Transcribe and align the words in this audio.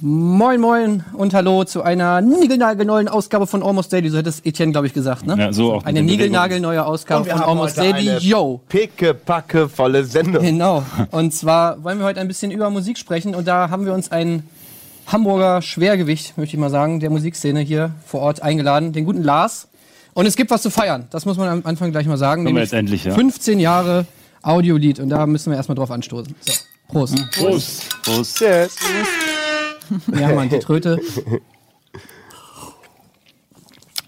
Moin 0.00 0.60
Moin 0.60 1.04
und 1.12 1.32
hallo 1.32 1.62
zu 1.62 1.82
einer 1.82 2.20
niegelnagelneuen 2.20 3.06
Ausgabe 3.06 3.46
von 3.46 3.62
Almost 3.62 3.92
Daily. 3.92 4.08
So 4.08 4.18
hätte 4.18 4.30
es 4.30 4.44
Etienne, 4.44 4.72
glaube 4.72 4.88
ich, 4.88 4.92
gesagt, 4.92 5.24
ne? 5.24 5.36
Ja, 5.38 5.52
so 5.52 5.74
auch 5.74 5.84
Eine 5.84 6.02
niegelnagelneue 6.02 6.84
Ausgabe 6.84 7.30
von 7.30 7.40
Almost 7.40 7.78
Daily. 7.78 8.16
Yo! 8.16 8.60
Picke, 8.68 9.16
volle 9.68 10.04
Sendung. 10.04 10.42
Genau. 10.42 10.82
Und 11.12 11.32
zwar 11.32 11.84
wollen 11.84 12.00
wir 12.00 12.06
heute 12.06 12.18
ein 12.18 12.26
bisschen 12.26 12.50
über 12.50 12.68
Musik 12.70 12.98
sprechen 12.98 13.36
und 13.36 13.46
da 13.46 13.70
haben 13.70 13.86
wir 13.86 13.94
uns 13.94 14.10
einen 14.10 14.50
Hamburger 15.06 15.62
Schwergewicht, 15.62 16.36
möchte 16.38 16.56
ich 16.56 16.60
mal 16.60 16.70
sagen, 16.70 17.00
der 17.00 17.10
Musikszene 17.10 17.60
hier 17.60 17.92
vor 18.06 18.20
Ort 18.20 18.42
eingeladen, 18.42 18.92
den 18.92 19.04
guten 19.04 19.22
Lars. 19.22 19.68
Und 20.14 20.26
es 20.26 20.36
gibt 20.36 20.50
was 20.50 20.62
zu 20.62 20.70
feiern. 20.70 21.06
Das 21.10 21.26
muss 21.26 21.36
man 21.36 21.48
am 21.48 21.62
Anfang 21.64 21.90
gleich 21.90 22.06
mal 22.06 22.16
sagen. 22.16 22.44
Kommen 22.44 22.56
wir 22.56 22.62
jetzt 22.62 22.72
endlich, 22.72 23.04
ja. 23.04 23.14
15 23.14 23.58
Jahre 23.60 24.06
Audiolied 24.42 25.00
und 25.00 25.08
da 25.08 25.26
müssen 25.26 25.50
wir 25.50 25.56
erstmal 25.56 25.76
drauf 25.76 25.90
anstoßen. 25.90 26.34
So. 26.40 26.52
Prost. 26.88 27.30
Prost. 27.32 28.02
Prost. 28.02 28.36
Tschüss. 28.38 28.76
Ja, 30.18 30.32
Mann, 30.32 30.48
die 30.48 30.58
Tröte. 30.58 31.00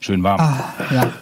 Schön 0.00 0.22
warm. 0.22 0.38
Ja. 0.92 1.12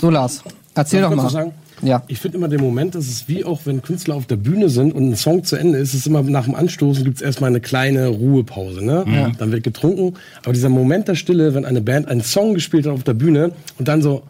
So, 0.00 0.10
Lars, 0.10 0.42
erzähl 0.74 1.02
doch 1.02 1.14
mal. 1.14 1.52
Ja. 1.82 2.02
Ich 2.08 2.18
finde 2.18 2.38
immer 2.38 2.48
den 2.48 2.60
Moment, 2.60 2.94
das 2.94 3.06
ist 3.06 3.28
wie 3.28 3.44
auch 3.44 3.60
wenn 3.64 3.82
Künstler 3.82 4.14
auf 4.14 4.26
der 4.26 4.36
Bühne 4.36 4.68
sind 4.68 4.94
und 4.94 5.10
ein 5.10 5.16
Song 5.16 5.44
zu 5.44 5.56
Ende 5.56 5.78
ist, 5.78 5.94
ist 5.94 6.06
immer 6.06 6.22
nach 6.22 6.44
dem 6.44 6.54
Anstoßen 6.54 7.04
gibt 7.04 7.16
es 7.16 7.22
erstmal 7.22 7.50
eine 7.50 7.60
kleine 7.60 8.08
Ruhepause. 8.08 8.84
Ne? 8.84 9.32
Dann 9.38 9.52
wird 9.52 9.62
getrunken. 9.62 10.14
Aber 10.42 10.52
dieser 10.52 10.68
Moment 10.68 11.08
der 11.08 11.14
Stille, 11.14 11.54
wenn 11.54 11.64
eine 11.64 11.80
Band 11.80 12.08
einen 12.08 12.22
Song 12.22 12.54
gespielt 12.54 12.86
hat 12.86 12.92
auf 12.92 13.04
der 13.04 13.14
Bühne 13.14 13.52
und 13.78 13.88
dann 13.88 14.02
so, 14.02 14.22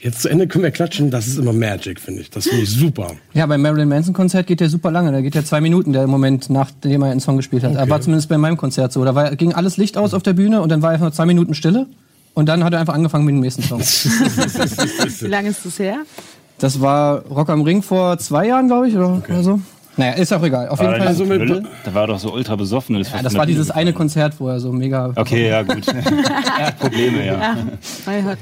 jetzt 0.00 0.22
zu 0.22 0.28
Ende 0.28 0.46
können 0.46 0.64
wir 0.64 0.70
klatschen, 0.70 1.10
das 1.10 1.26
ist 1.26 1.38
immer 1.38 1.52
Magic, 1.52 2.00
finde 2.00 2.20
ich. 2.22 2.30
Das 2.30 2.46
finde 2.46 2.62
ich 2.62 2.70
super. 2.70 3.12
Ja, 3.34 3.46
beim 3.46 3.60
Marilyn 3.62 3.88
Manson 3.88 4.14
Konzert 4.14 4.46
geht 4.46 4.60
der 4.60 4.68
super 4.68 4.90
lange. 4.90 5.12
Da 5.12 5.20
geht 5.20 5.34
der 5.34 5.44
zwei 5.44 5.60
Minuten, 5.60 5.92
der 5.92 6.06
Moment, 6.06 6.50
nachdem 6.50 7.02
er 7.02 7.10
einen 7.10 7.20
Song 7.20 7.36
gespielt 7.36 7.62
hat. 7.64 7.72
Okay. 7.76 7.90
War 7.90 8.00
zumindest 8.00 8.28
bei 8.28 8.38
meinem 8.38 8.56
Konzert 8.56 8.92
so. 8.92 9.04
Da 9.04 9.14
war, 9.14 9.34
ging 9.36 9.52
alles 9.52 9.76
Licht 9.76 9.96
aus 9.96 10.14
auf 10.14 10.22
der 10.22 10.32
Bühne 10.32 10.62
und 10.62 10.70
dann 10.70 10.82
war 10.82 10.90
einfach 10.90 11.06
nur 11.06 11.12
zwei 11.12 11.26
Minuten 11.26 11.54
Stille. 11.54 11.86
Und 12.34 12.46
dann 12.50 12.64
hat 12.64 12.74
er 12.74 12.80
einfach 12.80 12.94
angefangen 12.94 13.24
mit 13.24 13.34
dem 13.34 13.40
nächsten 13.40 13.62
Song. 13.62 13.80
Wie 13.80 15.26
lange 15.26 15.48
ist 15.48 15.64
das 15.64 15.78
her? 15.78 16.02
Das 16.58 16.80
war 16.80 17.22
Rock 17.26 17.50
am 17.50 17.62
Ring 17.62 17.82
vor 17.82 18.18
zwei 18.18 18.46
Jahren, 18.46 18.66
glaube 18.68 18.88
ich, 18.88 18.96
oder, 18.96 19.22
oder 19.28 19.42
so. 19.42 19.60
Naja, 19.96 20.12
ist 20.12 20.32
auch 20.32 20.42
egal. 20.42 20.68
Auf 20.68 20.80
jeden 20.80 20.96
Fall. 20.96 21.06
Also 21.06 21.24
nicht 21.24 21.38
mit-? 21.38 21.64
Der 21.84 21.94
war 21.94 22.06
doch 22.06 22.18
so 22.18 22.32
ultra 22.32 22.56
besoffen. 22.56 22.96
Ja, 22.96 23.22
das 23.22 23.34
war 23.34 23.46
dieses 23.46 23.70
eine 23.70 23.92
Konzert, 23.92 24.34
wo 24.38 24.48
er 24.48 24.60
so 24.60 24.72
mega. 24.72 25.12
Okay, 25.16 25.48
ja, 25.48 25.62
gut. 25.62 25.86
er 26.58 26.66
hat 26.66 26.78
Probleme, 26.78 27.24
ja. 27.24 27.56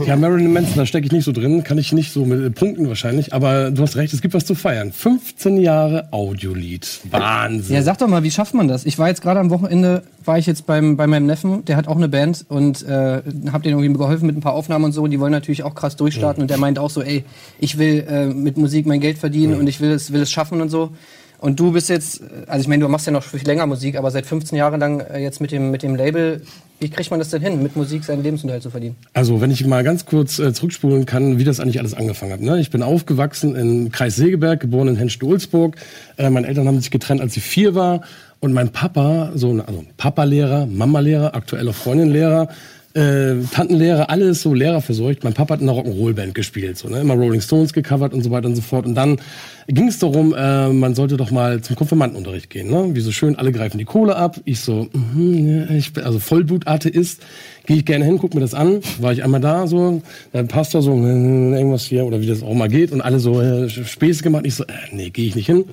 Ja, 0.07 0.17
Marilyn 0.17 0.53
Manson, 0.53 0.77
da 0.77 0.87
stecke 0.87 1.07
ich 1.07 1.13
nicht 1.13 1.25
so 1.25 1.33
drin, 1.33 1.63
kann 1.63 1.79
ich 1.79 1.93
nicht 1.93 2.13
so 2.13 2.25
mit 2.25 2.41
äh, 2.41 2.51
punkten 2.51 2.89
wahrscheinlich, 2.89 3.33
aber 3.33 3.71
du 3.71 3.83
hast 3.83 3.97
recht, 3.97 4.13
es 4.13 4.21
gibt 4.21 4.35
was 4.35 4.47
zu 4.47 4.55
feiern. 4.55 4.93
15 4.93 5.59
Jahre 5.59 6.09
Audiolied. 6.11 7.01
Wahnsinn. 7.11 7.77
Ja, 7.77 7.83
sag 7.83 7.99
doch 7.99 8.09
mal, 8.09 8.23
wie 8.23 8.31
schafft 8.31 8.55
man 8.55 8.69
das? 8.69 8.85
Ich 8.85 8.99
war 8.99 9.09
jetzt 9.09 9.23
gerade 9.23 9.41
am 9.41 9.51
Wochenende, 9.51 10.03
war 10.25 10.39
ich 10.39 10.47
jetzt 10.47 10.67
beim, 10.67 10.97
bei 10.97 11.07
meinem 11.07 11.27
Neffen, 11.27 11.65
der 11.65 11.77
hat 11.77 11.89
auch 11.89 11.97
eine 11.97 12.09
Band 12.09 12.45
und 12.49 12.83
äh, 12.83 13.23
hab 13.53 13.63
denen 13.63 13.79
irgendwie 13.79 13.99
geholfen 13.99 14.27
mit 14.27 14.37
ein 14.37 14.41
paar 14.41 14.55
Aufnahmen 14.55 14.87
und 14.87 14.93
so. 14.93 15.03
Und 15.03 15.11
die 15.11 15.21
wollen 15.21 15.33
natürlich 15.33 15.63
auch 15.63 15.75
krass 15.75 15.97
durchstarten. 15.97 16.43
Und 16.43 16.51
der 16.51 16.59
meint 16.59 16.79
auch 16.79 16.91
so, 16.91 17.03
ey, 17.03 17.25
ich 17.59 17.79
will 17.79 18.05
äh, 18.09 18.27
mit 18.27 18.57
Musik 18.57 18.87
mein 18.87 19.01
Geld 19.01 19.19
verdienen 19.19 19.59
und 19.59 19.67
ich 19.67 19.81
will 19.81 19.91
es, 19.91 20.13
will 20.13 20.23
es 20.23 20.31
schaffen 20.31 20.61
und 20.61 20.69
so. 20.69 20.91
Und 21.39 21.61
du 21.61 21.73
bist 21.73 21.89
jetzt, 21.89 22.23
also 22.47 22.63
ich 22.63 22.69
meine, 22.69 22.83
du 22.83 22.89
machst 22.89 23.07
ja 23.07 23.13
noch 23.13 23.23
viel 23.23 23.47
länger 23.47 23.67
Musik, 23.67 23.97
aber 23.97 24.11
seit 24.11 24.27
15 24.27 24.57
Jahren 24.57 24.81
lang 24.81 25.01
äh, 25.01 25.19
jetzt 25.19 25.41
mit 25.41 25.53
dem, 25.53 25.71
mit 25.71 25.83
dem 25.83 25.95
Label. 25.95 26.43
Wie 26.81 26.91
kriegt 26.91 27.11
man 27.11 27.19
das 27.19 27.31
denn 27.31 27.41
hin, 27.41 27.63
mit 27.63 27.77
Musik 27.77 28.05
seinen 28.05 28.23
Lebensunterhalt 28.23 28.63
zu 28.63 28.71
verdienen? 28.71 28.97
Also, 29.13 29.41
wenn 29.41 29.51
ich 29.51 29.65
mal 29.65 29.85
ganz 29.85 30.07
kurz 30.07 30.39
äh, 30.39 30.53
zurückspulen 30.53 31.07
kann, 31.07 31.39
wie 31.39 31.45
das 31.45 31.61
eigentlich 31.61 31.79
alles 31.79 31.95
angefangen 31.95 32.33
hat. 32.33 32.41
Ne? 32.41 32.61
Ich 32.61 32.71
bin 32.71 32.83
aufgewachsen 32.83 33.55
in 33.55 33.93
Kreis 33.93 34.17
Segeberg, 34.17 34.61
geboren 34.61 34.89
in 34.89 34.97
Henstedt-Ulzburg. 34.97 35.77
Äh, 36.17 36.31
meine 36.31 36.47
Eltern 36.47 36.67
haben 36.67 36.81
sich 36.81 36.91
getrennt, 36.91 37.21
als 37.21 37.37
ich 37.37 37.45
vier 37.45 37.75
war. 37.75 38.03
Und 38.41 38.53
mein 38.53 38.71
Papa, 38.71 39.33
so 39.35 39.51
ein 39.51 39.61
also 39.61 39.85
Papa-Lehrer, 39.97 40.67
Mama-Lehrer, 40.67 41.35
aktueller 41.35 41.73
Freundin-Lehrer, 41.73 42.49
äh, 42.95 43.35
Tantenlehrer, 43.51 44.09
alles 44.09 44.43
so 44.43 44.55
Lehrer 44.55 44.81
versorgt. 44.81 45.25
Mein 45.25 45.35
Papa 45.35 45.55
hat 45.55 45.61
in 45.61 45.69
einer 45.69 45.79
Rock'n'Roll-Band 45.79 46.35
gespielt, 46.35 46.79
so, 46.79 46.89
ne? 46.89 47.01
immer 47.01 47.15
Rolling 47.15 47.41
Stones 47.41 47.73
gecovert 47.73 48.15
und 48.15 48.23
so 48.23 48.31
weiter 48.31 48.47
und 48.47 48.55
so 48.55 48.63
fort. 48.63 48.87
Und 48.87 48.95
dann 48.95 49.19
ging 49.67 49.89
es 49.89 49.99
darum, 49.99 50.33
äh, 50.33 50.69
man 50.69 50.95
sollte 50.95 51.17
doch 51.17 51.33
mal 51.33 51.61
zum 51.61 51.75
Konfirmandenunterricht 51.75 52.51
gehen. 52.51 52.71
Ne? 52.71 52.95
Wie 52.95 53.01
so 53.01 53.11
schön, 53.11 53.37
alle 53.37 53.51
greifen 53.51 53.79
die 53.79 53.85
Kohle 53.85 54.15
ab. 54.15 54.41
Ich 54.45 54.61
so, 54.61 54.89
mhm, 54.93 55.67
ja, 55.69 55.75
ich 55.75 55.93
bin 55.93 56.05
also 56.05 56.21
Vollblut-Atheist. 56.21 57.21
Gehe 57.67 57.79
ich 57.79 57.85
gerne 57.85 58.05
hin, 58.05 58.19
guck 58.19 58.35
mir 58.35 58.41
das 58.41 58.55
an. 58.55 58.81
War 59.01 59.13
ich 59.13 59.25
einmal 59.25 59.41
da, 59.41 59.67
so, 59.67 60.03
der 60.33 60.45
Pastor 60.45 60.81
so, 60.81 60.93
äh, 60.93 61.57
irgendwas 61.57 61.85
hier, 61.85 62.07
oder 62.07 62.21
wie 62.21 62.27
das 62.27 62.43
auch 62.43 62.55
mal 62.55 62.69
geht. 62.69 62.93
Und 62.93 63.01
alle 63.01 63.19
so 63.19 63.41
äh, 63.41 63.69
Späße 63.69 64.23
gemacht. 64.23 64.47
Ich 64.47 64.55
so, 64.55 64.65
äh, 64.65 64.73
nee, 64.93 65.11
gehe 65.11 65.27
ich 65.27 65.35
nicht 65.35 65.47
hin. 65.47 65.65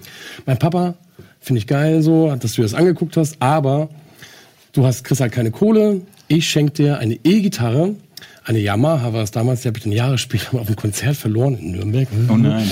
Mein 0.47 0.57
Papa, 0.57 0.95
finde 1.39 1.59
ich 1.59 1.67
geil 1.67 2.01
so, 2.01 2.35
dass 2.35 2.53
du 2.53 2.61
das 2.61 2.73
angeguckt 2.73 3.17
hast, 3.17 3.37
aber 3.39 3.89
du 4.73 4.85
hast, 4.85 5.03
kriegst 5.03 5.21
halt 5.21 5.33
keine 5.33 5.51
Kohle. 5.51 6.01
Ich 6.33 6.49
schenke 6.49 6.71
dir 6.71 6.99
eine 6.99 7.15
E-Gitarre, 7.25 7.93
eine 8.45 8.59
Yamaha 8.59 9.11
war 9.11 9.21
es 9.21 9.31
damals, 9.31 9.63
die 9.63 9.67
habe 9.67 9.79
ich 9.79 9.83
dann 9.83 9.91
Jahre 9.91 10.17
später 10.17 10.53
mal 10.53 10.61
auf 10.61 10.67
einem 10.67 10.77
Konzert 10.77 11.17
verloren 11.17 11.57
in 11.57 11.73
Nürnberg. 11.73 12.07
Oh 12.29 12.37
nein. 12.37 12.71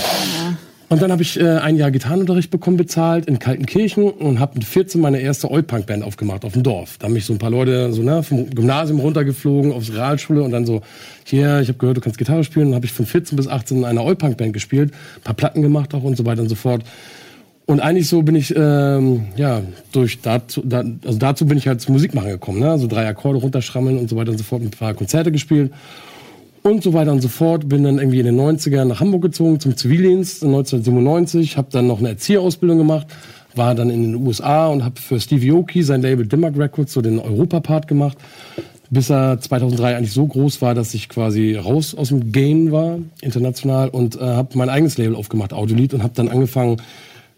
Und 0.88 1.02
dann 1.02 1.12
habe 1.12 1.24
ich 1.24 1.38
äh, 1.38 1.58
ein 1.58 1.76
Jahr 1.76 1.92
Gitarrenunterricht 1.92 2.52
bekommen, 2.52 2.78
bezahlt 2.78 3.26
in 3.26 3.38
Kaltenkirchen 3.38 4.12
und 4.12 4.40
habe 4.40 4.54
mit 4.56 4.64
14 4.64 5.02
meine 5.02 5.20
erste 5.20 5.52
Oil-Punk-Band 5.52 6.06
aufgemacht 6.06 6.46
auf 6.46 6.54
dem 6.54 6.64
Dorf. 6.64 7.00
Da 7.00 7.08
haben 7.08 7.14
mich 7.14 7.26
so 7.26 7.34
ein 7.34 7.38
paar 7.38 7.50
Leute 7.50 7.92
so 7.92 8.02
ne, 8.02 8.24
vom 8.24 8.50
Gymnasium 8.50 9.02
runtergeflogen 9.02 9.74
aufs 9.74 9.92
Realschule 9.92 10.42
und 10.42 10.52
dann 10.52 10.66
so, 10.66 10.82
hier, 11.26 11.60
ich 11.60 11.68
habe 11.68 11.80
gehört, 11.80 11.98
du 11.98 12.02
kannst 12.02 12.18
Gitarre 12.18 12.46
spielen. 12.46 12.70
Und 12.70 12.76
habe 12.76 12.86
ich 12.86 12.94
von 12.94 13.06
14 13.06 13.36
bis 13.36 13.50
18 13.50 13.80
in 13.80 13.84
einer 13.84 14.06
Oil-Punk-Band 14.06 14.54
gespielt, 14.54 14.94
ein 15.18 15.24
paar 15.24 15.36
Platten 15.36 15.62
gemacht 15.62 15.94
auch 15.94 16.04
und 16.04 16.16
so 16.16 16.26
weiter 16.26 16.42
und 16.42 16.48
so 16.48 16.56
fort. 16.56 16.86
Und 17.70 17.82
eigentlich 17.82 18.08
so 18.08 18.24
bin 18.24 18.34
ich, 18.34 18.52
ähm, 18.58 19.28
ja, 19.36 19.62
durch 19.92 20.22
dazu, 20.22 20.64
da, 20.66 20.84
also 21.06 21.20
dazu 21.20 21.46
bin 21.46 21.56
ich 21.56 21.68
halt 21.68 21.82
zum 21.82 21.94
Musikmachen 21.94 22.32
gekommen, 22.32 22.60
ne? 22.60 22.80
So 22.80 22.88
drei 22.88 23.08
Akkorde 23.08 23.38
runterschrammeln 23.38 24.00
und 24.00 24.10
so 24.10 24.16
weiter 24.16 24.32
und 24.32 24.40
so 24.40 24.44
fort, 24.44 24.64
ein 24.64 24.72
paar 24.72 24.96
Konzerte 24.96 25.32
gespielt 25.32 25.72
und 26.64 26.82
so 26.82 26.94
weiter 26.94 27.12
und 27.12 27.22
so 27.22 27.28
fort. 27.28 27.70
Bin 27.70 27.84
dann 27.84 28.00
irgendwie 28.00 28.22
in 28.22 28.26
den 28.26 28.40
90ern 28.40 28.86
nach 28.86 29.02
Hamburg 29.02 29.22
gezogen 29.22 29.60
zum 29.60 29.78
Zivildienst 29.78 30.44
1997, 30.44 31.58
habe 31.58 31.68
dann 31.70 31.86
noch 31.86 32.00
eine 32.00 32.10
Erzieherausbildung 32.10 32.80
gemacht, 32.80 33.06
war 33.54 33.76
dann 33.76 33.92
in 33.92 34.02
den 34.02 34.16
USA 34.16 34.66
und 34.66 34.84
habe 34.84 35.00
für 35.00 35.20
Stevie 35.20 35.52
Aoki 35.52 35.84
sein 35.84 36.02
Label 36.02 36.26
Dimmack 36.26 36.58
Records 36.58 36.94
so 36.94 37.04
den 37.04 37.20
Europapart 37.20 37.88
gemacht, 37.88 38.18
bis 38.90 39.12
er 39.12 39.40
2003 39.40 39.96
eigentlich 39.96 40.14
so 40.14 40.26
groß 40.26 40.64
war, 40.64 40.74
dass 40.74 40.96
ich 40.96 41.08
quasi 41.08 41.54
raus 41.54 41.94
aus 41.94 42.08
dem 42.08 42.32
Game 42.32 42.72
war, 42.72 42.98
international 43.22 43.90
und 43.90 44.20
äh, 44.20 44.22
habe 44.22 44.58
mein 44.58 44.70
eigenes 44.70 44.98
Label 44.98 45.16
aufgemacht, 45.16 45.54
Audiolied 45.54 45.94
und 45.94 46.02
habe 46.02 46.14
dann 46.16 46.30
angefangen 46.30 46.78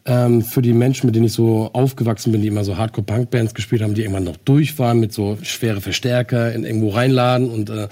ähm, 0.05 0.41
für 0.41 0.61
die 0.61 0.73
Menschen, 0.73 1.05
mit 1.05 1.15
denen 1.15 1.25
ich 1.25 1.33
so 1.33 1.69
aufgewachsen 1.73 2.31
bin, 2.31 2.41
die 2.41 2.47
immer 2.47 2.63
so 2.63 2.77
Hardcore-Punk-Bands 2.77 3.53
gespielt 3.53 3.81
haben, 3.81 3.93
die 3.93 4.01
irgendwann 4.01 4.23
noch 4.23 4.37
durch 4.37 4.77
waren 4.79 4.99
mit 4.99 5.13
so 5.13 5.37
schwere 5.43 5.81
Verstärker 5.81 6.53
in 6.53 6.63
irgendwo 6.63 6.89
reinladen 6.89 7.49
und 7.49 7.69
äh, 7.69 7.87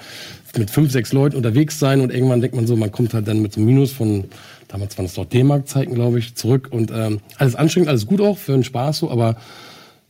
mit 0.57 0.71
fünf, 0.71 0.91
sechs 0.91 1.13
Leuten 1.13 1.35
unterwegs 1.35 1.77
sein 1.77 2.01
und 2.01 2.11
irgendwann 2.11 2.41
denkt 2.41 2.55
man 2.55 2.65
so, 2.65 2.75
man 2.75 2.91
kommt 2.91 3.13
halt 3.13 3.27
dann 3.27 3.41
mit 3.41 3.53
so 3.53 3.59
einem 3.59 3.67
Minus 3.67 3.91
von, 3.91 4.25
damals 4.67 4.97
waren 4.97 5.05
es 5.05 5.13
doch 5.13 5.25
D-Mark-Zeiten, 5.25 5.93
glaube 5.93 6.17
ich, 6.17 6.35
zurück 6.35 6.69
und 6.71 6.91
ähm, 6.91 7.19
alles 7.37 7.55
anstrengend, 7.55 7.89
alles 7.89 8.07
gut 8.07 8.21
auch, 8.21 8.37
für 8.37 8.53
den 8.53 8.63
Spaß 8.63 8.99
so, 8.99 9.11
aber 9.11 9.35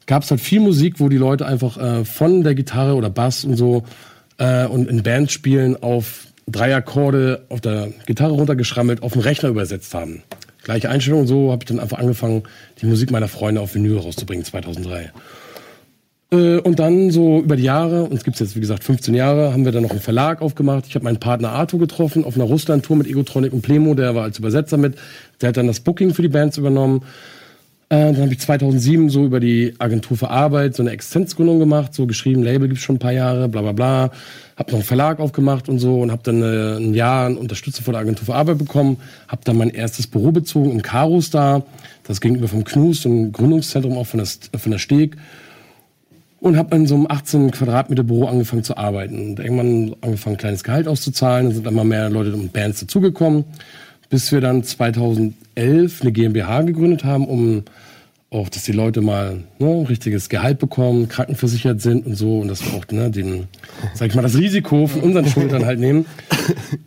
gab 0.05 0.23
es 0.23 0.31
halt 0.31 0.41
viel 0.41 0.61
Musik, 0.61 0.99
wo 0.99 1.09
die 1.09 1.17
Leute 1.17 1.45
einfach 1.45 1.77
äh, 1.77 2.05
von 2.05 2.43
der 2.43 2.55
Gitarre 2.55 2.95
oder 2.95 3.09
Bass 3.09 3.43
und 3.43 3.57
so 3.57 3.83
äh, 4.37 4.65
und 4.65 4.89
in 4.89 5.03
Bands 5.03 5.33
spielen 5.33 5.75
auf 5.83 6.27
drei 6.47 6.75
Akkorde 6.75 7.45
auf 7.49 7.61
der 7.61 7.89
Gitarre 8.05 8.33
runtergeschrammelt, 8.33 9.03
auf 9.03 9.13
den 9.13 9.21
Rechner 9.21 9.49
übersetzt 9.49 9.93
haben. 9.93 10.23
Gleiche 10.69 10.87
Einstellung, 10.87 11.25
so 11.25 11.51
habe 11.51 11.63
ich 11.63 11.67
dann 11.67 11.79
einfach 11.79 11.97
angefangen, 11.97 12.43
die 12.79 12.85
Musik 12.85 13.09
meiner 13.09 13.27
Freunde 13.27 13.59
auf 13.59 13.73
Vinyl 13.73 13.97
rauszubringen, 13.97 14.45
2003. 14.45 15.11
Äh, 16.31 16.57
und 16.59 16.77
dann 16.77 17.09
so 17.09 17.39
über 17.39 17.55
die 17.55 17.63
Jahre, 17.63 18.03
uns 18.03 18.23
gibt's 18.23 18.39
jetzt 18.39 18.55
wie 18.55 18.59
gesagt 18.59 18.83
15 18.83 19.15
Jahre, 19.15 19.51
haben 19.51 19.65
wir 19.65 19.71
dann 19.71 19.81
noch 19.81 19.89
einen 19.89 19.99
Verlag 19.99 20.43
aufgemacht. 20.43 20.85
Ich 20.87 20.93
habe 20.93 21.05
meinen 21.05 21.19
Partner 21.19 21.53
Arthur 21.53 21.79
getroffen 21.79 22.23
auf 22.23 22.35
einer 22.35 22.43
Russland-Tour 22.43 22.97
mit 22.97 23.07
Egotronic 23.07 23.51
und 23.51 23.63
Plemo, 23.63 23.95
der 23.95 24.13
war 24.13 24.21
als 24.21 24.37
Übersetzer 24.37 24.77
mit. 24.77 24.95
Der 25.41 25.49
hat 25.49 25.57
dann 25.57 25.65
das 25.65 25.79
Booking 25.79 26.13
für 26.13 26.21
die 26.21 26.27
Bands 26.27 26.59
übernommen. 26.59 27.01
Äh, 27.91 28.13
dann 28.13 28.21
habe 28.21 28.33
ich 28.33 28.39
2007 28.39 29.09
so 29.09 29.25
über 29.25 29.39
die 29.39 29.73
Agentur 29.79 30.15
für 30.15 30.29
Arbeit 30.29 30.75
so 30.75 30.83
eine 30.83 30.91
Existenzgründung 30.91 31.57
gemacht, 31.57 31.95
so 31.95 32.05
geschrieben, 32.05 32.43
Label 32.43 32.67
gibt's 32.67 32.83
schon 32.83 32.97
ein 32.97 32.99
paar 32.99 33.11
Jahre, 33.11 33.49
bla 33.49 33.63
bla 33.63 33.71
bla. 33.71 34.11
Hab 34.57 34.67
noch 34.67 34.75
einen 34.75 34.83
Verlag 34.83 35.19
aufgemacht 35.19 35.69
und 35.69 35.79
so 35.79 35.99
und 35.99 36.11
habe 36.11 36.21
dann 36.23 36.43
äh, 36.43 36.77
ein 36.77 36.93
Jahr 36.93 37.35
Unterstützung 37.35 37.83
von 37.83 37.93
der 37.93 38.01
Agentur 38.01 38.27
für 38.27 38.35
Arbeit 38.35 38.59
bekommen. 38.59 38.97
Hab 39.27 39.43
dann 39.45 39.57
mein 39.57 39.71
erstes 39.71 40.05
Büro 40.05 40.31
bezogen 40.31 40.71
im 40.71 40.83
Karus 40.83 41.31
da, 41.31 41.63
das 42.03 42.21
gegenüber 42.21 42.47
vom 42.47 42.63
Knus, 42.63 43.01
so 43.01 43.09
ein 43.09 43.31
Gründungszentrum 43.31 43.97
auch 43.97 44.05
von 44.05 44.19
der, 44.19 44.59
von 44.59 44.71
der 44.71 44.79
Steg. 44.79 45.17
Und 46.41 46.57
habe 46.57 46.75
in 46.75 46.85
so 46.85 46.95
einem 46.95 47.07
18 47.09 47.51
Quadratmeter 47.51 48.03
Büro 48.03 48.25
angefangen 48.25 48.63
zu 48.63 48.77
arbeiten. 48.77 49.31
Und 49.31 49.39
irgendwann 49.39 49.95
angefangen, 50.01 50.35
ein 50.35 50.39
kleines 50.39 50.63
Gehalt 50.63 50.87
auszuzahlen. 50.87 51.47
Dann 51.47 51.55
sind 51.55 51.67
immer 51.67 51.83
mehr 51.83 52.09
Leute 52.09 52.33
und 52.33 52.53
Bands 52.53 52.79
dazugekommen. 52.81 53.45
Bis 54.09 54.31
wir 54.31 54.41
dann 54.41 54.63
2011 54.63 56.01
eine 56.01 56.11
GmbH 56.11 56.61
gegründet 56.61 57.03
haben, 57.03 57.27
um 57.27 57.63
auch, 58.31 58.49
dass 58.49 58.63
die 58.63 58.71
Leute 58.71 59.01
mal 59.01 59.43
ne, 59.57 59.85
richtiges 59.89 60.29
Gehalt 60.29 60.59
bekommen, 60.59 61.09
krankenversichert 61.09 61.81
sind 61.81 62.05
und 62.05 62.15
so. 62.15 62.39
Und 62.39 62.47
dass 62.47 62.63
wir 62.63 62.77
auch 62.77 62.85
ne, 62.91 63.09
den, 63.09 63.47
sag 63.95 64.09
ich 64.09 64.15
mal, 64.15 64.21
das 64.21 64.37
Risiko 64.37 64.87
von 64.87 65.01
unseren 65.01 65.27
Schultern 65.27 65.65
halt 65.65 65.79
nehmen. 65.79 66.05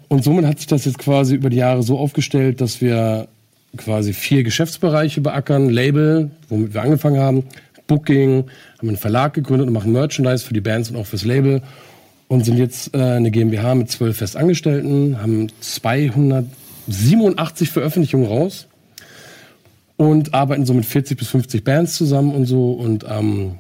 Und 0.08 0.22
somit 0.22 0.46
hat 0.46 0.58
sich 0.58 0.68
das 0.68 0.84
jetzt 0.84 0.98
quasi 0.98 1.34
über 1.34 1.50
die 1.50 1.56
Jahre 1.56 1.82
so 1.82 1.98
aufgestellt, 1.98 2.60
dass 2.60 2.80
wir 2.80 3.28
quasi 3.76 4.12
vier 4.12 4.44
Geschäftsbereiche 4.44 5.20
beackern, 5.20 5.68
Label, 5.68 6.30
womit 6.48 6.74
wir 6.74 6.82
angefangen 6.82 7.20
haben, 7.20 7.44
Booking, 7.86 8.44
haben 8.78 8.88
einen 8.88 8.96
Verlag 8.96 9.34
gegründet 9.34 9.66
und 9.66 9.72
machen 9.72 9.92
Merchandise 9.92 10.44
für 10.44 10.54
die 10.54 10.60
Bands 10.60 10.90
und 10.90 10.96
auch 10.96 11.06
fürs 11.06 11.24
Label. 11.24 11.62
Und 12.28 12.44
sind 12.46 12.56
jetzt 12.56 12.94
äh, 12.94 12.98
eine 12.98 13.30
GmbH 13.30 13.74
mit 13.74 13.90
zwölf 13.90 14.18
Festangestellten, 14.18 15.20
haben 15.20 15.48
287 16.86 17.70
Veröffentlichungen 17.70 18.26
raus 18.26 18.66
und 19.96 20.34
arbeiten 20.34 20.66
so 20.66 20.74
mit 20.74 20.84
40 20.84 21.18
bis 21.18 21.28
50 21.28 21.64
Bands 21.64 21.96
zusammen 21.96 22.32
und 22.34 22.46
so 22.46 22.72
und 22.72 23.04
ähm, 23.08 23.56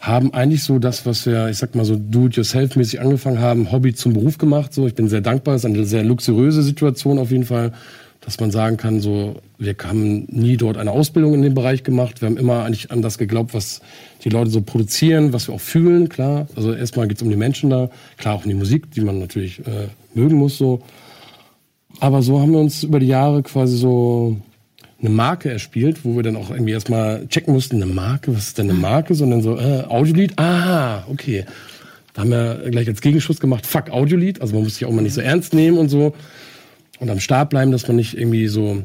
haben 0.00 0.32
eigentlich 0.32 0.62
so 0.62 0.78
das, 0.78 1.06
was 1.06 1.26
wir, 1.26 1.48
ich 1.48 1.58
sag 1.58 1.74
mal 1.74 1.84
so 1.84 1.96
do-it-yourself-mäßig 1.96 3.00
angefangen 3.00 3.40
haben, 3.40 3.72
Hobby 3.72 3.94
zum 3.94 4.12
Beruf 4.12 4.38
gemacht. 4.38 4.72
So, 4.72 4.86
ich 4.86 4.94
bin 4.94 5.08
sehr 5.08 5.20
dankbar. 5.20 5.56
Es 5.56 5.64
ist 5.64 5.70
eine 5.70 5.84
sehr 5.84 6.04
luxuriöse 6.04 6.62
Situation 6.62 7.18
auf 7.18 7.32
jeden 7.32 7.44
Fall, 7.44 7.72
dass 8.20 8.38
man 8.38 8.50
sagen 8.50 8.76
kann, 8.76 9.00
so, 9.00 9.40
wir 9.58 9.74
haben 9.82 10.24
nie 10.30 10.56
dort 10.56 10.76
eine 10.76 10.92
Ausbildung 10.92 11.34
in 11.34 11.42
dem 11.42 11.54
Bereich 11.54 11.82
gemacht. 11.82 12.20
Wir 12.20 12.26
haben 12.28 12.36
immer 12.36 12.64
eigentlich 12.64 12.92
an 12.92 13.02
das 13.02 13.18
geglaubt, 13.18 13.54
was 13.54 13.80
die 14.22 14.28
Leute 14.28 14.50
so 14.50 14.60
produzieren, 14.60 15.32
was 15.32 15.48
wir 15.48 15.54
auch 15.54 15.60
fühlen, 15.60 16.08
klar. 16.08 16.46
Also 16.54 16.72
erstmal 16.72 17.08
geht's 17.08 17.22
um 17.22 17.30
die 17.30 17.36
Menschen 17.36 17.70
da, 17.70 17.90
klar 18.18 18.34
auch 18.34 18.44
um 18.44 18.48
die 18.48 18.56
Musik, 18.56 18.92
die 18.92 19.00
man 19.00 19.18
natürlich 19.18 19.60
äh, 19.60 19.88
mögen 20.14 20.36
muss 20.36 20.58
so. 20.58 20.82
Aber 22.00 22.22
so 22.22 22.40
haben 22.40 22.52
wir 22.52 22.60
uns 22.60 22.82
über 22.82 23.00
die 23.00 23.06
Jahre 23.06 23.42
quasi 23.42 23.76
so 23.76 24.36
eine 25.00 25.10
Marke 25.10 25.50
erspielt, 25.50 26.04
wo 26.04 26.16
wir 26.16 26.22
dann 26.22 26.36
auch 26.36 26.50
irgendwie 26.50 26.72
erstmal 26.72 27.26
checken 27.28 27.54
mussten, 27.54 27.76
eine 27.76 27.92
Marke, 27.92 28.34
was 28.34 28.48
ist 28.48 28.58
denn 28.58 28.70
eine 28.70 28.78
Marke? 28.78 29.14
Sondern 29.14 29.42
so, 29.42 29.58
äh, 29.58 29.84
Audiolied, 29.88 30.38
ah, 30.38 31.04
okay. 31.08 31.44
Da 32.14 32.22
haben 32.22 32.30
wir 32.30 32.70
gleich 32.70 32.88
als 32.88 33.00
Gegenschuss 33.00 33.38
gemacht, 33.38 33.64
fuck 33.64 33.90
Audiolied, 33.90 34.40
also 34.40 34.54
man 34.54 34.64
muss 34.64 34.74
sich 34.74 34.84
auch 34.84 34.92
mal 34.92 35.02
nicht 35.02 35.14
so 35.14 35.20
ernst 35.20 35.54
nehmen 35.54 35.78
und 35.78 35.88
so. 35.88 36.14
Und 36.98 37.10
am 37.10 37.20
Start 37.20 37.50
bleiben, 37.50 37.70
dass 37.70 37.86
man 37.86 37.96
nicht 37.96 38.18
irgendwie 38.18 38.48
so, 38.48 38.82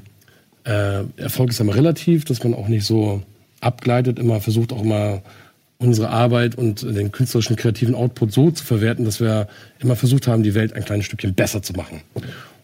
äh, 0.66 1.04
Erfolg 1.18 1.50
ist 1.50 1.60
immer 1.60 1.76
relativ, 1.76 2.26
dass 2.26 2.44
man 2.44 2.54
auch 2.54 2.68
nicht 2.68 2.86
so 2.86 3.24
abgleitet, 3.60 4.20
immer 4.20 4.40
versucht 4.40 4.72
auch 4.72 4.84
mal 4.84 5.24
unsere 5.80 6.10
Arbeit 6.10 6.56
und 6.56 6.84
den 6.84 7.12
künstlerischen 7.12 7.56
kreativen 7.56 7.96
Output 7.96 8.32
so 8.32 8.52
zu 8.52 8.64
verwerten, 8.64 9.04
dass 9.04 9.20
wir 9.20 9.48
immer 9.80 9.96
versucht 9.96 10.28
haben, 10.28 10.44
die 10.44 10.54
Welt 10.54 10.74
ein 10.74 10.86
kleines 10.86 11.06
Stückchen 11.06 11.34
besser 11.34 11.62
zu 11.62 11.74
machen. 11.74 12.02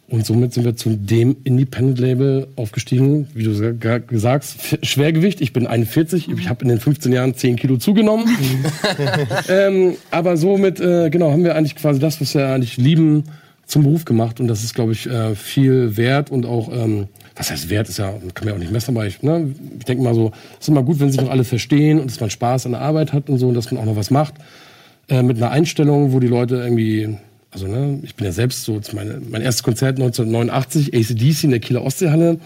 Und 0.09 0.25
somit 0.25 0.53
sind 0.53 0.65
wir 0.65 0.75
zu 0.75 0.89
dem 0.95 1.37
Independent-Label 1.43 2.47
aufgestiegen. 2.55 3.27
Wie 3.35 3.43
du 3.43 3.53
sa- 3.53 3.73
sagst, 4.11 4.79
Schwergewicht. 4.81 5.39
Ich 5.39 5.53
bin 5.53 5.67
41. 5.67 6.29
Ich 6.29 6.49
habe 6.49 6.63
in 6.63 6.69
den 6.69 6.79
15 6.79 7.11
Jahren 7.11 7.35
10 7.35 7.57
Kilo 7.57 7.77
zugenommen. 7.77 8.25
ähm, 9.49 9.93
aber 10.11 10.35
somit, 10.37 10.79
äh, 10.79 11.09
genau, 11.09 11.31
haben 11.31 11.43
wir 11.43 11.55
eigentlich 11.55 11.75
quasi 11.75 11.99
das, 11.99 12.19
was 12.21 12.33
wir 12.33 12.47
eigentlich 12.47 12.77
lieben, 12.77 13.23
zum 13.67 13.83
Beruf 13.83 14.03
gemacht. 14.05 14.39
Und 14.39 14.47
das 14.47 14.63
ist, 14.63 14.73
glaube 14.73 14.93
ich, 14.93 15.05
äh, 15.07 15.35
viel 15.35 15.95
wert 15.95 16.31
und 16.31 16.45
auch, 16.45 16.71
ähm, 16.73 17.07
was 17.35 17.51
heißt 17.51 17.69
wert, 17.69 17.87
ist 17.87 17.99
ja, 17.99 18.09
kann 18.33 18.45
man 18.45 18.47
ja 18.47 18.53
auch 18.55 18.59
nicht 18.59 18.71
messen, 18.71 18.95
aber 18.97 19.05
ich, 19.05 19.21
ne, 19.21 19.53
ich 19.77 19.85
denke 19.85 20.03
mal 20.03 20.15
so, 20.15 20.31
es 20.53 20.61
ist 20.65 20.69
immer 20.69 20.81
gut, 20.83 20.99
wenn 20.99 21.11
sich 21.11 21.21
noch 21.21 21.29
alle 21.29 21.43
verstehen 21.43 21.99
und 21.99 22.09
dass 22.09 22.19
man 22.19 22.31
Spaß 22.31 22.65
an 22.65 22.71
der 22.73 22.81
Arbeit 22.81 23.13
hat 23.13 23.29
und 23.29 23.37
so 23.37 23.47
und 23.47 23.53
dass 23.53 23.71
man 23.71 23.79
auch 23.79 23.85
noch 23.85 23.95
was 23.95 24.09
macht. 24.09 24.33
Äh, 25.07 25.21
mit 25.21 25.37
einer 25.37 25.51
Einstellung, 25.51 26.11
wo 26.13 26.19
die 26.19 26.27
Leute 26.27 26.55
irgendwie, 26.55 27.17
also 27.51 27.67
ne, 27.67 27.99
ich 28.03 28.15
bin 28.15 28.25
ja 28.25 28.31
selbst 28.31 28.63
so, 28.63 28.79
meine, 28.93 29.21
mein 29.29 29.41
erstes 29.41 29.63
Konzert 29.63 29.99
1989, 29.99 30.93
ACDC 30.93 31.45
in 31.45 31.49
der 31.51 31.59
Kieler 31.59 31.83
Ostseehalle. 31.83 32.39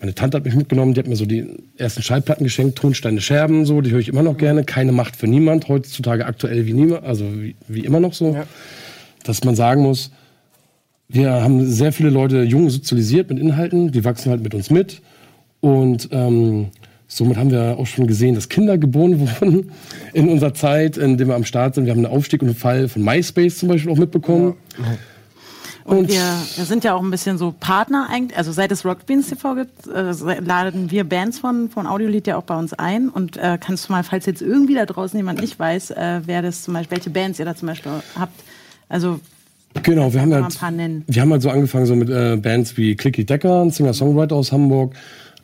Meine 0.00 0.14
Tante 0.14 0.36
hat 0.36 0.44
mich 0.44 0.54
mitgenommen, 0.54 0.94
die 0.94 1.00
hat 1.00 1.06
mir 1.06 1.16
so 1.16 1.26
die 1.26 1.46
ersten 1.76 2.02
Schallplatten 2.02 2.44
geschenkt, 2.44 2.78
Tonsteine 2.78 3.20
Scherben, 3.20 3.66
so, 3.66 3.80
die 3.80 3.90
höre 3.90 4.00
ich 4.00 4.08
immer 4.08 4.22
noch 4.22 4.36
gerne. 4.36 4.64
Keine 4.64 4.92
Macht 4.92 5.16
für 5.16 5.26
niemand, 5.26 5.68
heutzutage 5.68 6.26
aktuell 6.26 6.66
wie 6.66 6.72
niemand, 6.72 7.04
also 7.04 7.24
wie, 7.34 7.54
wie 7.68 7.84
immer 7.84 8.00
noch 8.00 8.14
so. 8.14 8.36
Dass 9.24 9.44
man 9.44 9.54
sagen 9.54 9.82
muss, 9.82 10.10
wir 11.08 11.30
haben 11.30 11.66
sehr 11.66 11.92
viele 11.92 12.10
Leute 12.10 12.42
jung 12.42 12.70
sozialisiert 12.70 13.30
mit 13.30 13.38
Inhalten, 13.38 13.92
die 13.92 14.04
wachsen 14.04 14.30
halt 14.30 14.42
mit 14.42 14.54
uns 14.54 14.70
mit. 14.70 15.02
Und 15.60 16.08
ähm, 16.12 16.68
somit 17.12 17.36
haben 17.36 17.50
wir 17.50 17.76
auch 17.78 17.86
schon 17.86 18.06
gesehen, 18.06 18.34
dass 18.36 18.48
Kinder 18.48 18.78
geboren 18.78 19.18
wurden 19.40 19.72
in 20.12 20.28
unserer 20.28 20.54
Zeit, 20.54 20.96
in 20.96 21.18
der 21.18 21.26
wir 21.26 21.34
am 21.34 21.44
Start 21.44 21.74
sind. 21.74 21.84
Wir 21.84 21.92
haben 21.92 22.04
einen 22.04 22.14
Aufstieg 22.14 22.40
und 22.42 22.48
einen 22.48 22.56
Fall 22.56 22.88
von 22.88 23.02
MySpace 23.02 23.58
zum 23.58 23.68
Beispiel 23.68 23.92
auch 23.92 23.96
mitbekommen. 23.98 24.54
Und, 25.84 25.96
Und- 25.98 26.08
wir, 26.08 26.64
sind 26.64 26.84
ja 26.84 26.94
auch 26.94 27.02
ein 27.02 27.10
bisschen 27.10 27.36
so 27.36 27.52
Partner 27.58 28.06
eigentlich. 28.10 28.38
Also 28.38 28.52
seit 28.52 28.70
es 28.70 28.84
Rock 28.84 29.06
Beans 29.06 29.28
TV 29.28 29.56
gibt, 29.56 29.88
äh, 29.88 30.12
laden 30.40 30.90
wir 30.92 31.04
Bands 31.04 31.40
von, 31.40 31.68
von 31.68 31.86
Audiolied 31.86 32.28
ja 32.28 32.36
auch 32.36 32.44
bei 32.44 32.56
uns 32.56 32.72
ein. 32.74 33.08
Und 33.08 33.36
äh, 33.36 33.58
kannst 33.60 33.88
du 33.88 33.92
mal, 33.92 34.04
falls 34.04 34.26
jetzt 34.26 34.40
irgendwie 34.40 34.74
da 34.74 34.86
draußen 34.86 35.18
jemand 35.18 35.40
nicht 35.40 35.58
weiß, 35.58 35.90
äh, 35.90 36.20
wer 36.26 36.42
das 36.42 36.62
zum 36.62 36.74
Beispiel, 36.74 36.96
welche 36.98 37.10
Bands 37.10 37.38
ihr 37.40 37.44
da 37.44 37.56
zum 37.56 37.66
Beispiel 37.68 37.92
habt. 38.16 38.40
Also 38.88 39.18
Genau, 39.84 40.12
wir 40.12 40.20
haben 40.20 40.34
halt, 40.34 40.60
wir 41.06 41.22
haben 41.22 41.30
halt 41.30 41.42
so 41.42 41.48
angefangen 41.50 41.86
so 41.86 41.94
mit 41.94 42.10
äh, 42.10 42.36
Bands 42.36 42.76
wie 42.76 42.96
Clicky 42.96 43.24
Decker, 43.24 43.62
ein 43.62 43.70
Singer-Songwriter 43.70 44.34
aus 44.34 44.50
Hamburg, 44.50 44.94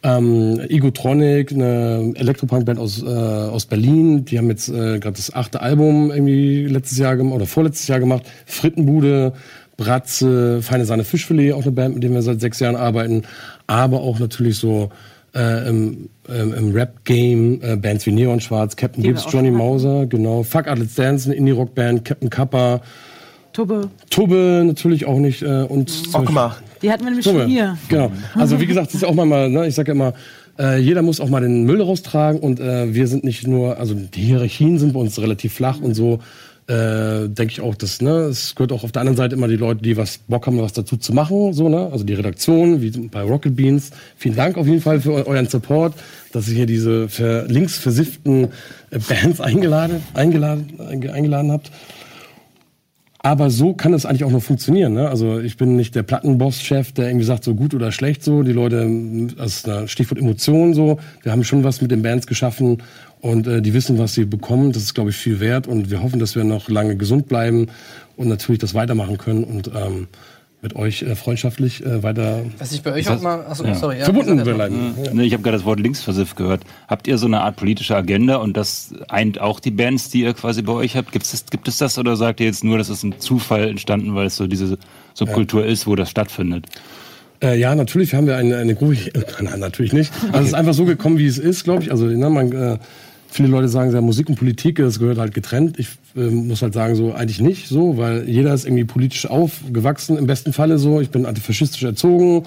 ähm, 0.06 0.60
Egotronic, 0.68 1.52
eine 1.52 2.12
Elektropunk-Band 2.14 2.78
aus, 2.78 3.02
äh, 3.02 3.06
aus 3.06 3.66
Berlin. 3.66 4.24
Die 4.24 4.38
haben 4.38 4.48
jetzt 4.48 4.68
äh, 4.68 4.98
gerade 5.00 5.16
das 5.16 5.34
achte 5.34 5.60
Album 5.60 6.10
irgendwie 6.10 6.66
letztes 6.66 6.98
Jahr 6.98 7.16
gemacht 7.16 7.34
oder 7.34 7.46
vorletztes 7.46 7.88
Jahr 7.88 7.98
gemacht. 7.98 8.22
Frittenbude, 8.46 9.32
Bratze, 9.76 10.62
Feine 10.62 10.84
Sahne 10.84 11.02
Fischfilet, 11.04 11.52
auch 11.52 11.62
eine 11.62 11.72
Band, 11.72 11.94
mit 11.94 12.04
der 12.04 12.12
wir 12.12 12.22
seit 12.22 12.40
sechs 12.40 12.60
Jahren 12.60 12.76
arbeiten. 12.76 13.22
Aber 13.66 14.00
auch 14.02 14.20
natürlich 14.20 14.58
so 14.58 14.90
äh, 15.34 15.68
im, 15.68 16.08
ähm, 16.28 16.54
im 16.54 16.72
Rap-Game 16.72 17.60
äh, 17.62 17.76
Bands 17.76 18.06
wie 18.06 18.12
Neon 18.12 18.40
Schwarz, 18.40 18.76
Captain 18.76 19.02
Gibbs, 19.02 19.26
Johnny 19.30 19.48
hatten. 19.48 19.58
Mauser, 19.58 20.06
genau. 20.06 20.44
Fuck 20.44 20.66
Let's 20.66 20.94
Dance, 20.94 21.28
eine 21.28 21.34
Indie-Rock-Band, 21.36 22.04
Captain 22.04 22.30
Kappa. 22.30 22.80
Tubbe, 23.52 23.90
Tubbe 24.10 24.62
natürlich 24.64 25.06
auch 25.06 25.18
nicht. 25.18 25.42
Äh, 25.42 25.62
und 25.62 25.90
zum 25.90 26.12
Beispiel- 26.12 26.28
Okma. 26.28 26.56
Die 26.82 26.90
hatten 26.90 27.04
wir 27.04 27.10
nämlich 27.10 27.24
schon 27.24 27.46
hier. 27.46 27.76
Genau. 27.88 28.10
Also 28.34 28.60
wie 28.60 28.66
gesagt, 28.66 28.88
das 28.88 28.94
ist 28.96 29.04
auch 29.04 29.14
mal, 29.14 29.48
ne, 29.48 29.66
ich 29.66 29.74
sage 29.74 29.92
immer, 29.92 30.14
äh, 30.58 30.78
jeder 30.78 31.02
muss 31.02 31.20
auch 31.20 31.28
mal 31.28 31.40
den 31.40 31.64
Müll 31.64 31.82
raustragen 31.82 32.40
und 32.40 32.60
äh, 32.60 32.94
wir 32.94 33.06
sind 33.08 33.24
nicht 33.24 33.46
nur, 33.46 33.78
also 33.78 33.94
die 33.94 34.22
Hierarchien 34.22 34.78
sind 34.78 34.92
bei 34.92 35.00
uns 35.00 35.18
relativ 35.20 35.52
flach 35.54 35.80
und 35.80 35.94
so. 35.94 36.20
Äh, 36.68 37.28
denke 37.28 37.52
ich 37.52 37.60
auch, 37.60 37.76
dass 37.76 38.02
ne, 38.02 38.10
es 38.22 38.56
gehört 38.56 38.72
auch 38.72 38.82
auf 38.82 38.90
der 38.90 39.02
anderen 39.02 39.16
Seite 39.16 39.36
immer 39.36 39.46
die 39.46 39.54
Leute, 39.54 39.82
die 39.82 39.96
was 39.96 40.18
Bock 40.26 40.48
haben, 40.48 40.60
was 40.60 40.72
dazu 40.72 40.96
zu 40.96 41.12
machen, 41.12 41.52
so 41.52 41.68
ne, 41.68 41.90
also 41.92 42.02
die 42.02 42.14
Redaktion, 42.14 42.82
wie 42.82 42.90
bei 42.90 43.22
Rocket 43.22 43.54
Beans. 43.54 43.90
Vielen 44.16 44.34
Dank 44.34 44.58
auf 44.58 44.66
jeden 44.66 44.80
Fall 44.80 45.00
für 45.00 45.12
eu 45.12 45.22
euren 45.26 45.46
Support, 45.46 45.94
dass 46.32 46.48
ihr 46.48 46.56
hier 46.56 46.66
diese 46.66 47.06
links 47.46 47.78
versifften 47.78 48.48
äh, 48.90 48.98
Bands 48.98 49.40
eingeladen, 49.40 50.02
eingeladen, 50.14 50.72
einge- 50.80 51.12
eingeladen 51.12 51.52
habt. 51.52 51.70
Aber 53.26 53.50
so 53.50 53.74
kann 53.74 53.92
es 53.92 54.06
eigentlich 54.06 54.22
auch 54.22 54.30
nur 54.30 54.40
funktionieren. 54.40 54.92
Ne? 54.92 55.08
Also 55.08 55.40
ich 55.40 55.56
bin 55.56 55.74
nicht 55.74 55.96
der 55.96 56.04
Plattenboss-Chef, 56.04 56.92
der 56.92 57.08
irgendwie 57.08 57.26
sagt, 57.26 57.42
so 57.42 57.56
gut 57.56 57.74
oder 57.74 57.90
schlecht 57.90 58.22
so. 58.22 58.44
Die 58.44 58.52
Leute, 58.52 58.88
das 59.36 59.64
ist 59.64 59.90
Stichwort 59.90 60.20
Emotion 60.20 60.74
so. 60.74 61.00
Wir 61.24 61.32
haben 61.32 61.42
schon 61.42 61.64
was 61.64 61.82
mit 61.82 61.90
den 61.90 62.02
Bands 62.02 62.28
geschaffen 62.28 62.84
und 63.20 63.48
äh, 63.48 63.60
die 63.62 63.74
wissen, 63.74 63.98
was 63.98 64.14
sie 64.14 64.26
bekommen. 64.26 64.70
Das 64.70 64.84
ist, 64.84 64.94
glaube 64.94 65.10
ich, 65.10 65.16
viel 65.16 65.40
wert 65.40 65.66
und 65.66 65.90
wir 65.90 66.04
hoffen, 66.04 66.20
dass 66.20 66.36
wir 66.36 66.44
noch 66.44 66.68
lange 66.68 66.94
gesund 66.94 67.26
bleiben 67.26 67.66
und 68.16 68.28
natürlich 68.28 68.60
das 68.60 68.74
weitermachen 68.74 69.18
können 69.18 69.42
und 69.42 69.72
ähm, 69.74 70.06
mit 70.62 70.74
euch 70.74 71.02
äh, 71.02 71.14
freundschaftlich 71.14 71.84
äh, 71.84 72.02
weiter 72.02 72.42
Was 72.58 72.72
ich 72.72 72.82
bei 72.82 72.92
euch 72.92 73.08
auch 73.08 73.20
mal. 73.20 73.44
Achso, 73.46 73.64
ja. 73.64 73.74
sorry. 73.74 73.98
Ja, 73.98 74.04
verbunden 74.04 74.42
bleiben. 74.42 74.94
Ja. 75.04 75.12
Ne, 75.12 75.24
ich 75.24 75.32
habe 75.32 75.42
gerade 75.42 75.56
das 75.56 75.66
Wort 75.66 75.80
Linksversiff 75.80 76.34
gehört. 76.34 76.62
Habt 76.88 77.06
ihr 77.06 77.18
so 77.18 77.26
eine 77.26 77.42
Art 77.42 77.56
politische 77.56 77.94
Agenda 77.94 78.36
und 78.36 78.56
das 78.56 78.94
eint 79.08 79.40
auch 79.40 79.60
die 79.60 79.70
Bands, 79.70 80.10
die 80.10 80.22
ihr 80.22 80.34
quasi 80.34 80.62
bei 80.62 80.72
euch 80.72 80.96
habt? 80.96 81.12
Gibt's 81.12 81.30
das, 81.30 81.46
gibt 81.46 81.68
es 81.68 81.78
das 81.78 81.98
oder 81.98 82.16
sagt 82.16 82.40
ihr 82.40 82.46
jetzt 82.46 82.64
nur, 82.64 82.78
das 82.78 82.88
ist 82.88 83.02
ein 83.02 83.18
Zufall 83.18 83.68
entstanden, 83.68 84.14
weil 84.14 84.26
es 84.26 84.36
so 84.36 84.46
diese 84.46 84.78
Subkultur 85.14 85.64
ist, 85.64 85.86
wo 85.86 85.94
das 85.94 86.10
stattfindet? 86.10 86.66
Äh, 87.42 87.58
ja, 87.58 87.74
natürlich 87.74 88.14
haben 88.14 88.26
wir 88.26 88.36
eine, 88.36 88.56
eine 88.56 88.74
Gruppe. 88.74 88.96
Nein, 89.40 89.60
natürlich 89.60 89.92
nicht. 89.92 90.12
Also 90.32 90.40
es 90.40 90.46
ist 90.48 90.54
einfach 90.54 90.74
so 90.74 90.84
gekommen, 90.84 91.18
wie 91.18 91.26
es 91.26 91.38
ist, 91.38 91.64
glaube 91.64 91.82
ich. 91.82 91.90
Also 91.90 92.06
ne, 92.06 92.30
man, 92.30 92.52
äh, 92.52 92.78
viele 93.28 93.48
Leute 93.48 93.68
sagen, 93.68 93.92
ja, 93.92 94.00
Musik 94.00 94.28
und 94.28 94.36
Politik, 94.36 94.76
das 94.76 94.98
gehört 94.98 95.18
halt 95.18 95.34
getrennt. 95.34 95.78
Ich 95.78 95.88
äh, 96.16 96.20
muss 96.30 96.62
halt 96.62 96.74
sagen, 96.74 96.94
so 96.94 97.12
eigentlich 97.12 97.40
nicht 97.40 97.68
so, 97.68 97.96
weil 97.96 98.28
jeder 98.28 98.54
ist 98.54 98.64
irgendwie 98.64 98.84
politisch 98.84 99.26
aufgewachsen, 99.26 100.16
im 100.16 100.26
besten 100.26 100.52
Falle 100.52 100.78
so. 100.78 101.00
Ich 101.00 101.10
bin 101.10 101.26
antifaschistisch 101.26 101.82
erzogen, 101.82 102.44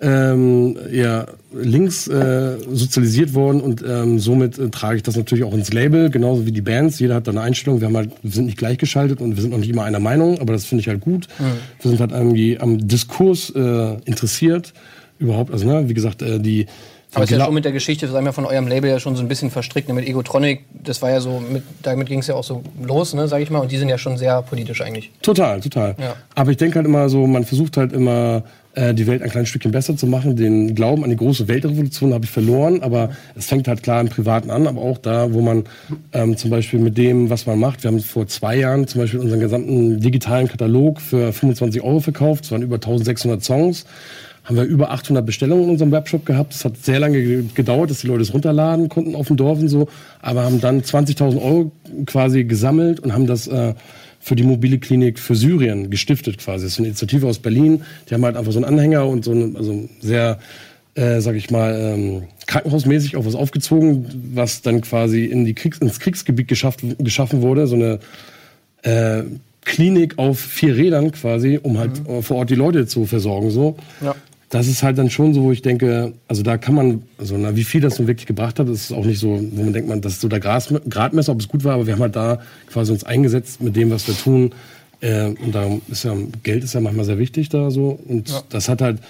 ähm, 0.00 0.76
eher 0.92 1.26
links 1.52 2.06
äh, 2.06 2.56
sozialisiert 2.70 3.34
worden 3.34 3.60
und 3.60 3.82
ähm, 3.86 4.18
somit 4.18 4.58
äh, 4.58 4.68
trage 4.68 4.96
ich 4.96 5.02
das 5.02 5.16
natürlich 5.16 5.44
auch 5.44 5.54
ins 5.54 5.72
Label, 5.72 6.10
genauso 6.10 6.46
wie 6.46 6.52
die 6.52 6.60
Bands. 6.60 7.00
Jeder 7.00 7.16
hat 7.16 7.26
da 7.26 7.32
eine 7.32 7.40
Einstellung. 7.40 7.80
Wir, 7.80 7.88
haben 7.88 7.96
halt, 7.96 8.12
wir 8.22 8.30
sind 8.30 8.46
nicht 8.46 8.58
gleichgeschaltet 8.58 9.20
und 9.20 9.34
wir 9.34 9.42
sind 9.42 9.50
noch 9.50 9.58
nicht 9.58 9.70
immer 9.70 9.84
einer 9.84 9.98
Meinung, 9.98 10.38
aber 10.40 10.52
das 10.52 10.66
finde 10.66 10.82
ich 10.82 10.88
halt 10.88 11.00
gut. 11.00 11.26
Wir 11.80 11.90
sind 11.90 12.00
halt 12.00 12.12
irgendwie 12.12 12.58
am 12.60 12.86
Diskurs 12.86 13.50
äh, 13.50 13.96
interessiert. 14.04 14.72
Überhaupt, 15.18 15.52
also 15.52 15.66
ne, 15.66 15.88
wie 15.88 15.94
gesagt, 15.94 16.22
äh, 16.22 16.38
die 16.38 16.66
Aber 17.14 17.24
ist 17.24 17.30
ja 17.30 17.44
schon 17.44 17.54
mit 17.54 17.64
der 17.64 17.72
Geschichte, 17.72 18.06
sagen 18.06 18.26
wir, 18.26 18.32
von 18.32 18.44
eurem 18.44 18.68
Label 18.68 18.90
ja 18.90 19.00
schon 19.00 19.16
so 19.16 19.22
ein 19.22 19.28
bisschen 19.28 19.50
verstrickt. 19.50 19.88
Ne? 19.88 19.94
Mit 19.94 20.06
Egotronic, 20.06 20.64
das 20.84 21.00
war 21.00 21.10
ja 21.10 21.20
so, 21.20 21.40
mit, 21.40 21.62
damit 21.82 22.08
ging 22.08 22.18
es 22.18 22.26
ja 22.26 22.34
auch 22.34 22.44
so 22.44 22.62
los, 22.82 23.14
ne, 23.14 23.28
sag 23.28 23.40
ich 23.40 23.50
mal. 23.50 23.60
Und 23.60 23.72
die 23.72 23.78
sind 23.78 23.88
ja 23.88 23.96
schon 23.96 24.18
sehr 24.18 24.42
politisch 24.42 24.82
eigentlich. 24.82 25.10
Total, 25.22 25.60
total. 25.60 25.94
Ja. 25.98 26.14
Aber 26.34 26.50
ich 26.50 26.58
denke 26.58 26.76
halt 26.76 26.86
immer 26.86 27.08
so, 27.08 27.26
man 27.26 27.44
versucht 27.44 27.78
halt 27.78 27.92
immer 27.92 28.42
äh, 28.78 28.94
die 28.94 29.06
Welt 29.06 29.22
ein 29.22 29.30
kleines 29.30 29.48
Stückchen 29.48 29.72
besser 29.72 29.96
zu 29.96 30.06
machen. 30.06 30.36
Den 30.36 30.74
Glauben 30.74 31.02
an 31.02 31.10
die 31.10 31.16
große 31.16 31.48
Weltrevolution 31.48 32.12
habe 32.12 32.26
ich 32.26 32.30
verloren, 32.30 32.82
aber 32.82 33.10
es 33.34 33.46
fängt 33.46 33.66
halt 33.66 33.82
klar 33.82 34.00
im 34.00 34.08
Privaten 34.08 34.50
an, 34.50 34.66
aber 34.66 34.80
auch 34.80 34.98
da, 34.98 35.32
wo 35.32 35.40
man 35.40 35.64
ähm, 36.12 36.36
zum 36.36 36.50
Beispiel 36.50 36.78
mit 36.78 36.96
dem, 36.96 37.30
was 37.30 37.46
man 37.46 37.58
macht, 37.58 37.82
wir 37.82 37.90
haben 37.90 38.00
vor 38.00 38.26
zwei 38.26 38.56
Jahren 38.56 38.86
zum 38.86 39.00
Beispiel 39.00 39.20
unseren 39.20 39.40
gesamten 39.40 40.00
digitalen 40.00 40.48
Katalog 40.48 41.00
für 41.00 41.32
25 41.32 41.82
Euro 41.82 42.00
verkauft, 42.00 42.44
es 42.44 42.52
waren 42.52 42.62
über 42.62 42.76
1600 42.76 43.42
Songs, 43.42 43.84
haben 44.48 44.56
wir 44.56 44.64
über 44.64 44.90
800 44.90 45.24
Bestellungen 45.26 45.64
in 45.64 45.70
unserem 45.70 45.92
Webshop 45.92 46.24
gehabt. 46.24 46.54
Es 46.54 46.64
hat 46.64 46.76
sehr 46.82 46.98
lange 46.98 47.22
ge- 47.22 47.44
gedauert, 47.54 47.90
dass 47.90 48.00
die 48.00 48.06
Leute 48.06 48.22
es 48.22 48.32
runterladen 48.32 48.88
konnten 48.88 49.14
auf 49.14 49.26
dem 49.26 49.36
Dorf 49.36 49.58
und 49.58 49.68
so, 49.68 49.88
aber 50.22 50.42
haben 50.42 50.60
dann 50.60 50.80
20.000 50.80 51.36
Euro 51.42 51.70
quasi 52.06 52.44
gesammelt 52.44 52.98
und 53.00 53.12
haben 53.12 53.26
das 53.26 53.46
äh, 53.46 53.74
für 54.20 54.36
die 54.36 54.42
mobile 54.44 54.78
Klinik 54.78 55.18
für 55.18 55.34
Syrien 55.36 55.90
gestiftet 55.90 56.38
quasi. 56.38 56.64
Das 56.64 56.72
ist 56.72 56.78
eine 56.78 56.88
Initiative 56.88 57.26
aus 57.26 57.38
Berlin. 57.38 57.82
Die 58.08 58.14
haben 58.14 58.24
halt 58.24 58.36
einfach 58.36 58.52
so 58.52 58.58
einen 58.58 58.64
Anhänger 58.64 59.06
und 59.06 59.22
so 59.24 59.32
einen, 59.32 59.54
also 59.54 59.86
sehr, 60.00 60.38
äh, 60.94 61.20
sag 61.20 61.36
ich 61.36 61.50
mal, 61.50 61.74
ähm, 61.78 62.22
krankenhausmäßig 62.46 63.16
auch 63.16 63.26
was 63.26 63.34
aufgezogen, 63.34 64.06
was 64.34 64.62
dann 64.62 64.80
quasi 64.80 65.26
in 65.26 65.44
die 65.44 65.52
Kriegs-, 65.54 65.78
ins 65.78 66.00
Kriegsgebiet 66.00 66.48
geschafft, 66.48 66.80
geschaffen 66.98 67.42
wurde. 67.42 67.66
So 67.66 67.74
eine 67.76 67.98
äh, 68.82 69.22
Klinik 69.64 70.18
auf 70.18 70.40
vier 70.40 70.74
Rädern 70.76 71.12
quasi, 71.12 71.58
um 71.62 71.78
halt 71.78 72.00
äh, 72.08 72.22
vor 72.22 72.38
Ort 72.38 72.48
die 72.50 72.54
Leute 72.54 72.86
zu 72.86 73.04
versorgen. 73.04 73.50
So. 73.50 73.76
Ja. 74.02 74.14
Das 74.50 74.66
ist 74.66 74.82
halt 74.82 74.96
dann 74.96 75.10
schon 75.10 75.34
so, 75.34 75.42
wo 75.42 75.52
ich 75.52 75.60
denke, 75.60 76.14
also 76.26 76.42
da 76.42 76.56
kann 76.56 76.74
man, 76.74 77.02
also 77.18 77.36
na, 77.36 77.54
wie 77.54 77.64
viel 77.64 77.80
das 77.82 77.98
nun 77.98 78.08
wirklich 78.08 78.26
gebracht 78.26 78.58
hat, 78.58 78.68
das 78.68 78.84
ist 78.84 78.92
auch 78.92 79.04
nicht 79.04 79.18
so, 79.18 79.38
wo 79.52 79.62
man 79.62 79.72
denkt, 79.72 79.88
man, 79.88 80.00
das 80.00 80.14
ist 80.14 80.20
so 80.22 80.28
der 80.28 80.40
Gras, 80.40 80.72
Gradmesser, 80.88 81.32
ob 81.32 81.40
es 81.40 81.48
gut 81.48 81.64
war, 81.64 81.74
aber 81.74 81.86
wir 81.86 81.94
haben 81.94 82.00
halt 82.00 82.16
da 82.16 82.40
quasi 82.66 82.92
uns 82.92 83.04
eingesetzt 83.04 83.60
mit 83.60 83.76
dem, 83.76 83.90
was 83.90 84.08
wir 84.08 84.16
tun. 84.16 84.52
Äh, 85.00 85.26
und 85.26 85.54
da 85.54 85.68
ist 85.88 86.04
ja, 86.04 86.14
Geld 86.42 86.64
ist 86.64 86.72
ja 86.72 86.80
manchmal 86.80 87.04
sehr 87.04 87.18
wichtig 87.18 87.50
da 87.50 87.70
so. 87.70 87.98
Und 88.06 88.44
das 88.48 88.68
hat 88.68 88.80
halt 88.80 89.00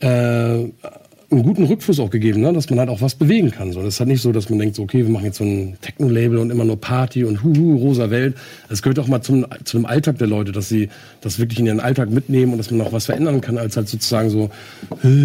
äh, 0.00 0.68
einen 1.30 1.44
guten 1.44 1.64
Rückfluss 1.64 2.00
auch 2.00 2.10
gegeben, 2.10 2.40
ne? 2.40 2.52
dass 2.52 2.68
man 2.70 2.80
halt 2.80 2.88
auch 2.88 3.00
was 3.00 3.14
bewegen 3.14 3.52
kann. 3.52 3.72
So. 3.72 3.80
Das 3.82 3.94
ist 3.94 4.00
halt 4.00 4.08
nicht 4.08 4.20
so, 4.20 4.32
dass 4.32 4.50
man 4.50 4.58
denkt, 4.58 4.74
so, 4.74 4.82
okay, 4.82 5.04
wir 5.04 5.10
machen 5.10 5.26
jetzt 5.26 5.38
so 5.38 5.44
ein 5.44 5.76
Techno-Label 5.80 6.38
und 6.38 6.50
immer 6.50 6.64
nur 6.64 6.80
Party 6.80 7.24
und 7.24 7.44
huhu, 7.44 7.76
rosa 7.76 8.10
Welt. 8.10 8.36
Es 8.68 8.82
gehört 8.82 8.98
auch 8.98 9.06
mal 9.06 9.22
zum, 9.22 9.46
zu 9.64 9.76
dem 9.76 9.86
Alltag 9.86 10.18
der 10.18 10.26
Leute, 10.26 10.50
dass 10.50 10.68
sie 10.68 10.88
das 11.20 11.38
wirklich 11.38 11.60
in 11.60 11.66
ihren 11.66 11.78
Alltag 11.78 12.10
mitnehmen 12.10 12.52
und 12.52 12.58
dass 12.58 12.70
man 12.72 12.84
auch 12.84 12.92
was 12.92 13.06
verändern 13.06 13.40
kann, 13.40 13.58
als 13.58 13.76
halt 13.76 13.88
sozusagen 13.88 14.28
so, 14.30 14.50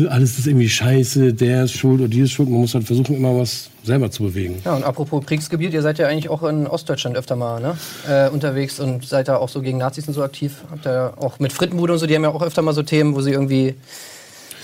alles 0.09 0.37
ist 0.37 0.45
irgendwie 0.45 0.69
scheiße, 0.69 1.33
der 1.33 1.63
ist 1.63 1.73
schuld 1.73 1.99
oder 2.01 2.07
die 2.07 2.21
ist 2.21 2.31
schuld. 2.31 2.49
Man 2.49 2.61
muss 2.61 2.75
halt 2.75 2.85
versuchen, 2.85 3.15
immer 3.15 3.35
was 3.35 3.71
selber 3.83 4.11
zu 4.11 4.23
bewegen. 4.23 4.61
Ja, 4.63 4.75
und 4.75 4.83
apropos 4.83 5.25
Kriegsgebiet, 5.25 5.73
ihr 5.73 5.81
seid 5.81 5.97
ja 5.97 6.07
eigentlich 6.07 6.29
auch 6.29 6.43
in 6.43 6.67
Ostdeutschland 6.67 7.17
öfter 7.17 7.35
mal 7.35 7.61
ne? 7.61 7.77
äh, 8.07 8.29
unterwegs 8.29 8.79
und 8.79 9.05
seid 9.05 9.27
da 9.27 9.37
auch 9.37 9.49
so 9.49 9.61
gegen 9.61 9.79
Nazis 9.79 10.07
und 10.07 10.13
so 10.13 10.23
aktiv. 10.23 10.63
Habt 10.69 10.85
ihr 10.85 11.13
auch 11.17 11.39
mit 11.39 11.51
Frittenbude 11.51 11.93
und 11.93 11.99
so, 11.99 12.05
die 12.05 12.15
haben 12.15 12.23
ja 12.23 12.29
auch 12.29 12.43
öfter 12.43 12.61
mal 12.61 12.73
so 12.73 12.83
Themen, 12.83 13.15
wo 13.15 13.21
sie 13.21 13.31
irgendwie 13.31 13.75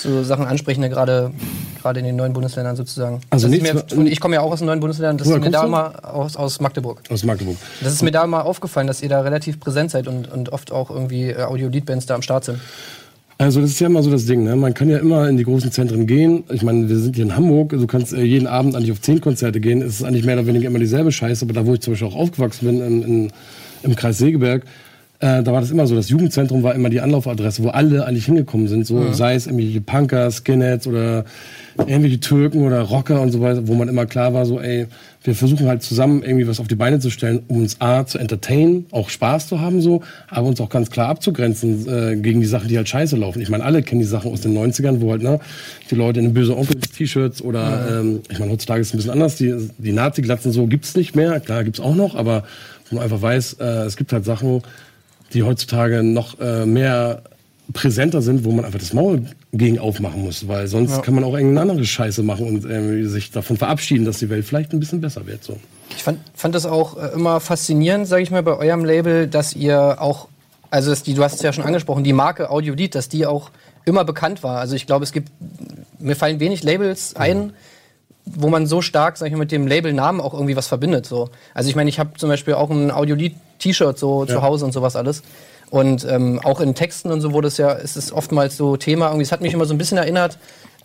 so 0.01 0.24
Sachen 0.24 0.46
ansprechen, 0.46 0.81
gerade 0.89 1.31
gerade 1.81 2.00
in 2.00 2.05
den 2.05 2.15
neuen 2.15 2.34
Bundesländern 2.34 2.75
sozusagen. 2.75 3.22
Also 3.29 3.48
das 3.48 3.60
nichts- 3.60 3.91
mir, 3.91 3.98
und 4.00 4.08
ich 4.08 4.20
komme 4.20 4.36
ja 4.36 4.41
auch 4.41 4.51
aus 4.51 4.60
den 4.60 4.67
neuen 4.67 4.79
Bundesländern, 4.79 5.17
das 5.17 5.27
ist 5.27 5.34
mir 5.39 5.50
da 5.50 5.62
kommst 5.62 5.72
mal 5.72 5.96
aus, 6.03 6.36
aus 6.36 6.60
Magdeburg. 6.60 7.01
Aus 7.10 7.24
Magdeburg. 7.24 7.58
Das 7.81 7.93
ist 7.93 8.03
mir 8.03 8.12
da 8.12 8.27
mal 8.27 8.41
aufgefallen, 8.41 8.88
dass 8.88 9.01
ihr 9.01 9.10
da 9.10 9.22
relativ 9.22 9.60
präsent 9.60 9.91
seid 9.91 10.08
und, 10.08 10.31
und 10.31 10.50
oft 10.53 10.72
auch 10.72 10.91
irgendwie 10.91 11.29
äh, 11.29 11.41
Audio-Lead-Bands 11.41 12.05
da 12.05 12.15
am 12.15 12.22
Start 12.22 12.46
sind. 12.46 12.60
Also 13.38 13.60
das 13.60 13.72
ist 13.72 13.79
ja 13.79 13.88
immer 13.88 14.03
so 14.03 14.12
das 14.12 14.25
Ding, 14.27 14.43
ne? 14.43 14.55
Man 14.55 14.75
kann 14.75 14.88
ja 14.88 15.00
immer 15.00 15.27
in 15.27 15.36
die 15.36 15.43
großen 15.43 15.72
Zentren 15.72 16.05
gehen. 16.05 16.43
Ich 16.51 16.62
meine, 16.62 16.88
wir 16.88 17.00
sind 17.00 17.15
hier 17.15 17.25
in 17.25 17.36
Hamburg, 17.36 17.70
du 17.72 17.88
kannst 17.88 18.13
äh, 18.13 18.22
jeden 18.22 18.46
Abend 18.46 18.75
eigentlich 18.75 18.91
auf 18.91 19.01
zehn 19.01 19.20
Konzerte 19.20 19.60
gehen. 19.60 19.81
Es 19.81 19.96
ist 19.96 20.03
eigentlich 20.03 20.24
mehr 20.24 20.36
oder 20.36 20.46
weniger 20.46 20.67
immer 20.67 20.77
dieselbe 20.77 21.12
Scheiße, 21.12 21.46
aber 21.46 21.53
da, 21.53 21.65
wo 21.65 21.74
ich 21.74 21.81
zum 21.81 21.93
Beispiel 21.93 22.08
auch 22.10 22.15
aufgewachsen 22.15 22.67
bin, 22.67 22.81
in, 22.86 23.01
in, 23.01 23.31
im 23.81 23.96
Kreis 23.96 24.20
Segeberg, 24.20 24.65
äh, 25.21 25.43
da 25.43 25.53
war 25.53 25.61
das 25.61 25.69
immer 25.69 25.85
so. 25.85 25.95
Das 25.95 26.09
Jugendzentrum 26.09 26.63
war 26.63 26.73
immer 26.73 26.89
die 26.89 26.99
Anlaufadresse, 26.99 27.63
wo 27.63 27.69
alle 27.69 28.05
eigentlich 28.05 28.25
hingekommen 28.25 28.67
sind. 28.67 28.87
So, 28.87 29.13
sei 29.13 29.35
es 29.35 29.45
irgendwelche 29.45 29.79
Punker, 29.79 30.31
Skinheads 30.31 30.87
oder 30.87 31.25
irgendwelche 31.77 32.19
Türken 32.19 32.63
oder 32.63 32.81
Rocker 32.81 33.21
und 33.21 33.31
so 33.31 33.39
weiter, 33.39 33.67
wo 33.67 33.75
man 33.75 33.87
immer 33.87 34.07
klar 34.07 34.33
war, 34.33 34.45
so, 34.45 34.59
ey, 34.59 34.87
wir 35.23 35.35
versuchen 35.35 35.67
halt 35.67 35.83
zusammen 35.83 36.23
irgendwie 36.23 36.47
was 36.47 36.59
auf 36.59 36.67
die 36.67 36.75
Beine 36.75 36.99
zu 36.99 37.11
stellen, 37.11 37.43
um 37.47 37.57
uns 37.57 37.79
A 37.79 38.05
zu 38.05 38.17
entertainen, 38.17 38.87
auch 38.91 39.09
Spaß 39.09 39.47
zu 39.47 39.61
haben, 39.61 39.79
so, 39.79 40.01
aber 40.27 40.47
uns 40.47 40.59
auch 40.59 40.69
ganz 40.69 40.89
klar 40.89 41.09
abzugrenzen 41.09 41.87
äh, 41.87 42.15
gegen 42.15 42.41
die 42.41 42.47
Sachen, 42.47 42.67
die 42.67 42.77
halt 42.77 42.89
scheiße 42.89 43.15
laufen. 43.15 43.41
Ich 43.41 43.49
meine, 43.49 43.63
alle 43.63 43.83
kennen 43.83 44.01
die 44.01 44.07
Sachen 44.07 44.31
aus 44.31 44.41
den 44.41 44.57
90ern, 44.57 45.01
wo 45.01 45.11
halt, 45.11 45.21
ne, 45.21 45.39
die 45.91 45.95
Leute 45.95 46.19
in 46.19 46.25
den 46.25 46.33
böse 46.33 46.57
Onkel-T-Shirts 46.57 47.41
oder, 47.41 47.99
ähm, 47.99 48.21
ich 48.29 48.39
meine, 48.39 48.51
heutzutage 48.51 48.81
ist 48.81 48.87
es 48.87 48.93
ein 48.93 48.97
bisschen 48.97 49.11
anders, 49.11 49.35
die, 49.35 49.55
die 49.77 49.91
Nazi-Glatzen 49.91 50.51
so 50.51 50.65
gibt's 50.65 50.95
nicht 50.95 51.15
mehr, 51.15 51.39
klar 51.39 51.63
gibt's 51.63 51.79
auch 51.79 51.95
noch, 51.95 52.15
aber 52.15 52.43
wo 52.89 52.95
man 52.95 53.03
einfach 53.03 53.21
weiß, 53.21 53.57
äh, 53.59 53.65
es 53.85 53.95
gibt 53.97 54.11
halt 54.13 54.25
Sachen, 54.25 54.63
die 55.33 55.43
heutzutage 55.43 56.03
noch 56.03 56.39
äh, 56.39 56.65
mehr 56.65 57.23
präsenter 57.73 58.21
sind, 58.21 58.43
wo 58.43 58.51
man 58.51 58.65
einfach 58.65 58.79
das 58.79 58.93
Maul 58.93 59.25
gegen 59.53 59.79
aufmachen 59.79 60.23
muss, 60.23 60.47
weil 60.47 60.67
sonst 60.67 61.03
kann 61.03 61.13
man 61.13 61.23
auch 61.23 61.33
irgendeine 61.33 61.71
andere 61.71 61.85
Scheiße 61.85 62.23
machen 62.23 62.47
und 62.47 62.65
äh, 62.65 63.05
sich 63.05 63.31
davon 63.31 63.57
verabschieden, 63.57 64.05
dass 64.05 64.19
die 64.19 64.29
Welt 64.29 64.45
vielleicht 64.45 64.73
ein 64.73 64.79
bisschen 64.79 65.01
besser 65.01 65.25
wird. 65.27 65.43
So. 65.43 65.57
Ich 65.95 66.03
fand, 66.03 66.19
fand 66.33 66.55
das 66.55 66.65
auch 66.65 66.97
äh, 66.97 67.13
immer 67.13 67.39
faszinierend, 67.39 68.07
sage 68.07 68.23
ich 68.23 68.31
mal, 68.31 68.43
bei 68.43 68.55
eurem 68.55 68.85
Label, 68.85 69.27
dass 69.27 69.53
ihr 69.53 70.01
auch, 70.01 70.27
also 70.69 70.93
die, 70.95 71.13
du 71.13 71.23
hast 71.23 71.35
es 71.35 71.41
ja 71.41 71.53
schon 71.53 71.65
angesprochen, 71.65 72.03
die 72.03 72.13
Marke 72.13 72.50
Audiolied, 72.50 72.95
dass 72.95 73.09
die 73.09 73.25
auch 73.25 73.51
immer 73.85 74.03
bekannt 74.05 74.43
war. 74.43 74.59
Also 74.59 74.75
ich 74.75 74.85
glaube, 74.85 75.03
es 75.03 75.11
gibt, 75.11 75.29
mir 76.00 76.15
fallen 76.15 76.39
wenig 76.39 76.63
Labels 76.63 77.15
ein, 77.15 77.53
wo 78.35 78.50
man 78.50 78.67
so 78.67 78.81
stark, 78.81 79.17
sag 79.17 79.27
ich 79.27 79.33
mal, 79.33 79.39
mit 79.39 79.51
dem 79.51 79.67
Labelnamen 79.67 80.21
auch 80.21 80.33
irgendwie 80.33 80.55
was 80.55 80.67
verbindet. 80.67 81.05
So. 81.05 81.29
Also 81.53 81.69
ich 81.69 81.75
meine, 81.75 81.89
ich 81.89 82.00
habe 82.00 82.11
zum 82.17 82.29
Beispiel 82.29 82.53
auch 82.53 82.69
ein 82.69 82.91
Audiolied-T-Shirt 82.91 83.97
so 83.97 84.25
zu 84.25 84.41
Hause 84.41 84.65
und 84.65 84.71
sowas 84.71 84.95
alles. 84.95 85.23
Und 85.69 86.05
ähm, 86.09 86.39
auch 86.43 86.59
in 86.59 86.75
Texten 86.75 87.11
und 87.11 87.21
so 87.21 87.31
wurde 87.31 87.47
es 87.47 87.57
ja, 87.57 87.71
ist 87.71 87.95
es 87.95 88.11
oftmals 88.11 88.57
so 88.57 88.75
Thema. 88.75 89.07
Irgendwie, 89.07 89.23
es 89.23 89.31
hat 89.31 89.41
mich 89.41 89.53
immer 89.53 89.65
so 89.65 89.73
ein 89.73 89.77
bisschen 89.77 89.97
erinnert 89.97 90.38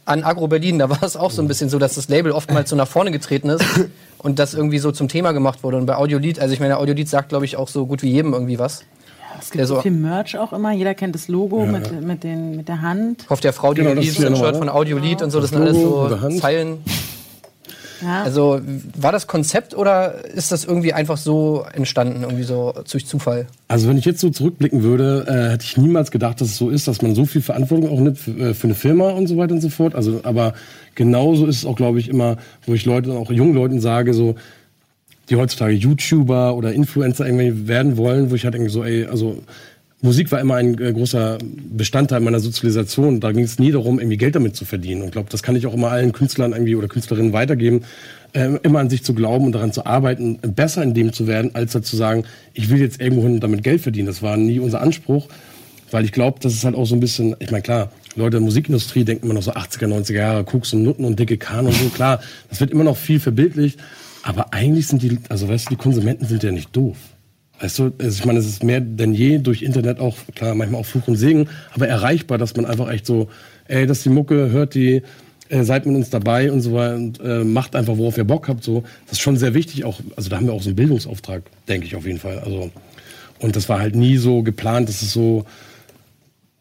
an 0.04 0.22
Agro 0.22 0.46
Berlin. 0.46 0.78
Da 0.78 0.88
war 0.88 1.02
es 1.02 1.16
auch 1.16 1.32
so 1.32 1.42
ein 1.42 1.48
bisschen 1.48 1.68
so, 1.68 1.78
dass 1.78 1.96
das 1.96 2.08
Label 2.08 2.30
oftmals 2.32 2.70
so 2.70 2.76
nach 2.76 2.86
vorne 2.86 3.10
getreten 3.10 3.48
ist 3.50 3.64
und 4.18 4.38
das 4.38 4.54
irgendwie 4.54 4.78
so 4.78 4.92
zum 4.92 5.08
Thema 5.08 5.32
gemacht 5.32 5.64
wurde. 5.64 5.76
Und 5.76 5.86
bei 5.86 5.96
Audiolied, 5.96 6.38
also 6.38 6.54
ich 6.54 6.60
meine, 6.60 6.78
Audiolied 6.78 7.08
sagt, 7.08 7.30
glaube 7.30 7.44
ich, 7.44 7.56
auch 7.56 7.68
so 7.68 7.86
gut 7.86 8.02
wie 8.02 8.10
jedem 8.10 8.32
irgendwie 8.32 8.58
was. 8.58 8.84
Es 9.40 9.50
gibt 9.50 9.66
so 9.66 9.80
viel 9.80 9.90
Merch 9.90 10.38
auch 10.38 10.52
immer. 10.52 10.72
Jeder 10.72 10.94
kennt 10.94 11.14
das 11.14 11.28
Logo 11.28 11.66
mit, 11.66 12.00
mit, 12.00 12.24
den, 12.24 12.56
mit 12.56 12.68
der 12.68 12.80
Hand. 12.80 13.26
Kauft 13.28 13.44
der 13.44 13.52
Frau 13.52 13.74
die 13.74 13.82
Genau, 13.82 13.94
Lied, 13.94 14.08
ist 14.08 14.18
ja 14.18 14.28
ein 14.28 14.36
Shirt 14.36 14.52
ne? 14.52 14.58
von 14.58 14.68
Audiolied 14.68 15.20
und 15.20 15.30
so, 15.30 15.40
das, 15.40 15.50
Das 15.50 15.58
sind 15.58 15.68
alles 15.68 16.30
so. 16.32 16.40
Zeilen. 16.40 16.78
Ja. 18.02 18.22
Also 18.22 18.60
war 18.96 19.12
das 19.12 19.26
Konzept 19.26 19.74
oder 19.74 20.24
ist 20.24 20.52
das 20.52 20.64
irgendwie 20.64 20.92
einfach 20.92 21.16
so 21.16 21.64
entstanden, 21.72 22.22
irgendwie 22.22 22.44
so 22.44 22.74
durch 22.90 23.06
Zufall? 23.06 23.46
Also 23.68 23.88
wenn 23.88 23.98
ich 23.98 24.04
jetzt 24.04 24.20
so 24.20 24.30
zurückblicken 24.30 24.82
würde, 24.82 25.24
äh, 25.28 25.52
hätte 25.52 25.64
ich 25.64 25.76
niemals 25.76 26.10
gedacht, 26.10 26.40
dass 26.40 26.48
es 26.48 26.56
so 26.56 26.70
ist, 26.70 26.88
dass 26.88 27.02
man 27.02 27.14
so 27.14 27.24
viel 27.24 27.42
Verantwortung 27.42 27.90
auch 27.90 28.00
nimmt 28.00 28.18
für, 28.18 28.30
äh, 28.32 28.54
für 28.54 28.66
eine 28.66 28.74
Firma 28.74 29.10
und 29.10 29.26
so 29.26 29.36
weiter 29.36 29.54
und 29.54 29.60
so 29.60 29.68
fort. 29.68 29.94
Also, 29.94 30.20
aber 30.24 30.54
genauso 30.94 31.46
ist 31.46 31.58
es 31.58 31.64
auch, 31.64 31.76
glaube 31.76 31.98
ich, 31.98 32.08
immer, 32.08 32.36
wo 32.66 32.74
ich 32.74 32.84
Leuten, 32.84 33.10
auch 33.12 33.30
jungen 33.30 33.54
Leuten 33.54 33.80
sage, 33.80 34.14
so, 34.14 34.36
die 35.28 35.36
heutzutage 35.36 35.74
YouTuber 35.74 36.54
oder 36.54 36.72
Influencer 36.72 37.26
irgendwie 37.26 37.66
werden 37.66 37.96
wollen, 37.96 38.30
wo 38.30 38.34
ich 38.34 38.44
halt 38.44 38.54
irgendwie 38.54 38.72
so, 38.72 38.84
ey, 38.84 39.06
also 39.06 39.42
Musik 40.02 40.30
war 40.30 40.40
immer 40.40 40.56
ein 40.56 40.78
äh, 40.78 40.92
großer 40.92 41.38
Bestandteil 41.42 42.20
meiner 42.20 42.40
Sozialisation. 42.40 43.20
Da 43.20 43.32
ging 43.32 43.44
es 43.44 43.58
nie 43.58 43.72
darum, 43.72 43.98
irgendwie 43.98 44.18
Geld 44.18 44.34
damit 44.34 44.54
zu 44.54 44.66
verdienen. 44.66 45.00
Und 45.00 45.06
ich 45.08 45.12
glaube, 45.12 45.30
das 45.30 45.42
kann 45.42 45.56
ich 45.56 45.66
auch 45.66 45.74
immer 45.74 45.90
allen 45.90 46.12
Künstlern 46.12 46.52
irgendwie 46.52 46.76
oder 46.76 46.86
Künstlerinnen 46.86 47.32
weitergeben, 47.32 47.82
äh, 48.34 48.58
immer 48.62 48.80
an 48.80 48.90
sich 48.90 49.02
zu 49.02 49.14
glauben 49.14 49.46
und 49.46 49.52
daran 49.52 49.72
zu 49.72 49.86
arbeiten, 49.86 50.38
besser 50.38 50.82
in 50.82 50.92
dem 50.92 51.12
zu 51.14 51.26
werden, 51.26 51.54
als 51.54 51.74
halt 51.74 51.86
zu 51.86 51.96
sagen, 51.96 52.24
ich 52.52 52.68
will 52.68 52.78
jetzt 52.78 53.00
irgendwo 53.00 53.22
hin 53.22 53.34
und 53.34 53.40
damit 53.40 53.62
Geld 53.62 53.80
verdienen. 53.80 54.06
Das 54.06 54.22
war 54.22 54.36
nie 54.36 54.60
unser 54.60 54.82
Anspruch, 54.82 55.28
weil 55.90 56.04
ich 56.04 56.12
glaube, 56.12 56.40
das 56.42 56.52
ist 56.52 56.64
halt 56.64 56.74
auch 56.74 56.86
so 56.86 56.94
ein 56.94 57.00
bisschen, 57.00 57.34
ich 57.38 57.50
meine, 57.50 57.62
klar, 57.62 57.90
Leute 58.16 58.36
in 58.36 58.42
der 58.42 58.48
Musikindustrie 58.48 59.04
denken 59.04 59.24
immer 59.24 59.34
noch 59.34 59.42
so 59.42 59.52
80er, 59.52 59.86
90er 59.86 60.14
Jahre, 60.14 60.44
Koks 60.44 60.74
und 60.74 60.82
Nutten 60.82 61.06
und 61.06 61.18
dicke 61.18 61.38
Kahn 61.38 61.66
und 61.66 61.74
so, 61.74 61.88
klar, 61.88 62.20
das 62.50 62.60
wird 62.60 62.70
immer 62.70 62.84
noch 62.84 62.96
viel 62.96 63.20
verbildlicht, 63.20 63.80
aber 64.22 64.52
eigentlich 64.52 64.88
sind 64.88 65.02
die, 65.02 65.18
also 65.28 65.48
weißt 65.48 65.66
du, 65.66 65.70
die 65.70 65.76
Konsumenten 65.76 66.26
sind 66.26 66.42
ja 66.42 66.52
nicht 66.52 66.74
doof. 66.76 66.96
Weißt 67.60 67.78
du, 67.78 67.92
also 67.98 68.18
ich 68.18 68.24
meine, 68.24 68.38
es 68.38 68.46
ist 68.46 68.62
mehr 68.62 68.80
denn 68.80 69.14
je 69.14 69.38
durch 69.38 69.62
Internet 69.62 69.98
auch, 69.98 70.16
klar, 70.34 70.54
manchmal 70.54 70.80
auch 70.80 70.86
Fluch 70.86 71.08
und 71.08 71.16
Segen, 71.16 71.48
aber 71.72 71.88
erreichbar, 71.88 72.36
dass 72.36 72.54
man 72.56 72.66
einfach 72.66 72.90
echt 72.90 73.06
so, 73.06 73.28
ey, 73.66 73.86
das 73.86 73.98
ist 73.98 74.04
die 74.04 74.10
Mucke, 74.10 74.50
hört 74.50 74.74
die, 74.74 75.02
äh, 75.48 75.62
seid 75.62 75.86
mit 75.86 75.96
uns 75.96 76.10
dabei 76.10 76.52
und 76.52 76.60
so 76.60 76.74
weiter 76.74 76.96
und 76.96 77.20
äh, 77.20 77.44
macht 77.44 77.74
einfach, 77.74 77.96
worauf 77.96 78.18
ihr 78.18 78.24
Bock 78.24 78.48
habt. 78.48 78.62
So, 78.62 78.82
das 79.06 79.12
ist 79.12 79.20
schon 79.20 79.36
sehr 79.36 79.54
wichtig. 79.54 79.84
Auch, 79.84 80.00
also 80.16 80.28
da 80.28 80.36
haben 80.36 80.46
wir 80.46 80.52
auch 80.52 80.62
so 80.62 80.68
einen 80.68 80.76
Bildungsauftrag, 80.76 81.44
denke 81.68 81.86
ich 81.86 81.96
auf 81.96 82.06
jeden 82.06 82.18
Fall. 82.18 82.40
Also 82.40 82.70
und 83.38 83.56
das 83.56 83.68
war 83.68 83.80
halt 83.80 83.94
nie 83.94 84.16
so 84.16 84.42
geplant, 84.42 84.88
dass 84.88 85.02
es 85.02 85.12
so 85.12 85.44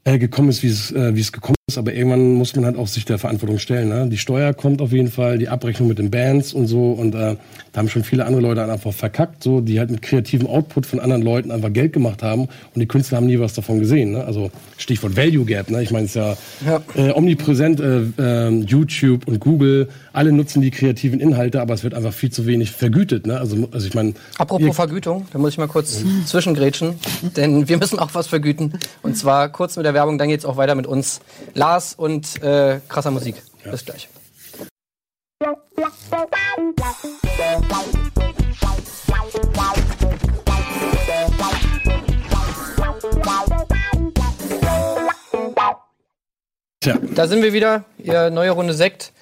äh, 0.04 0.18
gekommen 0.18 0.50
ist, 0.50 0.64
wie 0.64 0.68
es, 0.68 0.92
äh, 0.92 1.16
wie 1.16 1.22
es 1.22 1.32
gekommen 1.32 1.56
ist. 1.68 1.80
Aber 1.80 1.94
irgendwann 1.94 2.34
muss 2.36 2.56
man 2.56 2.64
halt 2.66 2.78
auch 2.78 2.88
sich 2.88 3.06
der 3.06 3.18
Verantwortung 3.18 3.58
stellen. 3.58 3.90
Ne? 3.90 4.08
Die 4.08 4.20
Steuer 4.20 4.54
kommt 4.54 4.82
auf 4.84 4.92
jeden 4.92 5.10
Fall, 5.10 5.40
die 5.40 5.48
Abrechnung 5.50 5.88
mit 5.90 5.98
den 5.98 6.12
Bands 6.12 6.54
und 6.54 6.68
so. 6.68 6.92
Und 6.92 7.16
äh, 7.16 7.38
da 7.72 7.80
haben 7.80 7.90
schon 7.90 8.04
viele 8.04 8.26
andere 8.26 8.42
Leute 8.44 8.64
einfach 8.72 8.94
verkackt, 8.94 9.42
so 9.44 9.62
die 9.62 9.80
halt 9.80 9.90
mit 9.90 10.04
kreativem 10.04 10.46
Output 10.48 10.86
von 10.86 11.00
anderen 11.00 11.24
Leuten 11.24 11.50
einfach 11.52 11.74
Geld 11.74 11.94
gemacht 11.94 12.22
haben. 12.22 12.42
Und 12.44 12.50
die 12.80 12.86
Künstler 12.86 13.18
haben 13.18 13.26
nie 13.26 13.40
was 13.40 13.56
davon 13.56 13.80
gesehen. 13.80 14.12
Ne? 14.12 14.24
Also 14.24 14.52
Stichwort 14.78 15.18
Value 15.18 15.44
Gap. 15.46 15.72
Ne? 15.72 15.82
Ich 15.82 15.90
meine, 15.90 16.06
es 16.06 16.12
ist 16.12 16.16
ja, 16.18 16.38
Ja. 16.68 16.82
Äh, 16.96 17.12
omnipräsent. 17.14 17.80
Äh, 17.80 18.02
äh, 18.20 18.50
YouTube 18.62 19.28
und 19.28 19.40
Google, 19.40 19.90
alle 20.14 20.32
nutzen 20.32 20.62
die 20.62 20.70
kreativen 20.70 21.20
Inhalte, 21.20 21.62
aber 21.62 21.74
es 21.74 21.84
wird 21.84 21.96
einfach 21.96 22.14
viel 22.14 22.32
zu 22.32 22.46
wenig 22.46 22.72
vergütet. 22.72 23.26
Ne? 23.26 23.40
Also, 23.40 23.68
also 23.72 23.88
ich 23.88 23.96
meine, 23.96 24.14
Apropos 24.38 24.68
ihr- 24.68 24.74
Vergütung, 24.74 25.26
da 25.34 25.40
muss 25.40 25.54
ich 25.54 25.58
mal 25.58 25.68
kurz 25.68 26.04
zwischengrätschen, 26.28 26.94
denn 27.36 27.68
wir 27.68 27.78
müssen 27.80 27.98
auch 27.98 28.12
was 28.14 28.28
vergüten. 28.28 28.74
Und 29.02 29.18
zwar 29.18 29.50
kurz 29.50 29.76
mit 29.78 29.86
der 29.88 29.96
Werbung, 29.96 30.20
dann 30.20 30.30
geht's 30.30 30.46
auch 30.46 30.58
weiter 30.58 30.76
mit 30.76 30.86
uns. 30.86 31.22
Lars 31.56 31.94
und 31.94 32.44
äh, 32.44 32.82
krasser 32.90 33.12
Musik. 33.12 33.42
Bis 33.64 33.86
gleich. 33.86 34.10
Tja, 46.82 46.98
Da 47.16 47.28
sind 47.28 47.42
wir 47.42 47.54
wieder, 47.54 47.86
ihr 47.98 48.30
neue 48.30 48.52
Runde 48.52 48.74
Sekt. 48.74 49.14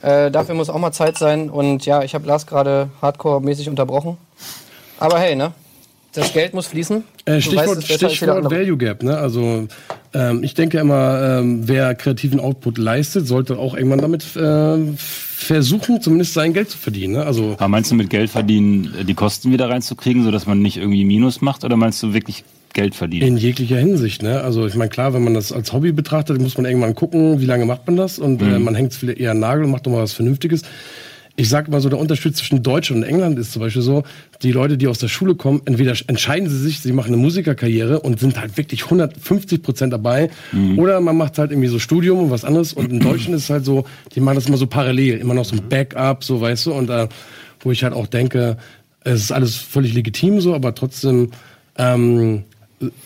Äh, 0.00 0.30
dafür 0.30 0.54
muss 0.54 0.70
auch 0.70 0.78
mal 0.78 0.92
Zeit 0.92 1.18
sein. 1.18 1.50
Und 1.50 1.84
ja, 1.84 2.02
ich 2.02 2.14
habe 2.14 2.26
Lars 2.26 2.46
gerade 2.46 2.88
hardcore-mäßig 3.02 3.68
unterbrochen. 3.68 4.16
Aber 4.98 5.18
hey, 5.18 5.36
ne? 5.36 5.52
Das 6.14 6.32
Geld 6.34 6.52
muss 6.52 6.66
fließen. 6.66 7.04
Äh, 7.24 7.40
Stichwort, 7.40 7.78
weißt 7.78 7.92
Stichwort 7.92 8.36
andere. 8.36 8.54
Value 8.54 8.76
Gap. 8.76 9.02
Ne? 9.02 9.16
Also 9.16 9.66
ähm, 10.12 10.42
ich 10.42 10.52
denke 10.54 10.78
immer, 10.78 11.38
ähm, 11.40 11.66
wer 11.66 11.94
kreativen 11.94 12.38
Output 12.38 12.76
leistet, 12.76 13.26
sollte 13.26 13.58
auch 13.58 13.74
irgendwann 13.74 14.00
damit 14.00 14.36
äh, 14.36 14.78
versuchen, 14.96 16.02
zumindest 16.02 16.34
sein 16.34 16.52
Geld 16.52 16.68
zu 16.68 16.76
verdienen. 16.76 17.14
Ne? 17.14 17.24
Also 17.24 17.54
Aber 17.54 17.68
meinst 17.68 17.90
du 17.90 17.94
mit 17.94 18.10
Geld 18.10 18.28
verdienen, 18.28 18.94
äh, 19.00 19.04
die 19.04 19.14
Kosten 19.14 19.52
wieder 19.52 19.70
reinzukriegen, 19.70 20.22
sodass 20.22 20.46
man 20.46 20.60
nicht 20.60 20.76
irgendwie 20.76 21.04
Minus 21.04 21.40
macht? 21.40 21.64
Oder 21.64 21.76
meinst 21.76 22.02
du 22.02 22.12
wirklich 22.12 22.44
Geld 22.74 22.94
verdienen? 22.94 23.26
in 23.26 23.36
jeglicher 23.38 23.78
Hinsicht. 23.78 24.22
Ne? 24.22 24.42
Also 24.42 24.66
ich 24.66 24.74
meine, 24.74 24.90
klar, 24.90 25.14
wenn 25.14 25.24
man 25.24 25.32
das 25.32 25.50
als 25.50 25.72
Hobby 25.72 25.92
betrachtet, 25.92 26.40
muss 26.40 26.56
man 26.58 26.66
irgendwann 26.66 26.94
gucken, 26.94 27.40
wie 27.40 27.46
lange 27.46 27.64
macht 27.64 27.86
man 27.86 27.96
das 27.96 28.18
und 28.18 28.42
äh, 28.42 28.58
man 28.58 28.74
hängt 28.74 28.92
es 28.92 28.98
vielleicht 28.98 29.18
eher 29.18 29.30
an 29.30 29.38
den 29.38 29.42
Nagel 29.42 29.64
und 29.64 29.70
macht 29.70 29.86
doch 29.86 29.92
mal 29.92 30.02
was 30.02 30.12
Vernünftiges. 30.12 30.62
Ich 31.36 31.48
sag 31.48 31.68
mal 31.68 31.80
so, 31.80 31.88
der 31.88 31.98
Unterschied 31.98 32.36
zwischen 32.36 32.62
Deutschland 32.62 33.02
und 33.02 33.08
England 33.08 33.38
ist 33.38 33.52
zum 33.52 33.60
Beispiel 33.60 33.82
so, 33.82 34.04
die 34.42 34.52
Leute, 34.52 34.76
die 34.76 34.86
aus 34.86 34.98
der 34.98 35.08
Schule 35.08 35.34
kommen, 35.34 35.62
entweder 35.64 35.94
entscheiden 36.06 36.48
sie 36.48 36.58
sich, 36.58 36.80
sie 36.80 36.92
machen 36.92 37.08
eine 37.08 37.16
Musikerkarriere 37.16 38.00
und 38.00 38.20
sind 38.20 38.38
halt 38.38 38.56
wirklich 38.56 38.84
150 38.84 39.62
Prozent 39.62 39.92
dabei, 39.92 40.30
oder 40.76 41.00
man 41.00 41.16
macht 41.16 41.38
halt 41.38 41.50
irgendwie 41.50 41.68
so 41.68 41.78
Studium 41.78 42.18
und 42.18 42.30
was 42.30 42.44
anderes. 42.44 42.72
Und 42.74 42.90
in 42.90 43.00
Deutschland 43.00 43.34
ist 43.36 43.44
es 43.44 43.50
halt 43.50 43.64
so, 43.64 43.86
die 44.14 44.20
machen 44.20 44.34
das 44.34 44.46
immer 44.46 44.58
so 44.58 44.66
parallel, 44.66 45.18
immer 45.18 45.34
noch 45.34 45.46
so 45.46 45.56
ein 45.56 45.68
Backup, 45.68 46.22
so 46.22 46.40
weißt 46.40 46.66
du, 46.66 46.72
und 46.72 46.90
äh, 46.90 47.08
wo 47.60 47.70
ich 47.70 47.82
halt 47.82 47.94
auch 47.94 48.06
denke, 48.06 48.58
es 49.04 49.22
ist 49.22 49.32
alles 49.32 49.56
völlig 49.56 49.94
legitim 49.94 50.40
so, 50.40 50.54
aber 50.54 50.74
trotzdem 50.74 51.30
ähm, 51.76 52.44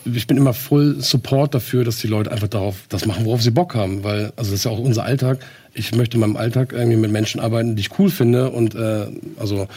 ich 0.05 0.27
bin 0.27 0.37
immer 0.37 0.53
voll 0.53 0.99
Support 0.99 1.53
dafür, 1.53 1.83
dass 1.83 1.99
die 1.99 2.07
Leute 2.07 2.31
einfach 2.31 2.47
darauf 2.47 2.85
das 2.89 3.05
machen, 3.05 3.25
worauf 3.25 3.41
sie 3.41 3.51
Bock 3.51 3.75
haben, 3.75 4.03
weil 4.03 4.33
also 4.35 4.51
das 4.51 4.59
ist 4.59 4.63
ja 4.65 4.71
auch 4.71 4.79
unser 4.79 5.03
Alltag. 5.03 5.39
Ich 5.77 5.95
möchte 5.95 6.17
in 6.17 6.21
meinem 6.21 6.37
Alltag 6.37 6.73
irgendwie 6.73 6.97
mit 6.97 7.11
Menschen 7.11 7.39
arbeiten, 7.39 7.75
die 7.75 7.81
ich 7.81 7.99
cool 7.99 8.09
finde 8.09 8.49
und 8.49 8.75
äh, 8.75 9.07
also 9.39 9.67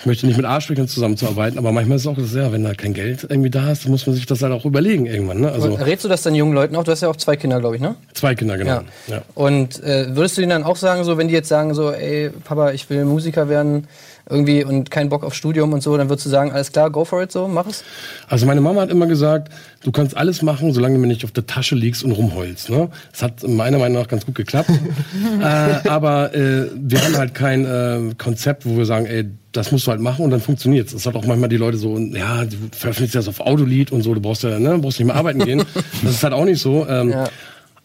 ich 0.00 0.06
möchte 0.06 0.26
nicht 0.26 0.38
mit 0.38 0.46
Arschlöchern 0.46 0.88
zusammenzuarbeiten, 0.88 1.58
aber 1.58 1.72
manchmal 1.72 1.96
ist 1.96 2.02
es 2.02 2.06
auch 2.06 2.16
das, 2.16 2.32
ja, 2.32 2.50
wenn 2.52 2.64
da 2.64 2.72
kein 2.72 2.94
Geld 2.94 3.26
irgendwie 3.28 3.50
da 3.50 3.70
ist, 3.70 3.84
dann 3.84 3.90
muss 3.90 4.06
man 4.06 4.16
sich 4.16 4.24
das 4.24 4.40
halt 4.40 4.50
auch 4.50 4.64
überlegen 4.64 5.04
irgendwann. 5.04 5.40
Ne? 5.40 5.52
Also 5.52 5.74
Rätst 5.74 6.06
du 6.06 6.08
das 6.08 6.22
dann 6.22 6.34
jungen 6.34 6.54
Leuten 6.54 6.74
auch? 6.76 6.84
Du 6.84 6.90
hast 6.90 7.02
ja 7.02 7.08
auch 7.10 7.16
zwei 7.16 7.36
Kinder, 7.36 7.60
glaube 7.60 7.76
ich, 7.76 7.82
ne? 7.82 7.96
zwei 8.14 8.34
Kinder 8.34 8.56
genau. 8.56 8.70
Ja. 8.70 8.84
Ja. 9.08 9.22
Und 9.34 9.82
äh, 9.82 10.16
würdest 10.16 10.38
du 10.38 10.40
ihnen 10.40 10.50
dann 10.50 10.64
auch 10.64 10.76
sagen, 10.76 11.04
so 11.04 11.18
wenn 11.18 11.28
die 11.28 11.34
jetzt 11.34 11.50
sagen, 11.50 11.74
so, 11.74 11.90
ey, 11.90 12.30
Papa, 12.30 12.70
ich 12.70 12.88
will 12.88 13.04
Musiker 13.04 13.50
werden, 13.50 13.88
irgendwie 14.30 14.64
und 14.64 14.90
keinen 14.90 15.08
Bock 15.08 15.24
auf 15.24 15.34
Studium 15.34 15.72
und 15.72 15.82
so, 15.82 15.96
dann 15.96 16.08
würdest 16.08 16.26
du 16.26 16.30
sagen, 16.30 16.52
alles 16.52 16.72
klar, 16.72 16.90
go 16.90 17.04
for 17.04 17.22
it, 17.22 17.32
so, 17.32 17.48
mach 17.48 17.66
es? 17.66 17.84
Also 18.28 18.46
meine 18.46 18.60
Mama 18.60 18.80
hat 18.80 18.90
immer 18.90 19.06
gesagt, 19.06 19.52
du 19.82 19.92
kannst 19.92 20.16
alles 20.16 20.42
machen, 20.42 20.72
solange 20.72 20.94
du 20.94 21.00
mir 21.00 21.06
nicht 21.06 21.24
auf 21.24 21.32
der 21.32 21.46
Tasche 21.46 21.74
liegst 21.74 22.04
und 22.04 22.12
rumheulst. 22.12 22.70
Ne? 22.70 22.88
Das 23.12 23.22
hat 23.22 23.46
meiner 23.46 23.78
Meinung 23.78 24.00
nach 24.00 24.08
ganz 24.08 24.26
gut 24.26 24.34
geklappt. 24.34 24.70
äh, 25.40 25.88
aber 25.88 26.34
äh, 26.34 26.70
wir 26.74 27.04
haben 27.04 27.16
halt 27.16 27.34
kein 27.34 27.64
äh, 27.64 28.14
Konzept, 28.16 28.66
wo 28.66 28.76
wir 28.76 28.86
sagen, 28.86 29.06
ey, 29.06 29.28
das 29.52 29.72
musst 29.72 29.86
du 29.86 29.90
halt 29.90 30.00
machen 30.00 30.24
und 30.24 30.30
dann 30.30 30.40
funktioniert's. 30.40 30.92
Das 30.92 31.06
hat 31.06 31.16
auch 31.16 31.26
manchmal 31.26 31.48
die 31.48 31.56
Leute 31.56 31.76
so, 31.76 31.98
ja, 31.98 32.44
du 32.44 32.56
veröffentlichst 32.72 33.16
das 33.16 33.26
auf 33.26 33.40
Autolied 33.40 33.90
und 33.90 34.02
so, 34.02 34.14
du 34.14 34.20
brauchst 34.20 34.44
ja, 34.44 34.58
ne, 34.58 34.78
brauchst 34.78 35.00
nicht 35.00 35.06
mehr 35.06 35.16
arbeiten 35.16 35.44
gehen. 35.44 35.64
Das 36.02 36.14
ist 36.14 36.22
halt 36.22 36.32
auch 36.32 36.44
nicht 36.44 36.60
so. 36.60 36.86
Ähm, 36.88 37.10
Ja. 37.10 37.28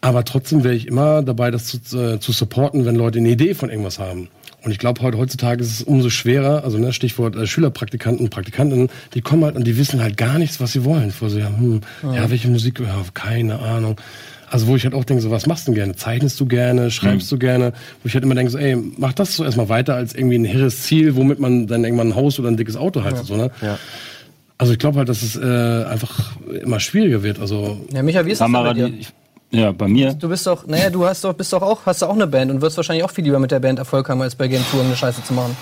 Aber 0.00 0.24
trotzdem 0.24 0.62
wäre 0.62 0.74
ich 0.74 0.86
immer 0.86 1.22
dabei, 1.22 1.50
das 1.50 1.64
zu, 1.64 1.78
äh, 1.98 2.20
zu 2.20 2.30
supporten, 2.30 2.84
wenn 2.84 2.94
Leute 2.94 3.18
eine 3.18 3.30
Idee 3.30 3.54
von 3.54 3.70
irgendwas 3.70 3.98
haben. 3.98 4.28
Und 4.66 4.72
ich 4.72 4.80
glaube, 4.80 5.00
heute 5.00 5.16
heutzutage 5.16 5.62
ist 5.62 5.70
es 5.70 5.82
umso 5.82 6.10
schwerer, 6.10 6.64
also 6.64 6.76
ne, 6.76 6.92
Stichwort 6.92 7.36
äh, 7.36 7.46
Schülerpraktikanten, 7.46 8.30
Praktikantinnen, 8.30 8.88
die 9.14 9.20
kommen 9.20 9.44
halt 9.44 9.54
und 9.54 9.64
die 9.64 9.78
wissen 9.78 10.02
halt 10.02 10.16
gar 10.16 10.40
nichts, 10.40 10.60
was 10.60 10.72
sie 10.72 10.84
wollen. 10.84 11.12
Vor 11.12 11.30
so, 11.30 11.38
ja, 11.38 11.46
hm, 11.46 11.82
ja, 12.02 12.28
welche 12.32 12.48
Musik, 12.48 12.80
ja, 12.80 12.96
keine 13.14 13.60
Ahnung. 13.60 14.00
Also 14.50 14.66
wo 14.66 14.74
ich 14.74 14.82
halt 14.82 14.92
auch 14.92 15.04
denke, 15.04 15.22
so, 15.22 15.30
was 15.30 15.46
machst 15.46 15.68
du 15.68 15.70
denn 15.70 15.76
gerne? 15.76 15.94
Zeichnest 15.94 16.40
du 16.40 16.46
gerne? 16.46 16.90
Schreibst 16.90 17.30
du 17.30 17.38
gerne? 17.38 17.74
Wo 18.02 18.08
ich 18.08 18.14
halt 18.14 18.24
immer 18.24 18.34
denke, 18.34 18.50
so, 18.50 18.58
ey, 18.58 18.76
mach 18.96 19.12
das 19.12 19.36
so 19.36 19.44
erstmal 19.44 19.68
weiter 19.68 19.94
als 19.94 20.16
irgendwie 20.16 20.38
ein 20.38 20.44
hehres 20.44 20.82
Ziel, 20.82 21.14
womit 21.14 21.38
man 21.38 21.68
dann 21.68 21.84
irgendwann 21.84 22.08
ein 22.08 22.16
Haus 22.16 22.40
oder 22.40 22.48
ein 22.48 22.56
dickes 22.56 22.76
Auto 22.76 23.04
hat. 23.04 23.24
So, 23.24 23.36
ne? 23.36 23.52
Ja. 23.62 23.78
Also 24.58 24.72
ich 24.72 24.80
glaube 24.80 24.98
halt, 24.98 25.08
dass 25.08 25.22
es 25.22 25.36
äh, 25.36 25.44
einfach 25.84 26.32
immer 26.60 26.80
schwieriger 26.80 27.22
wird. 27.22 27.38
Also 27.38 27.86
Ja, 27.92 28.02
Micha, 28.02 28.26
wie 28.26 28.32
ist 28.32 28.40
das 28.40 28.48
denn 28.48 28.54
Kamera, 28.54 28.72
bei 28.72 28.80
dir? 28.80 28.88
die, 28.88 28.98
ich, 28.98 29.08
ja, 29.50 29.72
bei 29.72 29.88
mir. 29.88 30.12
Du 30.14 30.28
bist 30.28 30.46
doch, 30.46 30.66
naja, 30.66 30.90
du 30.90 31.04
hast 31.04 31.24
doch, 31.24 31.32
bist 31.32 31.52
doch 31.52 31.62
auch, 31.62 31.86
hast 31.86 32.02
doch 32.02 32.08
auch 32.08 32.14
eine 32.14 32.26
Band 32.26 32.50
und 32.50 32.60
wirst 32.60 32.76
wahrscheinlich 32.76 33.04
auch 33.04 33.10
viel 33.10 33.24
lieber 33.24 33.38
mit 33.38 33.50
der 33.50 33.60
Band 33.60 33.78
Erfolg 33.78 34.08
haben, 34.08 34.20
als 34.22 34.34
bei 34.34 34.48
Game 34.48 34.64
Tour 34.70 34.82
eine 34.82 34.96
Scheiße 34.96 35.22
zu 35.22 35.34
machen. 35.34 35.56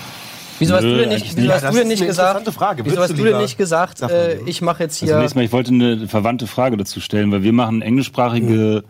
Wieso 0.57 0.75
hast 0.75 0.83
Nö, 0.83 0.93
du 0.93 0.99
denn 0.99 1.09
nicht, 1.09 1.35
wieso 1.35 1.51
hast 1.51 1.63
du 1.63 1.77
denn 1.77 1.87
nicht 1.87 2.05
gesagt, 2.05 2.49
Frage. 2.53 2.85
wieso 2.85 3.01
hast 3.01 3.09
du 3.11 3.15
du 3.15 3.25
denn 3.25 3.41
nicht 3.41 3.57
gesagt, 3.57 4.01
äh, 4.01 4.37
du. 4.37 4.45
ich 4.45 4.61
mache 4.61 4.83
jetzt 4.83 5.01
Also 5.01 5.13
hier, 5.13 5.19
nächstes 5.19 5.35
Mal, 5.35 5.43
ich 5.43 5.51
wollte 5.51 5.71
eine 5.71 6.07
verwandte 6.07 6.47
Frage 6.47 6.77
dazu 6.77 7.01
stellen, 7.01 7.31
weil 7.31 7.43
wir 7.43 7.51
machen 7.51 7.81
englischsprachige 7.81 8.83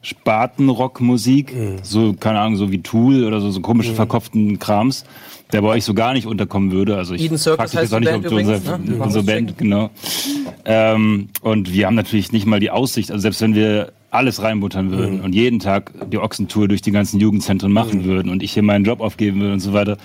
Spatenrockmusik, 0.00 1.54
so, 1.82 2.12
keine 2.14 2.38
Ahnung, 2.40 2.56
so 2.56 2.70
wie 2.70 2.82
Tool 2.82 3.24
oder 3.24 3.40
so, 3.40 3.50
so 3.50 3.60
komischen 3.60 3.94
verkopften 3.94 4.58
Krams, 4.58 5.04
der 5.52 5.62
bei 5.62 5.68
euch 5.68 5.84
so 5.84 5.94
gar 5.94 6.12
nicht 6.12 6.26
unterkommen 6.26 6.72
würde. 6.72 6.96
Also 6.96 7.14
ich 7.14 7.24
Eden 7.24 7.38
Circus 7.38 7.56
frag 7.56 7.70
dich 7.70 7.80
jetzt 7.80 7.94
auch 7.94 8.00
nicht, 8.00 8.10
Band 8.10 8.24
ob 8.24 8.30
du 8.30 8.36
unser, 8.36 8.56
übrigens, 8.56 8.88
ne? 8.88 9.02
unsere 9.02 9.24
Band, 9.24 9.58
genau. 9.58 9.90
Ähm, 10.64 11.28
und 11.40 11.72
wir 11.72 11.86
haben 11.86 11.94
natürlich 11.94 12.32
nicht 12.32 12.46
mal 12.46 12.60
die 12.60 12.70
Aussicht, 12.70 13.10
also 13.10 13.22
selbst 13.22 13.40
wenn 13.40 13.54
wir 13.54 13.92
alles 14.14 14.42
reinbuttern 14.42 14.90
würden 14.90 15.20
und 15.20 15.34
jeden 15.34 15.58
Tag 15.58 15.92
die 16.10 16.18
Ochsentour 16.18 16.68
durch 16.68 16.82
die 16.82 16.92
ganzen 16.92 17.20
Jugendzentren 17.20 17.72
machen 17.72 18.04
würden 18.04 18.30
und 18.30 18.42
ich 18.42 18.52
hier 18.52 18.62
meinen 18.62 18.84
Job 18.84 19.00
aufgeben 19.00 19.40
würde 19.40 19.54
und 19.54 19.60
so 19.60 19.72
weiter, 19.72 19.96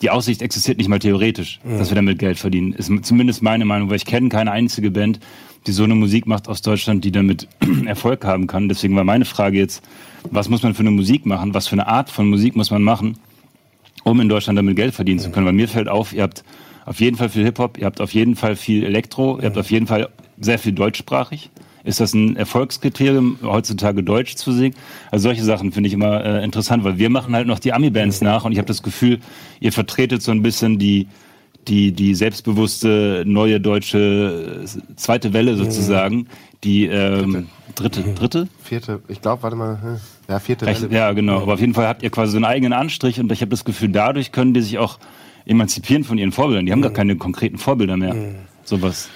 die 0.00 0.10
Aussicht 0.10 0.42
existiert 0.42 0.78
nicht 0.78 0.88
mal 0.88 1.00
theoretisch, 1.00 1.58
dass 1.64 1.90
wir 1.90 1.96
damit 1.96 2.20
Geld 2.20 2.38
verdienen. 2.38 2.72
Ist 2.72 2.90
zumindest 3.04 3.42
meine 3.42 3.64
Meinung, 3.64 3.90
weil 3.90 3.96
ich 3.96 4.04
kenne 4.04 4.28
keine 4.28 4.52
einzige 4.52 4.92
Band, 4.92 5.18
die 5.66 5.72
so 5.72 5.82
eine 5.82 5.96
Musik 5.96 6.26
macht 6.26 6.48
aus 6.48 6.62
Deutschland, 6.62 7.04
die 7.04 7.10
damit 7.10 7.48
Erfolg 7.86 8.24
haben 8.24 8.46
kann. 8.46 8.68
Deswegen 8.68 8.94
war 8.94 9.02
meine 9.02 9.24
Frage 9.24 9.58
jetzt, 9.58 9.82
was 10.30 10.48
muss 10.48 10.62
man 10.62 10.74
für 10.74 10.80
eine 10.80 10.92
Musik 10.92 11.26
machen? 11.26 11.52
Was 11.52 11.66
für 11.66 11.74
eine 11.74 11.88
Art 11.88 12.10
von 12.10 12.28
Musik 12.28 12.54
muss 12.54 12.70
man 12.70 12.82
machen, 12.82 13.18
um 14.04 14.20
in 14.20 14.28
Deutschland 14.28 14.56
damit 14.56 14.76
Geld 14.76 14.94
verdienen 14.94 15.18
zu 15.18 15.30
können? 15.30 15.46
Weil 15.46 15.52
mir 15.52 15.68
fällt 15.68 15.88
auf, 15.88 16.12
ihr 16.12 16.22
habt 16.22 16.44
auf 16.86 17.00
jeden 17.00 17.16
Fall 17.16 17.28
viel 17.28 17.44
Hip-Hop, 17.44 17.76
ihr 17.78 17.86
habt 17.86 18.00
auf 18.00 18.14
jeden 18.14 18.36
Fall 18.36 18.54
viel 18.54 18.84
Elektro, 18.84 19.38
ihr 19.38 19.46
habt 19.46 19.58
auf 19.58 19.70
jeden 19.70 19.88
Fall 19.88 20.08
sehr 20.38 20.60
viel 20.60 20.72
deutschsprachig. 20.72 21.50
Ist 21.88 22.00
das 22.00 22.12
ein 22.12 22.36
Erfolgskriterium, 22.36 23.38
heutzutage 23.42 24.02
Deutsch 24.02 24.34
zu 24.36 24.52
singen? 24.52 24.74
Also 25.10 25.22
solche 25.22 25.42
Sachen 25.42 25.72
finde 25.72 25.86
ich 25.86 25.94
immer 25.94 26.22
äh, 26.22 26.44
interessant, 26.44 26.84
weil 26.84 26.98
wir 26.98 27.08
machen 27.08 27.34
halt 27.34 27.46
noch 27.46 27.58
die 27.58 27.72
Ami-Bands 27.72 28.20
nach 28.20 28.44
und 28.44 28.52
ich 28.52 28.58
habe 28.58 28.68
das 28.68 28.82
Gefühl, 28.82 29.20
ihr 29.58 29.72
vertretet 29.72 30.20
so 30.20 30.30
ein 30.30 30.42
bisschen 30.42 30.78
die, 30.78 31.08
die, 31.66 31.92
die 31.92 32.14
selbstbewusste 32.14 33.22
neue 33.24 33.58
deutsche 33.58 34.64
äh, 34.64 34.96
zweite 34.96 35.32
Welle 35.32 35.56
sozusagen, 35.56 36.26
die 36.62 36.84
ähm, 36.84 37.46
dritte, 37.74 38.02
dritte? 38.02 38.48
Vierte, 38.62 39.00
ich 39.08 39.22
glaube, 39.22 39.42
warte 39.42 39.56
mal, 39.56 39.80
hm. 39.80 39.96
ja, 40.28 40.40
vierte 40.40 40.66
Welle. 40.66 40.94
ja, 40.94 41.12
genau. 41.12 41.40
Aber 41.40 41.54
auf 41.54 41.60
jeden 41.60 41.72
Fall 41.72 41.88
habt 41.88 42.02
ihr 42.02 42.10
quasi 42.10 42.32
so 42.32 42.36
einen 42.36 42.44
eigenen 42.44 42.74
Anstrich 42.74 43.18
und 43.18 43.32
ich 43.32 43.40
habe 43.40 43.50
das 43.50 43.64
Gefühl, 43.64 43.88
dadurch 43.88 44.30
können 44.30 44.52
die 44.52 44.60
sich 44.60 44.76
auch 44.76 44.98
emanzipieren 45.46 46.04
von 46.04 46.18
ihren 46.18 46.32
Vorbildern. 46.32 46.66
Die 46.66 46.72
haben 46.72 46.82
gar 46.82 46.92
keine 46.92 47.16
konkreten 47.16 47.56
Vorbilder 47.56 47.96
mehr. 47.96 48.14
Sowas. 48.64 49.08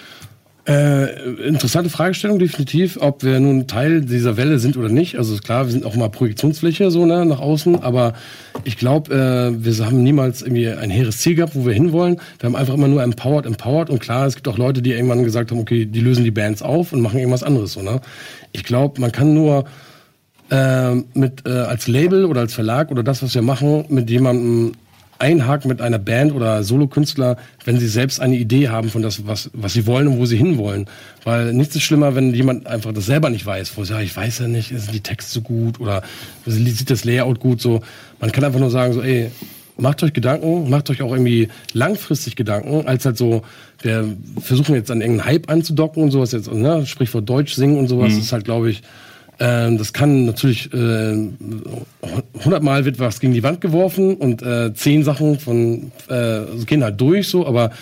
Äh, 0.64 1.48
interessante 1.48 1.90
Fragestellung, 1.90 2.38
definitiv, 2.38 2.96
ob 3.00 3.24
wir 3.24 3.40
nun 3.40 3.66
Teil 3.66 4.02
dieser 4.02 4.36
Welle 4.36 4.60
sind 4.60 4.76
oder 4.76 4.88
nicht. 4.88 5.18
Also 5.18 5.34
ist 5.34 5.42
klar, 5.42 5.66
wir 5.66 5.72
sind 5.72 5.84
auch 5.84 5.96
mal 5.96 6.08
Projektionsfläche 6.08 6.92
so 6.92 7.04
ne, 7.04 7.26
nach 7.26 7.40
außen, 7.40 7.82
aber 7.82 8.12
ich 8.62 8.76
glaube, 8.76 9.12
äh, 9.12 9.64
wir 9.64 9.84
haben 9.84 10.04
niemals 10.04 10.40
irgendwie 10.40 10.68
ein 10.68 10.90
hehres 10.90 11.18
Ziel 11.18 11.34
gehabt, 11.34 11.56
wo 11.56 11.66
wir 11.66 11.72
hinwollen. 11.72 12.20
Wir 12.38 12.46
haben 12.46 12.54
einfach 12.54 12.74
immer 12.74 12.86
nur 12.86 13.02
empowered, 13.02 13.44
empowered 13.44 13.90
und 13.90 13.98
klar, 13.98 14.24
es 14.26 14.36
gibt 14.36 14.46
auch 14.46 14.56
Leute, 14.56 14.82
die 14.82 14.92
irgendwann 14.92 15.24
gesagt 15.24 15.50
haben, 15.50 15.58
okay, 15.58 15.84
die 15.84 16.00
lösen 16.00 16.22
die 16.22 16.30
Bands 16.30 16.62
auf 16.62 16.92
und 16.92 17.00
machen 17.00 17.18
irgendwas 17.18 17.42
anderes. 17.42 17.72
So, 17.72 17.82
ne? 17.82 18.00
Ich 18.52 18.62
glaube, 18.62 19.00
man 19.00 19.10
kann 19.10 19.34
nur 19.34 19.64
äh, 20.50 20.94
mit 21.14 21.44
äh, 21.44 21.50
als 21.50 21.88
Label 21.88 22.24
oder 22.24 22.42
als 22.42 22.54
Verlag 22.54 22.92
oder 22.92 23.02
das, 23.02 23.20
was 23.20 23.34
wir 23.34 23.42
machen, 23.42 23.86
mit 23.88 24.08
jemandem 24.10 24.74
einhaken 25.22 25.68
mit 25.68 25.80
einer 25.80 26.00
Band 26.00 26.32
oder 26.32 26.64
Solokünstler, 26.64 27.36
wenn 27.64 27.78
sie 27.78 27.86
selbst 27.86 28.20
eine 28.20 28.36
Idee 28.36 28.68
haben 28.68 28.90
von 28.90 29.02
das, 29.02 29.26
was, 29.26 29.50
was 29.52 29.72
sie 29.72 29.86
wollen 29.86 30.08
und 30.08 30.18
wo 30.18 30.26
sie 30.26 30.36
hinwollen. 30.36 30.86
Weil 31.24 31.54
nichts 31.54 31.76
ist 31.76 31.82
schlimmer, 31.82 32.14
wenn 32.16 32.34
jemand 32.34 32.66
einfach 32.66 32.92
das 32.92 33.06
selber 33.06 33.30
nicht 33.30 33.46
weiß, 33.46 33.76
wo 33.76 33.84
sie 33.84 33.92
sagt, 33.92 34.02
ich 34.02 34.16
weiß 34.16 34.40
ja 34.40 34.48
nicht, 34.48 34.68
sind 34.68 34.92
die 34.92 35.00
Texte 35.00 35.40
gut 35.40 35.80
oder 35.80 36.02
sieht 36.44 36.90
das 36.90 37.04
Layout 37.04 37.38
gut 37.38 37.60
so. 37.60 37.80
Man 38.20 38.32
kann 38.32 38.42
einfach 38.44 38.58
nur 38.58 38.70
sagen, 38.70 38.92
so, 38.92 39.00
ey, 39.00 39.30
macht 39.78 40.02
euch 40.02 40.12
Gedanken, 40.12 40.68
macht 40.68 40.90
euch 40.90 41.02
auch 41.02 41.12
irgendwie 41.12 41.48
langfristig 41.72 42.34
Gedanken, 42.36 42.86
als 42.86 43.04
halt 43.04 43.16
so, 43.16 43.42
wir 43.80 44.16
versuchen 44.40 44.74
jetzt 44.74 44.90
an 44.90 45.00
irgendeinen 45.00 45.30
Hype 45.30 45.50
anzudocken 45.50 46.02
und 46.02 46.10
sowas 46.10 46.32
jetzt, 46.32 46.52
ne, 46.52 46.84
Sprichwort 46.84 47.28
Deutsch 47.28 47.54
singen 47.54 47.78
und 47.78 47.88
sowas, 47.88 48.12
ist 48.14 48.32
halt, 48.32 48.44
glaube 48.44 48.70
ich, 48.70 48.82
ähm, 49.42 49.76
das 49.76 49.92
kann 49.92 50.24
natürlich 50.24 50.72
äh, 50.72 51.16
hundertmal 52.44 52.84
wird 52.84 53.00
was 53.00 53.18
gegen 53.18 53.32
die 53.32 53.42
Wand 53.42 53.60
geworfen 53.60 54.14
und 54.14 54.40
äh, 54.40 54.72
zehn 54.72 55.02
Sachen 55.02 55.40
von 55.40 55.90
äh, 56.08 56.42
gehen 56.64 56.84
halt 56.84 57.00
durch 57.00 57.28
so, 57.28 57.44
aber 57.44 57.72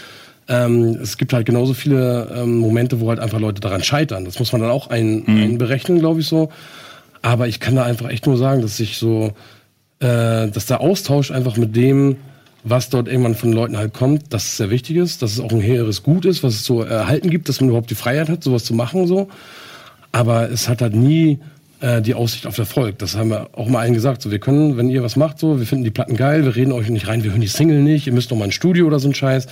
ähm, 0.48 0.98
es 1.02 1.18
gibt 1.18 1.34
halt 1.34 1.44
genauso 1.44 1.74
viele 1.74 2.32
ähm, 2.34 2.56
Momente, 2.56 3.00
wo 3.00 3.10
halt 3.10 3.20
einfach 3.20 3.38
Leute 3.38 3.60
daran 3.60 3.82
scheitern. 3.84 4.24
Das 4.24 4.38
muss 4.38 4.52
man 4.52 4.62
dann 4.62 4.70
auch 4.70 4.88
ein, 4.88 5.24
einberechnen, 5.26 5.98
glaube 5.98 6.20
ich 6.20 6.28
so. 6.28 6.48
Aber 7.20 7.46
ich 7.46 7.60
kann 7.60 7.76
da 7.76 7.84
einfach 7.84 8.08
echt 8.08 8.26
nur 8.26 8.38
sagen, 8.38 8.62
dass 8.62 8.80
ich 8.80 8.96
so, 8.96 9.34
äh, 9.98 10.48
dass 10.48 10.64
der 10.64 10.80
Austausch 10.80 11.30
einfach 11.30 11.58
mit 11.58 11.76
dem, 11.76 12.16
was 12.64 12.88
dort 12.88 13.06
irgendwann 13.06 13.34
von 13.34 13.52
Leuten 13.52 13.76
halt 13.76 13.92
kommt, 13.92 14.32
dass 14.32 14.44
es 14.44 14.56
sehr 14.56 14.70
wichtig 14.70 14.96
ist, 14.96 15.20
dass 15.20 15.32
es 15.32 15.40
auch 15.40 15.52
ein 15.52 15.62
höheres 15.62 16.02
Gut 16.02 16.24
ist, 16.24 16.42
was 16.42 16.54
es 16.54 16.64
so 16.64 16.82
erhalten 16.82 17.28
gibt, 17.28 17.50
dass 17.50 17.60
man 17.60 17.68
überhaupt 17.68 17.90
die 17.90 17.94
Freiheit 17.94 18.30
hat, 18.30 18.42
sowas 18.42 18.64
zu 18.64 18.72
machen 18.72 19.06
so. 19.06 19.28
Aber 20.12 20.50
es 20.50 20.68
hat 20.68 20.82
halt 20.82 20.94
nie 20.94 21.38
äh, 21.80 22.02
die 22.02 22.14
Aussicht 22.14 22.46
auf 22.46 22.58
Erfolg. 22.58 22.98
Das 22.98 23.16
haben 23.16 23.30
wir 23.30 23.50
auch 23.52 23.68
mal 23.68 23.80
allen 23.80 23.94
gesagt. 23.94 24.22
So, 24.22 24.30
wir 24.30 24.38
können, 24.38 24.76
wenn 24.76 24.90
ihr 24.90 25.02
was 25.02 25.16
macht, 25.16 25.38
so, 25.38 25.58
wir 25.58 25.66
finden 25.66 25.84
die 25.84 25.90
Platten 25.90 26.16
geil, 26.16 26.44
wir 26.44 26.54
reden 26.54 26.72
euch 26.72 26.88
nicht 26.90 27.08
rein, 27.08 27.24
wir 27.24 27.30
hören 27.30 27.40
die 27.40 27.48
Single 27.48 27.82
nicht, 27.82 28.06
ihr 28.06 28.12
müsst 28.12 28.30
noch 28.30 28.38
mal 28.38 28.44
ein 28.44 28.52
Studio 28.52 28.86
oder 28.86 28.98
so 28.98 29.08
ein 29.08 29.14
Scheiß. 29.14 29.46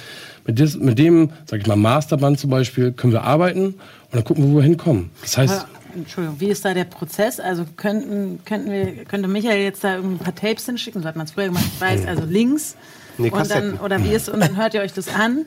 Mit, 0.47 0.59
des, 0.59 0.79
mit 0.79 0.99
dem, 0.99 1.31
sag 1.47 1.61
ich 1.61 1.67
mal, 1.67 1.77
Masterband 1.77 2.39
zum 2.39 2.51
Beispiel, 2.51 2.93
können 2.93 3.13
wir 3.13 3.23
arbeiten 3.23 3.67
und 3.67 3.77
dann 4.13 4.25
gucken 4.25 4.45
wir, 4.45 4.53
wo 4.53 4.57
wir 4.57 4.63
hinkommen. 4.63 5.11
Das 5.23 5.39
heißt, 5.39 5.55
Aber, 5.55 5.69
Entschuldigung, 5.95 6.41
wie 6.41 6.49
ist 6.49 6.65
da 6.65 6.75
der 6.75 6.85
Prozess? 6.85 7.41
Also 7.41 7.65
könnten, 7.77 8.41
könnten 8.45 8.71
wir, 8.71 9.05
könnte 9.05 9.29
Michael 9.29 9.63
jetzt 9.63 9.85
da 9.85 9.97
irgendwie 9.97 10.17
ein 10.17 10.19
paar 10.19 10.35
Tapes 10.35 10.67
hinschicken, 10.67 11.03
so 11.03 11.09
hat 11.09 11.17
man 11.17 11.27
es 11.27 11.33
früher 11.33 11.47
gemacht, 11.47 11.65
ich 11.75 11.81
weiß, 11.81 12.07
also 12.07 12.25
Links. 12.25 12.77
Nee, 13.21 13.31
und 13.31 13.51
dann, 13.51 13.79
oder 13.81 14.03
wie 14.05 14.13
ist, 14.13 14.29
und 14.29 14.39
dann 14.39 14.57
hört 14.57 14.75
ihr 14.75 14.81
euch 14.81 14.93
das 14.93 15.09
an 15.09 15.45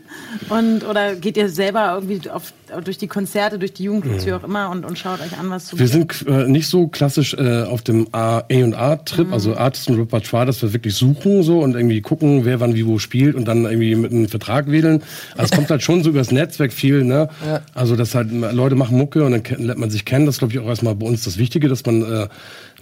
und 0.50 0.84
oder 0.84 1.16
geht 1.16 1.38
ihr 1.38 1.48
selber 1.48 1.94
irgendwie 1.96 2.30
auf, 2.30 2.54
durch 2.84 2.98
die 2.98 3.08
Konzerte, 3.08 3.60
durch 3.60 3.74
die 3.74 3.84
Jugendclubs, 3.84 4.26
wie 4.26 4.34
auch 4.34 4.44
immer 4.44 4.70
und, 4.70 4.86
und 4.86 4.98
schaut 4.98 5.22
euch 5.22 5.38
an, 5.38 5.50
was 5.50 5.68
so 5.68 5.80
Wir 5.80 5.88
sind 5.88 6.26
äh, 6.28 6.48
nicht 6.48 6.68
so 6.68 6.88
klassisch 6.88 7.34
äh, 7.34 7.64
auf 7.64 7.82
dem 7.82 8.08
A&A-Trip, 8.12 9.32
also 9.32 9.56
Artist 9.56 9.90
und 9.90 10.00
Repertoire, 10.00 10.46
dass 10.46 10.62
wir 10.62 10.74
wirklich 10.74 10.96
suchen 10.96 11.44
so 11.44 11.60
und 11.60 11.76
irgendwie 11.76 12.02
gucken, 12.02 12.46
wer 12.46 12.60
wann 12.60 12.76
wie 12.76 12.86
wo 12.86 13.00
spielt 13.00 13.36
und 13.36 13.46
dann 13.46 13.66
irgendwie 13.66 13.96
mit 13.96 14.12
einem 14.12 14.28
Vertrag 14.28 14.72
wedeln. 14.72 15.04
Also 15.36 15.46
es 15.46 15.52
kommt 15.52 15.70
halt 15.70 15.82
schon 15.84 16.04
so 16.04 16.10
übers 16.10 16.32
Netzwerk 16.32 16.74
viel, 16.74 17.04
ne? 17.04 17.30
Also 17.74 17.96
dass 17.96 18.16
halt 18.16 18.32
Leute 18.32 18.76
machen 18.76 18.98
Mucke 18.98 19.24
und 19.24 19.32
dann 19.32 19.44
lernt 19.58 19.80
man 19.80 19.90
sich 19.90 20.06
kennen. 20.06 20.26
Das 20.26 20.36
ist, 20.36 20.40
glaube 20.40 20.54
ich, 20.54 20.60
auch 20.60 20.68
erstmal 20.68 20.96
bei 20.96 21.06
uns 21.06 21.24
das 21.24 21.38
Wichtige, 21.38 21.68
dass 21.68 21.86
man 21.86 22.02
äh, 22.04 22.28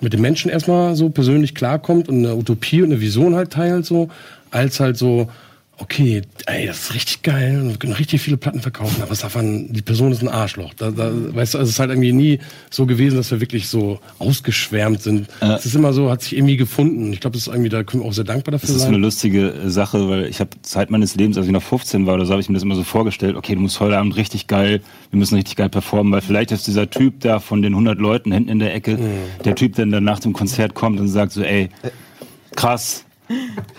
mit 0.01 0.13
den 0.13 0.21
Menschen 0.21 0.49
erstmal 0.49 0.95
so 0.95 1.09
persönlich 1.09 1.55
klarkommt 1.55 2.09
und 2.09 2.19
eine 2.19 2.35
Utopie 2.35 2.81
und 2.81 2.91
eine 2.91 3.01
Vision 3.01 3.35
halt 3.35 3.51
teilt 3.51 3.85
so, 3.85 4.09
als 4.51 4.79
halt 4.79 4.97
so 4.97 5.29
okay, 5.79 6.21
ey, 6.45 6.67
das 6.67 6.77
ist 6.83 6.93
richtig 6.93 7.21
geil 7.23 7.59
und 7.61 7.69
wir 7.69 7.77
können 7.77 7.93
richtig 7.93 8.21
viele 8.21 8.37
Platten 8.37 8.61
verkaufen, 8.61 9.01
aber 9.01 9.15
ein, 9.39 9.71
die 9.71 9.81
Person 9.81 10.11
ist 10.11 10.21
ein 10.21 10.27
Arschloch. 10.27 10.73
Da, 10.73 10.91
da, 10.91 11.11
weißt 11.13 11.53
du, 11.53 11.57
also 11.57 11.69
es 11.69 11.75
ist 11.75 11.79
halt 11.79 11.89
irgendwie 11.89 12.11
nie 12.11 12.39
so 12.69 12.85
gewesen, 12.85 13.15
dass 13.15 13.31
wir 13.31 13.41
wirklich 13.41 13.67
so 13.67 13.99
ausgeschwärmt 14.19 15.01
sind. 15.01 15.27
Es 15.39 15.65
ist 15.65 15.75
immer 15.75 15.93
so, 15.93 16.09
hat 16.11 16.21
sich 16.21 16.35
irgendwie 16.35 16.57
gefunden. 16.57 17.13
Ich 17.13 17.21
glaube, 17.21 17.35
das 17.35 17.47
ist 17.47 17.53
irgendwie, 17.53 17.69
da 17.69 17.83
können 17.83 18.03
wir 18.03 18.09
auch 18.09 18.13
sehr 18.13 18.23
dankbar 18.23 18.51
dafür 18.53 18.67
Das 18.67 18.75
ist 18.75 18.81
sein. 18.81 18.93
eine 18.93 18.97
lustige 18.97 19.53
äh, 19.53 19.69
Sache, 19.69 20.09
weil 20.09 20.25
ich 20.25 20.39
habe 20.39 20.49
Zeit 20.61 20.91
meines 20.91 21.15
Lebens, 21.15 21.37
als 21.37 21.45
ich 21.45 21.51
noch 21.51 21.63
15 21.63 22.05
war 22.05 22.15
oder 22.15 22.25
so, 22.25 22.31
habe 22.31 22.41
ich 22.41 22.49
mir 22.49 22.55
das 22.55 22.63
immer 22.63 22.75
so 22.75 22.83
vorgestellt, 22.83 23.35
okay, 23.35 23.55
du 23.55 23.61
musst 23.61 23.79
heute 23.79 23.97
Abend 23.97 24.15
richtig 24.15 24.47
geil, 24.47 24.81
wir 25.11 25.19
müssen 25.19 25.35
richtig 25.35 25.55
geil 25.55 25.69
performen, 25.69 26.11
weil 26.11 26.21
vielleicht 26.21 26.51
ist 26.51 26.67
dieser 26.67 26.89
Typ 26.89 27.21
da 27.21 27.39
von 27.39 27.61
den 27.61 27.73
100 27.73 27.99
Leuten 27.99 28.31
hinten 28.31 28.49
in 28.49 28.59
der 28.59 28.73
Ecke, 28.73 28.97
der 29.45 29.55
Typ, 29.55 29.75
der 29.75 29.85
dann 29.85 30.03
nach 30.03 30.19
dem 30.19 30.33
Konzert 30.33 30.73
kommt 30.73 30.99
und 30.99 31.07
sagt 31.07 31.31
so, 31.31 31.41
ey, 31.41 31.69
krass, 32.55 33.05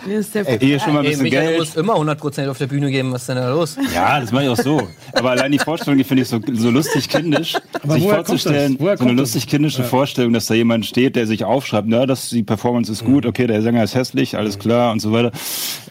Wie 0.05 0.13
ist 0.13 0.33
der 0.33 0.45
hier 0.45 0.79
schon 0.79 0.93
mal 0.93 0.99
ein 0.99 1.05
Ey, 1.05 1.11
bisschen 1.11 1.23
Michael, 1.23 1.43
du 1.43 1.49
Geld. 1.49 1.59
musst 1.59 1.77
immer 1.77 1.95
100% 1.95 2.49
auf 2.49 2.57
der 2.57 2.67
Bühne 2.67 2.89
geben, 2.89 3.11
was 3.11 3.21
ist 3.23 3.29
denn 3.29 3.35
da 3.35 3.49
los? 3.49 3.77
Ja, 3.93 4.19
das 4.19 4.31
mache 4.31 4.43
ich 4.43 4.49
auch 4.49 4.57
so. 4.57 4.87
Aber 5.13 5.31
allein 5.31 5.51
die 5.51 5.59
Vorstellung, 5.59 5.97
die 5.97 6.03
finde 6.05 6.23
ich 6.23 6.29
so, 6.29 6.39
so 6.53 6.69
lustig 6.69 7.09
kindisch. 7.09 7.55
Aber 7.83 7.95
sich 7.95 8.03
vorzustellen, 8.03 8.77
das? 8.77 8.99
So 8.99 9.05
eine 9.05 9.15
das? 9.15 9.33
lustig 9.33 9.47
kindische 9.47 9.83
Vorstellung, 9.83 10.31
dass 10.31 10.45
da 10.45 10.53
jemand 10.53 10.85
steht, 10.85 11.15
der 11.15 11.27
sich 11.27 11.43
aufschreibt, 11.43 11.87
na, 11.89 12.05
das, 12.05 12.29
die 12.29 12.43
Performance 12.43 12.91
ist 12.91 13.03
gut, 13.03 13.25
okay, 13.25 13.45
der 13.47 13.61
Sänger 13.61 13.83
ist 13.83 13.93
hässlich, 13.93 14.37
alles 14.37 14.57
klar 14.57 14.91
und 14.93 14.99
so 15.01 15.11
weiter. 15.11 15.31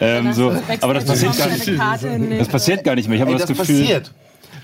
Ähm, 0.01 0.33
so. 0.33 0.55
Aber 0.81 0.95
das 0.95 1.05
passiert 1.05 1.37
gar 1.37 1.49
nicht. 1.49 1.69
Das 2.41 2.49
passiert 2.49 2.85
gar 2.85 2.95
nicht 2.95 3.09
mehr. 3.09 3.17
Ich 3.17 3.21
habe 3.21 3.33
Ey, 3.33 3.39
das, 3.39 3.47
das 3.49 3.59
Gefühl, 3.59 3.81
passiert. 3.81 4.13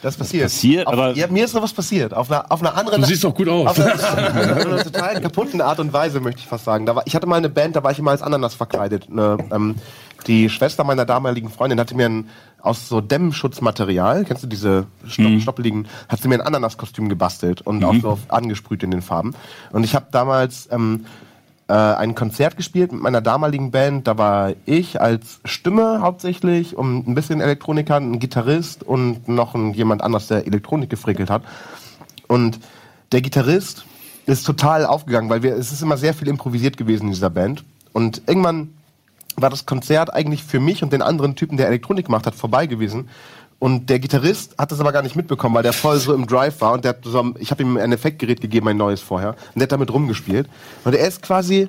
Das 0.07 0.17
passiert. 0.17 0.45
Passiert, 0.45 0.87
auf, 0.87 0.93
aber- 0.93 1.15
ja, 1.17 1.27
mir 1.27 1.45
ist 1.47 1.51
sowas 1.53 1.73
passiert. 1.73 2.15
Auf 2.15 2.31
einer, 2.31 2.51
auf 2.51 2.61
einer 2.61 2.77
anderen. 2.77 3.01
Du 3.03 3.09
siehst 3.09 3.25
doch 3.25 3.35
gut 3.35 3.49
aus. 3.49 3.67
Auf 3.67 3.81
einer, 3.81 3.95
auf 4.57 4.67
einer 4.67 4.85
total 4.85 5.21
kaputten 5.21 5.61
Art 5.61 5.81
und 5.81 5.93
Weise, 5.93 6.21
möchte 6.21 6.41
ich 6.41 6.47
fast 6.47 6.65
sagen. 6.65 6.87
Da 6.87 6.95
war, 6.95 7.03
ich 7.07 7.17
hatte 7.17 7.27
mal 7.27 7.37
eine 7.37 7.49
Band, 7.49 7.75
da 7.75 7.83
war 7.83 7.91
ich 7.91 7.99
immer 7.99 8.13
als 8.13 8.23
Ananas 8.23 8.55
verkleidet. 8.55 9.11
Ne, 9.11 9.37
ähm, 9.51 9.75
die 10.29 10.49
Schwester 10.49 10.85
meiner 10.85 11.05
damaligen 11.05 11.51
Freundin 11.51 11.81
hatte 11.81 11.97
mir 11.97 12.07
ein, 12.09 12.29
aus 12.61 12.89
so 12.89 13.01
Dämmschutzmaterial, 13.01 14.25
kennst 14.25 14.43
du 14.43 14.47
diese 14.47 14.87
Stopp, 15.07 15.27
Mhm. 15.27 15.41
stoppeligen, 15.41 15.89
hat 16.09 16.21
sie 16.23 16.29
mir 16.29 16.37
ein 16.37 16.41
Ananaskostüm 16.41 17.09
gebastelt 17.09 17.61
und 17.63 17.85
auch 17.85 17.95
so 18.01 18.19
angesprüht 18.29 18.83
in 18.83 18.91
den 18.93 19.03
Farben. 19.03 19.35
Und 19.73 19.85
ich 19.85 19.95
habe 19.95 20.07
damals 20.11 20.69
ähm, 20.73 21.07
äh, 21.69 21.73
ein 21.73 22.15
Konzert 22.15 22.57
gespielt 22.57 22.93
mit 22.93 23.03
meiner 23.03 23.21
damaligen 23.21 23.71
Band. 23.71 24.07
Da 24.07 24.19
war 24.19 24.53
ich 24.67 25.01
als 25.01 25.41
Stimme 25.45 26.01
hauptsächlich 26.01 26.77
und 26.77 27.09
ein 27.09 27.15
bisschen 27.15 27.41
Elektroniker, 27.41 27.97
ein 27.97 28.19
Gitarrist 28.19 28.83
und 28.83 29.29
noch 29.29 29.55
ein, 29.55 29.73
jemand 29.75 30.03
anders, 30.03 30.29
der 30.29 30.47
Elektronik 30.47 30.91
gefrickelt 30.91 31.31
hat. 31.31 31.43
Und 32.29 32.61
der 33.13 33.21
Gitarrist 33.21 33.87
ist 34.27 34.45
total 34.45 34.87
aufgegangen, 34.87 35.31
weil 35.31 35.43
wir, 35.43 35.57
es 35.57 35.73
ist 35.73 35.83
immer 35.83 35.97
sehr 35.97 36.15
viel 36.15 36.29
improvisiert 36.29 36.77
gewesen 36.77 37.07
in 37.07 37.13
dieser 37.13 37.31
Band. 37.31 37.65
Und 37.93 38.23
irgendwann 38.27 38.76
war 39.37 39.51
das 39.51 39.67
Konzert 39.67 40.13
eigentlich 40.13 40.43
für 40.43 40.61
mich 40.61 40.83
und 40.83 40.93
den 40.93 41.03
anderen 41.03 41.37
Typen, 41.37 41.57
der 41.57 41.69
Elektronik 41.69 42.07
gemacht 42.07 42.27
hat, 42.27 42.35
vorbei 42.35 42.67
gewesen. 42.67 43.09
Und 43.59 43.89
der 43.89 43.99
Gitarrist 43.99 44.57
hat 44.59 44.71
das 44.71 44.81
aber 44.81 44.93
gar 44.93 45.03
nicht 45.03 45.17
mitbekommen, 45.17 45.55
weil 45.55 45.63
der 45.63 45.73
voll 45.73 45.99
so 45.99 46.13
im 46.15 46.27
Drive 46.27 46.61
war 46.61 46.73
und 46.73 46.85
der 46.85 46.91
hat 46.91 46.99
so, 47.05 47.35
ich 47.39 47.51
habe 47.51 47.63
ihm 47.63 47.79
ein 47.79 47.93
Effektgerät 47.93 48.41
gegeben, 48.41 48.69
ein 48.69 48.77
neues 48.77 49.01
vorher, 49.01 49.31
und 49.31 49.57
der 49.57 49.63
hat 49.63 49.73
damit 49.73 49.93
rumgespielt. 49.93 50.49
Und 50.85 50.95
er 50.95 51.07
ist 51.07 51.23
quasi, 51.23 51.69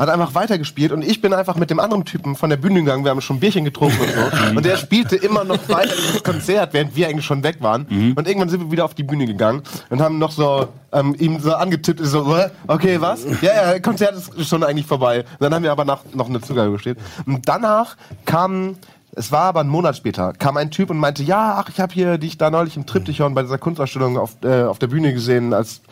hat 0.00 0.08
einfach 0.08 0.34
weitergespielt 0.34 0.92
und 0.92 1.02
ich 1.02 1.20
bin 1.20 1.34
einfach 1.34 1.56
mit 1.56 1.68
dem 1.68 1.78
anderen 1.78 2.06
Typen 2.06 2.34
von 2.34 2.48
der 2.48 2.56
Bühne 2.56 2.80
gegangen, 2.80 3.04
wir 3.04 3.10
haben 3.10 3.20
schon 3.20 3.36
ein 3.36 3.40
Bierchen 3.40 3.64
getrunken 3.66 4.00
und 4.00 4.08
so. 4.08 4.56
Und 4.56 4.64
der 4.64 4.78
spielte 4.78 5.14
immer 5.16 5.44
noch 5.44 5.68
weiter 5.68 5.94
dieses 5.94 6.22
Konzert, 6.22 6.72
während 6.72 6.96
wir 6.96 7.06
eigentlich 7.08 7.26
schon 7.26 7.42
weg 7.42 7.56
waren. 7.60 7.86
Und 8.16 8.26
irgendwann 8.26 8.48
sind 8.48 8.60
wir 8.62 8.70
wieder 8.70 8.86
auf 8.86 8.94
die 8.94 9.02
Bühne 9.02 9.26
gegangen 9.26 9.62
und 9.90 10.00
haben 10.00 10.18
noch 10.18 10.30
so 10.32 10.68
ähm, 10.92 11.14
ihm 11.18 11.38
so 11.40 11.52
angetippt, 11.52 12.00
so, 12.02 12.34
"Hä? 12.34 12.46
okay, 12.66 13.00
was? 13.00 13.24
Ja, 13.42 13.72
ja, 13.72 13.78
Konzert 13.80 14.14
ist 14.16 14.48
schon 14.48 14.64
eigentlich 14.64 14.86
vorbei. 14.86 15.20
Und 15.20 15.40
dann 15.40 15.54
haben 15.54 15.62
wir 15.62 15.70
aber 15.70 15.84
nach, 15.84 16.00
noch 16.14 16.28
eine 16.28 16.40
Zugabe 16.40 16.72
gestellt. 16.72 16.98
Und 17.26 17.46
danach 17.46 17.96
kam 18.24 18.76
es 19.12 19.32
war 19.32 19.42
aber 19.42 19.60
ein 19.60 19.68
Monat 19.68 19.96
später, 19.96 20.32
kam 20.34 20.56
ein 20.56 20.70
Typ 20.70 20.90
und 20.90 20.98
meinte, 20.98 21.22
ja, 21.22 21.56
ach, 21.58 21.68
ich 21.68 21.80
habe 21.80 21.92
hier 21.92 22.16
dich 22.16 22.38
da 22.38 22.50
neulich 22.50 22.76
im 22.76 22.86
Triptychon 22.86 23.34
bei 23.34 23.42
dieser 23.42 23.58
Kunstausstellung 23.58 24.16
auf, 24.16 24.36
äh, 24.44 24.62
auf 24.62 24.78
der 24.78 24.86
Bühne 24.86 25.12
gesehen, 25.12 25.52
als 25.52 25.82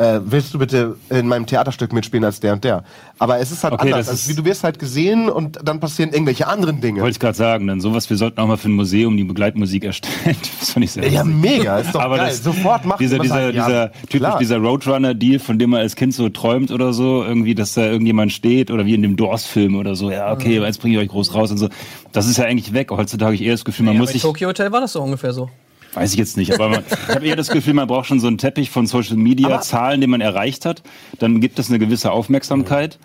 äh, 0.00 0.20
willst 0.24 0.54
du 0.54 0.58
bitte 0.58 0.96
in 1.10 1.28
meinem 1.28 1.44
Theaterstück 1.44 1.92
mitspielen 1.92 2.24
als 2.24 2.40
der 2.40 2.54
und 2.54 2.64
der. 2.64 2.84
Aber 3.18 3.38
es 3.38 3.52
ist 3.52 3.62
halt 3.64 3.74
Okay, 3.74 3.92
anders. 3.92 4.08
Also, 4.08 4.34
du 4.34 4.44
wirst 4.46 4.64
halt 4.64 4.78
gesehen 4.78 5.28
und 5.28 5.58
dann 5.62 5.78
passieren 5.78 6.10
irgendwelche 6.12 6.46
anderen 6.46 6.80
Dinge. 6.80 7.02
wollte 7.02 7.12
ich 7.12 7.20
gerade 7.20 7.36
sagen, 7.36 7.66
dann 7.66 7.80
sowas, 7.82 8.08
wir 8.08 8.16
sollten 8.16 8.40
auch 8.40 8.46
mal 8.46 8.56
für 8.56 8.70
ein 8.70 8.72
Museum 8.72 9.14
die 9.18 9.24
Begleitmusik 9.24 9.84
erstellen. 9.84 10.36
Das 10.60 10.70
fand 10.70 10.84
ich 10.84 10.92
sehr 10.92 11.06
Ja, 11.08 11.22
lustig. 11.22 11.40
mega, 11.40 11.78
ist 11.78 11.94
doch 11.94 12.00
Aber 12.00 12.16
geil. 12.16 12.28
das, 12.28 12.42
Sofort 12.42 12.86
machen 12.86 12.98
dieser, 13.00 13.18
dieser, 13.18 13.34
halt, 13.34 13.54
ja, 13.54 13.66
dieser, 13.66 13.92
typisch 13.92 14.18
klar. 14.20 14.38
dieser 14.38 14.56
Roadrunner-Deal, 14.58 15.38
von 15.38 15.58
dem 15.58 15.70
man 15.70 15.80
als 15.80 15.96
Kind 15.96 16.14
so 16.14 16.28
träumt 16.30 16.70
oder 16.70 16.92
so, 16.94 17.22
irgendwie, 17.22 17.54
dass 17.54 17.74
da 17.74 17.84
irgendjemand 17.84 18.32
steht 18.32 18.70
oder 18.70 18.86
wie 18.86 18.94
in 18.94 19.02
dem 19.02 19.16
Doors-Film 19.16 19.76
oder 19.76 19.94
so, 19.94 20.10
ja, 20.10 20.32
okay, 20.32 20.60
jetzt 20.60 20.80
bringe 20.80 20.94
ich 20.96 21.00
euch 21.02 21.08
groß 21.08 21.34
raus 21.34 21.50
und 21.50 21.58
so. 21.58 21.68
Das 22.12 22.26
ist 22.26 22.38
ja 22.38 22.44
eigentlich 22.46 22.72
weg. 22.72 22.90
Heutzutage 22.90 23.26
habe 23.26 23.34
ich 23.34 23.42
eher 23.42 23.52
das 23.52 23.64
Gefühl, 23.66 23.84
man 23.84 23.94
Ja, 23.94 24.00
muss 24.00 24.10
sich, 24.12 24.22
Tokyo 24.22 24.48
Hotel 24.48 24.72
war 24.72 24.80
das 24.80 24.92
so 24.94 25.02
ungefähr 25.02 25.32
so. 25.34 25.50
Weiß 25.94 26.12
ich 26.12 26.18
jetzt 26.18 26.36
nicht, 26.36 26.54
aber 26.54 26.68
man, 26.68 26.84
ich 27.08 27.14
habe 27.14 27.26
eher 27.26 27.36
das 27.36 27.48
Gefühl, 27.48 27.74
man 27.74 27.88
braucht 27.88 28.06
schon 28.06 28.20
so 28.20 28.26
einen 28.26 28.38
Teppich 28.38 28.70
von 28.70 28.86
Social 28.86 29.16
Media, 29.16 29.60
Zahlen, 29.60 30.00
den 30.00 30.10
man 30.10 30.20
erreicht 30.20 30.64
hat. 30.64 30.82
Dann 31.18 31.40
gibt 31.40 31.58
es 31.58 31.68
eine 31.68 31.78
gewisse 31.78 32.12
Aufmerksamkeit. 32.12 32.98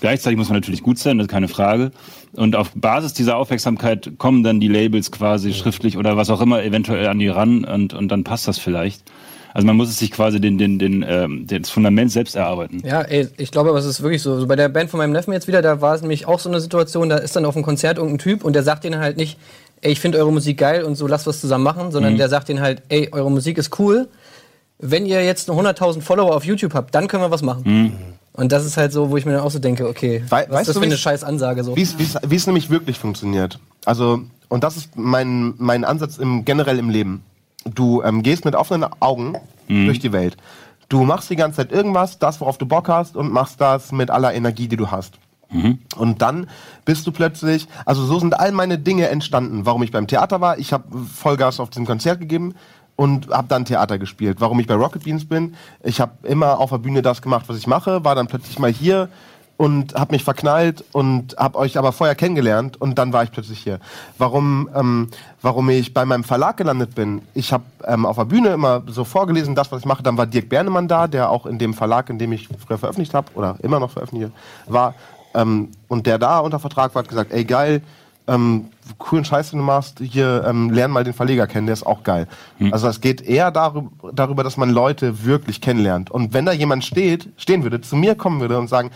Gleichzeitig 0.00 0.38
muss 0.38 0.48
man 0.48 0.56
natürlich 0.56 0.82
gut 0.82 0.98
sein, 0.98 1.18
das 1.18 1.26
ist 1.26 1.30
keine 1.30 1.48
Frage. 1.48 1.92
Und 2.32 2.56
auf 2.56 2.70
Basis 2.74 3.12
dieser 3.12 3.36
Aufmerksamkeit 3.36 4.12
kommen 4.18 4.42
dann 4.42 4.60
die 4.60 4.68
Labels 4.68 5.12
quasi 5.12 5.52
schriftlich 5.52 5.98
oder 5.98 6.16
was 6.16 6.30
auch 6.30 6.40
immer 6.40 6.62
eventuell 6.62 7.06
an 7.08 7.18
die 7.18 7.28
ran 7.28 7.64
und, 7.64 7.94
und 7.94 8.08
dann 8.08 8.24
passt 8.24 8.48
das 8.48 8.58
vielleicht. 8.58 9.04
Also 9.54 9.66
man 9.66 9.76
muss 9.76 9.90
es 9.90 9.98
sich 9.98 10.10
quasi 10.10 10.40
den, 10.40 10.56
den, 10.56 10.78
den, 10.78 11.04
ähm, 11.06 11.46
das 11.46 11.68
Fundament 11.68 12.10
selbst 12.10 12.36
erarbeiten. 12.36 12.82
Ja, 12.86 13.02
ey, 13.02 13.28
ich 13.36 13.50
glaube, 13.50 13.68
aber 13.68 13.78
es 13.78 13.84
ist 13.84 14.02
wirklich 14.02 14.22
so. 14.22 14.40
so. 14.40 14.46
Bei 14.46 14.56
der 14.56 14.70
Band 14.70 14.90
von 14.90 14.98
meinem 14.98 15.12
Neffen 15.12 15.32
jetzt 15.32 15.46
wieder, 15.46 15.60
da 15.60 15.82
war 15.82 15.94
es 15.94 16.00
nämlich 16.00 16.26
auch 16.26 16.38
so 16.38 16.48
eine 16.48 16.60
Situation, 16.60 17.10
da 17.10 17.18
ist 17.18 17.36
dann 17.36 17.44
auf 17.44 17.54
einem 17.54 17.64
Konzert 17.64 17.98
irgendein 17.98 18.18
Typ 18.18 18.44
und 18.44 18.54
der 18.54 18.62
sagt 18.62 18.84
denen 18.84 19.00
halt 19.00 19.18
nicht, 19.18 19.38
ey, 19.82 19.92
ich 19.92 20.00
finde 20.00 20.18
eure 20.18 20.32
Musik 20.32 20.58
geil 20.58 20.82
und 20.84 20.94
so 20.96 21.06
lasst 21.06 21.26
was 21.26 21.40
zusammen 21.40 21.64
machen, 21.64 21.86
Mhm. 21.86 21.92
sondern 21.92 22.16
der 22.16 22.28
sagt 22.28 22.48
denen 22.48 22.60
halt, 22.60 22.82
ey, 22.88 23.08
eure 23.12 23.30
Musik 23.30 23.58
ist 23.58 23.78
cool. 23.78 24.08
Wenn 24.78 25.06
ihr 25.06 25.24
jetzt 25.24 25.48
100.000 25.50 26.00
Follower 26.02 26.34
auf 26.34 26.44
YouTube 26.44 26.74
habt, 26.74 26.94
dann 26.94 27.06
können 27.08 27.22
wir 27.22 27.30
was 27.30 27.42
machen. 27.42 27.62
Mhm. 27.64 27.92
Und 28.32 28.50
das 28.50 28.64
ist 28.64 28.76
halt 28.78 28.92
so, 28.92 29.10
wo 29.10 29.16
ich 29.18 29.26
mir 29.26 29.32
dann 29.32 29.42
auch 29.42 29.50
so 29.50 29.58
denke, 29.58 29.86
okay, 29.88 30.24
Wei- 30.30 30.46
was 30.48 30.50
weißt 30.50 30.60
ist 30.62 30.68
das 30.68 30.74
du, 30.74 30.80
für 30.80 30.86
eine 30.86 30.96
scheiß 30.96 31.22
Ansage 31.22 31.62
so? 31.64 31.76
Wie 31.76 31.82
es- 31.82 32.46
nämlich 32.46 32.70
wirklich 32.70 32.98
funktioniert. 32.98 33.58
Also, 33.84 34.20
und 34.48 34.64
das 34.64 34.76
ist 34.78 34.96
mein, 34.96 35.54
mein 35.58 35.84
Ansatz 35.84 36.16
im, 36.16 36.44
generell 36.44 36.78
im 36.78 36.88
Leben. 36.88 37.22
Du 37.64 38.02
ähm, 38.02 38.22
gehst 38.22 38.44
mit 38.44 38.54
offenen 38.56 38.86
Augen 39.00 39.36
durch 39.68 40.00
die 40.00 40.12
Welt. 40.12 40.36
Du 40.88 41.04
machst 41.04 41.30
die 41.30 41.36
ganze 41.36 41.58
Zeit 41.58 41.72
irgendwas, 41.72 42.18
das, 42.18 42.40
worauf 42.40 42.58
du 42.58 42.66
Bock 42.66 42.88
hast, 42.88 43.16
und 43.16 43.32
machst 43.32 43.60
das 43.60 43.92
mit 43.92 44.10
aller 44.10 44.34
Energie, 44.34 44.66
die 44.68 44.76
du 44.76 44.90
hast. 44.90 45.14
Und 45.96 46.22
dann 46.22 46.48
bist 46.84 47.06
du 47.06 47.12
plötzlich, 47.12 47.68
also 47.84 48.04
so 48.04 48.18
sind 48.18 48.38
all 48.38 48.52
meine 48.52 48.78
Dinge 48.78 49.08
entstanden. 49.08 49.66
Warum 49.66 49.82
ich 49.82 49.92
beim 49.92 50.06
Theater 50.06 50.40
war, 50.40 50.58
ich 50.58 50.72
habe 50.72 50.84
Vollgas 51.06 51.60
auf 51.60 51.70
diesem 51.70 51.86
Konzert 51.86 52.20
gegeben 52.20 52.54
und 52.96 53.28
habe 53.30 53.48
dann 53.48 53.64
Theater 53.64 53.98
gespielt. 53.98 54.40
Warum 54.40 54.60
ich 54.60 54.66
bei 54.66 54.74
Rocket 54.74 55.04
Beans 55.04 55.26
bin, 55.26 55.54
ich 55.82 56.00
habe 56.00 56.12
immer 56.26 56.58
auf 56.58 56.70
der 56.70 56.78
Bühne 56.78 57.02
das 57.02 57.22
gemacht, 57.22 57.44
was 57.48 57.56
ich 57.56 57.66
mache, 57.66 58.04
war 58.04 58.14
dann 58.14 58.26
plötzlich 58.26 58.58
mal 58.58 58.72
hier 58.72 59.08
und 59.56 59.94
habe 59.94 60.12
mich 60.12 60.24
verknallt 60.24 60.84
und 60.92 61.36
habe 61.38 61.58
euch 61.58 61.78
aber 61.78 61.92
vorher 61.92 62.16
kennengelernt 62.16 62.80
und 62.80 62.98
dann 62.98 63.12
war 63.12 63.22
ich 63.22 63.30
plötzlich 63.30 63.60
hier. 63.60 63.78
Warum, 64.18 64.68
ähm, 64.74 65.08
warum 65.40 65.70
ich 65.70 65.94
bei 65.94 66.04
meinem 66.04 66.24
Verlag 66.24 66.56
gelandet 66.56 66.96
bin? 66.96 67.22
Ich 67.34 67.52
habe 67.52 67.62
ähm, 67.84 68.04
auf 68.04 68.16
der 68.16 68.24
Bühne 68.24 68.48
immer 68.48 68.82
so 68.86 69.04
vorgelesen, 69.04 69.54
das, 69.54 69.70
was 69.70 69.80
ich 69.80 69.86
mache. 69.86 70.02
Dann 70.02 70.16
war 70.16 70.26
Dirk 70.26 70.48
Bernemann 70.48 70.88
da, 70.88 71.06
der 71.06 71.30
auch 71.30 71.46
in 71.46 71.58
dem 71.58 71.74
Verlag, 71.74 72.10
in 72.10 72.18
dem 72.18 72.32
ich 72.32 72.48
früher 72.66 72.78
veröffentlicht 72.78 73.14
habe 73.14 73.28
oder 73.34 73.56
immer 73.62 73.78
noch 73.78 73.92
veröffentliche, 73.92 74.32
war. 74.66 74.94
Ähm, 75.34 75.70
und 75.88 76.06
der 76.06 76.18
da 76.18 76.38
unter 76.38 76.58
Vertrag 76.58 76.94
war, 76.94 77.02
hat 77.02 77.08
gesagt, 77.08 77.32
ey 77.32 77.44
geil, 77.44 77.82
ähm, 78.28 78.66
coolen 78.98 79.24
Scheiß, 79.24 79.50
den 79.50 79.58
du 79.58 79.64
machst, 79.64 79.98
hier 80.00 80.44
ähm, 80.46 80.70
lern 80.70 80.90
mal 80.90 81.04
den 81.04 81.12
Verleger 81.12 81.46
kennen, 81.46 81.66
der 81.66 81.74
ist 81.74 81.84
auch 81.84 82.02
geil. 82.02 82.28
Hm. 82.58 82.72
Also 82.72 82.88
es 82.88 83.00
geht 83.00 83.20
eher 83.20 83.50
darüber, 83.50 83.90
darüber, 84.12 84.44
dass 84.44 84.56
man 84.56 84.70
Leute 84.70 85.24
wirklich 85.24 85.60
kennenlernt. 85.60 86.10
Und 86.10 86.32
wenn 86.32 86.46
da 86.46 86.52
jemand 86.52 86.84
steht, 86.84 87.28
stehen 87.36 87.62
würde, 87.62 87.80
zu 87.80 87.96
mir 87.96 88.14
kommen 88.14 88.40
würde 88.40 88.58
und 88.58 88.68
sagen, 88.68 88.90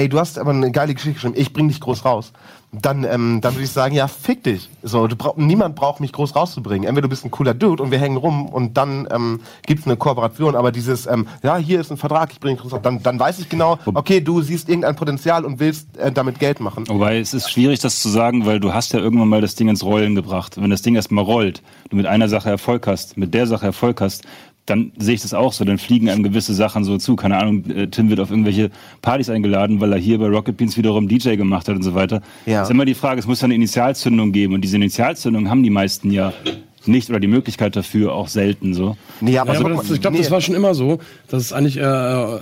ey, 0.00 0.08
du 0.08 0.18
hast 0.18 0.38
aber 0.38 0.50
eine 0.50 0.70
geile 0.70 0.94
Geschichte 0.94 1.14
geschrieben, 1.14 1.34
ich 1.36 1.52
bring 1.52 1.68
dich 1.68 1.80
groß 1.80 2.04
raus. 2.04 2.32
Dann, 2.72 3.02
ähm, 3.02 3.40
dann 3.40 3.54
würde 3.54 3.64
ich 3.64 3.72
sagen, 3.72 3.96
ja, 3.96 4.06
fick 4.06 4.44
dich. 4.44 4.70
So, 4.84 5.08
du 5.08 5.16
brauch, 5.16 5.36
niemand 5.36 5.74
braucht 5.74 5.98
mich 5.98 6.12
groß 6.12 6.36
rauszubringen. 6.36 6.88
Entweder 6.88 7.02
du 7.02 7.08
bist 7.08 7.24
ein 7.24 7.32
cooler 7.32 7.52
Dude 7.52 7.82
und 7.82 7.90
wir 7.90 7.98
hängen 7.98 8.16
rum 8.16 8.48
und 8.48 8.76
dann 8.76 9.08
ähm, 9.10 9.40
gibt's 9.66 9.86
eine 9.86 9.96
Kooperation. 9.96 10.54
Aber 10.54 10.70
dieses, 10.70 11.06
ähm, 11.06 11.26
ja, 11.42 11.56
hier 11.56 11.80
ist 11.80 11.90
ein 11.90 11.96
Vertrag, 11.96 12.32
ich 12.32 12.38
bring 12.38 12.54
dich 12.54 12.62
groß 12.62 12.74
raus, 12.74 12.80
dann, 12.82 13.02
dann 13.02 13.18
weiß 13.18 13.40
ich 13.40 13.48
genau, 13.48 13.78
okay, 13.86 14.20
du 14.20 14.40
siehst 14.40 14.68
irgendein 14.68 14.94
Potenzial 14.94 15.44
und 15.44 15.58
willst 15.58 15.96
äh, 15.96 16.12
damit 16.12 16.38
Geld 16.38 16.60
machen. 16.60 16.88
Wobei 16.88 17.18
es 17.18 17.34
ist 17.34 17.50
schwierig, 17.50 17.80
das 17.80 18.00
zu 18.00 18.08
sagen, 18.08 18.46
weil 18.46 18.60
du 18.60 18.72
hast 18.72 18.92
ja 18.92 19.00
irgendwann 19.00 19.28
mal 19.28 19.40
das 19.40 19.56
Ding 19.56 19.68
ins 19.68 19.82
Rollen 19.82 20.14
gebracht. 20.14 20.56
Wenn 20.56 20.70
das 20.70 20.82
Ding 20.82 20.94
erstmal 20.94 21.24
rollt, 21.24 21.62
du 21.90 21.96
mit 21.96 22.06
einer 22.06 22.28
Sache 22.28 22.50
Erfolg 22.50 22.86
hast, 22.86 23.16
mit 23.16 23.34
der 23.34 23.48
Sache 23.48 23.66
Erfolg 23.66 24.00
hast, 24.00 24.22
dann 24.70 24.92
sehe 24.98 25.14
ich 25.14 25.22
das 25.22 25.34
auch 25.34 25.52
so. 25.52 25.64
Dann 25.64 25.78
fliegen 25.78 26.08
einem 26.08 26.22
gewisse 26.22 26.54
Sachen 26.54 26.84
so 26.84 26.96
zu. 26.96 27.16
Keine 27.16 27.36
Ahnung, 27.36 27.64
äh, 27.70 27.88
Tim 27.88 28.08
wird 28.08 28.20
auf 28.20 28.30
irgendwelche 28.30 28.70
Partys 29.02 29.28
eingeladen, 29.28 29.80
weil 29.80 29.92
er 29.92 29.98
hier 29.98 30.18
bei 30.18 30.26
Rocket 30.26 30.56
Beans 30.56 30.76
wiederum 30.76 31.08
DJ 31.08 31.36
gemacht 31.36 31.68
hat 31.68 31.76
und 31.76 31.82
so 31.82 31.94
weiter. 31.94 32.22
Ja. 32.46 32.62
ist 32.62 32.70
immer 32.70 32.84
die 32.84 32.94
Frage, 32.94 33.18
es 33.20 33.26
muss 33.26 33.40
ja 33.40 33.46
eine 33.46 33.54
Initialzündung 33.54 34.32
geben. 34.32 34.54
Und 34.54 34.62
diese 34.62 34.76
Initialzündung 34.76 35.50
haben 35.50 35.62
die 35.62 35.70
meisten 35.70 36.10
ja 36.10 36.32
nicht 36.86 37.10
oder 37.10 37.20
die 37.20 37.26
Möglichkeit 37.26 37.76
dafür 37.76 38.14
auch 38.14 38.28
selten 38.28 38.72
so. 38.72 38.96
Nee, 39.20 39.32
Ja, 39.32 39.42
aber 39.42 39.54
guck 39.54 39.82
das, 39.82 39.90
ich 39.90 40.00
glaube, 40.00 40.16
das 40.16 40.26
nee. 40.26 40.32
war 40.32 40.40
schon 40.40 40.54
immer 40.54 40.74
so, 40.74 40.98
dass 41.28 41.42
es 41.42 41.52
eigentlich 41.52 41.76
äh, 41.76 42.38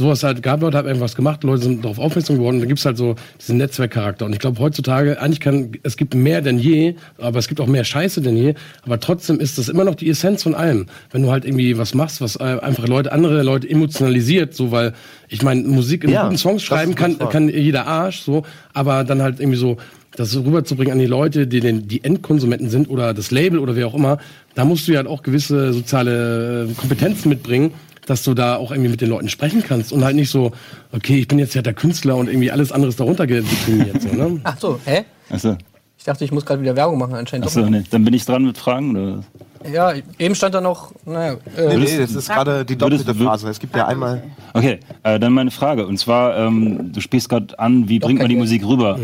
sowas 0.00 0.22
halt 0.22 0.42
gab, 0.42 0.62
Leute 0.62 0.78
haben 0.78 0.88
irgendwas 0.88 1.14
gemacht, 1.14 1.44
Leute 1.44 1.62
sind 1.62 1.84
darauf 1.84 1.98
aufmerksam 1.98 2.36
geworden, 2.36 2.56
und 2.56 2.60
dann 2.60 2.68
gibt's 2.68 2.84
halt 2.84 2.96
so 2.96 3.14
diesen 3.38 3.58
Netzwerkcharakter. 3.58 4.24
Und 4.24 4.32
ich 4.32 4.38
glaube, 4.38 4.58
heutzutage, 4.58 5.20
eigentlich 5.20 5.40
kann, 5.40 5.72
es 5.82 5.96
gibt 5.96 6.14
mehr 6.14 6.40
denn 6.40 6.58
je, 6.58 6.94
aber 7.18 7.38
es 7.38 7.48
gibt 7.48 7.60
auch 7.60 7.66
mehr 7.66 7.84
Scheiße 7.84 8.22
denn 8.22 8.36
je, 8.36 8.54
aber 8.82 8.98
trotzdem 8.98 9.38
ist 9.38 9.58
das 9.58 9.68
immer 9.68 9.84
noch 9.84 9.94
die 9.94 10.08
Essenz 10.08 10.42
von 10.42 10.54
allem. 10.54 10.86
Wenn 11.10 11.22
du 11.22 11.30
halt 11.30 11.44
irgendwie 11.44 11.76
was 11.78 11.94
machst, 11.94 12.20
was 12.20 12.36
äh, 12.36 12.42
einfach 12.42 12.88
Leute, 12.88 13.12
andere 13.12 13.42
Leute 13.42 13.68
emotionalisiert, 13.68 14.54
so, 14.54 14.72
weil, 14.72 14.94
ich 15.28 15.42
meine, 15.42 15.62
Musik 15.62 16.04
in 16.04 16.10
Ja, 16.10 16.24
guten 16.24 16.38
Songs 16.38 16.62
schreiben 16.62 16.94
kann, 16.94 17.18
kann 17.18 17.48
jeder 17.48 17.86
Arsch, 17.86 18.20
so, 18.20 18.44
aber 18.72 19.04
dann 19.04 19.22
halt 19.22 19.38
irgendwie 19.38 19.58
so, 19.58 19.76
das 20.16 20.36
rüberzubringen 20.36 20.92
an 20.92 20.98
die 20.98 21.06
Leute, 21.06 21.46
die 21.46 21.60
den, 21.60 21.86
die 21.86 22.02
Endkonsumenten 22.02 22.68
sind 22.68 22.90
oder 22.90 23.14
das 23.14 23.30
Label 23.30 23.58
oder 23.58 23.76
wer 23.76 23.86
auch 23.86 23.94
immer, 23.94 24.18
da 24.54 24.64
musst 24.64 24.88
du 24.88 24.92
ja 24.92 24.98
halt 24.98 25.06
auch 25.06 25.22
gewisse 25.22 25.72
soziale 25.72 26.64
äh, 26.64 26.72
Kompetenzen 26.74 27.28
mitbringen, 27.28 27.72
dass 28.10 28.24
du 28.24 28.34
da 28.34 28.56
auch 28.56 28.72
irgendwie 28.72 28.90
mit 28.90 29.00
den 29.00 29.08
Leuten 29.08 29.28
sprechen 29.28 29.62
kannst 29.62 29.92
und 29.92 30.04
halt 30.04 30.16
nicht 30.16 30.30
so, 30.30 30.50
okay, 30.92 31.18
ich 31.18 31.28
bin 31.28 31.38
jetzt 31.38 31.54
ja 31.54 31.62
der 31.62 31.74
Künstler 31.74 32.16
und 32.16 32.28
irgendwie 32.28 32.50
alles 32.50 32.72
andere 32.72 32.88
ist 32.88 32.98
darunter 32.98 33.24
deprimiert. 33.26 34.02
So, 34.02 34.08
ne? 34.08 34.40
Ach 34.44 34.58
so, 34.58 34.80
hä? 34.84 35.04
Achso, 35.30 35.56
Ich 35.96 36.04
dachte, 36.04 36.24
ich 36.24 36.32
muss 36.32 36.44
gerade 36.44 36.60
wieder 36.60 36.74
Werbung 36.74 36.98
machen 36.98 37.14
anscheinend. 37.14 37.46
achso 37.46 37.60
nee. 37.60 37.84
dann 37.88 38.04
bin 38.04 38.12
ich 38.12 38.24
dran 38.24 38.44
mit 38.44 38.58
Fragen. 38.58 38.96
Oder? 38.96 39.24
Ja, 39.72 39.92
eben 40.18 40.34
stand 40.34 40.56
da 40.56 40.60
noch, 40.60 40.92
naja, 41.04 41.36
äh, 41.56 41.68
Nee, 41.68 41.76
nee, 41.76 41.98
das 41.98 42.14
ist 42.14 42.28
gerade 42.28 42.64
die 42.64 42.76
doppelte 42.76 43.14
Phase. 43.14 43.48
Es 43.48 43.60
gibt 43.60 43.76
ja 43.76 43.86
einmal. 43.86 44.24
Okay, 44.54 44.80
äh, 45.04 45.20
dann 45.20 45.32
meine 45.32 45.52
Frage. 45.52 45.86
Und 45.86 45.98
zwar, 45.98 46.36
ähm, 46.36 46.92
du 46.92 47.00
spielst 47.00 47.28
gerade 47.28 47.56
an, 47.60 47.88
wie 47.88 48.00
bringt 48.00 48.18
man 48.18 48.28
die 48.28 48.36
Musik 48.36 48.66
rüber? 48.66 48.98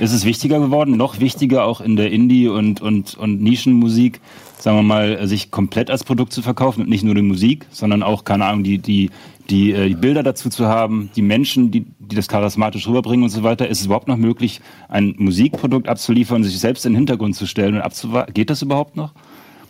Ist 0.00 0.12
es 0.12 0.24
wichtiger 0.24 0.58
geworden, 0.58 0.96
noch 0.96 1.20
wichtiger 1.20 1.64
auch 1.64 1.80
in 1.80 1.96
der 1.96 2.10
Indie- 2.10 2.48
und, 2.48 2.80
und, 2.80 3.14
und 3.16 3.40
Nischenmusik, 3.42 4.20
sagen 4.58 4.76
wir 4.78 4.82
mal, 4.82 5.26
sich 5.28 5.50
komplett 5.50 5.90
als 5.90 6.02
Produkt 6.04 6.32
zu 6.32 6.42
verkaufen 6.42 6.82
und 6.82 6.88
nicht 6.88 7.04
nur 7.04 7.14
die 7.14 7.22
Musik, 7.22 7.66
sondern 7.70 8.02
auch, 8.02 8.24
keine 8.24 8.44
Ahnung, 8.46 8.64
die, 8.64 8.78
die, 8.78 9.10
die, 9.50 9.72
äh, 9.72 9.88
die 9.88 9.94
Bilder 9.94 10.22
dazu 10.24 10.48
zu 10.50 10.66
haben, 10.66 11.10
die 11.14 11.22
Menschen, 11.22 11.70
die, 11.70 11.86
die 12.00 12.16
das 12.16 12.26
charismatisch 12.28 12.88
rüberbringen 12.88 13.22
und 13.24 13.30
so 13.30 13.42
weiter. 13.44 13.68
Ist 13.68 13.80
es 13.80 13.86
überhaupt 13.86 14.08
noch 14.08 14.16
möglich, 14.16 14.60
ein 14.88 15.14
Musikprodukt 15.18 15.88
abzuliefern, 15.88 16.42
sich 16.42 16.58
selbst 16.58 16.84
in 16.86 16.92
den 16.92 16.96
Hintergrund 16.96 17.36
zu 17.36 17.46
stellen 17.46 17.76
und 17.76 17.80
abzuwarten? 17.82 18.34
Geht 18.34 18.50
das 18.50 18.62
überhaupt 18.62 18.96
noch? 18.96 19.12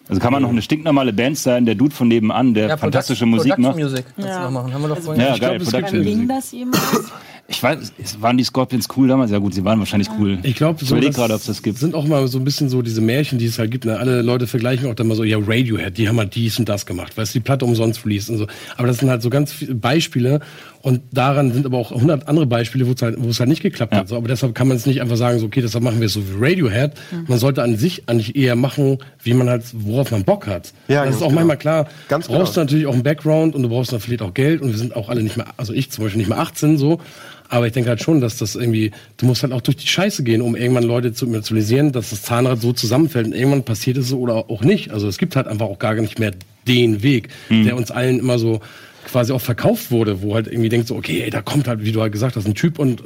Also 0.09 0.21
kann 0.21 0.33
man 0.33 0.43
noch 0.43 0.51
eine 0.51 0.61
stinknormale 0.63 1.13
Band 1.15 1.39
sein, 1.39 1.65
der 1.65 1.75
Dude 1.75 1.95
von 1.95 2.09
nebenan, 2.09 2.53
der 2.55 2.69
ja, 2.69 2.77
fantastische 2.77 3.25
Product- 3.25 3.37
Musik 3.37 3.55
Production 3.57 3.85
macht? 3.85 3.93
Music 3.93 4.05
Ja. 4.19 4.51
machen. 4.51 4.73
Haben 4.75 4.83
wir 4.83 4.89
doch 4.89 4.97
Also 4.97 5.07
vorhin. 5.07 5.23
Ja, 5.25 5.35
Ich 5.35 5.41
geil, 5.41 5.51
glaub, 5.59 5.63
es 5.63 5.71
Production 5.71 6.03
Ging 6.03 6.29
das 6.29 6.53
jemals? 6.53 7.13
Ich 7.46 7.62
weiß, 7.62 7.92
waren 8.20 8.38
die 8.38 8.44
Scorpions 8.44 8.88
cool 8.96 9.07
damals? 9.07 9.30
Ja 9.30 9.38
gut, 9.38 9.52
sie 9.54 9.64
waren 9.64 9.78
wahrscheinlich 9.78 10.09
cool. 10.18 10.38
Ich 10.42 10.57
glaube, 10.57 10.78
ich 10.80 10.88
so, 10.88 10.96
gerade, 10.96 11.35
ob 11.35 11.40
es 11.40 11.46
das 11.46 11.62
gibt. 11.62 11.78
sind 11.78 11.94
auch 11.94 12.07
mal 12.07 12.26
so 12.26 12.38
ein 12.38 12.44
bisschen 12.44 12.70
so 12.70 12.80
diese 12.80 13.02
Märchen, 13.02 13.38
die 13.38 13.44
es 13.44 13.59
halt 13.59 13.70
gibt. 13.70 13.85
Ne? 13.85 13.98
Alle 13.98 14.22
Leute 14.22 14.46
vergleichen 14.46 14.90
auch 14.90 14.94
dann 14.94 15.09
mal 15.09 15.14
so, 15.14 15.24
ja, 15.24 15.37
Radiohead, 15.38 15.98
die 15.98 16.09
haben 16.09 16.18
halt 16.18 16.35
dies 16.35 16.59
und 16.59 16.68
das 16.68 16.87
gemacht, 16.87 17.16
weil 17.16 17.24
es 17.24 17.33
die 17.33 17.40
Platte 17.40 17.66
umsonst 17.66 18.04
released 18.07 18.30
und 18.30 18.38
so. 18.38 18.46
Aber 18.76 18.87
das 18.87 18.98
sind 18.98 19.11
halt 19.11 19.20
so 19.20 19.28
ganz 19.28 19.52
viele 19.52 19.74
Beispiele 19.74 20.40
und 20.85 21.01
daran 21.12 21.51
sind 21.51 21.64
aber 21.64 21.79
auch 21.79 21.92
100 21.92 22.29
andere 22.29 22.44
Beispiele, 22.44 22.87
wo 22.87 22.92
es 22.92 23.01
halt, 23.01 23.16
wo 23.18 23.31
es 23.31 23.40
halt 23.40 23.49
nicht 23.49 23.62
geklappt 23.62 23.94
Ja. 23.94 24.01
hat. 24.01 24.09
So, 24.09 24.16
aber 24.18 24.29
deshalb 24.29 24.55
kann 24.55 24.68
man 24.68 24.77
es 24.77 24.85
nicht 24.85 25.01
einfach 25.01 25.16
sagen, 25.16 25.38
so, 25.38 25.47
okay, 25.47 25.62
deshalb 25.62 25.83
machen 25.83 25.99
wir 25.99 26.09
es 26.09 26.12
so 26.12 26.20
wie 26.20 26.44
Radiohead. 26.44 26.92
Man 27.27 27.38
sollte 27.38 27.62
an 27.62 27.79
sich 27.79 28.07
eigentlich 28.07 28.37
eher 28.37 28.55
machen, 28.55 28.99
wie 29.23 29.33
man 29.33 29.49
halt, 29.49 29.64
worauf 29.73 30.11
man 30.11 30.25
Bock 30.25 30.47
hat. 30.47 30.75
Ja, 30.88 31.07
das 31.07 31.14
ist 31.16 31.23
auch 31.23 31.29
genau. 31.29 31.37
manchmal 31.37 31.57
klar. 31.57 31.88
Ganz 32.09 32.27
brauchst 32.29 32.53
genau. 32.53 32.55
du 32.55 32.61
natürlich 32.61 32.87
auch 32.87 32.92
einen 32.92 33.03
Background 33.03 33.55
und 33.55 33.62
du 33.62 33.70
brauchst 33.70 33.94
dann 33.94 34.01
vielleicht 34.01 34.20
auch 34.20 34.35
Geld 34.35 34.61
und 34.61 34.73
wir 34.73 34.77
sind 34.79 34.94
auch 34.94 35.09
alle 35.09 35.23
nicht 35.23 35.38
mehr, 35.38 35.47
also 35.57 35.73
ich 35.73 35.90
zum 35.90 36.05
Beispiel 36.05 36.18
nicht 36.18 36.29
mehr 36.29 36.38
18 36.38 36.77
so. 36.77 37.01
Aber 37.49 37.66
ich 37.66 37.73
denke 37.73 37.88
halt 37.88 38.03
schon, 38.03 38.20
dass 38.20 38.37
das 38.37 38.55
irgendwie, 38.55 38.90
du 39.16 39.25
musst 39.25 39.42
halt 39.42 39.55
auch 39.55 39.62
durch 39.62 39.79
die 39.79 39.87
Scheiße 39.87 40.23
gehen, 40.23 40.42
um 40.42 40.55
irgendwann 40.55 40.85
Leute 40.85 41.14
zu 41.14 41.25
emotionalisieren, 41.25 41.92
dass 41.92 42.11
das 42.11 42.20
Zahnrad 42.23 42.61
so 42.61 42.75
zusammenfällt 42.75 43.27
und 43.27 43.33
irgendwann 43.35 43.62
passiert 43.64 43.97
es 43.97 44.09
so 44.09 44.18
oder 44.18 44.51
auch 44.51 44.62
nicht. 44.62 44.90
Also 44.90 45.09
es 45.09 45.16
gibt 45.16 45.35
halt 45.35 45.47
einfach 45.47 45.66
auch 45.66 45.79
gar 45.79 45.94
nicht 45.94 46.18
mehr 46.18 46.33
den 46.68 47.03
Weg, 47.03 47.29
der 47.51 47.75
uns 47.77 47.90
allen 47.90 48.18
immer 48.18 48.38
so 48.38 48.61
quasi 49.05 49.33
auch 49.33 49.40
verkauft 49.40 49.90
wurde, 49.90 50.23
wo 50.23 50.35
halt 50.35 50.47
irgendwie 50.47 50.69
denkt 50.69 50.88
so, 50.88 50.97
okay, 50.97 51.23
ey, 51.23 51.31
da 51.31 51.43
kommt 51.43 51.69
halt, 51.69 51.85
wie 51.85 51.93
du 51.93 52.01
halt 52.01 52.12
gesagt 52.12 52.37
hast, 52.37 52.47
ein 52.47 52.55
Typ 52.55 52.79
und 52.79 53.03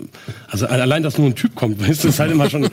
also 0.49 0.67
allein, 0.67 1.03
dass 1.03 1.19
nur 1.19 1.29
ein 1.29 1.35
Typ 1.35 1.55
kommt, 1.55 1.81
weißt 1.89 2.05
du, 2.05 2.09
ist 2.09 2.21
halt 2.21 2.33
immer 2.33 2.51
schon. 2.51 2.69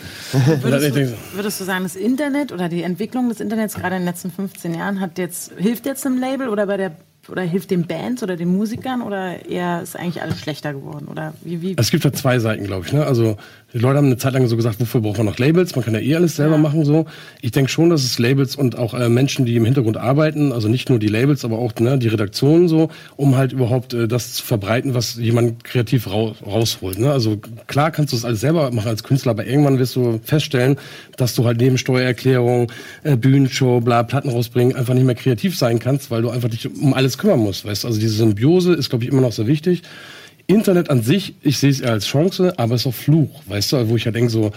Würdest 0.62 0.96
du, 0.96 1.18
würdest 1.34 1.60
du 1.60 1.64
sagen, 1.64 1.84
das 1.84 1.96
Internet 1.96 2.52
oder 2.52 2.70
die 2.70 2.84
Entwicklung 2.84 3.30
des 3.30 3.40
Internets 3.40 3.76
gerade 3.76 3.96
in 3.96 4.02
den 4.02 4.08
letzten 4.08 4.32
15 4.32 4.74
Jahren 4.74 5.00
hat 5.00 5.18
jetzt, 5.18 5.52
hilft 5.58 5.86
jetzt 5.86 6.06
einem 6.06 6.20
Label 6.20 6.50
oder 6.50 6.68
bei 6.68 6.78
der 6.78 6.96
oder 7.30 7.42
hilft 7.42 7.72
den 7.72 7.88
Bands 7.88 8.24
oder 8.24 8.36
den 8.36 8.50
Musikern 8.50 9.02
oder 9.02 9.46
eher 9.46 9.82
ist 9.82 9.96
eigentlich 9.96 10.22
alles 10.22 10.40
schlechter 10.40 10.74
geworden? 10.74 11.08
Oder 11.10 11.34
wie, 11.44 11.62
wie 11.62 11.76
Es 11.78 11.92
gibt 11.92 12.04
halt 12.04 12.18
zwei 12.18 12.40
Seiten, 12.40 12.66
glaube 12.66 12.86
ich. 12.86 12.94
Ne? 12.94 13.06
Also 13.06 13.38
die 13.76 13.80
Leute 13.82 13.98
haben 13.98 14.06
eine 14.06 14.18
Zeit 14.18 14.32
lang 14.32 14.48
so 14.48 14.56
gesagt, 14.56 14.80
wofür 14.80 15.02
braucht 15.02 15.18
man 15.18 15.26
noch 15.26 15.38
Labels? 15.38 15.76
Man 15.76 15.84
kann 15.84 15.94
ja 15.94 16.00
eh 16.00 16.16
alles 16.16 16.38
selber 16.38 16.58
machen 16.58 16.86
so. 16.86 17.08
Ich 17.42 17.52
denke 17.52 17.70
schon, 17.70 17.90
dass 17.90 18.06
es 18.06 18.18
Labels 18.20 18.56
und 18.56 18.78
auch 18.78 18.94
äh, 18.94 19.10
Menschen, 19.10 19.46
die 19.46 19.58
im 19.58 19.66
Hintergrund 19.66 19.98
arbeiten, 19.98 20.54
also 20.54 20.70
nicht 20.70 20.90
nur 20.90 20.98
die 20.98 21.10
Labels, 21.10 21.44
aber 21.44 21.60
auch 21.60 21.74
ne, 21.80 21.98
die 21.98 22.08
Redaktionen 22.08 22.70
so, 22.70 22.90
um 23.18 23.36
halt 23.36 23.52
überhaupt 23.52 23.94
äh, 23.94 24.08
das 24.08 24.34
zu 24.36 24.46
verbreiten, 24.46 24.94
was 24.94 25.16
jemand 25.16 25.66
kreativ 25.66 26.08
rau 26.08 26.36
rausholt. 26.46 27.00
Ne? 27.00 27.12
Also 27.12 27.38
klar 27.68 27.92
kannst 27.92 28.14
du 28.14 28.18
das 28.18 28.24
alles 28.24 28.40
selber 28.40 28.72
machen 28.72 28.88
als 28.88 29.04
Künstler, 29.04 29.32
aber 29.32 29.46
irgendwann 29.46 29.78
wirst 29.78 29.98
du 29.98 30.22
feststellen, 30.24 30.78
dass 31.18 31.36
du 31.36 31.44
halt 31.44 31.58
neben 31.58 31.78
Steuererklärung, 31.78 32.72
äh, 33.04 33.18
Bühnenshow, 33.18 33.82
bla, 33.82 34.04
Platten 34.04 34.30
rausbringen, 34.30 34.74
einfach 34.74 34.94
nicht 34.94 35.06
mehr 35.06 35.16
kreativ 35.16 35.58
sein 35.58 35.80
kannst, 35.80 36.12
weil 36.12 36.22
du 36.22 36.30
einfach 36.30 36.50
dich 36.50 36.74
um 36.74 36.94
alles 36.94 37.15
kümmern 37.18 37.40
musst. 37.40 37.66
Weißt? 37.66 37.86
Also 37.86 38.00
diese 38.00 38.16
Symbiose 38.16 38.74
ist, 38.74 38.90
glaube 38.90 39.06
ich, 39.06 39.12
immer 39.12 39.22
noch 39.22 39.32
sehr 39.32 39.48
wichtig. 39.48 39.84
Internet 40.48 40.90
an 40.90 41.02
sich, 41.02 41.36
ich 41.42 41.58
sehe 41.58 41.72
es 41.72 41.82
eher 41.82 41.92
als 41.92 42.06
Chance, 42.06 42.54
aber 42.58 42.76
es 42.76 42.82
ist 42.82 42.88
auch 42.88 42.94
Fluch, 42.94 43.42
weißt 43.48 43.74
du, 43.74 43.90
wo 43.90 43.96
ich 43.96 44.06
halt 44.06 44.16
denke 44.16 44.30
so, 44.30 44.52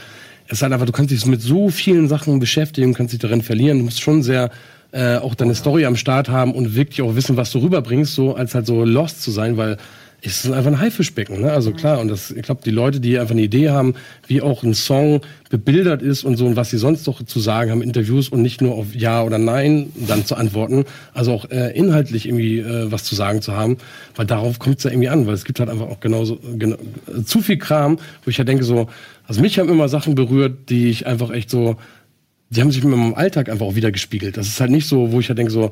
es 0.47 0.55
ist 0.55 0.63
halt 0.63 0.73
einfach, 0.73 0.87
du 0.87 0.93
kannst 0.93 1.11
dich 1.11 1.25
mit 1.27 1.41
so 1.41 1.71
vielen 1.71 2.09
Sachen 2.09 2.39
beschäftigen, 2.41 2.95
kannst 2.95 3.13
dich 3.13 3.21
darin 3.21 3.43
verlieren, 3.43 3.79
du 3.79 3.85
musst 3.85 4.01
schon 4.01 4.23
sehr 4.23 4.51
äh, 4.93 5.17
auch 5.17 5.35
deine 5.35 5.55
Story 5.55 5.85
am 5.87 5.97
Start 5.97 6.29
haben 6.29 6.53
und 6.53 6.75
wirklich 6.75 7.03
auch 7.03 7.15
wissen, 7.15 7.37
was 7.37 7.53
du 7.53 7.59
rüberbringst, 7.59 8.15
so 8.15 8.35
als 8.35 8.55
halt 8.55 8.67
so 8.67 8.85
lost 8.85 9.23
zu 9.23 9.31
sein, 9.31 9.57
weil 9.57 9.77
es 10.21 10.45
ist 10.45 10.51
einfach 10.51 10.73
ein 10.73 10.81
Haifischbecken, 10.81 11.41
ne? 11.41 11.53
Also 11.53 11.71
klar, 11.73 12.01
und 12.01 12.09
das, 12.09 12.33
ich 12.33 12.43
glaube, 12.43 12.61
die 12.65 12.73
Leute, 12.73 12.99
die 12.99 13.19
einfach 13.19 13.33
eine 13.33 13.43
Idee 13.43 13.71
haben, 13.71 13.95
wie 14.27 14.43
auch 14.43 14.65
ein 14.65 14.75
Song 14.75 15.21
bebildert 15.49 16.03
ist 16.03 16.25
und 16.25 16.37
so 16.37 16.47
und 16.47 16.57
was 16.57 16.71
sie 16.71 16.79
sonst 16.79 17.07
noch 17.07 17.25
zu 17.25 17.39
sagen 17.39 17.71
haben 17.71 17.83
in 17.83 17.89
Interviews 17.89 18.29
und 18.29 18.43
nicht 18.43 18.61
nur 18.61 18.75
auf 18.75 18.95
Ja 18.95 19.23
oder 19.23 19.39
Nein 19.39 19.93
dann 20.09 20.27
zu 20.27 20.35
antworten, 20.35 20.87
also 21.15 21.33
auch 21.33 21.51
äh, 21.51 21.71
inhaltlich 21.77 22.27
irgendwie 22.27 22.59
äh, 22.59 22.91
was 22.91 23.05
zu 23.05 23.15
sagen 23.15 23.43
zu 23.43 23.53
haben, 23.53 23.79
weil 24.17 24.27
darauf 24.27 24.59
kommt 24.59 24.79
es 24.79 24.85
ja 24.85 24.91
irgendwie 24.91 25.09
an, 25.09 25.27
weil 25.27 25.35
es 25.35 25.45
gibt 25.45 25.61
halt 25.61 25.71
einfach 25.71 25.87
auch 25.87 26.01
genauso 26.01 26.41
genau, 26.59 26.77
zu 27.25 27.41
viel 27.41 27.59
Kram, 27.59 27.99
wo 28.25 28.31
ich 28.31 28.39
ja 28.39 28.45
denke 28.45 28.65
so, 28.65 28.89
also 29.29 29.41
mich 29.41 29.59
haben 29.59 29.69
immer 29.69 29.89
Sachen 29.89 30.17
berührt, 30.17 30.69
die 30.69 30.91
ich 30.91 31.07
einfach 31.07 31.31
echt 31.31 31.49
so, 31.49 31.77
die 32.51 32.61
haben 32.61 32.73
sich 32.73 32.83
in 32.83 32.91
meinem 32.91 33.15
Alltag 33.15 33.49
einfach 33.51 33.67
auch 33.67 33.75
wieder 33.77 33.93
gespiegelt. 33.93 34.37
Das 34.37 34.49
ist 34.49 34.61
halt 34.61 34.71
nicht 34.71 34.89
so, 34.89 35.13
wo 35.13 35.21
ich 35.21 35.29
ja 35.29 35.35
denke 35.35 35.53
so, 35.53 35.71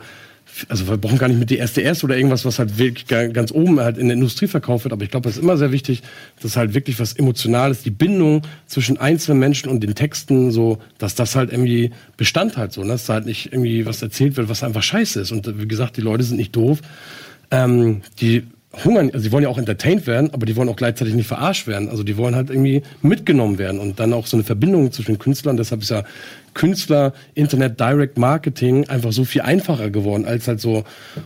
also 0.68 0.88
wir 0.88 0.96
brauchen 0.96 1.18
gar 1.18 1.28
nicht 1.28 1.38
mit 1.38 1.50
DSDS 1.50 2.02
oder 2.04 2.16
irgendwas, 2.16 2.44
was 2.44 2.58
halt 2.58 2.78
wirklich 2.78 3.06
ga- 3.06 3.26
ganz 3.28 3.52
oben 3.52 3.78
halt 3.80 3.98
in 3.98 4.08
der 4.08 4.14
Industrie 4.16 4.46
verkauft 4.46 4.84
wird, 4.84 4.92
aber 4.92 5.04
ich 5.04 5.10
glaube, 5.10 5.28
es 5.28 5.36
ist 5.36 5.42
immer 5.42 5.56
sehr 5.56 5.72
wichtig, 5.72 6.02
dass 6.40 6.56
halt 6.56 6.74
wirklich 6.74 6.98
was 6.98 7.12
Emotionales, 7.12 7.82
die 7.82 7.90
Bindung 7.90 8.42
zwischen 8.66 8.96
einzelnen 8.98 9.38
Menschen 9.38 9.68
und 9.68 9.80
den 9.82 9.94
Texten 9.94 10.50
so, 10.50 10.78
dass 10.98 11.14
das 11.14 11.36
halt 11.36 11.52
irgendwie 11.52 11.90
Bestand 12.16 12.56
hat, 12.56 12.72
so, 12.72 12.82
ne? 12.82 12.88
dass 12.88 13.06
da 13.06 13.14
halt 13.14 13.26
nicht 13.26 13.52
irgendwie 13.52 13.86
was 13.86 14.02
erzählt 14.02 14.36
wird, 14.36 14.48
was 14.48 14.62
einfach 14.62 14.82
scheiße 14.82 15.20
ist. 15.20 15.32
Und 15.32 15.60
wie 15.60 15.68
gesagt, 15.68 15.96
die 15.96 16.02
Leute 16.02 16.24
sind 16.24 16.36
nicht 16.36 16.54
doof. 16.56 16.80
Ähm, 17.50 18.02
die 18.20 18.44
hungern, 18.84 19.10
also 19.12 19.24
die 19.24 19.32
wollen 19.32 19.44
ja 19.44 19.48
auch 19.48 19.58
entertained 19.58 20.06
werden, 20.06 20.30
aber 20.32 20.46
die 20.46 20.56
wollen 20.56 20.68
auch 20.68 20.76
gleichzeitig 20.76 21.14
nicht 21.14 21.26
verarscht 21.26 21.66
werden. 21.66 21.88
Also 21.88 22.02
die 22.02 22.16
wollen 22.16 22.34
halt 22.34 22.50
irgendwie 22.50 22.82
mitgenommen 23.02 23.58
werden 23.58 23.80
und 23.80 23.98
dann 24.00 24.12
auch 24.12 24.26
so 24.26 24.36
eine 24.36 24.44
Verbindung 24.44 24.92
zwischen 24.92 25.12
den 25.14 25.18
Künstlern. 25.18 25.56
Deshalb 25.56 25.82
ist 25.82 25.90
ja 25.90 26.04
Künstler, 26.54 27.12
Internet, 27.34 27.78
Direct 27.80 28.18
Marketing 28.18 28.88
einfach 28.88 29.12
so 29.12 29.24
viel 29.24 29.42
einfacher 29.42 29.90
geworden, 29.90 30.24
als 30.24 30.48
halt 30.48 30.60
so, 30.60 30.84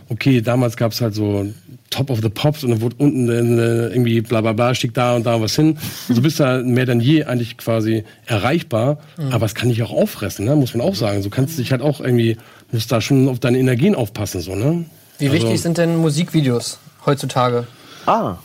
okay, 0.09 0.41
damals 0.41 0.77
gab 0.77 0.91
es 0.91 1.01
halt 1.01 1.13
so 1.15 1.47
Top 1.89 2.09
of 2.09 2.21
the 2.21 2.29
Pops 2.29 2.63
und 2.63 2.71
dann 2.71 2.81
wurde 2.81 2.95
unten 2.99 3.27
äh, 3.29 3.87
irgendwie 3.87 4.21
bla 4.21 4.39
bla 4.39 4.53
bla, 4.53 4.73
stieg 4.73 4.93
da 4.93 5.15
und 5.15 5.25
da 5.25 5.41
was 5.41 5.55
hin. 5.55 5.77
Und 6.07 6.15
so 6.15 6.21
bist 6.21 6.39
du 6.39 6.45
halt 6.45 6.65
mehr 6.65 6.85
denn 6.85 7.01
je 7.01 7.25
eigentlich 7.25 7.57
quasi 7.57 8.05
erreichbar, 8.25 8.99
aber 9.29 9.45
es 9.45 9.55
kann 9.55 9.67
dich 9.69 9.83
auch 9.83 9.91
auffressen, 9.91 10.45
ne? 10.45 10.55
muss 10.55 10.73
man 10.73 10.87
auch 10.87 10.95
sagen. 10.95 11.21
So 11.21 11.29
kannst 11.29 11.57
du 11.57 11.61
dich 11.61 11.71
halt 11.73 11.81
auch 11.81 11.99
irgendwie, 11.99 12.37
musst 12.71 12.91
da 12.91 13.01
schon 13.01 13.27
auf 13.27 13.39
deine 13.39 13.59
Energien 13.59 13.93
aufpassen, 13.95 14.39
so, 14.41 14.55
ne? 14.55 14.85
Wie 15.19 15.27
Also- 15.27 15.35
wichtig 15.35 15.61
sind 15.61 15.77
denn 15.77 15.97
Musikvideos 15.97 16.79
heutzutage? 17.05 17.65
Ah, 18.05 18.35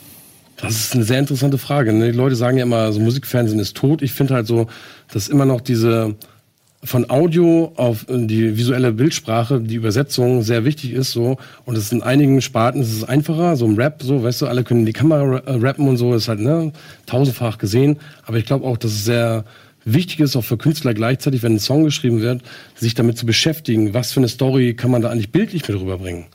Das 0.59 0.73
ist 0.73 0.95
eine 0.95 1.03
sehr 1.03 1.19
interessante 1.19 1.57
Frage. 1.57 1.93
Ne? 1.93 2.11
Die 2.11 2.17
Leute 2.17 2.35
sagen 2.35 2.57
ja 2.57 2.63
immer, 2.63 2.91
so 2.91 2.99
Musikfernsehen 2.99 3.59
ist 3.59 3.75
tot. 3.77 4.01
Ich 4.01 4.13
finde 4.13 4.33
halt 4.33 4.47
so, 4.47 4.67
dass 5.13 5.27
immer 5.27 5.45
noch 5.45 5.61
diese 5.61 6.15
von 6.83 7.09
Audio 7.09 7.73
auf 7.75 8.07
äh, 8.07 8.25
die 8.27 8.55
visuelle 8.55 8.91
Bildsprache, 8.93 9.59
die 9.59 9.75
Übersetzung 9.75 10.43
sehr 10.43 10.63
wichtig 10.63 10.93
ist 10.93 11.11
so 11.11 11.37
und 11.65 11.75
es 11.75 11.85
ist 11.85 11.91
in 11.91 12.03
einigen 12.03 12.39
Sparten 12.39 12.81
ist 12.81 12.93
es 12.93 13.03
einfacher, 13.03 13.55
so 13.57 13.65
im 13.65 13.75
Rap, 13.75 14.03
so 14.03 14.21
weißt 14.23 14.41
du, 14.43 14.45
alle 14.47 14.63
können 14.63 14.81
in 14.81 14.85
die 14.85 14.93
Kamera 14.93 15.23
ra- 15.23 15.37
äh, 15.39 15.55
rappen 15.59 15.87
und 15.87 15.97
so, 15.97 16.13
ist 16.13 16.27
halt 16.27 16.39
ne 16.39 16.71
tausendfach 17.07 17.57
gesehen, 17.57 17.97
aber 18.27 18.37
ich 18.37 18.45
glaube 18.45 18.65
auch, 18.65 18.77
dass 18.77 18.91
es 18.91 19.05
sehr 19.05 19.43
wichtig 19.85 20.19
ist 20.19 20.35
auch 20.35 20.43
für 20.43 20.57
Künstler 20.57 20.93
gleichzeitig, 20.93 21.41
wenn 21.41 21.53
ein 21.55 21.59
Song 21.59 21.83
geschrieben 21.83 22.21
wird, 22.21 22.41
sich 22.75 22.93
damit 22.93 23.17
zu 23.17 23.25
beschäftigen, 23.25 23.95
was 23.95 24.11
für 24.13 24.19
eine 24.19 24.27
Story 24.29 24.75
kann 24.75 24.91
man 24.91 25.01
da 25.01 25.09
eigentlich 25.09 25.31
bildlich 25.31 25.67
mit 25.67 25.79
rüberbringen. 25.79 26.25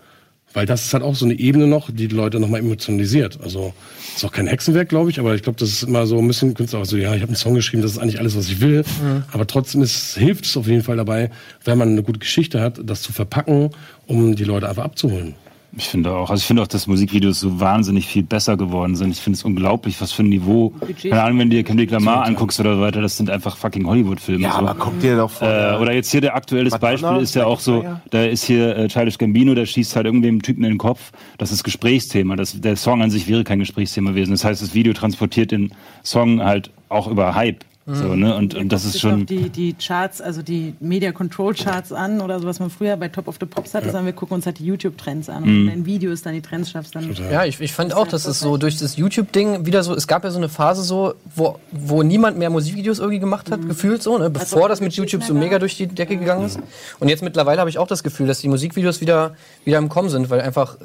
Weil 0.54 0.66
das 0.66 0.84
ist 0.84 0.92
halt 0.92 1.02
auch 1.02 1.14
so 1.14 1.24
eine 1.24 1.34
Ebene 1.34 1.66
noch, 1.66 1.90
die 1.90 2.08
die 2.08 2.14
Leute 2.14 2.38
nochmal 2.38 2.60
emotionalisiert. 2.60 3.38
Also 3.42 3.72
ist 4.14 4.24
auch 4.24 4.32
kein 4.32 4.46
Hexenwerk, 4.46 4.88
glaube 4.88 5.10
ich, 5.10 5.18
aber 5.18 5.34
ich 5.34 5.42
glaube, 5.42 5.58
das 5.58 5.70
ist 5.70 5.82
immer 5.84 6.06
so, 6.06 6.20
müssen 6.20 6.54
Künstler 6.54 6.80
auch 6.80 6.84
so, 6.84 6.96
ja, 6.96 7.14
ich 7.14 7.22
habe 7.22 7.30
einen 7.30 7.36
Song 7.36 7.54
geschrieben, 7.54 7.82
das 7.82 7.92
ist 7.92 7.98
eigentlich 7.98 8.18
alles, 8.18 8.36
was 8.36 8.48
ich 8.48 8.60
will. 8.60 8.84
Aber 9.32 9.46
trotzdem 9.46 9.82
ist, 9.82 10.16
hilft 10.16 10.44
es 10.44 10.56
auf 10.56 10.66
jeden 10.66 10.82
Fall 10.82 10.96
dabei, 10.96 11.30
wenn 11.64 11.78
man 11.78 11.90
eine 11.90 12.02
gute 12.02 12.18
Geschichte 12.18 12.60
hat, 12.60 12.80
das 12.84 13.02
zu 13.02 13.12
verpacken, 13.12 13.70
um 14.06 14.36
die 14.36 14.44
Leute 14.44 14.68
einfach 14.68 14.84
abzuholen. 14.84 15.34
Ich 15.74 15.88
finde 15.88 16.12
auch. 16.12 16.28
Also 16.28 16.40
ich 16.40 16.46
finde 16.46 16.62
auch, 16.62 16.66
dass 16.66 16.86
Musikvideos 16.86 17.40
so 17.40 17.58
wahnsinnig 17.58 18.06
viel 18.06 18.22
besser 18.22 18.58
geworden 18.58 18.94
sind. 18.94 19.10
Ich 19.12 19.20
finde 19.20 19.38
es 19.38 19.44
unglaublich, 19.44 19.98
was 20.02 20.12
für 20.12 20.22
ein 20.22 20.28
Niveau. 20.28 20.70
Budget. 20.70 21.10
Keine 21.10 21.22
Ahnung, 21.22 21.38
wenn 21.38 21.50
du 21.50 21.56
dir 21.56 21.64
Kendrick 21.64 21.90
Lamar 21.90 22.24
anguckst 22.26 22.60
oder 22.60 22.76
so 22.76 22.82
weiter, 22.82 23.00
das 23.00 23.16
sind 23.16 23.30
einfach 23.30 23.56
fucking 23.56 23.86
Hollywood-Filme. 23.86 24.42
ja, 24.42 24.52
so. 24.52 24.58
aber 24.58 24.74
guck 24.74 25.00
dir 25.00 25.16
doch 25.16 25.30
vor. 25.30 25.48
Äh, 25.48 25.78
oder 25.80 25.94
jetzt 25.94 26.10
hier 26.10 26.20
der 26.20 26.36
aktuelles 26.36 26.72
Madonna, 26.72 26.92
Beispiel 26.92 27.22
ist 27.22 27.34
ja 27.34 27.46
auch 27.46 27.60
so, 27.60 27.84
da 28.10 28.22
ist 28.24 28.44
hier 28.44 28.76
äh, 28.76 28.88
Childish 28.88 29.16
Gambino, 29.16 29.54
der 29.54 29.64
schießt 29.64 29.96
halt 29.96 30.04
irgendeinem 30.04 30.42
Typen 30.42 30.62
in 30.64 30.72
den 30.72 30.78
Kopf. 30.78 31.10
Das 31.38 31.50
ist 31.50 31.64
Gesprächsthema. 31.64 32.36
Das, 32.36 32.60
der 32.60 32.76
Song 32.76 33.00
an 33.00 33.10
sich 33.10 33.26
wäre 33.26 33.42
kein 33.42 33.58
Gesprächsthema 33.58 34.10
gewesen. 34.10 34.32
Das 34.32 34.44
heißt, 34.44 34.60
das 34.60 34.74
Video 34.74 34.92
transportiert 34.92 35.52
den 35.52 35.72
Song 36.04 36.42
halt 36.42 36.70
auch 36.90 37.06
über 37.06 37.34
Hype. 37.34 37.64
So, 37.84 38.14
ne? 38.14 38.36
Und, 38.36 38.54
und 38.54 38.68
das 38.68 38.84
ist 38.84 39.00
schon. 39.00 39.26
die, 39.26 39.50
die 39.50 39.72
Charts, 39.72 40.20
also 40.20 40.40
die 40.40 40.74
Media 40.78 41.10
Control 41.10 41.52
Charts 41.52 41.92
an 41.92 42.20
oder 42.20 42.38
so, 42.38 42.46
was 42.46 42.60
man 42.60 42.70
früher 42.70 42.96
bei 42.96 43.08
Top 43.08 43.26
of 43.26 43.38
the 43.40 43.46
Pops 43.46 43.74
hatte, 43.74 43.86
sondern 43.86 44.06
wir 44.06 44.12
gucken 44.12 44.36
uns 44.36 44.46
halt 44.46 44.60
die 44.60 44.66
YouTube-Trends 44.66 45.28
an. 45.28 45.42
Und 45.42 45.48
wenn 45.48 45.66
du 45.66 45.72
in 45.72 45.86
Videos 45.86 46.22
dann 46.22 46.34
die 46.34 46.42
Trends 46.42 46.70
schaffst, 46.70 46.94
dann. 46.94 47.12
Ja, 47.30 47.44
ich, 47.44 47.60
ich 47.60 47.72
fand 47.72 47.92
auch, 47.92 48.06
dass 48.06 48.24
es 48.24 48.38
so 48.38 48.56
durch 48.56 48.78
das 48.78 48.96
YouTube-Ding 48.96 49.66
wieder 49.66 49.82
so, 49.82 49.94
es 49.96 50.06
gab 50.06 50.22
ja 50.22 50.30
so 50.30 50.38
eine 50.38 50.48
Phase 50.48 50.84
so, 50.84 51.14
wo, 51.34 51.58
wo 51.72 52.04
niemand 52.04 52.38
mehr 52.38 52.50
Musikvideos 52.50 53.00
irgendwie 53.00 53.18
gemacht 53.18 53.50
hat, 53.50 53.66
gefühlt 53.66 54.00
so, 54.00 54.16
ne, 54.16 54.30
bevor 54.30 54.62
ob 54.62 54.68
das 54.68 54.80
mit 54.80 54.92
YouTube 54.92 55.24
so 55.24 55.34
mega 55.34 55.58
durch 55.58 55.76
die 55.76 55.88
Decke 55.88 56.16
gegangen 56.16 56.46
ist. 56.46 56.60
Und 57.00 57.08
jetzt 57.08 57.22
mittlerweile 57.22 57.58
habe 57.58 57.70
ich 57.70 57.78
auch 57.78 57.88
das 57.88 58.04
Gefühl, 58.04 58.28
dass 58.28 58.38
die 58.38 58.48
Musikvideos 58.48 59.00
wieder, 59.00 59.34
wieder 59.64 59.78
im 59.78 59.88
Kommen 59.88 60.08
sind, 60.08 60.30
weil 60.30 60.40
einfach, 60.40 60.76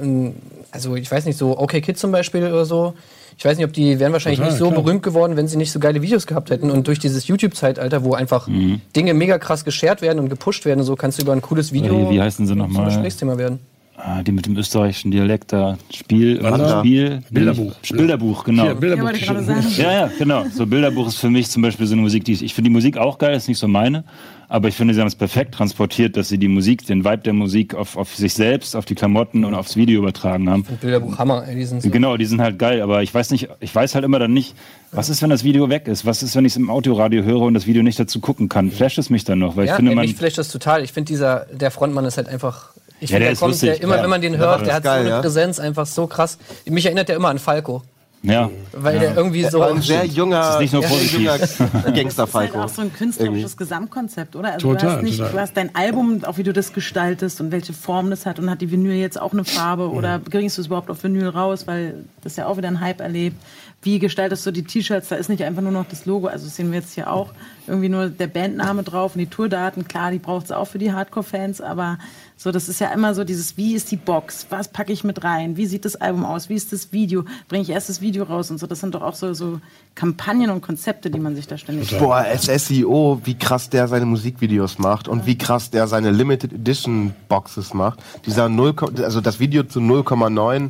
also 0.72 0.96
ich 0.96 1.12
weiß 1.12 1.26
nicht, 1.26 1.38
so 1.38 1.60
Okay 1.60 1.82
Kid 1.82 2.00
zum 2.00 2.12
Beispiel 2.12 2.44
oder 2.44 2.66
so, 2.66 2.96
ich 3.38 3.46
weiß 3.46 3.58
nicht, 3.58 3.66
ob 3.66 3.74
die 3.74 4.00
wären 4.00 4.14
wahrscheinlich 4.14 4.40
Total, 4.40 4.52
nicht 4.52 4.60
so 4.60 4.70
klar. 4.72 4.82
berühmt 4.82 5.04
geworden, 5.04 5.38
wenn 5.38 5.48
sie 5.48 5.58
nicht 5.58 5.72
so 5.72 5.80
geile 5.80 6.02
Videos 6.02 6.26
gehabt 6.26 6.50
hätten. 6.50 6.72
Und 6.72 6.88
durch 6.88 6.98
dieses 7.00 7.28
YouTube-Zeitalter, 7.28 8.04
wo 8.04 8.14
einfach 8.16 8.48
Dinge 8.96 9.14
mega 9.14 9.38
krass 9.38 9.64
geshared 9.64 10.02
werden 10.02 10.20
und 10.20 10.30
gepusht 10.30 10.66
werden, 10.66 10.80
und 10.80 10.86
so 10.86 10.96
kannst 10.96 11.20
du 11.20 11.24
über 11.24 11.34
ein 11.34 11.42
cooles 11.42 11.72
Video 11.72 12.10
Wie- 12.10 12.16
wie 12.16 12.22
heißen 12.22 12.48
sie 12.48 12.52
zum 12.52 12.60
nochmal? 12.60 12.86
Gesprächsthema 12.86 13.38
werden. 13.38 13.60
Ah, 14.00 14.22
die 14.22 14.32
mit 14.32 14.46
dem 14.46 14.56
österreichischen 14.56 15.10
Dialekt 15.10 15.52
da. 15.54 15.76
Spiel, 15.92 16.42
Wanda. 16.44 16.80
Spiel, 16.82 17.24
Bilderbuch. 17.32 17.74
Bilderbuch, 17.92 18.44
genau. 18.44 18.62
Hier, 18.64 18.72
Ja, 18.74 18.80
Bilderbuch. 18.80 19.04
wollte 19.06 19.18
ich 19.18 19.26
gerade 19.26 19.44
sagen. 19.44 19.66
Ja, 19.76 19.92
ja, 19.92 20.12
genau. 20.20 20.46
So 20.54 20.68
Bilderbuch 20.68 21.08
ist 21.08 21.18
für 21.18 21.32
mich 21.32 21.50
zum 21.50 21.64
Beispiel 21.64 21.88
so 21.88 21.94
eine 21.94 22.04
Musik, 22.04 22.24
die 22.24 22.34
ich, 22.34 22.44
ich 22.44 22.54
finde 22.54 22.70
die 22.70 22.74
Musik 22.74 22.98
auch 22.98 23.18
geil, 23.18 23.36
ist 23.36 23.48
nicht 23.48 23.58
so 23.58 23.68
meine, 23.68 24.04
aber 24.50 24.68
ich 24.68 24.76
finde, 24.76 24.94
sie 24.94 25.00
haben 25.00 25.08
es 25.08 25.16
perfekt 25.16 25.56
transportiert, 25.56 26.16
dass 26.16 26.30
sie 26.30 26.38
die 26.38 26.48
Musik, 26.48 26.86
den 26.86 27.04
Vibe 27.06 27.18
der 27.18 27.34
Musik 27.34 27.74
auf, 27.74 27.98
auf 27.98 28.16
sich 28.16 28.36
selbst, 28.36 28.76
auf 28.76 28.86
die 28.86 28.94
Klamotten 28.94 29.44
und 29.44 29.56
aufs 29.56 29.76
Video 29.76 30.00
übertragen 30.00 30.48
haben. 30.48 30.64
Und 30.70 30.80
Bilderbuch 30.80 31.18
Hammer, 31.18 31.48
ey, 31.48 31.56
die 31.56 31.66
sind 31.66 31.82
so. 31.82 31.90
Genau, 31.90 32.18
die 32.18 32.26
sind 32.26 32.40
halt 32.40 32.60
geil, 32.60 32.82
aber 32.84 33.02
ich 33.02 33.12
weiß 33.12 33.32
nicht, 33.32 33.50
ich 33.62 33.74
weiß 33.74 33.96
halt 33.96 34.06
immer 34.06 34.20
dann 34.20 34.32
nicht, 34.32 34.54
was 34.92 35.10
ist, 35.10 35.24
wenn 35.24 35.32
das 35.32 35.44
Video 35.44 35.70
weg 35.72 35.88
ist? 35.88 36.06
Was 36.06 36.22
ist, 36.22 36.36
wenn 36.36 36.46
ich 36.46 36.54
es 36.54 36.58
im 36.58 36.70
Autoradio 36.70 37.24
höre 37.24 37.42
und 37.42 37.56
das 37.56 37.66
Video 37.66 37.82
nicht 37.82 38.00
dazu 38.00 38.20
gucken 38.20 38.48
kann? 38.48 38.70
Flasht 38.70 39.00
es 39.00 39.10
mich 39.10 39.24
dann 39.24 39.40
noch? 39.40 39.56
Weil 39.58 39.64
ich 39.66 39.70
Ja, 39.72 39.76
finde, 39.78 39.92
ey, 39.92 39.96
man, 39.96 40.06
mich 40.06 40.16
flasht 40.16 40.38
das 40.38 40.50
total. 40.50 40.84
Ich 40.84 40.94
finde, 40.94 41.08
dieser, 41.08 41.48
der 41.52 41.72
Frontmann 41.72 42.06
ist 42.06 42.18
halt 42.18 42.30
einfach. 42.30 42.74
Ich 43.00 43.10
Ja, 43.10 43.16
finde, 43.18 43.20
der 43.20 43.20
der 43.20 43.32
ist 43.34 43.40
kommt, 43.40 43.52
lustig. 43.52 43.70
der, 43.72 43.82
immer 43.82 43.98
Ja. 43.98 44.04
wenn 44.04 44.10
man 44.10 44.22
den 44.22 44.38
hört, 44.38 44.66
der 44.66 44.76
hat 44.76 44.84
geil, 44.84 44.96
so 45.02 45.08
eine 45.08 45.10
ja. 45.16 45.22
Präsenz, 45.22 45.60
einfach 45.60 45.86
so 45.86 46.08
krass. 46.08 46.38
Mich 46.66 46.86
erinnert 46.86 47.10
der 47.10 47.16
immer 47.16 47.30
an 47.30 47.38
Falco. 47.40 47.84
ja, 48.24 48.50
Weil 48.74 48.98
der 49.00 49.16
irgendwie 49.16 49.44
so. 49.46 49.62
ein 49.62 49.80
sehr 49.82 50.04
junger, 50.06 50.40
Das 50.40 50.54
ist 50.56 50.60
nicht 50.62 50.74
nur 50.74 50.82
positiv. 50.82 51.20
junger 51.20 51.38
Das 51.38 51.60
ist 51.60 52.34
halt 52.34 52.56
auch 52.56 52.68
so 52.70 52.82
ein 52.82 52.92
künstlerisches 52.92 53.56
Gesamtkonzept, 53.56 54.36
oder? 54.36 54.54
Also 54.54 54.70
du 54.70 54.74
Total, 54.74 54.96
hast 54.98 55.04
nicht, 55.04 55.18
total. 55.20 55.32
du 55.34 55.40
hast 55.40 55.56
dein 55.58 55.76
Album, 55.76 56.24
auch 56.26 56.38
wie 56.38 56.44
du 56.44 56.52
das 56.54 56.74
gestaltest 56.74 57.40
und 57.42 57.52
welche 57.52 57.74
Form 57.74 58.10
das 58.10 58.26
hat 58.26 58.40
und 58.40 58.50
hat 58.50 58.62
die 58.62 58.72
Vinyl 58.72 58.96
jetzt 58.96 59.22
auch 59.22 59.34
eine 59.34 59.46
Farbe 59.46 59.90
oder 59.92 60.18
bringst 60.18 60.58
du 60.58 60.62
es 60.62 60.68
überhaupt 60.68 60.90
auf 60.90 61.04
Vinyl 61.04 61.28
raus, 61.30 61.68
weil 61.68 62.06
das 62.24 62.36
ja 62.36 62.48
auch 62.48 62.58
wieder 62.58 62.68
ein 62.70 62.82
Hype 62.82 63.00
erlebt. 63.02 63.36
Wie 63.84 64.00
gestaltest 64.00 64.44
du 64.46 64.50
die 64.52 64.64
T-Shirts? 64.64 65.10
Da 65.10 65.16
ist 65.18 65.30
nicht 65.30 65.44
einfach 65.44 65.62
nur 65.62 65.72
noch 65.72 65.86
das 65.88 66.08
Logo, 66.08 66.26
also 66.28 66.46
das 66.46 66.56
sehen 66.56 66.72
wir 66.72 66.80
jetzt 66.80 66.96
hier 66.96 67.14
auch 67.14 67.32
irgendwie 67.68 67.90
nur 67.90 68.10
der 68.10 68.26
Bandname 68.28 68.82
drauf 68.82 69.14
und 69.14 69.20
die 69.20 69.28
Tourdaten. 69.28 69.88
Klar, 69.88 70.10
die 70.10 70.18
braucht 70.18 70.46
es 70.46 70.52
auch 70.52 70.66
für 70.66 70.80
die 70.80 70.92
Hardcore-Fans, 70.92 71.62
aber 71.62 72.00
so, 72.38 72.52
das 72.52 72.70
ist 72.70 72.80
ja 72.80 72.90
immer 72.94 73.14
so 73.16 73.24
dieses, 73.24 73.58
wie 73.58 73.74
ist 73.74 73.90
die 73.92 73.96
Box? 73.98 74.46
Was 74.52 74.68
packe 74.68 74.94
ich 74.94 75.04
mit 75.04 75.24
rein? 75.24 75.58
Wie 75.58 75.66
sieht 75.66 75.86
das 75.86 75.96
Album 75.96 76.24
aus? 76.24 76.50
Wie 76.50 76.54
ist 76.54 76.72
das 76.72 76.92
Video? 76.94 77.26
Bringe 77.50 77.64
ich 77.64 77.70
erst 77.72 77.90
das 77.90 78.00
Video 78.00 78.24
raus 78.26 78.52
und 78.52 78.60
so? 78.60 78.68
Das 78.68 78.80
sind 78.80 78.94
doch 78.94 79.02
auch 79.02 79.16
so, 79.16 79.34
so 79.34 79.60
Kampagnen 79.96 80.52
und 80.52 80.62
Konzepte, 80.62 81.10
die 81.10 81.20
man 81.20 81.36
sich 81.36 81.48
da 81.48 81.58
ständig 81.58 81.98
Boah, 81.98 82.24
SSEO, 82.38 83.22
wie 83.24 83.34
krass 83.36 83.70
der 83.70 83.88
seine 83.88 84.06
Musikvideos 84.06 84.78
macht 84.78 85.08
und 85.08 85.26
wie 85.26 85.38
krass 85.38 85.72
der 85.72 85.88
seine 85.88 86.12
Limited 86.12 86.54
Edition 86.54 87.14
Boxes 87.28 87.74
macht. 87.74 88.00
Dieser 88.28 88.48
0, 88.50 88.76
also 89.04 89.20
das 89.20 89.40
Video 89.40 89.64
zu 89.64 89.80
0,9 89.80 90.70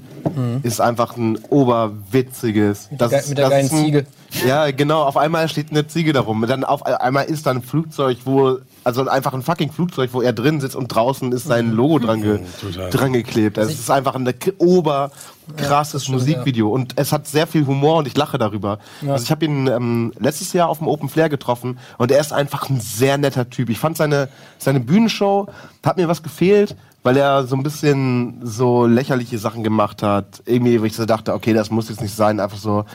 ist 0.63 0.80
einfach 0.80 1.17
ein 1.17 1.38
oberwitziges. 1.49 2.89
Das, 2.91 3.12
ge- 3.12 3.21
mit 3.30 3.38
der 3.38 3.49
das 3.49 3.51
geilen 3.51 3.69
Ziege. 3.69 4.06
Ja, 4.45 4.71
genau. 4.71 5.03
Auf 5.03 5.17
einmal 5.17 5.47
steht 5.49 5.71
eine 5.71 5.88
Ziege 5.88 6.13
darum. 6.13 6.45
Dann 6.47 6.63
auf 6.63 6.86
einmal 6.86 7.25
ist 7.25 7.45
da 7.45 7.51
ein 7.51 7.62
Flugzeug, 7.62 8.19
wo 8.25 8.60
also 8.88 9.06
einfach 9.10 9.34
ein 9.34 9.41
fucking 9.41 9.69
Flugzeug, 9.69 10.12
wo 10.13 10.21
er 10.21 10.32
drin 10.32 10.62
sitzt 10.62 10.78
und 10.78 10.88
draußen 10.88 11.34
ist 11.34 11.45
sein 11.45 11.73
Logo 11.73 12.00
dran, 12.00 12.21
ge, 12.21 12.39
Total. 12.62 12.89
dran 12.89 13.12
geklebt. 13.12 13.58
Es 13.58 13.78
ist 13.78 13.91
einfach 13.91 14.15
ein 14.15 14.34
ober 14.60 15.12
krasses 15.58 16.08
Musikvideo 16.08 16.69
und 16.69 16.93
es 16.95 17.12
hat 17.12 17.28
sehr 17.28 17.47
viel 17.47 17.67
Humor 17.67 17.97
und 17.97 18.08
ich 18.08 18.15
lache 18.15 18.38
darüber. 18.38 18.80
Also 19.06 19.26
ich 19.26 19.32
habe 19.32 19.43
ihn 19.43 19.67
ähm, 19.67 20.13
letztes 20.17 20.54
Jahr 20.54 20.69
auf 20.69 20.78
dem 20.78 20.88
Open 20.88 21.10
Flair 21.10 21.28
getroffen 21.28 21.80
und 21.97 22.12
er 22.12 22.21
ist 22.21 22.32
einfach 22.32 22.69
ein 22.69 22.80
sehr 22.80 23.17
netter 23.17 23.50
Typ. 23.50 23.69
Ich 23.69 23.78
fand 23.78 23.97
seine 23.97 24.30
seine 24.58 24.80
Bühnenshow 24.80 25.47
hat 25.86 25.97
mir 25.97 26.08
was 26.08 26.23
gefehlt, 26.23 26.78
weil 27.04 27.17
er 27.17 27.45
so 27.45 27.58
ein 27.58 27.63
bisschen 27.63 28.39
so 28.41 28.86
lächerliche 28.86 29.38
Sachen 29.38 29.63
gemacht 29.63 30.02
hat. 30.02 30.41
Irgendwie, 30.45 30.80
wo 30.80 30.86
ich 30.86 30.95
so 30.95 31.06
dachte, 31.06 31.34
okay, 31.34 31.54
das 31.54 31.71
muss 31.71 31.89
jetzt 31.89 32.02
nicht 32.02 32.15
sein, 32.15 32.39
einfach 32.39 32.58
so 32.58 32.86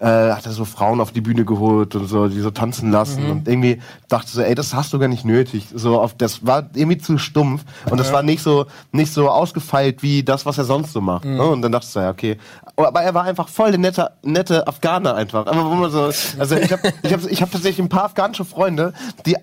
äh, 0.00 0.06
hat 0.06 0.46
er 0.46 0.52
so 0.52 0.64
Frauen 0.64 1.00
auf 1.00 1.10
die 1.10 1.20
Bühne 1.20 1.44
geholt 1.44 1.94
und 1.96 2.06
so, 2.06 2.28
die 2.28 2.40
so 2.40 2.50
tanzen 2.50 2.92
lassen 2.92 3.30
und 3.30 3.48
irgendwie 3.48 3.80
dachte 4.08 4.30
so, 4.30 4.42
ey, 4.42 4.54
das 4.54 4.74
hast 4.74 4.92
du 4.92 4.98
gar 4.98 5.08
nicht 5.08 5.24
nötig. 5.24 5.66
So 5.74 6.00
auf, 6.00 6.14
das 6.16 6.46
war 6.46 6.70
irgendwie 6.74 6.98
zu 6.98 7.18
stumpf 7.18 7.64
und 7.90 7.98
das 7.98 8.12
war 8.12 8.22
nicht 8.22 8.42
so 8.42 8.66
nicht 8.92 9.12
so 9.12 9.28
ausgefeilt 9.28 10.02
wie 10.02 10.22
das, 10.22 10.46
was 10.46 10.58
er 10.58 10.64
sonst 10.64 10.92
so 10.92 11.00
macht. 11.00 11.24
Ne? 11.24 11.42
Und 11.42 11.62
dann 11.62 11.72
dachte 11.72 11.86
ich 11.86 11.92
so, 11.92 12.00
ja, 12.00 12.10
okay. 12.10 12.38
Aber 12.76 13.02
er 13.02 13.12
war 13.12 13.24
einfach 13.24 13.48
voll 13.48 13.70
der 13.70 13.80
nette, 13.80 14.12
nette 14.22 14.66
Afghaner 14.68 15.16
einfach. 15.16 15.46
Aber 15.46 15.64
wo 15.64 15.74
man 15.74 15.90
so, 15.90 16.10
also 16.38 16.56
ich 16.56 16.72
habe 16.72 16.92
ich 17.02 17.12
hab, 17.12 17.24
ich 17.24 17.42
hab 17.42 17.50
tatsächlich 17.50 17.84
ein 17.84 17.88
paar 17.88 18.04
afghanische 18.04 18.44
Freunde, 18.44 18.92
die 19.26 19.36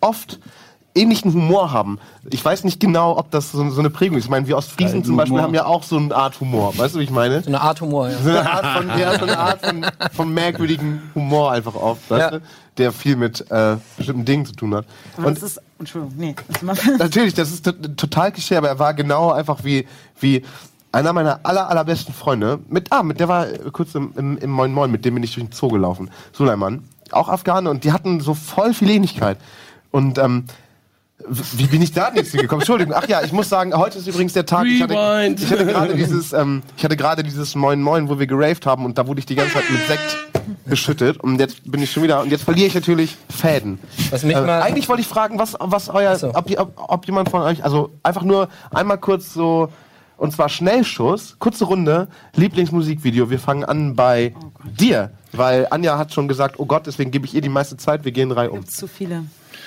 oft 0.00 0.40
ähnlichen 0.94 1.32
Humor 1.32 1.70
haben. 1.70 1.98
Ich 2.30 2.44
weiß 2.44 2.64
nicht 2.64 2.80
genau, 2.80 3.16
ob 3.16 3.30
das 3.30 3.52
so, 3.52 3.68
so 3.70 3.80
eine 3.80 3.90
Prägung 3.90 4.18
ist. 4.18 4.24
Ich 4.24 4.30
meine, 4.30 4.46
wir 4.48 4.56
Ostfriesen 4.56 5.04
zum 5.04 5.16
Beispiel 5.16 5.32
Humor. 5.34 5.42
haben 5.44 5.54
ja 5.54 5.66
auch 5.66 5.82
so 5.84 5.96
eine 5.96 6.14
Art 6.14 6.40
Humor. 6.40 6.76
Weißt 6.76 6.94
du, 6.94 6.98
wie 6.98 7.04
ich 7.04 7.10
meine? 7.10 7.40
So 7.42 7.48
eine 7.48 7.60
Art 7.60 7.80
Humor, 7.80 8.08
ja. 8.08 8.18
So 8.18 8.30
eine 8.30 8.50
Art 8.50 8.66
von, 8.66 8.98
ja, 8.98 9.18
so 9.18 9.24
eine 9.24 9.38
Art 9.38 9.64
von, 9.64 9.86
von 10.12 10.34
merkwürdigen 10.34 11.02
Humor 11.14 11.52
einfach 11.52 11.74
oft, 11.74 12.10
weißt 12.10 12.20
Ja. 12.20 12.38
du? 12.38 12.42
Der 12.78 12.92
viel 12.92 13.16
mit 13.16 13.48
äh, 13.50 13.76
bestimmten 13.96 14.24
Dingen 14.24 14.46
zu 14.46 14.52
tun 14.52 14.74
hat. 14.74 14.86
Aber 15.16 15.28
Und 15.28 15.36
das 15.36 15.42
ist, 15.42 15.60
Entschuldigung, 15.78 16.16
nee. 16.18 16.34
Das 16.62 16.98
natürlich, 16.98 17.34
das 17.34 17.50
ist 17.50 17.64
to- 17.64 17.72
total 17.72 18.32
Klischee, 18.32 18.56
aber 18.56 18.68
er 18.68 18.78
war 18.78 18.94
genau 18.94 19.32
einfach 19.32 19.64
wie, 19.64 19.86
wie 20.20 20.44
einer 20.92 21.12
meiner 21.12 21.40
aller, 21.42 21.68
allerbesten 21.68 22.14
Freunde. 22.14 22.60
Mit, 22.68 22.90
ah, 22.92 23.02
mit 23.02 23.18
der 23.20 23.28
war 23.28 23.46
kurz 23.72 23.94
im, 23.94 24.12
im, 24.16 24.38
im 24.38 24.50
Moin 24.50 24.72
Moin, 24.72 24.90
mit 24.90 25.04
dem 25.04 25.14
bin 25.14 25.22
ich 25.22 25.34
durch 25.34 25.46
den 25.46 25.52
Zoo 25.52 25.68
gelaufen. 25.68 26.10
Suleiman. 26.32 26.82
Auch 27.10 27.28
Afghane 27.28 27.68
und 27.70 27.84
die 27.84 27.92
hatten 27.92 28.20
so 28.20 28.34
voll 28.34 28.72
viel 28.74 28.90
Ähnlichkeit. 28.90 29.38
Und 29.90 30.18
ähm, 30.18 30.44
Wie 31.26 31.64
bin 31.66 31.82
ich 31.82 31.92
da 31.92 32.10
nicht 32.10 32.30
gekommen? 32.30 32.60
Entschuldigung. 32.60 32.94
Ach 32.96 33.08
ja, 33.08 33.22
ich 33.22 33.32
muss 33.32 33.48
sagen, 33.48 33.74
heute 33.74 33.98
ist 33.98 34.06
übrigens 34.06 34.34
der 34.34 34.46
Tag. 34.46 34.66
Ich 34.66 34.80
hatte, 34.80 34.94
ich 35.36 35.50
hatte 35.50 35.66
gerade 35.66 35.94
dieses, 35.96 36.32
ähm, 36.32 36.62
ich 36.76 36.84
hatte 36.84 36.96
gerade 36.96 37.22
dieses 37.24 37.54
Moin 37.56 37.82
Moin, 37.82 38.08
wo 38.08 38.18
wir 38.20 38.26
geraved 38.28 38.66
haben 38.66 38.84
und 38.84 38.96
da 38.98 39.06
wurde 39.06 39.18
ich 39.18 39.26
die 39.26 39.34
ganze 39.34 39.54
Zeit 39.54 39.64
mit 39.70 39.84
Sekt 39.88 40.16
beschüttet 40.64 41.18
und 41.18 41.40
jetzt 41.40 41.70
bin 41.70 41.82
ich 41.82 41.90
schon 41.90 42.04
wieder 42.04 42.22
und 42.22 42.30
jetzt 42.30 42.44
verliere 42.44 42.68
ich 42.68 42.74
natürlich 42.74 43.16
Fäden. 43.28 43.80
Was 44.10 44.22
mich 44.22 44.36
Äh, 44.36 44.40
mal- 44.42 44.62
eigentlich 44.62 44.88
wollte 44.88 45.02
ich 45.02 45.08
fragen, 45.08 45.38
was, 45.38 45.56
was 45.58 45.88
euer, 45.88 46.16
so. 46.16 46.28
ob, 46.34 46.48
ob, 46.58 46.72
ob 46.76 47.06
jemand 47.06 47.28
von 47.30 47.42
euch, 47.42 47.64
also 47.64 47.90
einfach 48.04 48.22
nur 48.22 48.48
einmal 48.70 48.98
kurz 48.98 49.34
so, 49.34 49.70
und 50.16 50.32
zwar 50.32 50.48
Schnellschuss, 50.48 51.36
kurze 51.40 51.64
Runde, 51.64 52.08
Lieblingsmusikvideo. 52.36 53.28
Wir 53.28 53.38
fangen 53.38 53.64
an 53.64 53.94
bei 53.94 54.34
dir, 54.78 55.10
weil 55.32 55.66
Anja 55.70 55.98
hat 55.98 56.12
schon 56.14 56.28
gesagt, 56.28 56.54
oh 56.58 56.64
Gott, 56.66 56.86
deswegen 56.86 57.10
gebe 57.10 57.26
ich 57.26 57.34
ihr 57.34 57.40
die 57.40 57.48
meiste 57.48 57.76
Zeit, 57.76 58.04
wir 58.04 58.12
gehen 58.12 58.28
drei 58.30 58.48
um. 58.48 58.66
Zu 58.66 58.86
viele. 58.88 59.24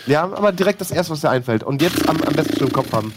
Ja, 0.07 0.23
aber 0.23 0.51
direkt 0.51 0.81
das 0.81 0.91
erste, 0.91 1.13
was 1.13 1.21
dir 1.21 1.29
einfällt. 1.29 1.63
Und 1.63 1.81
jetzt 1.81 2.07
am, 2.07 2.21
am 2.21 2.33
besten 2.33 2.57
schon 2.57 2.67
im 2.67 2.73
Kopf 2.73 2.91
haben. 2.91 3.13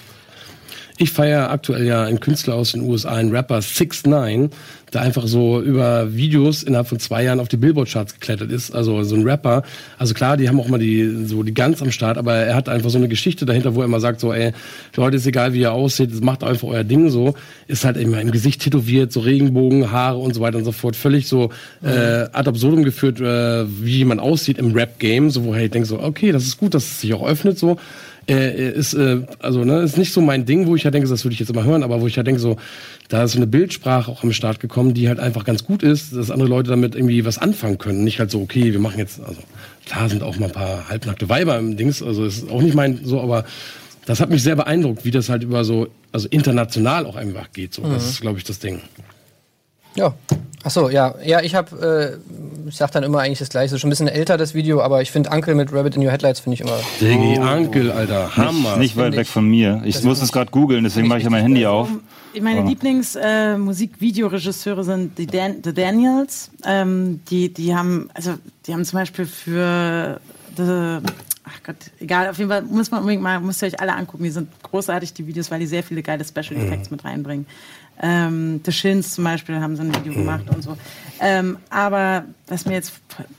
Ich 0.96 1.10
feiere 1.10 1.50
aktuell 1.50 1.84
ja 1.84 2.04
einen 2.04 2.20
Künstler 2.20 2.54
aus 2.54 2.72
den 2.72 2.82
USA, 2.82 3.10
einen 3.10 3.34
Rapper 3.34 3.60
6 3.60 4.06
9 4.06 4.50
der 4.94 5.02
einfach 5.02 5.26
so 5.26 5.60
über 5.60 6.14
Videos 6.14 6.62
innerhalb 6.62 6.88
von 6.88 6.98
zwei 6.98 7.24
Jahren 7.24 7.40
auf 7.40 7.48
die 7.48 7.56
Billboard-Charts 7.56 8.14
geklettert 8.14 8.50
ist. 8.50 8.74
Also 8.74 9.02
so 9.02 9.16
ein 9.16 9.24
Rapper. 9.24 9.64
Also 9.98 10.14
klar, 10.14 10.36
die 10.36 10.48
haben 10.48 10.60
auch 10.60 10.68
mal 10.68 10.78
die 10.78 11.26
so 11.26 11.42
die 11.42 11.52
Guns 11.52 11.82
am 11.82 11.90
Start, 11.90 12.16
aber 12.16 12.34
er 12.34 12.54
hat 12.54 12.68
einfach 12.68 12.90
so 12.90 12.98
eine 12.98 13.08
Geschichte 13.08 13.44
dahinter, 13.44 13.74
wo 13.74 13.80
er 13.80 13.86
immer 13.86 14.00
sagt 14.00 14.20
so, 14.20 14.32
ey, 14.32 14.52
Leute, 14.96 15.16
ist 15.16 15.26
egal 15.26 15.52
wie 15.52 15.60
ihr 15.60 15.72
aussieht, 15.72 16.22
macht 16.22 16.44
einfach 16.44 16.68
euer 16.68 16.84
Ding 16.84 17.10
so. 17.10 17.34
Ist 17.66 17.84
halt 17.84 17.96
immer 17.96 18.20
im 18.20 18.30
Gesicht 18.30 18.62
tätowiert, 18.62 19.12
so 19.12 19.20
Regenbogen, 19.20 19.90
Haare 19.90 20.18
und 20.18 20.34
so 20.34 20.40
weiter 20.40 20.58
und 20.58 20.64
so 20.64 20.72
fort. 20.72 20.94
Völlig 20.94 21.26
so 21.26 21.50
äh, 21.82 22.28
ad 22.32 22.48
absurdum 22.48 22.84
geführt, 22.84 23.20
äh, 23.20 23.64
wie 23.66 23.98
jemand 23.98 24.20
aussieht 24.20 24.58
im 24.58 24.72
Rap-Game, 24.72 25.30
so 25.30 25.44
wo 25.44 25.54
er 25.54 25.68
denkt 25.68 25.88
so, 25.88 26.00
okay, 26.00 26.30
das 26.30 26.44
ist 26.44 26.58
gut, 26.58 26.74
dass 26.74 26.84
es 26.84 27.00
sich 27.00 27.14
auch 27.14 27.26
öffnet 27.26 27.58
so 27.58 27.78
äh, 28.28 28.70
ist 28.72 28.94
äh, 28.94 29.22
also 29.38 29.64
ne 29.64 29.80
ist 29.80 29.98
nicht 29.98 30.12
so 30.12 30.20
mein 30.20 30.46
Ding, 30.46 30.66
wo 30.66 30.76
ich 30.76 30.84
ja 30.84 30.90
denke, 30.90 31.08
das 31.08 31.24
würde 31.24 31.34
ich 31.34 31.40
jetzt 31.40 31.50
immer 31.50 31.64
hören, 31.64 31.82
aber 31.82 32.00
wo 32.00 32.06
ich 32.06 32.16
ja 32.16 32.22
denke 32.22 32.40
so, 32.40 32.56
da 33.08 33.24
ist 33.24 33.32
so 33.32 33.38
eine 33.38 33.46
Bildsprache 33.46 34.10
auch 34.10 34.22
am 34.22 34.32
Start 34.32 34.60
gekommen, 34.60 34.94
die 34.94 35.08
halt 35.08 35.20
einfach 35.20 35.44
ganz 35.44 35.64
gut 35.64 35.82
ist, 35.82 36.14
dass 36.14 36.30
andere 36.30 36.48
Leute 36.48 36.70
damit 36.70 36.94
irgendwie 36.94 37.24
was 37.24 37.38
anfangen 37.38 37.78
können, 37.78 38.04
nicht 38.04 38.18
halt 38.18 38.30
so 38.30 38.40
okay, 38.40 38.72
wir 38.72 38.80
machen 38.80 38.98
jetzt 38.98 39.20
also 39.20 39.40
klar 39.86 40.08
sind 40.08 40.22
auch 40.22 40.38
mal 40.38 40.46
ein 40.46 40.52
paar 40.52 40.88
halbnackte 40.88 41.28
Weiber 41.28 41.58
im 41.58 41.76
Dings, 41.76 42.02
also 42.02 42.24
ist 42.24 42.50
auch 42.50 42.62
nicht 42.62 42.74
mein 42.74 43.00
so, 43.04 43.20
aber 43.20 43.44
das 44.06 44.20
hat 44.20 44.30
mich 44.30 44.42
sehr 44.42 44.56
beeindruckt, 44.56 45.04
wie 45.04 45.10
das 45.10 45.28
halt 45.28 45.42
über 45.42 45.64
so 45.64 45.88
also 46.12 46.28
international 46.28 47.06
auch 47.06 47.16
einfach 47.16 47.52
geht 47.52 47.74
so. 47.74 47.82
Das 47.82 48.08
ist 48.08 48.20
glaube 48.20 48.38
ich 48.38 48.44
das 48.44 48.58
Ding. 48.58 48.80
Ja. 49.96 50.14
Ach 50.66 50.70
so, 50.70 50.88
ja. 50.88 51.14
Ja, 51.22 51.42
ich 51.42 51.54
habe, 51.54 52.16
äh, 52.16 52.68
ich 52.68 52.76
sag 52.76 52.90
dann 52.92 53.02
immer 53.04 53.18
eigentlich 53.20 53.38
das 53.38 53.50
Gleiche. 53.50 53.78
Schon 53.78 53.88
ein 53.88 53.90
bisschen 53.90 54.08
älter, 54.08 54.38
das 54.38 54.54
Video, 54.54 54.80
aber 54.80 55.02
ich 55.02 55.10
finde 55.10 55.28
Uncle 55.30 55.54
mit 55.54 55.70
Rabbit 55.72 55.94
in 55.96 56.02
Your 56.04 56.10
Headlights 56.10 56.40
finde 56.40 56.54
ich 56.54 56.62
immer. 56.62 56.78
Diggi, 57.00 57.38
Ankel, 57.38 57.92
Alter, 57.92 58.34
Hammer. 58.36 58.70
Nicht, 58.78 58.78
nicht 58.78 58.96
weit 58.96 59.14
weg 59.14 59.26
von 59.26 59.46
mir. 59.46 59.82
Ich 59.84 60.02
muss 60.02 60.22
es 60.22 60.32
gerade 60.32 60.50
googeln, 60.50 60.82
deswegen 60.84 61.06
mache 61.06 61.18
ich 61.18 61.24
ja 61.24 61.30
mein 61.30 61.42
Handy 61.42 61.66
auf. 61.66 61.88
Meine 62.40 62.62
Oh. 62.62 62.66
Lieblings-Musikvideoregisseure 62.66 64.82
sind 64.84 65.18
die, 65.18 65.26
Dan 65.26 65.56
The 65.62 65.72
Daniels. 65.72 66.50
Ähm, 66.64 67.20
die, 67.30 67.52
die 67.52 67.76
haben, 67.76 68.08
also, 68.14 68.34
die 68.66 68.72
haben 68.72 68.84
zum 68.84 68.98
Beispiel 68.98 69.26
für 69.26 70.20
The, 70.56 70.98
ach 71.44 71.62
Gott, 71.62 71.76
egal, 72.00 72.28
auf 72.28 72.38
jeden 72.38 72.50
Fall 72.50 72.62
muss 72.62 72.90
man 72.90 73.00
unbedingt 73.00 73.22
mal, 73.22 73.38
müsst 73.40 73.62
ihr 73.62 73.68
euch 73.68 73.80
alle 73.80 73.94
angucken. 73.94 74.24
Die 74.24 74.30
sind 74.30 74.50
großartig, 74.62 75.12
die 75.12 75.26
Videos, 75.26 75.50
weil 75.50 75.60
die 75.60 75.66
sehr 75.66 75.82
viele 75.82 76.02
geile 76.02 76.24
Special 76.24 76.56
Effects 76.56 76.90
mit 76.90 77.04
reinbringen. 77.04 77.46
Ähm, 78.02 78.60
The 78.64 78.72
Shins 78.72 79.14
zum 79.14 79.24
Beispiel 79.24 79.60
haben 79.60 79.76
so 79.76 79.82
ein 79.82 79.94
Video 79.94 80.12
gemacht 80.12 80.44
und 80.50 80.62
so. 80.62 80.76
Ähm, 81.20 81.58
aber 81.70 82.24
was 82.48 82.64
mir 82.64 82.72
jetzt 82.72 82.94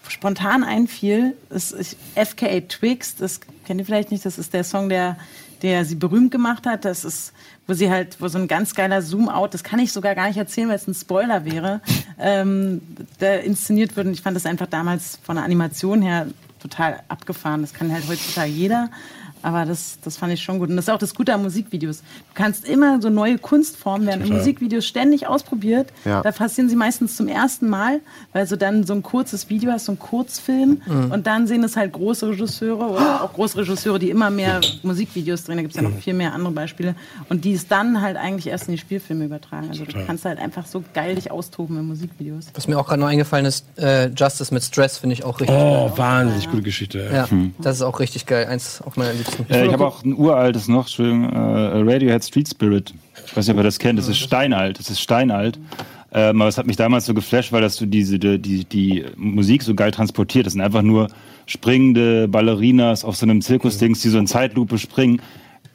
spontan 0.07 0.63
einfiel, 0.63 1.35
ist 1.49 1.75
ich, 1.77 1.97
FKA 2.15 2.61
Twigs, 2.61 3.15
das 3.15 3.41
kennt 3.65 3.81
ihr 3.81 3.85
vielleicht 3.85 4.11
nicht, 4.11 4.25
das 4.25 4.37
ist 4.37 4.53
der 4.53 4.63
Song, 4.63 4.87
der, 4.87 5.17
der 5.61 5.83
sie 5.83 5.95
berühmt 5.95 6.31
gemacht 6.31 6.65
hat. 6.65 6.85
Das 6.85 7.03
ist, 7.03 7.33
wo 7.67 7.73
sie 7.73 7.89
halt, 7.89 8.21
wo 8.21 8.29
so 8.29 8.37
ein 8.37 8.47
ganz 8.47 8.75
geiler 8.75 9.01
Zoom-Out, 9.01 9.53
das 9.53 9.63
kann 9.63 9.79
ich 9.79 9.91
sogar 9.91 10.15
gar 10.15 10.27
nicht 10.27 10.37
erzählen, 10.37 10.69
weil 10.69 10.77
es 10.77 10.87
ein 10.87 10.93
Spoiler 10.93 11.43
wäre, 11.43 11.81
ähm, 12.17 12.81
der 13.19 13.43
inszeniert 13.43 13.97
wird. 13.97 14.07
Und 14.07 14.13
ich 14.13 14.21
fand 14.21 14.37
das 14.37 14.45
einfach 14.45 14.67
damals 14.67 15.19
von 15.21 15.35
der 15.35 15.43
Animation 15.43 16.01
her 16.01 16.27
total 16.67 17.01
abgefahren. 17.07 17.61
Das 17.61 17.73
kann 17.73 17.91
halt 17.91 18.07
heutzutage 18.07 18.51
jeder. 18.51 18.89
Aber 19.45 19.63
das, 19.63 19.99
das 20.03 20.17
fand 20.17 20.33
ich 20.33 20.41
schon 20.41 20.57
gut. 20.57 20.69
Und 20.71 20.75
das 20.75 20.85
ist 20.85 20.89
auch 20.89 20.97
das 20.97 21.13
Gute 21.13 21.31
an 21.31 21.43
Musikvideos. 21.43 21.99
Du 21.99 22.03
kannst 22.33 22.67
immer 22.67 22.99
so 22.99 23.11
neue 23.11 23.37
Kunstformen 23.37 24.07
werden 24.07 24.25
in 24.25 24.33
Musikvideos 24.33 24.87
ständig 24.87 25.27
ausprobiert. 25.27 25.93
Ja. 26.03 26.23
Da 26.23 26.31
passieren 26.31 26.67
sie 26.67 26.75
meistens 26.75 27.15
zum 27.15 27.27
ersten 27.27 27.69
Mal, 27.69 27.99
weil 28.33 28.47
du 28.47 28.57
dann 28.57 28.85
so 28.85 28.93
ein 28.93 29.03
kurzes 29.03 29.47
Video 29.47 29.71
hast, 29.71 29.85
so 29.85 29.91
ein 29.91 29.99
Kurzfilm. 29.99 30.81
Und 31.11 31.27
dann 31.27 31.45
sehen 31.45 31.63
es 31.63 31.77
halt 31.77 31.93
große 31.93 32.27
Regisseure 32.29 32.87
oder 32.89 33.21
auch 33.23 33.33
große 33.33 33.57
Regisseure, 33.59 33.99
die 33.99 34.09
immer 34.09 34.31
mehr 34.31 34.61
Musikvideos 34.81 35.43
drehen. 35.43 35.57
Da 35.57 35.61
gibt 35.61 35.75
es 35.75 35.79
ja 35.81 35.87
noch 35.87 35.95
viel 35.99 36.15
mehr 36.15 36.33
andere 36.33 36.51
Beispiele. 36.51 36.95
Und 37.29 37.45
die 37.45 37.53
es 37.53 37.67
dann 37.67 38.01
halt 38.01 38.17
eigentlich 38.17 38.47
erst 38.47 38.67
in 38.67 38.71
die 38.71 38.79
Spielfilme 38.79 39.25
übertragen. 39.25 39.67
Also 39.69 39.85
du 39.85 40.05
kannst 40.07 40.25
halt 40.25 40.39
einfach 40.39 40.65
so 40.65 40.83
geil 40.95 41.13
dich 41.13 41.29
austoben 41.29 41.77
in 41.77 41.85
Musikvideos. 41.85 42.47
Was 42.55 42.67
mir 42.67 42.79
auch 42.79 42.87
gerade 42.87 43.01
noch 43.01 43.09
eingefallen 43.09 43.45
ist, 43.45 43.63
äh, 43.77 44.07
Justice 44.07 44.51
mit 44.51 44.63
Stress 44.63 44.97
finde 44.97 45.13
ich 45.13 45.23
auch 45.23 45.39
richtig 45.39 45.55
Oh, 45.55 45.91
wahnsinnig 45.95 46.49
gute 46.49 46.63
Geschichte. 46.63 46.97
geil. 46.97 47.13
Ja, 47.13 47.27
das 47.59 47.75
ist 47.75 47.81
auch 47.83 47.99
richtig 47.99 48.25
geil. 48.25 48.47
Eins 48.47 48.81
auch 48.81 48.95
meiner 48.95 49.13
Liebsten. 49.13 49.34
Äh, 49.49 49.67
ich 49.67 49.73
habe 49.73 49.85
auch 49.85 50.03
ein 50.03 50.13
uraltes 50.13 50.67
noch, 50.67 50.85
Entschuldigung, 50.85 51.31
äh, 51.31 51.93
Radiohead 51.93 52.23
Street 52.23 52.47
Spirit. 52.47 52.93
Ich 53.25 53.35
weiß 53.35 53.47
nicht, 53.47 53.53
ob 53.53 53.59
ihr 53.59 53.63
das 53.63 53.79
kennt. 53.79 53.99
Das 53.99 54.07
ist 54.07 54.17
steinalt. 54.17 54.79
Das 54.79 54.89
ist 54.89 54.99
steinalt. 54.99 55.59
Ähm, 56.13 56.41
aber 56.41 56.47
es 56.47 56.57
hat 56.57 56.67
mich 56.67 56.77
damals 56.77 57.05
so 57.05 57.13
geflasht, 57.13 57.51
weil 57.51 57.61
das 57.61 57.75
so 57.75 57.85
diese, 57.85 58.19
die, 58.19 58.39
die, 58.39 58.65
die 58.65 59.05
Musik 59.17 59.63
so 59.63 59.75
geil 59.75 59.91
transportiert. 59.91 60.45
Das 60.45 60.53
sind 60.53 60.61
einfach 60.61 60.81
nur 60.81 61.09
springende 61.45 62.27
Ballerinas 62.27 63.03
auf 63.03 63.15
so 63.17 63.25
einem 63.25 63.41
Zirkusdings, 63.41 64.01
die 64.01 64.09
so 64.09 64.17
in 64.17 64.27
Zeitlupe 64.27 64.77
springen. 64.77 65.21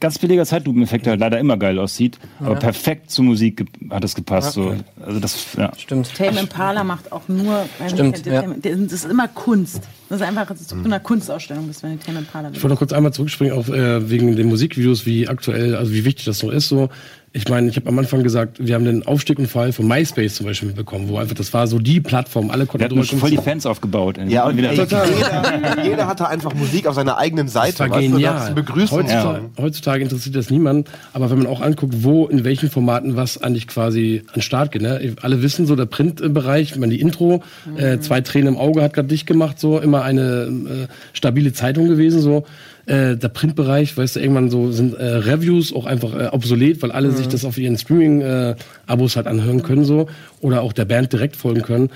Ganz 0.00 0.18
billiger 0.18 0.46
Zeitlupeneffekt, 0.46 1.04
der 1.04 1.18
leider 1.18 1.38
immer 1.38 1.58
geil 1.58 1.78
aussieht. 1.78 2.18
Aber 2.40 2.54
perfekt 2.56 3.10
zur 3.10 3.26
Musik 3.26 3.66
hat 3.90 4.02
es 4.02 4.14
gepasst. 4.14 4.54
So. 4.54 4.74
Also 5.04 5.20
das, 5.20 5.46
ja. 5.58 5.70
Stimmt. 5.76 6.14
Tame 6.14 6.40
Impala 6.40 6.84
macht 6.84 7.12
auch 7.12 7.28
nur, 7.28 7.66
Stimmt, 7.86 8.24
ja. 8.24 8.42
das 8.42 8.72
ist 8.92 9.04
immer 9.04 9.28
Kunst. 9.28 9.82
Das 10.08 10.20
ist 10.20 10.26
einfach 10.26 10.46
das 10.46 10.62
ist 10.62 10.70
zu 10.70 10.76
einer 10.76 11.00
Kunstausstellung, 11.00 11.68
das 11.68 11.82
wenn 11.82 11.98
die 11.98 12.04
Tame 12.04 12.20
Impala 12.20 12.50
Ich 12.50 12.62
wollte 12.62 12.74
noch 12.74 12.78
kurz 12.78 12.92
einmal 12.92 13.12
zurückspringen, 13.12 13.56
auch 13.56 13.68
äh, 13.68 14.10
wegen 14.10 14.34
den 14.36 14.48
Musikvideos, 14.48 15.04
wie 15.04 15.28
aktuell, 15.28 15.76
also 15.76 15.92
wie 15.92 16.04
wichtig 16.04 16.24
das 16.24 16.42
noch 16.42 16.50
ist. 16.50 16.68
So, 16.68 16.88
ich 17.32 17.48
meine, 17.48 17.68
ich 17.68 17.76
habe 17.76 17.88
am 17.88 17.96
Anfang 17.96 18.24
gesagt, 18.24 18.56
wir 18.58 18.74
haben 18.74 18.84
den 18.84 19.06
Aufstieg 19.06 19.38
und 19.38 19.46
Fall 19.46 19.72
von 19.72 19.86
MySpace 19.86 20.34
zum 20.34 20.46
Beispiel 20.46 20.66
mitbekommen, 20.68 21.08
wo 21.08 21.16
einfach 21.18 21.36
das 21.36 21.54
war 21.54 21.68
so 21.68 21.78
die 21.78 22.00
Plattform, 22.00 22.50
alle 22.50 22.64
Der 22.64 22.66
konnten 22.66 22.84
hat 22.86 22.92
mir 22.92 23.04
voll 23.18 23.30
die. 23.30 23.36
Fans 23.36 23.66
aufgebaut. 23.66 24.18
Ja, 24.26 24.46
und 24.46 24.56
Wieder- 24.56 24.70
ey, 24.70 24.76
jeder, 24.78 25.84
jeder 25.84 26.06
hatte 26.08 26.26
einfach 26.26 26.52
Musik 26.54 26.88
auf 26.88 26.96
seiner 26.96 27.18
eigenen 27.18 27.46
Seite. 27.46 27.78
Das 27.78 27.80
war 27.88 27.90
weißt 27.90 28.08
du, 28.08 28.12
genial. 28.14 28.36
ist 28.36 28.42
ein 28.48 28.54
Begrüßung. 28.56 28.98
heutzutage, 28.98 29.40
heutzutage 29.58 30.02
interessiert 30.02 30.34
das 30.34 30.50
niemand, 30.50 30.88
aber 31.12 31.30
wenn 31.30 31.38
man 31.38 31.46
auch 31.46 31.60
anguckt, 31.60 31.94
wo, 32.02 32.26
in 32.26 32.42
welchen 32.42 32.68
Formaten 32.68 33.14
was 33.14 33.40
eigentlich 33.40 33.68
quasi 33.68 34.24
an 34.32 34.42
Start 34.42 34.72
geht. 34.72 34.82
Ne? 34.82 35.14
Alle 35.22 35.40
wissen 35.40 35.66
so, 35.66 35.76
der 35.76 35.86
Printbereich, 35.86 36.72
wenn 36.72 36.80
man 36.80 36.90
die 36.90 37.00
Intro, 37.00 37.44
äh, 37.76 38.00
zwei 38.00 38.22
Tränen 38.22 38.54
im 38.54 38.56
Auge 38.60 38.82
hat 38.82 38.92
gerade 38.92 39.06
dicht 39.06 39.28
gemacht, 39.28 39.60
so 39.60 39.78
immer 39.78 40.02
eine 40.02 40.88
äh, 40.88 40.88
stabile 41.12 41.52
Zeitung 41.52 41.86
gewesen, 41.86 42.20
so. 42.20 42.44
Äh, 42.90 43.16
der 43.16 43.28
Printbereich, 43.28 43.96
weißt 43.96 44.16
du, 44.16 44.20
irgendwann 44.20 44.50
so 44.50 44.72
sind 44.72 44.94
äh, 44.94 45.04
Reviews 45.04 45.72
auch 45.72 45.86
einfach 45.86 46.12
äh, 46.12 46.26
obsolet, 46.32 46.82
weil 46.82 46.90
alle 46.90 47.12
sich 47.12 47.28
das 47.28 47.44
auf 47.44 47.56
ihren 47.56 47.78
Streaming-Abos 47.78 49.14
halt 49.14 49.28
anhören 49.28 49.62
können, 49.62 49.84
so. 49.84 50.08
Oder 50.40 50.62
auch 50.62 50.72
der 50.72 50.86
Band 50.86 51.12
direkt 51.12 51.36
folgen 51.36 51.62
können. 51.62 51.90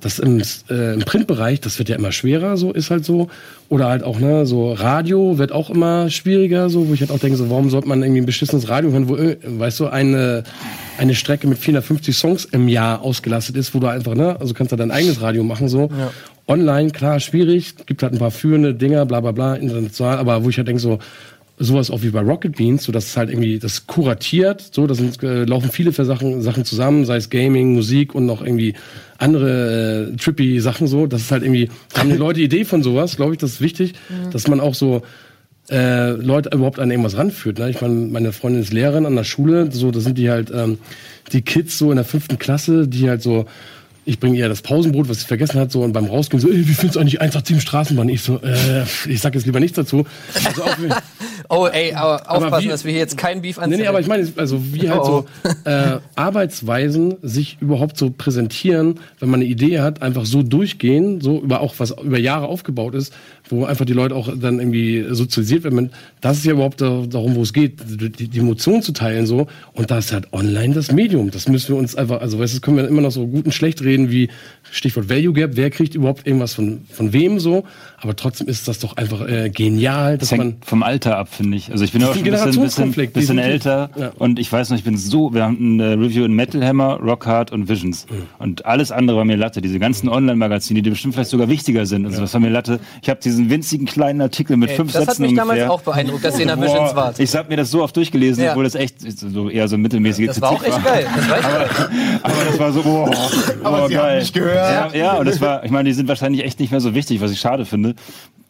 Das 0.00 0.18
im, 0.18 0.42
äh, 0.68 0.94
im 0.94 1.00
Printbereich, 1.00 1.60
das 1.60 1.78
wird 1.78 1.88
ja 1.88 1.94
immer 1.94 2.10
schwerer, 2.10 2.56
so 2.56 2.72
ist 2.72 2.90
halt 2.90 3.04
so. 3.04 3.28
Oder 3.68 3.86
halt 3.86 4.02
auch, 4.02 4.18
ne, 4.18 4.44
so 4.44 4.72
Radio 4.72 5.38
wird 5.38 5.52
auch 5.52 5.70
immer 5.70 6.10
schwieriger, 6.10 6.68
so, 6.68 6.88
wo 6.88 6.94
ich 6.94 7.00
halt 7.00 7.12
auch 7.12 7.20
denke, 7.20 7.36
so, 7.36 7.48
warum 7.48 7.70
sollte 7.70 7.86
man 7.86 8.02
irgendwie 8.02 8.22
ein 8.22 8.26
beschissenes 8.26 8.68
Radio 8.68 8.90
hören, 8.90 9.08
wo, 9.08 9.14
äh, 9.14 9.36
weißt 9.44 9.78
du, 9.78 9.86
eine, 9.86 10.42
eine 10.98 11.14
Strecke 11.14 11.46
mit 11.46 11.58
450 11.58 12.16
Songs 12.16 12.44
im 12.46 12.66
Jahr 12.66 13.02
ausgelastet 13.02 13.56
ist, 13.56 13.72
wo 13.72 13.78
du 13.78 13.86
einfach, 13.86 14.16
ne, 14.16 14.40
also 14.40 14.52
kannst 14.52 14.72
du 14.72 14.76
dein 14.76 14.90
eigenes 14.90 15.20
Radio 15.20 15.44
machen, 15.44 15.68
so. 15.68 15.90
Online, 16.46 16.90
klar, 16.90 17.20
schwierig, 17.20 17.74
gibt 17.86 18.02
halt 18.02 18.12
ein 18.12 18.18
paar 18.18 18.30
führende 18.30 18.74
Dinger, 18.74 19.06
bla 19.06 19.20
bla 19.20 19.32
bla, 19.32 19.54
international, 19.54 20.18
aber 20.18 20.44
wo 20.44 20.50
ich 20.50 20.56
halt 20.56 20.68
denke, 20.68 20.80
so, 20.80 20.98
sowas 21.60 21.90
auch 21.90 22.02
wie 22.02 22.10
bei 22.10 22.20
Rocket 22.20 22.56
Beans, 22.56 22.84
so 22.84 22.90
dass 22.90 23.06
es 23.06 23.16
halt 23.16 23.28
irgendwie 23.28 23.58
das 23.58 23.86
kuratiert, 23.86 24.70
so 24.72 24.86
da 24.86 24.94
sind, 24.94 25.22
äh, 25.22 25.44
laufen 25.44 25.70
viele 25.70 25.92
Sachen, 25.92 26.40
Sachen 26.40 26.64
zusammen, 26.64 27.04
sei 27.04 27.16
es 27.16 27.28
Gaming, 27.28 27.74
Musik 27.74 28.14
und 28.14 28.24
noch 28.26 28.42
irgendwie 28.42 28.74
andere 29.18 30.10
äh, 30.12 30.16
trippy 30.16 30.58
Sachen 30.60 30.86
so. 30.86 31.06
Das 31.06 31.20
ist 31.20 31.30
halt 31.30 31.42
irgendwie, 31.42 31.68
haben 31.96 32.08
die 32.08 32.16
Leute 32.16 32.40
Idee 32.40 32.64
von 32.64 32.82
sowas, 32.82 33.16
glaube 33.16 33.34
ich, 33.34 33.38
das 33.38 33.52
ist 33.52 33.60
wichtig, 33.60 33.92
dass 34.32 34.48
man 34.48 34.58
auch 34.58 34.74
so 34.74 35.02
äh, 35.70 36.12
Leute 36.12 36.50
überhaupt 36.54 36.80
an 36.80 36.90
irgendwas 36.90 37.16
ranführt. 37.18 37.58
Ne? 37.58 37.68
Ich 37.68 37.82
meine, 37.82 37.94
meine 37.94 38.32
Freundin 38.32 38.62
ist 38.62 38.72
Lehrerin 38.72 39.04
an 39.04 39.14
der 39.14 39.24
Schule, 39.24 39.70
so 39.70 39.90
da 39.90 40.00
sind 40.00 40.16
die 40.16 40.30
halt 40.30 40.50
ähm, 40.50 40.78
die 41.32 41.42
Kids 41.42 41.76
so 41.78 41.90
in 41.90 41.96
der 41.96 42.06
fünften 42.06 42.38
Klasse, 42.38 42.88
die 42.88 43.08
halt 43.08 43.22
so 43.22 43.44
ich 44.04 44.18
bringe 44.18 44.36
ihr 44.38 44.48
das 44.48 44.62
Pausenbrot, 44.62 45.08
was 45.08 45.20
sie 45.20 45.26
vergessen 45.26 45.60
hat, 45.60 45.70
so 45.70 45.82
und 45.82 45.92
beim 45.92 46.06
Rausgehen 46.06 46.40
so, 46.40 46.48
ey, 46.50 46.58
wie 46.68 46.74
findest 46.74 46.96
du 46.96 47.00
eigentlich 47.00 47.20
187 47.20 47.60
Straßenbahn? 47.62 48.08
Ich 48.08 48.22
so, 48.22 48.40
äh, 48.42 48.82
ich 49.08 49.20
sag 49.20 49.34
jetzt 49.34 49.46
lieber 49.46 49.60
nichts 49.60 49.76
dazu. 49.76 50.04
Also 50.44 50.62
auch, 50.64 50.76
Oh, 51.52 51.66
ey, 51.66 51.92
aber 51.94 52.30
aufpassen, 52.30 52.66
wie- 52.66 52.68
dass 52.68 52.84
wir 52.84 52.92
hier 52.92 53.00
jetzt 53.00 53.16
keinen 53.16 53.42
Beef 53.42 53.56
Nee, 53.56 53.62
anziehen. 53.64 53.80
nee, 53.80 53.86
aber 53.88 53.98
ich 54.00 54.06
meine, 54.06 54.28
also 54.36 54.60
wie 54.72 54.88
halt 54.88 55.00
Oh, 55.02 55.24
so 55.44 55.68
äh, 55.68 55.98
Arbeitsweisen 56.14 57.16
sich 57.22 57.58
überhaupt 57.60 57.98
so 57.98 58.10
präsentieren, 58.10 59.00
wenn 59.18 59.30
man 59.30 59.40
eine 59.40 59.48
Idee 59.48 59.80
hat, 59.80 60.00
einfach 60.00 60.26
so 60.26 60.42
durchgehen, 60.42 61.20
so 61.20 61.40
über 61.40 61.60
auch 61.60 61.74
was 61.78 61.90
über 62.02 62.18
Jahre 62.18 62.46
aufgebaut 62.46 62.94
ist, 62.94 63.12
wo 63.48 63.64
einfach 63.64 63.84
die 63.84 63.92
Leute 63.94 64.14
auch 64.14 64.28
dann 64.36 64.60
irgendwie 64.60 65.04
sozialisiert 65.10 65.64
werden. 65.64 65.90
Das 66.20 66.38
ist 66.38 66.44
ja 66.46 66.52
überhaupt 66.52 66.80
da, 66.80 67.02
darum, 67.08 67.34
wo 67.34 67.42
es 67.42 67.52
geht, 67.52 67.80
die, 67.88 68.28
die 68.28 68.38
Emotionen 68.38 68.82
zu 68.82 68.92
teilen 68.92 69.26
so. 69.26 69.48
Und 69.72 69.90
da 69.90 69.98
ist 69.98 70.12
halt 70.12 70.32
online 70.32 70.72
das 70.74 70.92
Medium. 70.92 71.30
Das 71.32 71.48
müssen 71.48 71.70
wir 71.74 71.76
uns 71.76 71.96
einfach, 71.96 72.20
also 72.20 72.38
weißt 72.38 72.52
du, 72.54 72.56
das 72.58 72.62
können 72.62 72.76
wir 72.76 72.86
immer 72.86 73.02
noch 73.02 73.10
so 73.10 73.26
gut 73.26 73.44
und 73.46 73.52
schlecht 73.52 73.82
reden 73.82 73.89
wie 74.10 74.28
Stichwort 74.72 75.08
Value 75.08 75.32
Gap. 75.32 75.52
Wer 75.54 75.70
kriegt 75.70 75.94
überhaupt 75.94 76.26
irgendwas 76.26 76.54
von 76.54 76.82
von 76.92 77.12
wem 77.12 77.38
so? 77.40 77.64
Aber 78.02 78.16
trotzdem 78.16 78.46
ist 78.48 78.66
das 78.66 78.78
doch 78.78 78.96
einfach 78.96 79.28
äh, 79.28 79.50
genial, 79.50 80.16
dass 80.16 80.30
Das 80.30 80.38
man 80.38 80.46
hängt 80.48 80.64
vom 80.64 80.82
Alter 80.82 81.18
ab, 81.18 81.28
finde 81.30 81.56
ich. 81.58 81.70
Also 81.70 81.84
ich 81.84 81.92
bin 81.92 82.00
ja 82.00 82.08
auch 82.08 82.14
schon 82.14 82.24
ein 82.24 82.30
bisschen, 82.32 82.92
bisschen, 82.92 83.12
bisschen 83.12 83.38
älter 83.38 83.90
Ja. 83.94 84.12
und 84.18 84.38
ich 84.38 84.50
weiß 84.50 84.70
noch, 84.70 84.78
ich 84.78 84.84
bin 84.84 84.96
so, 84.96 85.34
wir 85.34 85.42
haben 85.44 85.58
eine 85.80 85.98
Review 86.00 86.24
in 86.24 86.32
Metal 86.32 86.64
Hammer, 86.66 86.94
Rock 87.02 87.26
Hard 87.26 87.52
und 87.52 87.68
Visions. 87.68 88.06
Und 88.38 88.64
alles 88.64 88.90
andere 88.90 89.18
war 89.18 89.26
mir 89.26 89.36
Latte. 89.36 89.60
Diese 89.60 89.78
ganzen 89.78 90.08
Online-Magazine, 90.08 90.80
die 90.80 90.88
bestimmt 90.88 91.12
vielleicht 91.14 91.28
sogar 91.30 91.48
wichtiger 91.50 91.84
sind. 91.84 92.06
Und 92.06 92.12
so, 92.12 92.22
das 92.22 92.32
war 92.32 92.40
mir 92.40 92.48
Latte. 92.48 92.80
Ich 93.02 93.10
habe 93.10 93.20
diesen 93.20 93.50
winzigen 93.50 93.86
kleinen 93.86 94.22
Artikel 94.22 94.56
mit 94.56 94.70
Ey, 94.70 94.76
fünf 94.76 94.92
das 94.92 95.02
hat 95.02 95.08
Sätzen 95.10 95.22
mich 95.22 95.30
ungefähr. 95.32 95.66
damals 95.66 95.70
auch 95.70 95.82
beeindruckt, 95.82 96.24
dass 96.24 96.36
ihr 96.36 96.42
in 96.42 96.48
der 96.48 96.56
Visions 96.58 96.90
Boah, 96.92 96.96
wart. 96.96 97.18
ich 97.20 97.36
habe 97.36 97.48
mir 97.50 97.56
das 97.56 97.70
so 97.70 97.82
oft 97.82 97.94
durchgelesen, 97.96 98.44
Ja. 98.44 98.50
obwohl 98.52 98.64
das 98.64 98.76
echt 98.76 98.94
so 99.00 99.50
eher 99.50 99.68
so 99.68 99.76
mittelmäßige 99.76 100.26
Das 100.28 100.40
war 100.40 100.52
auch 100.52 100.62
Kritik 100.62 100.76
echt 100.78 100.84
geil. 100.86 101.06
Das 101.16 101.28
war 101.28 101.38
echt 101.38 101.48
geil. 101.50 101.90
aber 102.22 102.34
das 102.48 102.58
war 102.58 102.72
so, 102.72 102.82
boah, 102.82 103.10
Aber 103.62 103.76
boah, 103.80 103.88
sie 103.88 103.98
haben 103.98 104.06
geil. 104.06 104.20
mich 104.20 104.32
gehört. 104.32 104.59
Ja, 104.60 104.90
ja, 104.94 105.12
und 105.18 105.26
das 105.26 105.40
war, 105.40 105.64
ich 105.64 105.70
meine, 105.70 105.88
die 105.88 105.94
sind 105.94 106.08
wahrscheinlich 106.08 106.44
echt 106.44 106.60
nicht 106.60 106.70
mehr 106.70 106.80
so 106.80 106.94
wichtig, 106.94 107.20
was 107.20 107.30
ich 107.30 107.40
schade 107.40 107.64
finde. 107.64 107.94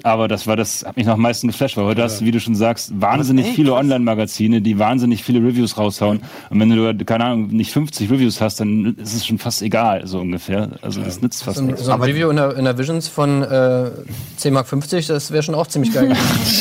Aber 0.03 0.29
das 0.29 0.47
war 0.47 0.57
das, 0.57 0.83
hat 0.87 0.97
mich 0.97 1.05
noch 1.05 1.13
am 1.15 1.21
meisten 1.21 1.47
geflasht, 1.49 1.77
weil 1.77 1.85
heute 1.85 2.03
hast 2.03 2.21
du, 2.21 2.25
wie 2.25 2.31
du 2.31 2.41
schon 2.41 2.55
sagst, 2.55 2.91
wahnsinnig 2.99 3.49
viele 3.49 3.75
Online-Magazine, 3.75 4.63
die 4.63 4.79
wahnsinnig 4.79 5.23
viele 5.23 5.41
Reviews 5.41 5.77
raushauen. 5.77 6.23
Und 6.49 6.59
wenn 6.59 6.71
du, 6.71 7.05
keine 7.05 7.27
Ahnung, 7.27 7.49
nicht 7.49 7.71
50 7.73 8.11
Reviews 8.11 8.41
hast, 8.41 8.61
dann 8.61 8.97
ist 8.97 9.13
es 9.15 9.27
schon 9.27 9.37
fast 9.39 9.61
egal, 9.61 10.07
so 10.07 10.21
ungefähr. 10.21 10.71
Also 10.81 11.03
das 11.03 11.21
nützt 11.21 11.43
fast 11.45 11.59
So 11.59 11.63
ein, 11.65 11.67
nichts. 11.67 11.85
so 11.85 11.93
ein 11.93 12.01
Review 12.01 12.31
in 12.31 12.37
der, 12.37 12.57
in 12.57 12.65
der 12.65 12.79
Visions 12.79 13.09
von 13.09 13.43
äh, 13.43 13.91
10 14.39 14.55
Mark 14.55 14.69
50, 14.69 15.07
das 15.07 15.33
wäre 15.33 15.43
schon 15.43 15.55
auch 15.55 15.67
ziemlich 15.67 15.93
geil. 15.93 16.17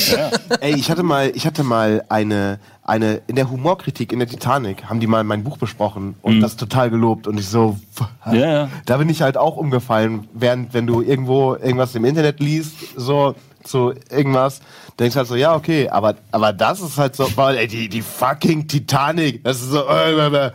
Ey, 0.59 0.75
ich 0.75 0.91
hatte 0.91 1.03
mal, 1.03 1.31
ich 1.33 1.45
hatte 1.45 1.63
mal 1.63 2.03
eine, 2.09 2.59
eine, 2.89 3.21
in 3.27 3.35
der 3.35 3.49
Humorkritik 3.49 4.11
in 4.11 4.19
der 4.19 4.27
Titanic 4.27 4.85
haben 4.85 4.99
die 4.99 5.07
mal 5.07 5.23
mein 5.23 5.43
Buch 5.43 5.57
besprochen 5.57 6.15
und 6.21 6.41
das 6.41 6.57
total 6.57 6.89
gelobt 6.89 7.27
und 7.27 7.39
ich 7.39 7.47
so, 7.47 7.77
Ja, 8.25 8.33
ja. 8.33 8.69
da 8.85 8.97
bin 8.97 9.07
ich 9.09 9.21
halt 9.21 9.37
auch 9.37 9.55
umgefallen, 9.57 10.27
während, 10.33 10.73
wenn 10.73 10.87
du 10.87 11.01
irgendwo 11.01 11.55
irgendwas 11.55 11.95
im 11.95 12.03
Internet 12.03 12.39
liest, 12.39 12.73
so, 12.97 13.35
zu 13.63 13.93
irgendwas, 14.09 14.61
denkst 14.99 15.15
halt 15.15 15.27
so, 15.27 15.35
ja, 15.35 15.55
okay, 15.55 15.89
aber, 15.89 16.15
aber 16.31 16.51
das 16.53 16.81
ist 16.81 16.97
halt 16.97 17.15
so, 17.15 17.29
boah, 17.35 17.51
ey, 17.51 17.67
die, 17.67 17.89
die 17.89 18.01
fucking 18.01 18.67
Titanic, 18.67 19.43
das 19.43 19.61
ist 19.61 19.71
so, 19.71 19.85
äh, 19.87 20.51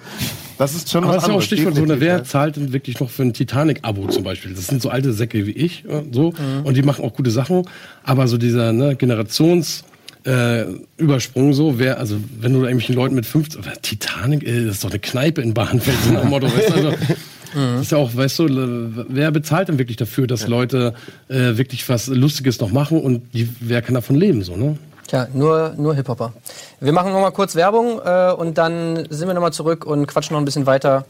das 0.58 0.74
ist 0.74 0.90
schon 0.90 1.04
Aber 1.04 1.14
was 1.14 1.22
das 1.22 1.24
ist 1.24 1.28
ja 1.30 1.38
auch 1.38 1.42
Stichwort 1.42 1.74
so, 1.74 1.80
ne, 1.82 1.86
definitiv, 1.88 2.06
wer 2.08 2.24
zahlt 2.24 2.56
denn 2.56 2.72
wirklich 2.72 3.00
noch 3.00 3.10
für 3.10 3.22
ein 3.22 3.32
Titanic-Abo 3.32 4.06
zum 4.06 4.22
Beispiel? 4.24 4.54
Das 4.54 4.66
sind 4.68 4.80
so 4.82 4.88
alte 4.88 5.12
Säcke 5.12 5.46
wie 5.46 5.52
ich, 5.52 5.84
äh, 5.84 6.02
so, 6.10 6.32
und 6.64 6.76
die 6.76 6.82
machen 6.82 7.04
auch 7.04 7.14
gute 7.14 7.30
Sachen, 7.30 7.62
aber 8.02 8.26
so 8.28 8.38
dieser 8.38 8.72
ne, 8.72 8.94
Generations- 8.94 9.84
äh, 10.24 10.64
Übersprung 10.96 11.52
so, 11.52 11.78
wer, 11.78 11.98
also 11.98 12.16
wenn 12.38 12.52
du 12.52 12.60
da 12.60 12.66
irgendwelchen 12.66 12.94
Leuten 12.94 13.14
mit 13.14 13.26
50, 13.26 13.60
aber 13.60 13.80
Titanic, 13.80 14.46
ey, 14.46 14.66
das 14.66 14.76
ist 14.76 14.84
doch 14.84 14.90
eine 14.90 14.98
Kneipe 14.98 15.42
in 15.42 15.54
Bahnfeld, 15.54 15.96
so 16.04 16.12
nach 16.12 16.22
dem 16.22 16.30
Motto, 16.30 16.46
weißt 16.46 16.70
du, 16.70 16.74
also, 16.74 16.90
das 17.54 17.80
ist 17.82 17.92
ja 17.92 17.98
auch, 17.98 18.14
weißt 18.14 18.38
du, 18.40 19.06
wer 19.08 19.30
bezahlt 19.30 19.68
denn 19.68 19.78
wirklich 19.78 19.96
dafür, 19.96 20.26
dass 20.26 20.46
Leute 20.46 20.94
äh, 21.28 21.56
wirklich 21.56 21.88
was 21.88 22.06
Lustiges 22.06 22.60
noch 22.60 22.72
machen 22.72 23.00
und 23.00 23.34
die, 23.34 23.48
wer 23.60 23.82
kann 23.82 23.94
davon 23.94 24.16
leben, 24.16 24.42
so, 24.42 24.56
ne? 24.56 24.78
Tja, 25.06 25.28
nur, 25.34 25.74
nur 25.76 25.94
Hip-Hopper. 25.94 26.32
Wir 26.80 26.92
machen 26.92 27.12
noch 27.12 27.20
mal 27.20 27.30
kurz 27.30 27.54
Werbung 27.54 28.00
äh, 28.02 28.32
und 28.32 28.56
dann 28.56 29.06
sind 29.10 29.28
wir 29.28 29.34
noch 29.34 29.42
mal 29.42 29.52
zurück 29.52 29.84
und 29.84 30.06
quatschen 30.06 30.32
noch 30.32 30.40
ein 30.40 30.46
bisschen 30.46 30.64
weiter. 30.64 31.04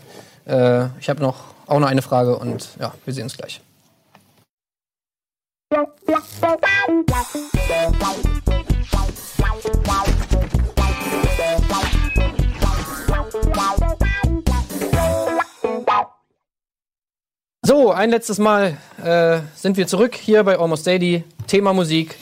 Äh, 0.46 0.86
ich 1.00 1.08
habe 1.08 1.22
noch 1.22 1.54
auch 1.66 1.78
noch 1.78 1.88
eine 1.88 2.02
Frage 2.02 2.36
und 2.36 2.70
ja, 2.80 2.92
wir 3.04 3.14
sehen 3.14 3.24
uns 3.24 3.36
gleich. 3.36 3.60
So, 17.76 17.90
ein 17.90 18.10
letztes 18.10 18.38
Mal 18.38 18.76
äh, 19.04 19.40
sind 19.56 19.76
wir 19.76 19.88
zurück 19.88 20.14
hier 20.14 20.44
bei 20.44 20.60
Almost 20.60 20.86
Daily. 20.86 21.24
Thema 21.48 21.72
Musik 21.72 22.14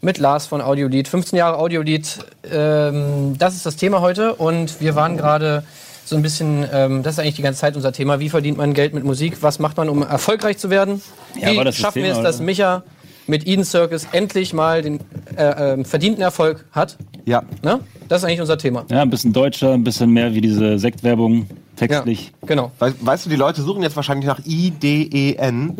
mit 0.00 0.18
Lars 0.18 0.48
von 0.48 0.60
Audiolied. 0.60 1.06
15 1.06 1.38
Jahre 1.38 1.58
Audiolied. 1.58 2.18
Ähm, 2.52 3.36
das 3.38 3.54
ist 3.54 3.64
das 3.64 3.76
Thema 3.76 4.00
heute 4.00 4.34
und 4.34 4.80
wir 4.80 4.96
waren 4.96 5.16
gerade 5.16 5.62
so 6.04 6.16
ein 6.16 6.22
bisschen, 6.22 6.66
ähm, 6.72 7.04
das 7.04 7.14
ist 7.14 7.18
eigentlich 7.20 7.36
die 7.36 7.42
ganze 7.42 7.60
Zeit 7.60 7.76
unser 7.76 7.92
Thema. 7.92 8.18
Wie 8.18 8.30
verdient 8.30 8.58
man 8.58 8.74
Geld 8.74 8.92
mit 8.92 9.04
Musik? 9.04 9.36
Was 9.42 9.60
macht 9.60 9.76
man, 9.76 9.88
um 9.88 10.02
erfolgreich 10.02 10.58
zu 10.58 10.70
werden? 10.70 11.00
Ja, 11.40 11.52
Wie 11.52 11.62
das 11.62 11.76
schaffen 11.76 12.02
wir 12.02 12.10
es, 12.10 12.20
dass? 12.20 12.40
Micha 12.40 12.82
mit 13.28 13.46
Eden 13.46 13.64
Circus 13.64 14.08
endlich 14.10 14.52
mal 14.52 14.82
den 14.82 14.98
äh, 15.36 15.74
ähm, 15.74 15.84
verdienten 15.84 16.20
Erfolg 16.20 16.64
hat? 16.72 16.96
Ja. 17.26 17.44
Ne? 17.62 17.78
Das 18.08 18.22
ist 18.22 18.24
eigentlich 18.24 18.40
unser 18.40 18.58
Thema. 18.58 18.86
Ja, 18.90 19.02
ein 19.02 19.10
bisschen 19.10 19.32
deutscher, 19.32 19.72
ein 19.72 19.84
bisschen 19.84 20.10
mehr 20.10 20.34
wie 20.34 20.40
diese 20.40 20.80
Sektwerbung 20.80 21.46
textlich. 21.88 22.32
Genau. 22.46 22.70
Weißt, 22.78 22.96
weißt 23.00 23.26
du, 23.26 23.30
die 23.30 23.36
Leute 23.36 23.62
suchen 23.62 23.82
jetzt 23.82 23.96
wahrscheinlich 23.96 24.26
nach 24.26 24.40
I-D-E-N 24.44 25.76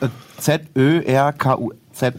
äh, 0.00 0.08
Z-Ö-R-K-U-Z. 0.38 2.14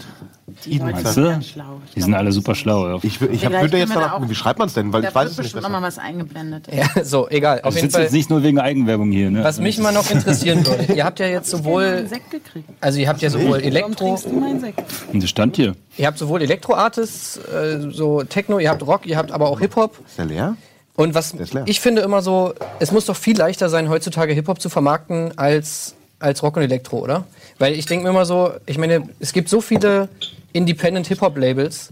Meinst 0.80 1.02
Circus. 1.02 1.16
du? 1.16 1.22
Ganz 1.24 1.48
schlau. 1.48 1.82
Die 1.96 2.02
sind 2.02 2.14
alle 2.14 2.32
super 2.32 2.56
schlau. 2.56 3.00
Ich, 3.02 3.20
ich 3.22 3.46
hab, 3.46 3.52
würde 3.52 3.78
jetzt 3.78 3.94
danach, 3.94 4.12
da 4.20 4.24
auch- 4.24 4.30
wie 4.30 4.36
schreibt 4.36 4.60
man 4.60 4.68
es 4.68 4.74
denn? 4.76 4.94
Weil 4.94 5.02
Da 5.02 5.10
ich 5.10 5.16
weiß 5.16 5.24
wird 5.24 5.32
es 5.32 5.38
nicht. 5.38 5.44
bestimmt 5.54 5.64
besser. 5.64 5.70
noch 5.74 5.80
mal 5.82 5.86
was 5.88 5.98
eingeblendet. 5.98 6.68
Ja, 6.74 7.04
so, 7.04 7.28
egal. 7.30 7.62
Auf 7.64 7.76
Ich 7.76 7.82
jeden 7.82 7.92
Fall. 7.92 8.04
jetzt 8.04 8.14
nicht 8.14 8.30
nur 8.30 8.42
wegen 8.44 8.60
Eigenwerbung 8.60 9.12
hier. 9.12 9.32
Ne? 9.32 9.44
Was 9.44 9.60
mich 9.60 9.78
mal 9.80 9.92
noch 9.92 10.10
interessieren 10.10 10.66
würde, 10.66 10.94
ihr 10.94 11.04
habt 11.04 11.20
ja 11.20 11.26
jetzt 11.28 11.54
einen 11.54 11.64
sowohl, 11.64 12.06
Sekt 12.08 12.32
gekriegt. 12.32 12.70
also 12.80 13.00
ihr 13.00 13.10
habt 13.10 13.22
ja 13.22 13.30
sowohl 13.30 13.60
Elektro, 13.62 13.94
trinkst 14.06 14.26
du 14.28 14.40
meinen 14.40 14.60
Sekt? 14.62 14.82
Und 15.12 15.22
das 15.24 15.30
stand 15.30 15.56
hier. 15.58 15.76
ihr 15.98 16.06
habt 16.08 16.18
sowohl 16.20 16.42
Elektro-Artists, 16.44 17.38
äh, 17.38 17.90
so 17.92 18.24
Techno, 18.24 18.60
ihr 18.60 18.70
habt 18.70 18.86
Rock, 18.86 19.06
ihr 19.08 19.18
habt 19.18 19.32
aber 19.32 19.50
auch 19.50 19.60
Hip-Hop. 19.60 20.00
Ist 20.08 20.18
der 20.18 20.26
leer? 20.26 20.58
Und 20.96 21.14
was 21.14 21.34
ich 21.66 21.82
finde 21.82 22.02
immer 22.02 22.22
so, 22.22 22.54
es 22.80 22.92
muss 22.92 23.06
doch 23.06 23.18
viel 23.18 23.38
leichter 23.38 23.70
sein, 23.70 23.90
heutzutage 23.90 24.34
Hip-Hop 24.34 24.62
zu 24.62 24.70
vermarkten 24.70 25.38
als, 25.38 25.96
als 26.20 26.42
Rock 26.42 26.58
und 26.58 26.64
Elektro, 26.64 27.00
oder? 27.00 27.26
Weil 27.60 27.74
ich 27.74 27.86
denke 27.86 28.04
mir 28.04 28.12
immer 28.12 28.26
so, 28.26 28.52
ich 28.66 28.78
meine, 28.78 29.10
es 29.20 29.34
gibt 29.34 29.50
so 29.50 29.60
viele 29.60 30.08
Independent 30.54 31.08
Hip-Hop-Labels, 31.08 31.92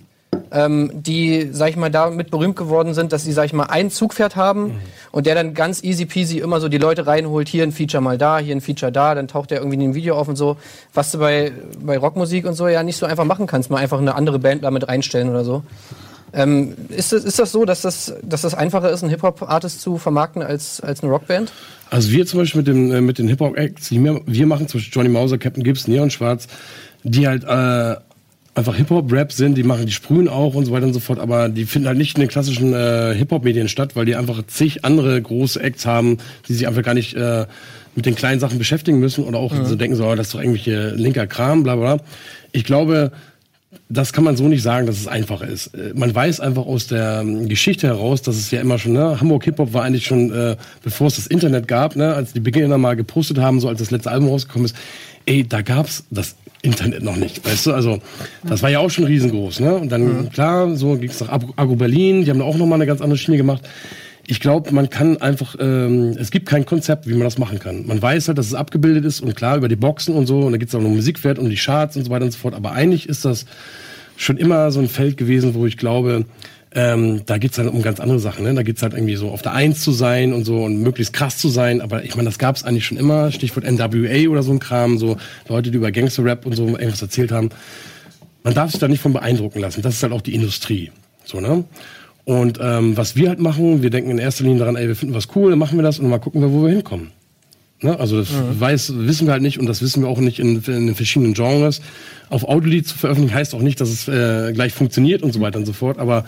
ähm, 0.52 0.92
die, 0.94 1.50
sag 1.52 1.70
ich 1.70 1.76
mal, 1.76 1.92
damit 1.92 2.32
berühmt 2.32 2.56
geworden 2.56 2.94
sind, 2.94 3.12
dass 3.12 3.24
sie, 3.24 3.34
sag 3.34 3.46
ich 3.46 3.54
mal, 3.54 3.66
ein 3.66 3.90
Zugpferd 3.90 4.36
haben 4.36 4.80
und 5.12 5.26
der 5.26 5.36
dann 5.36 5.54
ganz 5.54 5.84
easy 5.84 6.06
peasy 6.06 6.40
immer 6.40 6.62
so 6.62 6.70
die 6.70 6.78
Leute 6.78 7.06
reinholt, 7.06 7.48
hier 7.48 7.64
ein 7.64 7.72
Feature 7.72 8.02
mal 8.02 8.18
da, 8.18 8.38
hier 8.40 8.56
ein 8.56 8.62
Feature 8.62 8.92
da, 8.92 9.16
dann 9.16 9.28
taucht 9.28 9.52
der 9.52 9.58
irgendwie 9.58 9.76
in 9.76 9.82
dem 9.82 9.96
Video 9.96 10.16
auf 10.16 10.28
und 10.28 10.36
so. 10.36 10.58
Was 10.94 11.12
du 11.12 11.20
bei, 11.20 11.52
bei 11.80 11.98
Rockmusik 11.98 12.46
und 12.46 12.54
so 12.54 12.68
ja 12.68 12.84
nicht 12.84 12.98
so 12.98 13.06
einfach 13.06 13.26
machen 13.26 13.48
kannst, 13.48 13.70
mal 13.70 13.78
einfach 13.78 14.00
eine 14.00 14.16
andere 14.16 14.40
Band 14.40 14.64
damit 14.64 14.88
reinstellen 14.88 15.30
oder 15.30 15.44
so. 15.44 15.64
Ähm, 16.34 16.74
ist, 16.90 17.12
das, 17.12 17.24
ist 17.24 17.38
das 17.38 17.52
so, 17.52 17.64
dass 17.64 17.82
das, 17.82 18.14
dass 18.24 18.42
das 18.42 18.56
einfacher 18.56 18.90
ist, 18.90 19.04
einen 19.04 19.12
Hip-Hop-Artist 19.12 19.82
zu 19.82 19.98
vermarkten 19.98 20.42
als, 20.42 20.82
als 20.82 21.04
eine 21.04 21.12
Rockband? 21.12 21.52
Also 21.92 22.12
wir 22.12 22.26
zum 22.26 22.40
Beispiel 22.40 22.60
mit, 22.60 22.68
dem, 22.68 22.92
äh, 22.92 23.02
mit 23.02 23.20
den 23.20 23.28
Hip-Hop-Acts, 23.28 23.92
wir, 23.92 24.48
machen, 24.48 24.68
zum 24.68 24.80
Beispiel 24.80 24.94
Johnny 24.94 25.10
Mauser, 25.10 25.38
Captain 25.38 25.64
Gibbs, 25.64 25.88
Neon 25.88 26.10
Schwarz, 26.10 26.48
die 27.04 27.28
halt 27.28 27.44
äh, 27.44 27.96
einfach 28.56 28.76
Hip-Hop-Rap 28.76 29.32
sind, 29.32 29.56
die 29.58 29.64
machen, 29.64 29.86
die 29.86 29.92
sprühen 29.92 30.28
auch 30.28 30.56
und 30.56 30.66
so 30.66 30.72
weiter 30.72 30.88
und 30.88 30.94
so 30.94 31.00
fort, 31.00 31.20
aber 31.20 31.50
die 31.50 31.66
finden 31.66 31.88
halt 31.88 31.98
nicht 31.98 32.18
in 32.18 32.22
den 32.22 32.30
klassischen 32.30 32.74
äh, 32.74 33.14
Hip-Hop-Medien 33.16 33.68
statt, 33.68 33.96
weil 33.96 34.06
die 34.06 34.16
einfach 34.16 34.42
zig 34.48 34.86
andere 34.86 35.22
große 35.22 35.62
Acts 35.62 35.86
haben, 35.86 36.18
die 36.48 36.54
sich 36.54 36.68
einfach 36.68 36.82
gar 36.82 36.96
nicht 36.96 37.16
äh, 37.16 37.46
mit 37.96 38.06
den 38.08 38.16
kleinen 38.16 38.40
Sachen 38.40 38.58
beschäftigen 38.58 39.00
müssen 39.00 39.24
oder 39.24 39.38
auch 39.38 39.54
so 39.66 39.76
denken, 39.76 39.96
so, 39.96 40.08
oh, 40.08 40.16
das 40.16 40.28
ist 40.28 40.34
doch 40.34 40.40
irgendwelche 40.40 40.90
linker 40.96 41.28
Kram, 41.28 41.62
bla. 41.64 41.76
bla. 41.76 41.98
Ich 42.52 42.64
glaube, 42.64 43.12
das 43.90 44.14
kann 44.14 44.24
man 44.24 44.36
so 44.38 44.48
nicht 44.48 44.64
sagen, 44.64 44.88
dass 44.88 44.98
es 45.00 45.08
einfacher 45.08 45.48
ist. 45.48 45.68
Äh, 45.76 45.92
Man 45.96 46.14
weiß 46.14 46.40
einfach 46.40 46.66
aus 46.66 46.88
der 46.88 47.22
ähm, 47.22 47.48
Geschichte 47.50 47.88
heraus, 47.88 48.22
dass 48.22 48.36
es 48.36 48.50
ja 48.52 48.62
immer 48.62 48.80
schon, 48.80 48.94
ne, 48.94 49.20
Hamburg 49.20 49.44
Hip-Hop 49.46 49.74
war 49.74 49.84
eigentlich 49.84 50.06
schon, 50.06 50.32
äh, 50.32 50.56
bevor 50.84 51.08
es 51.08 51.16
das 51.16 51.28
Internet 51.28 51.68
gab, 51.68 51.96
ne, 51.96 52.14
als 52.14 52.34
die 52.34 52.40
Beginner 52.40 52.78
mal 52.78 52.96
gepostet 52.96 53.38
haben, 53.40 53.60
so 53.60 53.68
als 53.68 53.80
das 53.80 53.92
letzte 53.92 54.12
Album 54.12 54.30
rausgekommen 54.30 54.66
ist, 54.66 54.76
ey, 55.26 55.48
da 55.48 55.62
gab's 55.62 56.04
das 56.12 56.36
Internet 56.62 57.04
noch 57.04 57.18
nicht, 57.18 57.46
weißt 57.46 57.66
du, 57.68 57.74
also 57.74 58.00
das 58.48 58.64
war 58.64 58.70
ja 58.70 58.80
auch 58.80 58.90
schon 58.90 59.04
riesengroß, 59.06 59.60
ne, 59.60 59.76
und 59.76 59.90
dann, 59.92 60.30
klar, 60.32 60.76
so 60.76 60.96
ging's 60.96 61.20
nach 61.20 61.30
Ag- 61.30 61.54
Agro 61.58 61.76
Berlin, 61.76 62.24
die 62.24 62.30
haben 62.32 62.40
da 62.40 62.46
auch 62.46 62.58
nochmal 62.58 62.78
eine 62.78 62.86
ganz 62.86 63.02
andere 63.02 63.18
Schiene 63.18 63.38
gemacht. 63.38 63.64
Ich 64.26 64.40
glaube, 64.40 64.74
man 64.74 64.90
kann 64.90 65.18
einfach, 65.18 65.56
ähm, 65.60 66.16
es 66.18 66.32
gibt 66.32 66.48
kein 66.48 66.66
Konzept, 66.66 67.08
wie 67.08 67.14
man 67.14 67.24
das 67.24 67.38
machen 67.38 67.60
kann. 67.60 67.86
Man 67.86 68.02
weiß 68.02 68.30
halt, 68.30 68.38
dass 68.38 68.48
es 68.48 68.54
abgebildet 68.54 69.04
ist 69.06 69.20
und 69.20 69.36
klar 69.36 69.58
über 69.58 69.68
die 69.68 69.76
Boxen 69.76 70.16
und 70.16 70.28
so, 70.28 70.42
und 70.42 70.54
da 70.54 70.58
geht's 70.58 70.74
auch 70.74 70.80
um 70.80 70.96
Musikwert, 70.96 71.40
um 71.40 71.50
die 71.50 71.58
Charts 71.58 71.98
und 71.98 72.06
so 72.06 72.10
weiter 72.10 72.26
und 72.26 72.32
so 72.32 72.40
fort, 72.40 72.54
aber 72.54 72.72
eigentlich 72.72 73.10
ist 73.10 73.26
das 73.26 73.46
schon 74.16 74.38
immer 74.38 74.72
so 74.72 74.80
ein 74.80 74.88
Feld 74.88 75.18
gewesen, 75.18 75.54
wo 75.56 75.66
ich 75.66 75.78
glaube, 75.78 76.26
Ähm, 76.76 77.22
da 77.28 77.38
geht's 77.38 77.58
dann 77.58 77.70
um 77.70 77.84
ganz 77.84 78.00
andere 78.00 78.18
Sachen. 78.18 78.46
Ne? 78.46 78.56
Da 78.56 78.64
geht's 78.64 78.82
halt 78.82 78.94
irgendwie 78.96 79.16
so 79.16 79.30
auf 79.30 79.44
der 79.44 79.54
Eins 79.54 79.82
zu 79.82 79.92
sein 79.92 80.34
und 80.34 80.44
so 80.44 80.64
und 80.64 80.82
möglichst 80.82 81.14
krass 81.14 81.38
zu 81.38 81.50
sein. 81.50 81.82
Aber 81.82 82.04
ich 82.04 82.16
meine, 82.16 82.28
das 82.28 82.40
gab's 82.40 82.64
eigentlich 82.64 82.88
schon 82.88 82.98
immer. 82.98 83.32
Stichwort 83.32 83.64
NWA 83.64 84.28
oder 84.28 84.42
so 84.42 84.52
ein 84.52 84.58
Kram. 84.58 84.98
So 84.98 85.18
Leute, 85.48 85.70
die 85.70 85.78
über 85.78 85.92
Gangster-Rap 85.92 86.48
und 86.48 86.56
so 86.56 86.66
irgendwas 86.66 87.04
erzählt 87.04 87.32
haben. 87.32 87.50
Man 88.44 88.56
darf 88.56 88.72
sich 88.72 88.80
da 88.80 88.88
nicht 88.88 89.02
von 89.04 89.14
beeindrucken 89.14 89.60
lassen. 89.60 89.84
Das 89.84 89.94
ist 89.94 90.02
halt 90.02 90.14
auch 90.14 90.22
die 90.22 90.34
Industrie. 90.34 90.90
So, 91.26 91.40
ne? 91.40 91.64
Und 92.26 92.60
ähm, 92.62 92.96
was 92.96 93.16
wir 93.16 93.30
halt 93.30 93.40
machen, 93.40 93.84
wir 93.84 93.90
denken 93.90 94.12
in 94.12 94.18
erster 94.18 94.44
Linie 94.44 94.60
daran, 94.60 94.76
ey, 94.76 94.88
wir 94.88 94.96
finden 94.96 95.14
was 95.14 95.28
cool, 95.36 95.50
dann 95.50 95.60
machen 95.60 95.78
wir 95.78 95.84
das 95.84 96.00
und 96.00 96.10
mal 96.10 96.20
gucken 96.20 96.42
wir, 96.42 96.52
wo 96.52 96.64
wir 96.64 96.70
hinkommen. 96.70 97.12
Ne? 97.82 98.00
Also 98.00 98.20
das 98.20 98.30
weiß, 98.32 98.94
wissen 98.96 99.28
wir 99.28 99.34
halt 99.34 99.42
nicht 99.42 99.60
und 99.60 99.66
das 99.66 99.82
wissen 99.82 100.04
wir 100.04 100.10
auch 100.10 100.20
nicht 100.20 100.40
in, 100.40 100.64
in 100.64 100.88
den 100.88 100.96
verschiedenen 100.96 101.34
Genres. 101.34 101.82
Auf 102.30 102.48
Audiolied 102.48 102.88
zu 102.88 102.98
veröffentlichen 102.98 103.36
heißt 103.36 103.54
auch 103.54 103.62
nicht, 103.62 103.82
dass 103.82 103.90
es 103.90 104.08
äh, 104.08 104.54
gleich 104.54 104.74
funktioniert 104.74 105.22
und 105.22 105.34
so 105.34 105.42
weiter 105.42 105.60
und 105.60 105.66
so 105.66 105.74
fort. 105.74 106.00
Aber 106.00 106.26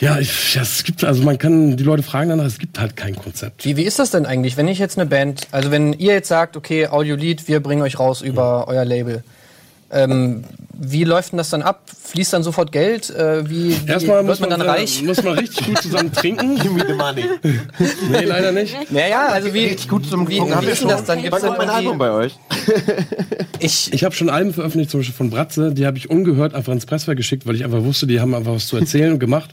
ja, 0.00 0.18
ich, 0.18 0.54
ja, 0.54 0.62
es 0.62 0.82
gibt, 0.82 1.04
also 1.04 1.22
man 1.22 1.38
kann 1.38 1.76
die 1.76 1.84
Leute 1.84 2.02
fragen 2.02 2.30
danach, 2.30 2.46
es 2.46 2.58
gibt 2.58 2.80
halt 2.80 2.96
kein 2.96 3.14
Konzept. 3.14 3.64
Wie, 3.64 3.76
wie 3.76 3.84
ist 3.84 3.98
das 3.98 4.10
denn 4.10 4.26
eigentlich, 4.26 4.56
wenn 4.56 4.66
ich 4.66 4.78
jetzt 4.78 4.98
eine 4.98 5.08
Band, 5.08 5.46
also 5.52 5.70
wenn 5.70 5.92
ihr 5.92 6.14
jetzt 6.14 6.28
sagt, 6.28 6.56
okay, 6.56 6.88
Audiolied, 6.88 7.46
wir 7.46 7.60
bringen 7.60 7.82
euch 7.82 7.98
raus 7.98 8.22
über 8.22 8.66
euer 8.66 8.84
Label. 8.84 9.22
Ähm, 9.92 10.44
wie 10.82 11.04
läuft 11.04 11.32
denn 11.32 11.36
das 11.36 11.50
dann 11.50 11.62
ab? 11.62 11.82
Fließt 12.04 12.32
dann 12.32 12.42
sofort 12.42 12.72
Geld? 12.72 13.10
Äh, 13.10 13.48
wie 13.50 13.76
wie 13.86 13.90
Erstmal 13.90 14.18
wird 14.18 14.26
muss 14.26 14.40
man 14.40 14.50
man, 14.50 14.60
dann 14.60 14.68
äh, 14.68 14.70
reich? 14.70 15.02
muss 15.02 15.22
man 15.22 15.34
richtig 15.34 15.66
gut 15.66 15.82
zusammen 15.82 16.12
trinken. 16.12 16.56
Give 16.62 16.70
me 16.72 16.84
the 16.86 16.94
money. 16.94 17.24
nee, 18.10 18.24
leider 18.24 18.52
nicht. 18.52 18.74
Naja, 18.90 19.28
also 19.28 19.52
wie, 19.52 19.66
Richtig 19.66 19.88
gut 19.88 20.06
zum 20.06 20.28
wie, 20.28 20.40
wie 20.40 20.66
ist 20.66 20.80
denn 20.82 20.88
das 20.88 21.04
dann? 21.04 21.20
Gibt's 21.20 21.42
Wann 21.42 21.48
kommt 21.48 21.58
mein 21.58 21.70
Album 21.70 21.98
bei 21.98 22.10
euch? 22.10 22.38
ich, 23.58 23.92
Ich 23.92 24.04
habe 24.04 24.14
schon 24.14 24.30
Alben 24.30 24.54
veröffentlicht, 24.54 24.90
zum 24.90 25.00
Beispiel 25.00 25.14
von 25.14 25.30
Bratze, 25.30 25.74
die 25.74 25.86
habe 25.86 25.98
ich 25.98 26.08
ungehört 26.08 26.54
einfach 26.54 26.72
ins 26.72 26.86
Presswerk 26.86 27.16
geschickt, 27.16 27.46
weil 27.46 27.56
ich 27.56 27.64
einfach 27.64 27.82
wusste, 27.82 28.06
die 28.06 28.20
haben 28.20 28.34
einfach 28.34 28.52
was 28.54 28.66
zu 28.66 28.76
erzählen 28.76 29.12
und 29.12 29.18
gemacht. 29.18 29.50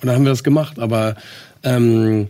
Und 0.00 0.08
dann 0.08 0.16
haben 0.16 0.24
wir 0.24 0.30
das 0.30 0.42
gemacht. 0.42 0.78
Aber 0.78 1.14
ähm, 1.62 2.28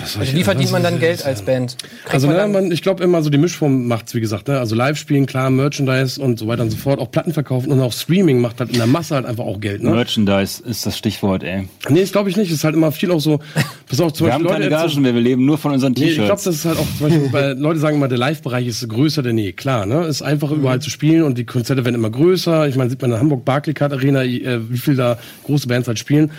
also 0.00 0.20
wie 0.20 0.42
verdient 0.44 0.66
was- 0.66 0.72
man 0.72 0.82
dann 0.82 0.98
Geld 1.00 1.24
als 1.24 1.42
Band? 1.42 1.76
Kriegt 1.78 2.14
Also 2.14 2.26
man 2.28 2.36
ne, 2.36 2.46
man, 2.60 2.72
ich 2.72 2.82
glaube 2.82 3.02
immer 3.04 3.22
so 3.22 3.30
die 3.30 3.38
Mischform 3.38 3.86
macht's, 3.86 4.14
wie 4.14 4.20
gesagt. 4.20 4.48
Ne? 4.48 4.58
Also 4.58 4.74
Live-Spielen, 4.74 5.26
klar, 5.26 5.50
Merchandise 5.50 6.20
und 6.20 6.38
so 6.38 6.46
weiter 6.48 6.62
und 6.62 6.70
so 6.70 6.76
fort. 6.76 7.00
Auch 7.00 7.10
Platten 7.10 7.32
verkaufen 7.32 7.70
und 7.72 7.80
auch 7.80 7.92
Streaming 7.92 8.40
macht 8.40 8.60
halt 8.60 8.70
in 8.70 8.76
der 8.76 8.86
Masse 8.86 9.14
halt 9.14 9.26
einfach 9.26 9.44
auch 9.44 9.60
Geld. 9.60 9.82
Ne? 9.82 9.90
Merchandise 9.90 10.62
ist 10.64 10.86
das 10.86 10.96
Stichwort, 10.96 11.42
ey. 11.42 11.68
Nee, 11.88 12.00
das 12.00 12.12
glaube 12.12 12.30
ich 12.30 12.36
nicht. 12.36 12.48
Es 12.50 12.56
ist 12.58 12.64
halt 12.64 12.74
immer 12.74 12.92
viel 12.92 13.10
auch 13.10 13.20
so. 13.20 13.40
Pass 13.88 14.00
auf, 14.00 14.12
zum 14.12 14.26
Wir 14.26 14.34
haben 14.34 14.42
Beispiel 14.44 14.60
keine 14.62 14.70
Leute 14.74 14.88
Gagen 14.88 15.02
mehr, 15.02 15.14
wir 15.14 15.20
leben 15.20 15.44
nur 15.44 15.58
von 15.58 15.72
unseren 15.72 15.92
Nee, 15.92 16.04
ich 16.10 16.14
glaube, 16.16 16.28
T-Shirts. 16.28 16.44
das 16.44 16.54
ist 16.56 16.64
halt 16.64 16.78
auch 16.78 16.86
zum 16.98 17.08
Beispiel, 17.08 17.28
weil 17.32 17.58
Leute 17.58 17.80
sagen 17.80 17.96
immer, 17.96 18.08
der 18.08 18.18
Live-Bereich 18.18 18.66
ist 18.66 18.88
größer 18.88 19.22
denn 19.22 19.38
je. 19.38 19.52
Klar, 19.52 19.86
ne? 19.86 20.04
Ist 20.06 20.22
einfach 20.22 20.50
überall 20.50 20.80
zu 20.80 20.90
spielen 20.90 21.22
und 21.22 21.38
die 21.38 21.44
Konzerte 21.44 21.84
werden 21.84 21.94
immer 21.94 22.10
größer. 22.10 22.68
Ich 22.68 22.76
meine, 22.76 22.90
sieht 22.90 23.00
man 23.00 23.10
in 23.10 23.12
der 23.12 23.20
Hamburg 23.20 23.44
Barclaycard 23.44 23.92
Arena, 23.92 24.22
äh, 24.24 24.60
wie 24.70 24.78
viel 24.78 24.96
da 24.96 25.18
große 25.44 25.66
Bands 25.68 25.88
halt 25.88 25.98
spielen. 25.98 26.30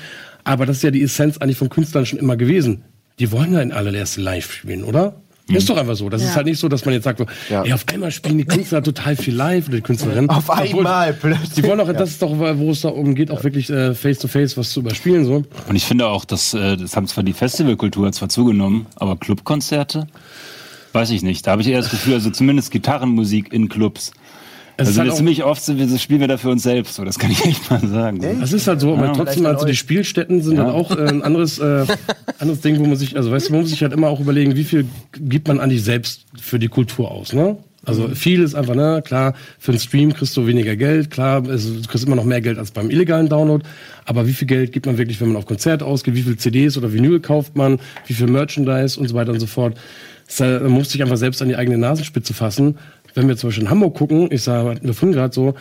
Aber 0.44 0.66
das 0.66 0.78
ist 0.78 0.84
ja 0.84 0.92
die 0.92 1.02
Essenz 1.04 1.38
eigentlich 1.38 1.58
von 1.58 1.70
Künstlern 1.70 2.06
schon 2.06 2.18
immer 2.20 2.38
gewesen. 2.38 2.84
Die 3.20 3.32
wollen 3.32 3.54
ja 3.54 3.62
in 3.62 3.72
allererste 3.72 4.22
live 4.22 4.52
spielen, 4.52 4.84
oder? 4.84 5.16
Ist 5.48 5.68
doch 5.68 5.78
einfach 5.78 5.96
so. 5.96 6.10
Das 6.10 6.22
ist 6.22 6.36
halt 6.36 6.46
nicht 6.46 6.60
so, 6.60 6.68
dass 6.70 6.86
man 6.86 6.94
jetzt 6.94 7.06
sagt, 7.06 7.18
so, 7.20 7.26
Ja. 7.50 7.64
ey, 7.64 7.74
auf 7.74 7.84
einmal 7.92 8.12
spielen 8.12 8.38
die 8.38 8.46
Künstler 8.46 8.84
total 8.84 9.16
viel 9.16 9.34
live 9.36 9.68
oder 9.68 9.78
die 9.78 9.82
Künstlerinnen. 9.82 10.30
Auf 10.30 10.48
Obwohl, 10.48 10.86
einmal 10.86 11.14
plötzlich. 11.14 11.50
Die 11.54 11.64
wollen 11.64 11.80
auch, 11.80 11.92
das 11.92 12.12
ist 12.12 12.22
doch, 12.22 12.38
wo 12.38 12.70
es 12.70 12.82
darum 12.82 13.16
geht, 13.16 13.32
auch 13.32 13.44
wirklich 13.44 13.70
äh, 13.72 13.96
face 13.96 14.20
to 14.20 14.28
face 14.28 14.56
was 14.58 14.70
zu 14.70 14.82
überspielen, 14.82 15.26
so. 15.26 15.44
Und 15.68 15.76
ich 15.76 15.86
finde 15.86 16.06
auch, 16.08 16.24
dass, 16.26 16.54
äh, 16.54 16.78
das 16.78 16.96
haben 16.96 17.08
zwar 17.08 17.24
die 17.24 17.34
Festivalkultur 17.34 18.12
zwar 18.12 18.30
zugenommen, 18.30 18.86
aber 18.96 19.18
Clubkonzerte, 19.18 20.06
weiß 20.94 21.10
ich 21.10 21.24
nicht. 21.24 21.48
Da 21.48 21.52
habe 21.52 21.64
ich 21.64 21.68
eher 21.70 21.82
das 21.82 21.90
Gefühl, 21.90 22.14
also 22.14 22.30
zumindest 22.30 22.70
Gitarrenmusik 22.70 23.52
in 23.52 23.70
Clubs. 23.70 24.12
Es 24.80 24.88
ist 24.88 24.98
Also 24.98 25.10
halt 25.10 25.18
ziemlich 25.18 25.44
oft 25.44 25.62
sind 25.62 25.78
wir, 25.78 25.88
das 25.88 26.02
spielen 26.02 26.22
wir 26.22 26.30
da 26.30 26.38
für 26.38 26.50
uns 26.50 26.64
selbst, 26.64 26.96
so 26.96 27.04
das 27.04 27.20
kann 27.20 27.32
ich 27.32 27.44
echt 27.46 27.70
mal 27.70 27.86
sagen. 27.86 28.22
Das 28.40 28.54
ist 28.54 28.66
halt 28.66 28.80
so, 28.80 28.94
aber 28.94 29.12
trotzdem, 29.12 29.46
also 29.46 29.66
die 29.66 29.76
Spielstätten 29.76 30.42
sind 30.42 30.58
dann 30.58 30.70
auch 30.70 30.92
äh, 30.92 31.06
ein 31.06 31.22
anderes, 31.22 31.60
äh, 31.60 31.86
anderes 32.40 32.62
Ding, 32.62 32.80
wo 32.80 32.86
man 32.86 32.96
sich, 32.96 33.18
also 33.18 33.30
weißt 33.30 33.50
du, 33.50 33.54
man 33.54 33.62
muss 33.62 33.72
sich 33.72 33.82
halt 33.82 33.92
immer 33.92 34.08
auch 34.08 34.22
überlegen, 34.22 34.56
wie 34.56 34.64
viel 34.64 34.86
gibt 35.20 35.50
man 35.50 35.60
eigentlich 35.60 35.84
selbst 35.84 36.26
für 36.40 36.60
die 36.60 36.70
Kultur 36.70 37.12
aus, 37.12 37.34
ne? 37.34 37.58
Also 37.86 38.10
viel 38.10 38.44
ist 38.44 38.56
einfach, 38.56 38.76
ne, 38.76 39.02
klar, 39.04 39.34
für 39.58 39.72
einen 39.72 39.80
Stream 39.80 40.14
kriegst 40.14 40.36
du 40.36 40.46
weniger 40.46 40.76
Geld, 40.76 41.10
klar, 41.12 41.46
es, 41.48 41.66
du 41.66 41.88
kriegst 41.88 42.06
immer 42.06 42.16
noch 42.16 42.26
mehr 42.26 42.42
Geld 42.42 42.58
als 42.58 42.72
beim 42.72 42.90
illegalen 42.90 43.30
Download, 43.30 43.66
aber 44.06 44.28
wie 44.28 44.34
viel 44.34 44.48
Geld 44.48 44.72
gibt 44.72 44.86
man 44.86 44.98
wirklich, 44.98 45.20
wenn 45.22 45.30
man 45.30 45.38
auf 45.38 45.46
Konzert 45.46 45.82
ausgeht, 45.82 46.14
wie 46.16 46.22
viel 46.22 46.38
CDs 46.38 46.78
oder 46.78 46.94
Vinyl 46.94 47.20
kauft 47.20 47.56
man, 47.56 47.80
wie 48.06 48.14
viel 48.14 48.28
Merchandise 48.28 49.00
und 49.00 49.08
so 49.08 49.16
weiter 49.16 49.32
und 49.32 49.40
so 49.40 49.48
fort. 49.48 49.78
Das, 50.28 50.40
äh, 50.42 50.60
man 50.60 50.72
muss 50.72 50.92
sich 50.92 51.02
einfach 51.02 51.18
selbst 51.18 51.42
an 51.42 51.50
die 51.50 51.56
eigene 51.56 51.78
Nasenspitze 51.78 52.34
fassen. 52.34 52.78
Wenn 53.20 53.28
wir 53.28 53.36
zum 53.36 53.50
Beispiel 53.50 53.66
in 53.66 53.70
Hamburg 53.70 53.96
gucken, 53.96 54.30
ich 54.32 54.44
sage, 54.44 54.80
wir 54.82 54.94
vorhin 54.94 55.12
gerade 55.12 55.36
so, 55.36 55.54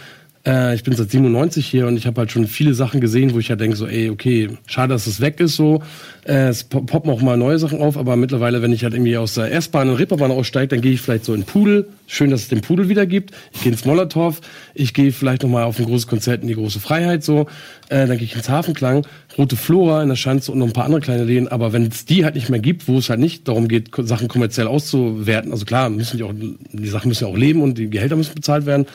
äh, 0.49 0.75
ich 0.75 0.83
bin 0.83 0.95
seit 0.97 1.11
97 1.11 1.67
hier 1.67 1.87
und 1.87 1.97
ich 1.99 2.07
habe 2.07 2.21
halt 2.23 2.33
schon 2.33 2.47
viele 2.47 2.73
Sachen 2.75 3.01
gesehen, 3.01 3.35
wo 3.35 3.39
ich 3.39 3.49
ja 3.49 3.57
denke 3.57 3.77
so, 3.77 3.87
ey, 3.87 4.09
okay, 4.11 4.49
schade, 4.67 4.95
dass 4.95 5.07
es 5.07 5.21
weg 5.21 5.39
ist 5.41 5.57
so. 5.57 5.83
Äh, 6.25 6.49
es 6.49 6.65
pop- 6.65 6.87
poppen 6.87 7.11
auch 7.11 7.21
mal 7.21 7.37
neue 7.37 7.59
Sachen 7.59 7.81
auf, 7.81 7.97
aber 7.99 8.17
mittlerweile, 8.17 8.63
wenn 8.63 8.73
ich 8.73 8.83
halt 8.85 8.95
irgendwie 8.95 9.17
aus 9.19 9.35
der 9.35 9.53
S-Bahn 9.53 9.89
und 9.91 9.97
Reeperbahn 9.97 10.31
aussteige, 10.31 10.69
dann 10.69 10.81
gehe 10.81 10.93
ich 10.93 11.01
vielleicht 11.03 11.25
so 11.27 11.35
in 11.35 11.45
Pudel. 11.45 11.87
Schön, 12.07 12.31
dass 12.31 12.41
es 12.43 12.49
den 12.49 12.63
Pudel 12.63 12.89
wieder 12.89 13.05
gibt. 13.07 13.33
Ich 13.53 13.63
gehe 13.63 13.71
ins 13.73 13.85
Molotow. 13.85 14.41
Ich 14.75 14.95
gehe 14.95 15.13
vielleicht 15.13 15.43
noch 15.43 15.51
mal 15.51 15.65
auf 15.65 15.79
ein 15.79 15.85
großes 15.85 16.07
Konzert 16.07 16.41
in 16.43 16.49
die 16.49 16.55
große 16.55 16.81
Freiheit 16.81 17.23
so. 17.23 17.43
Äh, 17.91 18.07
dann 18.07 18.17
gehe 18.17 18.25
ich 18.25 18.35
ins 18.35 18.49
Hafenklang, 18.49 19.07
Rote 19.37 19.57
Flora 19.57 20.03
in 20.03 20.09
der 20.09 20.17
Schanze 20.17 20.51
und 20.53 20.59
noch 20.59 20.67
ein 20.67 20.73
paar 20.73 20.85
andere 20.87 21.03
kleine 21.03 21.25
Läden. 21.25 21.49
Aber 21.49 21.73
wenn 21.75 21.87
es 21.87 22.07
die 22.07 22.25
halt 22.25 22.35
nicht 22.35 22.49
mehr 22.49 22.61
gibt, 22.61 22.89
wo 22.89 22.99
es 22.99 23.11
halt 23.11 23.21
nicht 23.21 23.47
darum 23.49 23.69
geht, 23.69 23.91
Sachen 23.99 24.29
kommerziell 24.29 24.67
auszuwerten, 24.67 25.53
also 25.53 25.65
klar, 25.67 25.91
müssen 25.91 26.17
die 26.17 26.23
auch, 26.23 26.33
die 26.35 26.89
Sachen 26.89 27.09
müssen 27.09 27.25
ja 27.25 27.31
auch 27.31 27.37
leben 27.37 27.61
und 27.63 27.77
die 27.77 27.91
Gehälter 27.91 28.17
müssen 28.17 28.35
bezahlt 28.35 28.65
werden. 28.65 28.87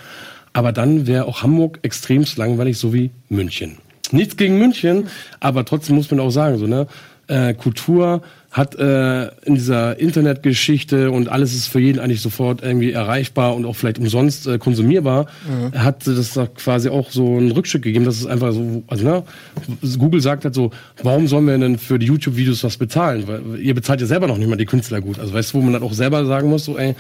Aber 0.53 0.71
dann 0.71 1.07
wäre 1.07 1.25
auch 1.25 1.43
Hamburg 1.43 1.79
extremst 1.81 2.37
langweilig, 2.37 2.77
so 2.77 2.93
wie 2.93 3.11
München. 3.29 3.77
Nichts 4.11 4.37
gegen 4.37 4.59
München, 4.59 5.07
aber 5.39 5.65
trotzdem 5.65 5.95
muss 5.95 6.11
man 6.11 6.19
auch 6.19 6.29
sagen, 6.29 6.57
so, 6.57 6.67
ne? 6.67 6.87
Äh, 7.27 7.53
Kultur 7.53 8.21
hat 8.51 8.75
äh, 8.75 9.29
in 9.45 9.55
dieser 9.55 9.97
Internetgeschichte 9.97 11.09
und 11.09 11.29
alles 11.29 11.55
ist 11.55 11.67
für 11.67 11.79
jeden 11.79 11.99
eigentlich 11.99 12.21
sofort 12.21 12.61
irgendwie 12.61 12.91
erreichbar 12.91 13.55
und 13.55 13.65
auch 13.65 13.77
vielleicht 13.77 13.97
umsonst 13.97 14.45
äh, 14.45 14.59
konsumierbar, 14.59 15.27
hat 15.73 16.05
das 16.05 16.33
da 16.33 16.47
quasi 16.47 16.89
auch 16.89 17.09
so 17.09 17.39
ein 17.39 17.51
Rückstück 17.51 17.81
gegeben, 17.81 18.03
dass 18.05 18.17
es 18.17 18.27
einfach 18.27 18.51
so, 18.51 18.83
also 18.87 19.03
ne, 19.05 19.23
Google 19.97 20.21
sagt 20.21 20.43
halt 20.43 20.53
so, 20.53 20.69
warum 21.01 21.27
sollen 21.27 21.47
wir 21.47 21.57
denn 21.57 21.79
für 21.79 21.97
die 21.97 22.05
YouTube-Videos 22.05 22.63
was 22.65 22.77
bezahlen? 22.77 23.23
Weil 23.25 23.59
ihr 23.59 23.73
bezahlt 23.73 24.01
ja 24.01 24.07
selber 24.07 24.27
noch 24.27 24.37
nicht 24.37 24.49
mal 24.49 24.57
die 24.57 24.65
Künstler 24.65 24.99
gut. 24.99 25.17
Also 25.17 25.33
weißt 25.33 25.53
du, 25.53 25.57
wo 25.57 25.61
man 25.61 25.73
dann 25.73 25.83
auch 25.83 25.93
selber 25.93 26.25
sagen 26.25 26.49
muss, 26.49 26.65
so 26.65 26.77
ey, 26.77 26.93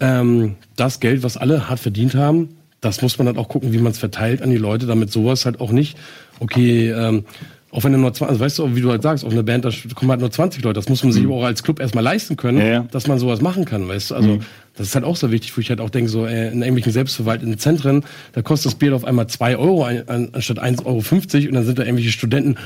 ähm, 0.00 0.56
das 0.76 1.00
Geld, 1.00 1.22
was 1.22 1.36
alle 1.36 1.68
hart 1.68 1.80
verdient 1.80 2.14
haben, 2.14 2.57
das 2.80 3.02
muss 3.02 3.18
man 3.18 3.26
dann 3.26 3.38
auch 3.38 3.48
gucken, 3.48 3.72
wie 3.72 3.78
man 3.78 3.92
es 3.92 3.98
verteilt 3.98 4.42
an 4.42 4.50
die 4.50 4.56
Leute, 4.56 4.86
damit 4.86 5.10
sowas 5.10 5.44
halt 5.44 5.60
auch 5.60 5.72
nicht, 5.72 5.96
okay, 6.40 6.90
ähm, 6.90 7.24
auch 7.70 7.84
wenn 7.84 7.92
du 7.92 7.98
nur 7.98 8.14
20, 8.14 8.30
also 8.30 8.40
weißt 8.40 8.58
du, 8.58 8.76
wie 8.76 8.80
du 8.80 8.90
halt 8.90 9.02
sagst, 9.02 9.24
auf 9.24 9.32
eine 9.32 9.42
Band, 9.42 9.64
da 9.64 9.70
kommen 9.94 10.10
halt 10.10 10.20
nur 10.20 10.30
20 10.30 10.64
Leute, 10.64 10.74
das 10.74 10.88
muss 10.88 11.02
man 11.02 11.12
sich 11.12 11.26
auch 11.26 11.44
als 11.44 11.62
Club 11.62 11.80
erstmal 11.80 12.02
leisten 12.02 12.36
können, 12.36 12.58
Ja, 12.58 12.66
ja. 12.66 12.86
dass 12.90 13.06
man 13.08 13.18
sowas 13.18 13.42
machen 13.42 13.66
kann, 13.66 13.86
weißt 13.88 14.10
du, 14.10 14.14
also 14.14 14.38
das 14.74 14.86
ist 14.86 14.94
halt 14.94 15.04
auch 15.04 15.16
so 15.16 15.30
wichtig, 15.32 15.54
wo 15.56 15.60
ich 15.60 15.68
halt 15.68 15.80
auch 15.80 15.90
denke, 15.90 16.08
so 16.08 16.24
äh, 16.24 16.48
in 16.48 16.62
irgendwelchen 16.62 16.92
selbstverwalteten 16.92 17.58
Zentren, 17.58 18.04
da 18.32 18.40
kostet 18.40 18.72
das 18.72 18.78
Bier 18.78 18.94
auf 18.94 19.04
einmal 19.04 19.26
2 19.26 19.58
Euro 19.58 19.84
ein, 19.84 20.08
an, 20.08 20.28
anstatt 20.32 20.62
1,50 20.62 20.84
Euro 20.86 21.48
und 21.48 21.54
dann 21.54 21.64
sind 21.66 21.78
da 21.78 21.82
irgendwelche 21.82 22.12
Studenten, 22.12 22.56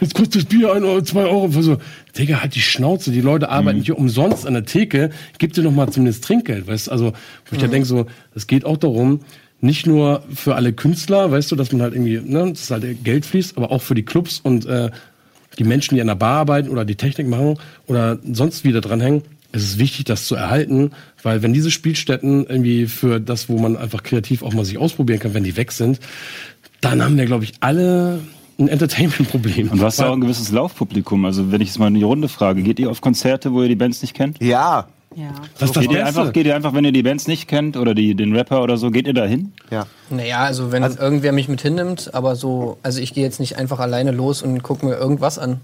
jetzt 0.00 0.14
kostet 0.14 0.36
das 0.36 0.44
Bier 0.46 0.72
1 0.72 0.84
Euro, 0.86 1.02
2 1.02 1.20
Euro, 1.24 1.50
so, 1.50 1.76
Digga, 2.16 2.40
halt 2.40 2.54
die 2.54 2.60
Schnauze, 2.62 3.10
die 3.10 3.20
Leute 3.20 3.50
arbeiten 3.50 3.82
hier 3.82 3.98
umsonst 3.98 4.46
an 4.46 4.54
der 4.54 4.64
Theke, 4.64 5.10
gib 5.38 5.52
dir 5.52 5.62
noch 5.62 5.72
mal 5.72 5.90
zumindest 5.90 6.24
Trinkgeld, 6.24 6.66
weißt 6.66 6.86
du, 6.86 6.92
also 6.92 7.12
wo 7.46 7.56
ich 7.56 7.60
halt 7.60 7.72
denke 7.74 7.86
so, 7.86 8.06
es 8.34 8.46
geht 8.46 8.64
auch 8.64 8.78
darum, 8.78 9.20
nicht 9.60 9.86
nur 9.86 10.22
für 10.34 10.54
alle 10.54 10.72
Künstler, 10.72 11.30
weißt 11.30 11.50
du, 11.52 11.56
dass 11.56 11.72
man 11.72 11.82
halt 11.82 11.94
irgendwie, 11.94 12.20
ne, 12.20 12.50
dass 12.50 12.70
halt 12.70 13.04
Geld 13.04 13.26
fließt, 13.26 13.56
aber 13.56 13.70
auch 13.70 13.82
für 13.82 13.94
die 13.94 14.04
Clubs 14.04 14.40
und 14.42 14.66
äh, 14.66 14.90
die 15.58 15.64
Menschen, 15.64 15.94
die 15.94 16.00
an 16.00 16.06
der 16.06 16.14
Bar 16.14 16.40
arbeiten 16.40 16.68
oder 16.68 16.84
die 16.84 16.94
Technik 16.94 17.28
machen 17.28 17.58
oder 17.86 18.18
sonst 18.32 18.64
wieder 18.64 18.80
dranhängen. 18.80 19.22
Es 19.52 19.64
ist 19.64 19.78
wichtig, 19.78 20.04
das 20.04 20.26
zu 20.26 20.36
erhalten, 20.36 20.92
weil 21.22 21.42
wenn 21.42 21.52
diese 21.52 21.72
Spielstätten 21.72 22.46
irgendwie 22.46 22.86
für 22.86 23.20
das, 23.20 23.48
wo 23.48 23.58
man 23.58 23.76
einfach 23.76 24.02
kreativ 24.02 24.42
auch 24.42 24.54
mal 24.54 24.64
sich 24.64 24.78
ausprobieren 24.78 25.18
kann, 25.18 25.34
wenn 25.34 25.42
die 25.42 25.56
weg 25.56 25.72
sind, 25.72 25.98
dann 26.80 27.02
haben 27.02 27.18
wir, 27.18 27.26
glaube 27.26 27.44
ich, 27.44 27.54
alle 27.60 28.20
ein 28.58 28.68
Entertainment-Problem. 28.68 29.70
Und 29.70 29.80
du 29.80 29.84
hast 29.84 29.98
ja 29.98 30.08
auch 30.08 30.12
ein 30.12 30.20
gewisses 30.20 30.52
Laufpublikum. 30.52 31.24
Also 31.24 31.50
wenn 31.50 31.60
ich 31.60 31.68
jetzt 31.68 31.78
mal 31.78 31.88
in 31.88 31.94
die 31.94 32.02
Runde 32.02 32.28
frage, 32.28 32.62
geht 32.62 32.78
ihr 32.78 32.90
auf 32.90 33.00
Konzerte, 33.00 33.52
wo 33.52 33.62
ihr 33.62 33.68
die 33.68 33.74
Bands 33.74 34.02
nicht 34.02 34.14
kennt? 34.14 34.40
Ja, 34.40 34.88
Ja. 35.16 35.32
das 35.58 35.70
ist 35.70 35.76
das 35.76 35.82
Geht 35.82 35.92
ihr, 35.92 36.06
einfach, 36.06 36.32
geht 36.32 36.46
ihr 36.46 36.54
einfach, 36.54 36.72
wenn 36.72 36.84
ihr 36.84 36.92
die 36.92 37.02
Bands 37.02 37.26
nicht 37.26 37.48
kennt 37.48 37.76
oder 37.76 37.94
die, 37.94 38.14
den 38.14 38.34
Rapper 38.34 38.62
oder 38.62 38.76
so, 38.76 38.90
geht 38.90 39.08
ihr 39.08 39.14
da 39.14 39.24
hin? 39.24 39.52
ja. 39.70 39.86
Naja, 40.12 40.38
also 40.40 40.72
wenn 40.72 40.82
irgendwer 40.82 41.30
mich 41.30 41.48
mit 41.48 41.62
hinnimmt, 41.62 42.14
aber 42.14 42.34
so, 42.34 42.78
also 42.82 43.00
ich 43.00 43.14
gehe 43.14 43.22
jetzt 43.22 43.38
nicht 43.38 43.56
einfach 43.56 43.78
alleine 43.78 44.10
los 44.10 44.42
und 44.42 44.60
gucke 44.62 44.84
mir 44.84 44.96
irgendwas 44.96 45.38
an. 45.38 45.60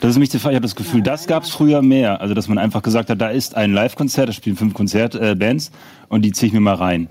Das 0.00 0.12
ist 0.12 0.18
mich 0.18 0.30
die 0.30 0.38
Frage. 0.38 0.54
Ich 0.54 0.56
habe 0.56 0.66
das 0.66 0.74
Gefühl, 0.74 1.02
das 1.02 1.26
gab 1.26 1.42
es 1.42 1.50
früher 1.50 1.82
mehr. 1.82 2.20
Also 2.22 2.32
dass 2.32 2.48
man 2.48 2.56
einfach 2.56 2.82
gesagt 2.82 3.10
hat, 3.10 3.20
da 3.20 3.28
ist 3.28 3.56
ein 3.56 3.74
Live-Konzert, 3.74 4.30
da 4.30 4.32
spielen 4.32 4.56
fünf 4.56 4.72
Konzertbands 4.72 5.30
äh, 5.32 5.34
Bands 5.34 5.70
und 6.08 6.22
die 6.22 6.32
ziehe 6.32 6.48
ich 6.48 6.54
mir 6.54 6.60
mal 6.60 6.76
rein. 6.76 7.08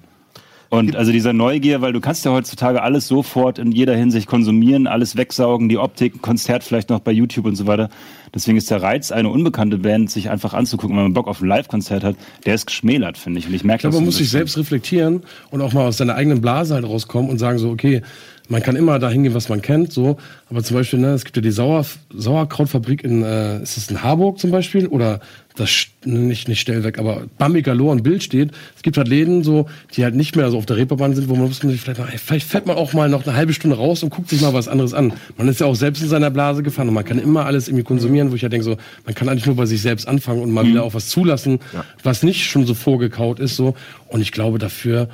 Und 0.70 0.96
also 0.96 1.12
dieser 1.12 1.34
Neugier, 1.34 1.82
weil 1.82 1.94
du 1.94 2.00
kannst 2.00 2.26
ja 2.26 2.32
heutzutage 2.32 2.84
alles 2.84 3.08
sofort 3.08 3.58
in 3.58 3.72
jeder 3.72 3.96
Hinsicht 3.96 4.28
konsumieren, 4.28 4.86
alles 4.86 5.18
wegsaugen, 5.18 5.68
die 5.68 5.80
Optik, 5.80 6.16
ein 6.16 6.22
Konzert 6.22 6.64
vielleicht 6.64 6.92
noch 6.92 7.00
bei 7.00 7.12
YouTube 7.12 7.46
und 7.46 7.56
so 7.56 7.66
weiter. 7.66 7.90
Deswegen 8.36 8.56
ist 8.56 8.70
der 8.70 8.84
Reiz, 8.84 9.12
eine 9.12 9.30
unbekannte 9.30 9.80
Band 9.80 10.12
sich 10.12 10.30
einfach 10.30 10.54
anzugucken, 10.54 10.96
wenn 10.96 11.04
man 11.04 11.14
Bock 11.14 11.28
auf 11.28 11.42
ein 11.42 11.48
Live-Konzert 11.48 12.04
hat, 12.04 12.16
der 12.46 12.54
ist 12.54 12.68
geschmälert, 12.68 13.18
finde 13.18 13.40
ich. 13.40 13.48
Und 13.48 13.56
ich 13.56 13.64
merke 13.64 13.80
Ich 13.80 13.82
glaube, 13.82 13.96
man 13.96 14.06
muss 14.06 14.18
sich 14.18 14.30
selbst 14.30 14.58
reflektieren 14.58 15.24
und 15.50 15.62
auch 15.62 15.74
mal 15.74 15.88
aus 15.88 15.98
seiner 15.98 16.14
eigenen 16.14 16.40
Blase 16.40 16.76
halt 16.76 16.86
rauskommen 16.86 17.32
und 17.32 17.40
sagen 17.40 17.58
so, 17.58 17.72
okay, 17.72 18.04
man 18.48 18.62
kann 18.62 18.76
immer 18.76 19.00
dahin 19.00 19.24
gehen, 19.24 19.34
was 19.34 19.50
man 19.50 19.62
kennt, 19.62 19.94
so. 19.94 20.18
Aber 20.50 20.64
zum 20.64 20.78
Beispiel, 20.78 21.00
ne, 21.00 21.14
es 21.14 21.24
gibt 21.24 21.38
ja 21.38 21.42
die 21.42 21.52
Sauer, 21.52 21.86
Sauerkrautfabrik 22.14 23.04
in, 23.04 23.24
äh, 23.24 23.62
ist 23.62 23.78
es 23.78 23.90
in 23.90 24.04
Harburg 24.04 24.40
zum 24.40 24.52
Beispiel? 24.52 24.88
Oder 24.88 25.20
das, 25.60 25.88
ne, 26.06 26.20
nicht, 26.20 26.48
nicht 26.48 26.60
Stellwerk, 26.60 27.00
aber 27.00 27.24
Bambigalor 27.38 27.94
ein 27.94 28.04
Bild 28.04 28.24
steht. 28.24 28.52
Es 28.76 28.82
gibt 28.82 28.98
halt 28.98 29.08
Läden 29.08 29.44
so, 29.44 29.68
die 29.96 30.04
halt 30.04 30.16
nicht 30.16 30.36
mehr 30.36 30.50
so 30.50 30.58
auf 30.58 30.66
der 30.66 30.78
Reeperbahn 30.78 31.16
sind, 31.16 31.30
wo 31.30 31.36
man 31.36 31.48
muss 31.48 31.62
man 31.64 31.72
sich 31.72 31.82
vielleicht, 31.82 32.00
mal, 32.00 32.10
ey, 32.10 32.18
vielleicht 32.18 32.48
fährt 32.48 32.66
man 32.66 32.78
auch 32.78 32.94
mal 32.94 33.10
noch 33.10 33.26
eine 33.26 33.36
halbe 33.36 33.54
Stunde 33.54 33.78
raus 33.78 34.04
und 34.04 34.10
guckt 34.10 34.30
sich 34.30 34.42
mal 34.42 34.54
was 34.54 34.68
anderes 34.68 34.94
an. 34.94 35.14
Man 35.38 35.48
ist 35.48 35.60
ja 35.60 35.68
auch 35.68 35.76
selbst 35.76 36.02
in 36.02 36.10
seiner 36.10 36.30
Blase 36.30 36.64
gefahren 36.64 36.88
und 36.88 36.94
man 36.94 37.06
kann 37.06 37.20
immer 37.20 37.46
alles 37.46 37.68
irgendwie 37.68 37.84
konsumieren, 37.84 38.32
wo 38.32 38.36
ich 38.36 38.42
ja 38.42 38.50
denke 38.50 38.64
so, 38.64 38.78
man 39.06 39.16
kann 39.16 39.30
eigentlich 39.30 39.46
nur 39.46 39.56
bei 39.56 39.66
sich 39.66 39.82
selbst 39.82 40.08
anfangen 40.08 40.42
und 40.42 40.52
mal 40.52 40.66
wieder 40.66 40.84
auch 40.84 40.94
was 40.94 41.08
zulassen, 41.08 41.60
was 42.04 42.24
nicht 42.24 42.46
schon 42.46 42.66
so 42.66 42.74
vorgekaut 42.74 43.40
ist, 43.40 43.56
so. 43.56 43.76
Und 44.08 44.22
ich 44.22 44.32
glaube, 44.32 44.60
dafür, 44.60 45.10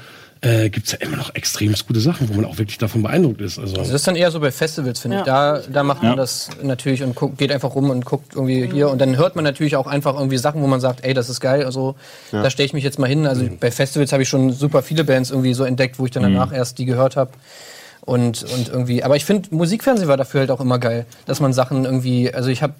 äh, 0.45 0.69
gibt's 0.69 0.91
ja 0.91 0.99
immer 0.99 1.17
noch 1.17 1.33
extrem 1.33 1.73
gute 1.87 1.99
Sachen, 1.99 2.29
wo 2.29 2.33
man 2.35 2.45
auch 2.45 2.59
wirklich 2.59 2.77
davon 2.77 3.01
beeindruckt 3.01 3.41
ist. 3.41 3.57
Also, 3.57 3.77
Also 3.77 3.91
das 3.91 4.01
ist 4.01 4.07
dann 4.07 4.15
eher 4.15 4.29
so 4.29 4.39
bei 4.39 4.51
Festivals, 4.51 4.99
finde 4.99 5.17
ich. 5.17 5.23
Da, 5.23 5.61
da 5.71 5.81
macht 5.83 6.03
man 6.03 6.15
das 6.17 6.49
natürlich 6.61 7.01
und 7.01 7.15
guckt, 7.15 7.37
geht 7.39 7.51
einfach 7.51 7.73
rum 7.73 7.89
und 7.89 8.05
guckt 8.05 8.35
irgendwie 8.35 8.67
hier. 8.71 8.89
Und 8.89 8.99
dann 8.99 9.17
hört 9.17 9.35
man 9.35 9.43
natürlich 9.43 9.75
auch 9.75 9.87
einfach 9.87 10.13
irgendwie 10.13 10.37
Sachen, 10.37 10.61
wo 10.61 10.67
man 10.67 10.79
sagt, 10.79 11.03
ey, 11.03 11.13
das 11.15 11.29
ist 11.29 11.39
geil, 11.39 11.65
also 11.65 11.95
da 12.31 12.49
stelle 12.49 12.67
ich 12.67 12.73
mich 12.73 12.83
jetzt 12.83 12.99
mal 12.99 13.07
hin. 13.07 13.25
Also 13.25 13.47
bei 13.59 13.71
Festivals 13.71 14.11
habe 14.11 14.23
ich 14.23 14.29
schon 14.29 14.53
super 14.53 14.83
viele 14.83 15.03
Bands 15.03 15.31
irgendwie 15.31 15.53
so 15.53 15.63
entdeckt, 15.63 15.97
wo 15.97 16.05
ich 16.05 16.11
dann 16.11 16.23
danach 16.23 16.53
erst 16.53 16.77
die 16.77 16.85
gehört 16.85 17.15
habe. 17.15 17.31
Und, 18.01 18.43
und 18.43 18.69
irgendwie, 18.69 19.03
aber 19.03 19.15
ich 19.15 19.25
finde, 19.25 19.49
Musikfernsehen 19.55 20.07
war 20.07 20.17
dafür 20.17 20.41
halt 20.41 20.51
auch 20.51 20.61
immer 20.61 20.77
geil, 20.77 21.07
dass 21.25 21.39
man 21.39 21.53
Sachen 21.53 21.85
irgendwie, 21.85 22.31
also 22.31 22.49
ich 22.49 22.61
habe 22.61 22.75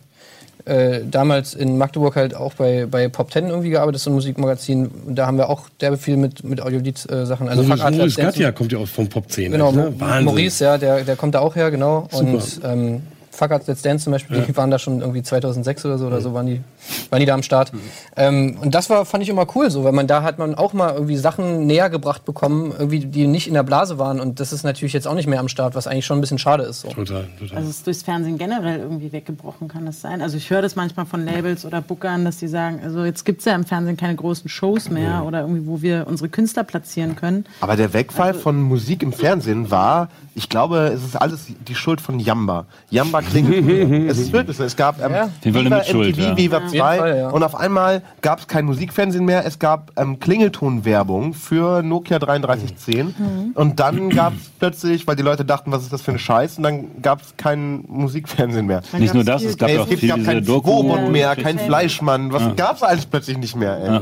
äh, 0.65 1.01
damals 1.09 1.53
in 1.53 1.77
Magdeburg 1.77 2.15
halt 2.15 2.35
auch 2.35 2.53
bei, 2.53 2.85
bei 2.85 3.07
Pop 3.07 3.31
Ten 3.31 3.47
irgendwie 3.49 3.69
gearbeitet, 3.69 4.01
so 4.01 4.09
ein 4.09 4.13
Musikmagazin. 4.13 4.87
Und 5.05 5.15
da 5.15 5.27
haben 5.27 5.37
wir 5.37 5.49
auch 5.49 5.69
derbe 5.81 5.97
viel 5.97 6.17
mit, 6.17 6.43
mit 6.43 6.61
Audiolied-Sachen. 6.61 7.47
Also 7.47 7.63
Maurice, 7.63 7.91
Maurice 7.91 8.21
Gattia 8.21 8.51
kommt 8.51 8.71
ja 8.71 8.79
auch 8.79 8.87
vom 8.87 9.07
Pop 9.07 9.31
10. 9.31 9.51
Genau, 9.51 9.71
ne? 9.71 9.93
Wahnsinn. 9.97 10.25
Maurice, 10.25 10.63
ja, 10.63 10.77
der, 10.77 11.03
der 11.03 11.15
kommt 11.15 11.35
da 11.35 11.39
auch 11.39 11.55
her, 11.55 11.71
genau. 11.71 12.07
Super. 12.11 12.33
Und 12.33 12.61
ähm, 12.63 13.01
Fuck 13.35 13.51
Art 13.51 13.67
Let's 13.67 13.81
Dance 13.81 14.05
zum 14.05 14.13
Beispiel, 14.13 14.41
die 14.41 14.55
waren 14.55 14.71
da 14.71 14.79
schon 14.79 15.01
irgendwie 15.01 15.21
2006 15.21 15.85
oder 15.85 15.97
so, 15.97 16.07
oder 16.07 16.21
so 16.21 16.33
waren 16.33 16.45
die, 16.45 16.61
waren 17.09 17.19
die 17.19 17.25
da 17.25 17.33
am 17.33 17.43
Start. 17.43 17.71
Ähm, 18.15 18.57
und 18.61 18.73
das 18.73 18.89
war, 18.89 19.05
fand 19.05 19.23
ich 19.23 19.29
immer 19.29 19.45
cool 19.55 19.69
so, 19.69 19.83
weil 19.83 19.91
man 19.91 20.07
da 20.07 20.23
hat 20.23 20.39
man 20.39 20.55
auch 20.55 20.73
mal 20.73 20.93
irgendwie 20.93 21.17
Sachen 21.17 21.65
näher 21.67 21.89
gebracht 21.89 22.25
bekommen, 22.25 22.73
irgendwie, 22.77 22.99
die 22.99 23.27
nicht 23.27 23.47
in 23.47 23.53
der 23.53 23.63
Blase 23.63 23.99
waren. 23.99 24.19
Und 24.19 24.39
das 24.39 24.53
ist 24.53 24.63
natürlich 24.63 24.93
jetzt 24.93 25.07
auch 25.07 25.13
nicht 25.13 25.27
mehr 25.27 25.39
am 25.39 25.49
Start, 25.49 25.75
was 25.75 25.87
eigentlich 25.87 26.05
schon 26.05 26.17
ein 26.17 26.21
bisschen 26.21 26.37
schade 26.37 26.63
ist. 26.63 26.81
So. 26.81 26.89
Total, 26.89 27.27
total. 27.39 27.57
Also 27.57 27.69
es 27.69 27.77
ist 27.77 27.87
durchs 27.87 28.03
Fernsehen 28.03 28.37
generell 28.37 28.79
irgendwie 28.79 29.11
weggebrochen, 29.11 29.67
kann 29.67 29.85
das 29.85 30.01
sein? 30.01 30.21
Also 30.21 30.37
ich 30.37 30.49
höre 30.49 30.61
das 30.61 30.75
manchmal 30.75 31.05
von 31.05 31.25
Labels 31.25 31.65
oder 31.65 31.81
Bookern, 31.81 32.25
dass 32.25 32.37
die 32.37 32.47
sagen, 32.47 32.79
also 32.83 33.03
jetzt 33.03 33.25
gibt's 33.25 33.45
ja 33.45 33.55
im 33.55 33.65
Fernsehen 33.65 33.97
keine 33.97 34.15
großen 34.15 34.49
Shows 34.49 34.89
mehr 34.89 35.23
oder 35.25 35.41
irgendwie, 35.41 35.67
wo 35.67 35.81
wir 35.81 36.05
unsere 36.07 36.29
Künstler 36.29 36.63
platzieren 36.63 37.15
können. 37.15 37.45
Aber 37.61 37.75
der 37.75 37.93
Wegfall 37.93 38.33
von 38.33 38.61
Musik 38.61 39.03
im 39.03 39.13
Fernsehen 39.13 39.71
war, 39.71 40.09
ich 40.35 40.49
glaube, 40.49 40.91
es 40.93 41.03
ist 41.03 41.15
alles 41.15 41.47
die 41.67 41.75
Schuld 41.75 42.01
von 42.01 42.19
Jamba. 42.19 42.65
Jamba 42.89 43.21
klingelt. 43.29 44.09
es 44.11 44.17
ist 44.17 44.31
wirklich 44.33 44.57
so. 44.57 44.63
Es 44.63 44.75
gab 44.75 45.01
ähm, 45.03 45.11
Ja. 45.13 45.29
Viva 45.41 45.77
MTV, 45.79 46.03
ja. 46.17 46.37
Viva 46.37 46.57
jeden 46.59 46.69
2 46.69 46.97
Fall, 46.97 47.17
ja. 47.17 47.29
und 47.29 47.43
auf 47.43 47.55
einmal 47.55 48.01
gab 48.21 48.39
es 48.39 48.47
kein 48.47 48.65
Musikfernsehen 48.65 49.25
mehr. 49.25 49.45
Es 49.45 49.59
gab 49.59 49.91
ähm, 49.97 50.19
Klingeltonwerbung 50.19 51.33
für 51.33 51.81
Nokia 51.83 52.19
3310 52.19 53.51
und 53.55 53.79
dann 53.79 54.09
gab 54.09 54.33
es 54.33 54.49
plötzlich, 54.59 55.05
weil 55.07 55.15
die 55.15 55.23
Leute 55.23 55.45
dachten, 55.45 55.71
was 55.71 55.83
ist 55.83 55.93
das 55.93 56.01
für 56.01 56.11
ein 56.11 56.19
Scheiß 56.19 56.57
und 56.57 56.63
dann 56.63 57.01
gab 57.01 57.21
es 57.21 57.33
kein 57.37 57.83
Musikfernsehen 57.87 58.65
mehr. 58.65 58.81
Dann 58.91 59.01
Nicht 59.01 59.13
nur 59.13 59.23
das, 59.23 59.43
es 59.43 59.57
gab 59.57 59.69
Ey, 59.69 59.75
ja 59.75 59.81
es 59.81 59.85
auch 59.85 59.89
gibt 59.89 59.99
viel 60.01 60.09
gab 60.09 60.23
kein 60.23 60.43
Doku. 60.45 60.83
Mehr, 61.09 61.27
Ja. 61.27 61.35
kein 61.35 61.59
Fleischmann. 61.59 62.31
Was 62.31 62.55
gab's 62.55 62.83
alles 62.83 63.05
plötzlich 63.05 63.37
nicht 63.37 63.55
mehr? 63.55 63.77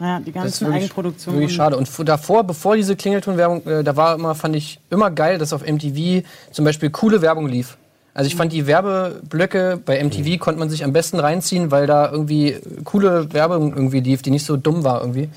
Ja, 0.00 0.18
die 0.18 0.24
Das 0.24 0.26
ist 0.26 0.34
ganzen 0.34 0.66
wirklich, 0.66 0.82
Eigenproduktionen. 0.82 1.40
wirklich 1.40 1.54
schade. 1.56 1.76
Und 1.76 1.88
davor, 2.08 2.42
bevor 2.44 2.74
diese 2.76 2.96
Klingeltonwerbung, 2.96 3.64
äh, 3.66 3.84
da 3.84 3.94
war 3.96 4.16
immer, 4.16 4.34
fand 4.34 4.56
ich 4.56 4.80
immer 4.90 5.10
geil, 5.10 5.38
dass 5.38 5.52
auf 5.52 5.62
MTV 5.64 6.26
zum 6.50 6.64
Beispiel 6.64 6.90
coole 6.90 7.22
Werbung 7.22 7.46
lief. 7.46 7.76
Also 8.14 8.28
ich 8.28 8.36
fand 8.36 8.52
die 8.52 8.66
Werbeblöcke 8.66 9.80
bei 9.84 10.02
MTV 10.02 10.38
konnte 10.38 10.60
man 10.60 10.70
sich 10.70 10.84
am 10.84 10.92
besten 10.92 11.18
reinziehen, 11.18 11.72
weil 11.72 11.86
da 11.88 12.10
irgendwie 12.10 12.56
coole 12.84 13.32
Werbung 13.32 13.74
irgendwie 13.74 14.00
lief, 14.00 14.22
die 14.22 14.30
nicht 14.30 14.46
so 14.46 14.56
dumm 14.56 14.84
war 14.84 15.00
irgendwie. 15.00 15.28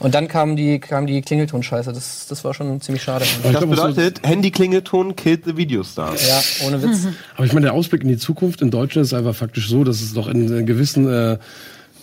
Und 0.00 0.14
dann 0.14 0.28
kam 0.28 0.54
die, 0.56 0.78
kam 0.78 1.06
die 1.06 1.22
Klingelton-Scheiße. 1.22 1.92
Das, 1.92 2.26
das 2.28 2.44
war 2.44 2.54
schon 2.54 2.80
ziemlich 2.80 3.02
schade. 3.02 3.24
Das 3.42 3.50
glaub, 3.50 3.56
auch 3.56 3.60
so- 3.76 3.88
bedeutet, 3.88 4.20
Handy-Klingelton 4.26 5.16
killt 5.16 5.44
the 5.44 5.56
Videostar. 5.56 6.14
Ja, 6.14 6.40
ohne 6.66 6.82
Witz. 6.82 7.06
Aber 7.36 7.46
ich 7.46 7.52
meine, 7.52 7.66
der 7.66 7.74
Ausblick 7.74 8.02
in 8.02 8.08
die 8.08 8.16
Zukunft 8.16 8.62
in 8.62 8.70
Deutschland 8.70 9.06
ist 9.06 9.14
einfach 9.14 9.34
faktisch 9.34 9.68
so, 9.68 9.82
dass 9.84 10.00
es 10.00 10.14
doch 10.14 10.28
in 10.28 10.66
gewissen 10.66 11.08
äh, 11.08 11.38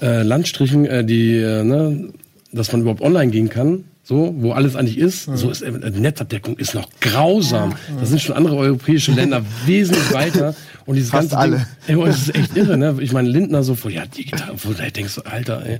äh, 0.02 0.24
Landstrichen, 0.24 0.86
äh, 0.86 1.06
die, 1.06 1.38
äh, 1.38 1.64
ne, 1.64 2.10
dass 2.52 2.72
man 2.74 2.82
überhaupt 2.82 3.02
online 3.02 3.32
gehen 3.32 3.50
kann, 3.50 3.86
so, 4.08 4.36
wo 4.38 4.52
alles 4.52 4.76
eigentlich 4.76 5.00
ist, 5.00 5.24
so 5.24 5.50
ist 5.50 5.64
äh, 5.64 5.92
die 5.92 6.00
Netzabdeckung 6.00 6.58
ist 6.58 6.76
noch 6.76 6.88
grausam. 7.02 7.74
Da 8.00 8.06
sind 8.06 8.22
schon 8.22 8.36
andere 8.36 8.56
europäische 8.56 9.12
Länder 9.12 9.42
wesentlich 9.66 10.14
weiter. 10.14 10.54
Und 10.86 10.96
dieses 10.96 11.10
Fast 11.10 11.32
ganze 11.32 11.38
alle. 11.40 11.68
Ding, 11.88 12.00
ey, 12.00 12.06
das 12.06 12.20
ist 12.20 12.36
echt 12.36 12.56
irre, 12.56 12.78
ne? 12.78 12.98
Ich 13.00 13.14
meine, 13.14 13.28
Lindner 13.28 13.64
so 13.64 13.74
vor, 13.74 13.90
ja, 13.90 14.06
digital, 14.06 14.52
wo 14.58 14.74
du 14.74 14.80
halt 14.80 14.96
denkst, 14.96 15.22
Alter, 15.26 15.66
ey, 15.66 15.80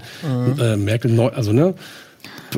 äh, 0.60 0.76
Merkel 0.76 1.12
neu, 1.12 1.28
also 1.30 1.54
ne, 1.54 1.76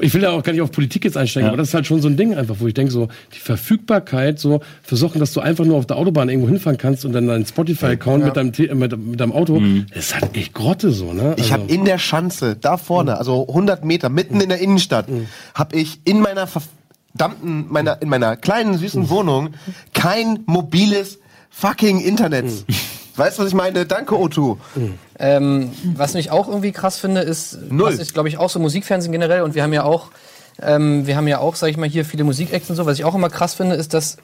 ich 0.01 0.13
will 0.13 0.21
da 0.21 0.31
auch 0.31 0.43
gar 0.43 0.51
nicht 0.53 0.61
auf 0.61 0.71
Politik 0.71 1.05
jetzt 1.05 1.17
einsteigen, 1.17 1.45
Ja. 1.47 1.49
aber 1.51 1.57
das 1.57 1.69
ist 1.69 1.73
halt 1.73 1.85
schon 1.87 2.01
so 2.01 2.07
ein 2.07 2.17
Ding 2.17 2.35
einfach, 2.35 2.55
wo 2.59 2.67
ich 2.67 2.73
denke, 2.73 2.91
so 2.91 3.07
die 3.35 3.39
Verfügbarkeit, 3.39 4.39
so 4.39 4.61
für 4.83 4.95
Sachen, 4.97 5.19
dass 5.19 5.33
du 5.33 5.39
einfach 5.39 5.65
nur 5.65 5.77
auf 5.77 5.85
der 5.85 5.97
Autobahn 5.97 6.29
irgendwo 6.29 6.47
hinfahren 6.49 6.77
kannst 6.77 7.05
und 7.05 7.13
dann 7.13 7.27
deinen 7.27 7.45
Spotify-Account 7.45 8.23
mit, 8.25 8.35
deinem, 8.37 8.53
Te- 8.53 8.73
mit, 8.75 8.97
mit 8.97 9.19
deinem 9.19 9.31
Auto, 9.33 9.61
das 9.93 10.05
ist 10.05 10.15
halt 10.15 10.35
echt 10.35 10.53
Grotte 10.53 10.91
so, 10.91 11.13
ne? 11.13 11.35
Ich 11.37 11.51
habe 11.53 11.71
in 11.71 11.85
der 11.85 11.97
Schanze, 11.97 12.55
da 12.59 12.77
vorne, 12.77 13.17
also 13.17 13.47
100 13.47 13.83
Meter, 13.85 14.09
mitten 14.09 14.39
in 14.41 14.49
der 14.49 14.59
Innenstadt, 14.59 15.07
habe 15.53 15.75
ich 15.75 15.99
in 16.05 16.19
meiner 16.21 16.47
verdammten, 16.47 17.65
meiner, 17.69 18.01
in 18.01 18.09
meiner 18.09 18.35
kleinen, 18.35 18.77
süßen 18.77 19.09
Wohnung 19.09 19.49
kein 19.93 20.39
mobiles 20.45 21.19
fucking 21.49 21.99
Internet. 22.01 22.45
Weißt 23.17 23.37
du, 23.37 23.41
was 23.41 23.49
ich 23.49 23.55
meine? 23.55 23.85
Danke, 23.85 24.15
O2. 24.15 24.57
Ähm, 25.19 25.71
was 25.95 26.15
ich 26.15 26.31
auch 26.31 26.47
irgendwie 26.47 26.71
krass 26.71 26.97
finde, 26.97 27.21
ist, 27.21 27.57
Null. 27.69 27.91
was 27.91 27.99
ich 27.99 28.13
glaube 28.13 28.29
ich 28.29 28.37
auch 28.37 28.49
so 28.49 28.59
Musikfernsehen 28.59 29.11
generell 29.11 29.41
und 29.41 29.55
wir 29.55 29.63
haben 29.63 29.73
ja 29.73 29.83
auch, 29.83 30.11
ähm, 30.61 31.07
wir 31.07 31.17
haben 31.17 31.27
ja 31.27 31.39
auch, 31.39 31.55
sag 31.55 31.69
ich 31.69 31.77
mal, 31.77 31.89
hier 31.89 32.05
viele 32.05 32.23
Musikacts 32.23 32.69
und 32.69 32.75
so. 32.75 32.85
Was 32.85 32.99
ich 32.99 33.05
auch 33.05 33.15
immer 33.15 33.29
krass 33.29 33.55
finde, 33.55 33.75
ist, 33.75 33.93
dass 33.93 34.17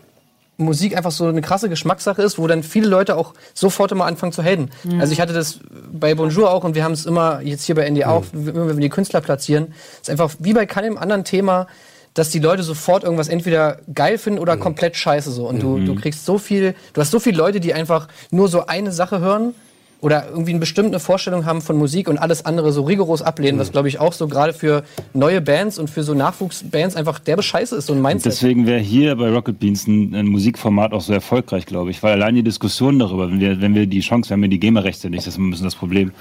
Musik 0.57 0.95
einfach 0.95 1.11
so 1.11 1.25
eine 1.25 1.41
krasse 1.41 1.67
Geschmackssache 1.67 2.21
ist, 2.21 2.37
wo 2.37 2.45
dann 2.45 2.61
viele 2.61 2.87
Leute 2.87 3.17
auch 3.17 3.33
sofort 3.55 3.91
immer 3.91 4.05
anfangen 4.05 4.31
zu 4.31 4.43
haten. 4.43 4.69
Also 4.99 5.11
ich 5.11 5.19
hatte 5.19 5.33
das 5.33 5.59
bei 5.91 6.13
Bonjour 6.13 6.51
auch 6.51 6.63
und 6.63 6.75
wir 6.75 6.83
haben 6.83 6.91
es 6.91 7.07
immer 7.07 7.41
jetzt 7.41 7.63
hier 7.65 7.73
bei 7.73 7.89
ND 7.89 8.05
auch, 8.05 8.23
immer 8.33 8.67
wenn 8.67 8.77
wir 8.77 8.81
die 8.81 8.89
Künstler 8.89 9.21
platzieren, 9.21 9.73
ist 9.99 10.11
einfach 10.11 10.31
wie 10.37 10.53
bei 10.53 10.67
keinem 10.67 10.99
anderen 10.99 11.23
Thema, 11.23 11.67
dass 12.13 12.29
die 12.29 12.39
Leute 12.39 12.63
sofort 12.63 13.03
irgendwas 13.03 13.27
entweder 13.27 13.79
geil 13.93 14.17
finden 14.17 14.39
oder 14.39 14.57
komplett 14.57 14.95
scheiße 14.95 15.31
so. 15.31 15.47
Und 15.47 15.61
du, 15.61 15.79
du 15.79 15.95
kriegst 15.95 16.25
so 16.25 16.37
viel, 16.37 16.75
du 16.93 17.01
hast 17.01 17.11
so 17.11 17.19
viele 17.19 17.37
Leute, 17.37 17.59
die 17.59 17.73
einfach 17.73 18.07
nur 18.31 18.47
so 18.49 18.65
eine 18.67 18.91
Sache 18.91 19.19
hören 19.19 19.55
oder 20.03 20.27
irgendwie 20.29 20.51
eine 20.51 20.59
bestimmte 20.59 20.99
Vorstellung 20.99 21.45
haben 21.45 21.61
von 21.61 21.77
Musik 21.77 22.09
und 22.09 22.17
alles 22.17 22.45
andere 22.45 22.73
so 22.73 22.81
rigoros 22.81 23.21
ablehnen, 23.21 23.57
was 23.57 23.71
glaube 23.71 23.87
ich 23.87 24.01
auch 24.01 24.11
so 24.11 24.27
gerade 24.27 24.51
für 24.51 24.83
neue 25.13 25.39
Bands 25.39 25.79
und 25.79 25.89
für 25.89 26.03
so 26.03 26.13
Nachwuchsbands 26.13 26.97
einfach 26.97 27.19
derbe 27.19 27.41
Scheiße 27.41 27.77
ist, 27.77 27.85
so 27.85 27.93
ein 27.93 28.01
Mindset. 28.01 28.33
Deswegen 28.33 28.67
wäre 28.67 28.81
hier 28.81 29.15
bei 29.15 29.29
Rocket 29.29 29.59
Beans 29.59 29.87
ein, 29.87 30.13
ein 30.13 30.27
Musikformat 30.27 30.91
auch 30.91 30.99
so 30.99 31.13
erfolgreich, 31.13 31.65
glaube 31.65 31.89
ich. 31.91 32.03
Weil 32.03 32.11
allein 32.13 32.35
die 32.35 32.43
Diskussion 32.43 32.99
darüber, 32.99 33.31
wenn 33.31 33.39
wir, 33.39 33.61
wenn 33.61 33.75
wir 33.75 33.87
die 33.87 34.01
Chance, 34.01 34.29
wir 34.29 34.33
haben 34.33 34.43
ja 34.43 34.49
die 34.49 34.59
GEMA-Rechte 34.59 35.09
nicht, 35.09 35.25
das 35.25 35.35
ist 35.35 35.39
ein 35.39 35.49
bisschen 35.49 35.67
das 35.67 35.75
Problem. 35.75 36.11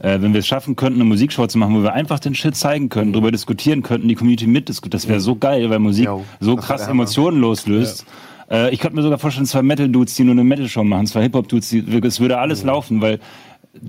Äh, 0.00 0.20
wenn 0.20 0.32
wir 0.32 0.40
es 0.40 0.48
schaffen 0.48 0.74
könnten, 0.74 1.00
eine 1.00 1.08
Musikshow 1.08 1.46
zu 1.46 1.56
machen, 1.56 1.76
wo 1.76 1.84
wir 1.84 1.92
einfach 1.92 2.18
den 2.18 2.34
Shit 2.34 2.56
zeigen 2.56 2.88
könnten, 2.88 3.12
darüber 3.12 3.30
diskutieren 3.30 3.84
könnten, 3.84 4.08
die 4.08 4.16
Community 4.16 4.48
mitdiskutieren, 4.48 4.90
das 4.90 5.08
wäre 5.08 5.20
so 5.20 5.36
geil, 5.36 5.70
weil 5.70 5.78
Musik 5.78 6.06
Jo, 6.06 6.24
so 6.40 6.56
krass 6.56 6.80
der. 6.80 6.90
Emotionen 6.90 7.40
loslöst. 7.40 8.04
Äh, 8.50 8.70
ich 8.74 8.80
könnte 8.80 8.96
mir 8.96 9.02
sogar 9.02 9.18
vorstellen, 9.18 9.46
zwei 9.46 9.62
Metal-Dudes, 9.62 10.14
die 10.14 10.24
nur 10.24 10.32
eine 10.32 10.44
Metal-Show 10.44 10.84
machen, 10.84 11.06
zwei 11.06 11.22
Hip-Hop-Dudes, 11.22 11.68
die- 11.70 11.84
es 12.04 12.20
würde 12.20 12.38
alles 12.38 12.62
laufen, 12.64 13.00
weil 13.00 13.20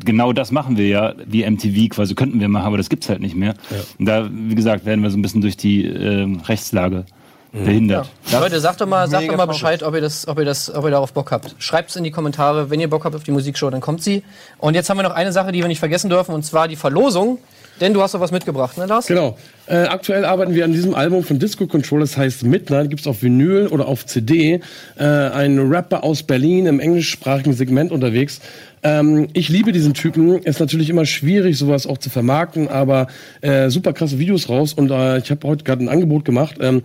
genau 0.06 0.32
das 0.34 0.52
machen 0.52 0.78
wir 0.78 0.88
ja, 0.88 1.14
wie 1.26 1.44
MTV 1.44 1.90
quasi 1.90 2.14
könnten 2.16 2.40
wir 2.40 2.48
machen, 2.48 2.66
aber 2.66 2.78
das 2.78 2.90
gibt's 2.90 3.10
halt 3.10 3.20
nicht 3.22 3.36
mehr. 3.36 3.56
Und 3.98 4.06
da, 4.06 4.30
wie 4.32 4.54
gesagt, 4.56 4.86
werden 4.86 5.02
wir 5.02 5.10
so 5.10 5.18
ein 5.18 5.22
bisschen 5.24 5.42
durch 5.42 5.58
die 5.58 5.86
ähm, 5.86 6.42
Rechtslage 6.42 7.06
behindert. 7.52 8.10
Leute, 8.32 8.60
sagt 8.62 8.80
doch 8.80 8.88
mal, 8.88 9.10
sagt 9.10 9.24
doch 9.28 9.36
mal. 9.38 9.46
Bescheid, 9.48 9.84
ob 9.84 9.94
ihr 9.96 10.00
das, 10.02 10.26
ob 10.28 10.40
ihr 10.40 10.46
das, 10.46 10.74
ob 10.74 10.86
ihr 10.86 10.92
darauf 10.92 11.12
Bock 11.12 11.32
habt. 11.32 11.56
Schreibt's 11.58 11.96
in 11.98 12.04
die 12.06 12.12
Kommentare, 12.12 12.70
wenn 12.70 12.80
ihr 12.80 12.90
Bock 12.90 13.04
habt 13.04 13.14
auf 13.16 13.24
die 13.24 13.32
Musikshow, 13.32 13.70
dann 13.70 13.82
kommt 13.82 14.02
sie. 14.04 14.24
Und 14.60 14.74
jetzt 14.76 14.90
haben 14.90 14.98
wir 14.98 15.04
noch 15.04 15.12
eine 15.16 15.32
Sache, 15.34 15.52
die 15.52 15.60
wir 15.60 15.68
nicht 15.68 15.80
vergessen 15.80 16.10
dürfen, 16.10 16.34
und 16.34 16.44
zwar 16.46 16.68
die 16.70 16.78
Verlosung. 16.78 17.40
Denn 17.82 17.94
du 17.96 18.02
hast 18.02 18.14
doch 18.14 18.20
was 18.20 18.32
mitgebracht, 18.32 18.78
ne, 18.78 18.86
Lars? 18.86 19.08
Genau. 19.08 19.38
Äh, 19.66 19.78
aktuell 19.86 20.24
arbeiten 20.24 20.54
wir 20.54 20.66
an 20.66 20.72
diesem 20.72 20.94
Album 20.94 21.24
von 21.24 21.40
Disco 21.40 21.66
Control, 21.66 22.02
das 22.02 22.16
heißt 22.16 22.44
Midnight, 22.44 22.92
gibt's 22.92 23.08
auf 23.08 23.24
Vinyl 23.24 23.68
oder 23.68 23.88
auf 23.88 24.06
CD. 24.06 24.62
Äh, 24.98 25.04
ein 25.04 25.58
Rapper 25.58 26.04
aus 26.04 26.22
Berlin 26.22 26.68
im 26.68 26.80
englischsprachigen 26.80 27.54
Segment 27.54 27.92
unterwegs. 27.92 28.40
Ähm, 28.84 29.28
ich 29.34 29.50
liebe 29.50 29.72
diesen 29.72 29.94
Typen. 29.94 30.40
Ist 30.44 30.60
natürlich 30.60 30.90
immer 30.90 31.06
schwierig, 31.06 31.58
sowas 31.58 31.88
auch 31.88 31.98
zu 31.98 32.10
vermarkten, 32.10 32.68
aber 32.68 33.08
äh, 33.42 33.70
super 33.70 33.94
krasse 33.94 34.20
Videos 34.20 34.50
raus. 34.50 34.74
Und 34.74 34.92
äh, 34.92 35.20
ich 35.20 35.32
habe 35.32 35.48
heute 35.48 35.64
gerade 35.64 35.84
ein 35.84 35.90
Angebot 35.90 36.26
gemacht. 36.26 36.58
Ähm, 36.60 36.84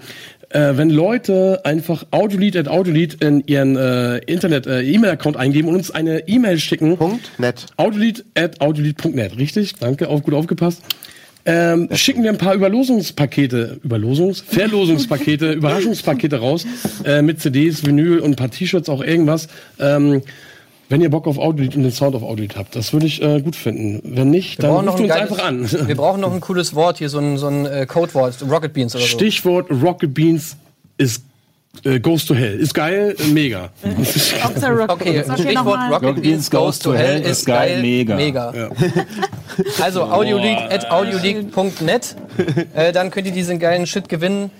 äh, 0.50 0.76
wenn 0.76 0.90
Leute 0.90 1.60
einfach 1.64 2.06
Audiolied 2.10 2.56
at 2.56 2.68
Audiolied 2.68 3.22
in 3.22 3.42
ihren 3.46 3.76
äh, 3.76 4.18
Internet 4.18 4.66
äh, 4.66 4.82
E-Mail-Account 4.82 5.36
eingeben 5.36 5.68
und 5.68 5.76
uns 5.76 5.90
eine 5.90 6.28
E-Mail 6.28 6.58
schicken, 6.58 6.96
Punkt, 6.96 7.30
net. 7.38 7.66
Audiolied 7.76 8.24
at 8.34 8.60
audiolied.net, 8.60 9.36
richtig? 9.38 9.74
Danke, 9.76 10.08
auf, 10.08 10.22
gut 10.22 10.34
aufgepasst. 10.34 10.82
Ähm, 11.48 11.88
schicken 11.92 12.24
wir 12.24 12.30
ein 12.30 12.38
paar 12.38 12.54
Überlosungspakete, 12.54 13.78
Überlosungs, 13.84 14.40
Verlosungspakete, 14.40 15.52
Überraschungspakete 15.54 16.40
raus 16.40 16.66
äh, 17.04 17.22
mit 17.22 17.40
CDs, 17.40 17.86
Vinyl 17.86 18.18
und 18.18 18.32
ein 18.32 18.36
paar 18.36 18.50
T-Shirts, 18.50 18.88
auch 18.88 19.00
irgendwas. 19.00 19.46
Ähm, 19.78 20.22
wenn 20.88 21.00
ihr 21.00 21.10
Bock 21.10 21.26
auf 21.26 21.38
Audiolit 21.38 21.76
und 21.76 21.82
den 21.82 21.92
Sound 21.92 22.14
auf 22.14 22.22
Audiolit 22.22 22.56
habt, 22.56 22.76
das 22.76 22.92
würde 22.92 23.06
ich 23.06 23.22
äh, 23.22 23.40
gut 23.40 23.56
finden. 23.56 24.00
Wenn 24.04 24.30
nicht, 24.30 24.62
dann 24.62 24.70
brauchen 24.70 24.88
ruft 24.88 24.98
noch 24.98 25.04
uns 25.04 25.12
ein 25.12 25.22
einfach 25.22 25.44
an. 25.44 25.70
Wir 25.88 25.96
brauchen 25.96 26.20
noch 26.20 26.32
ein 26.32 26.40
cooles 26.40 26.74
Wort 26.74 26.98
hier, 26.98 27.08
so 27.08 27.18
ein, 27.18 27.38
so 27.38 27.48
ein 27.48 27.66
äh, 27.66 27.86
Codewort, 27.86 28.36
Rocket 28.48 28.72
Beans 28.72 28.94
oder 28.94 29.02
so. 29.02 29.08
Stichwort 29.08 29.70
Rocket 29.70 30.14
Beans 30.14 30.56
ist 30.96 31.22
äh, 31.84 32.00
Goes 32.00 32.24
to 32.24 32.34
Hell. 32.34 32.58
Ist 32.58 32.74
geil, 32.74 33.16
mega. 33.32 33.70
Okay, 34.88 35.24
Stichwort. 35.34 35.90
Rocket 35.90 36.22
Beans 36.22 36.50
goes 36.50 36.78
to 36.78 36.94
hell 36.94 37.20
ist 37.22 37.44
geil, 37.44 37.82
mega. 37.82 38.16
mega. 38.16 38.52
Also 39.80 40.02
audioleak 40.02 40.70
at 40.70 40.90
audioleak.net. 40.90 42.16
Äh, 42.74 42.92
dann 42.92 43.10
könnt 43.10 43.26
ihr 43.26 43.32
diesen 43.32 43.58
geilen 43.58 43.86
Shit 43.86 44.08
gewinnen. 44.08 44.50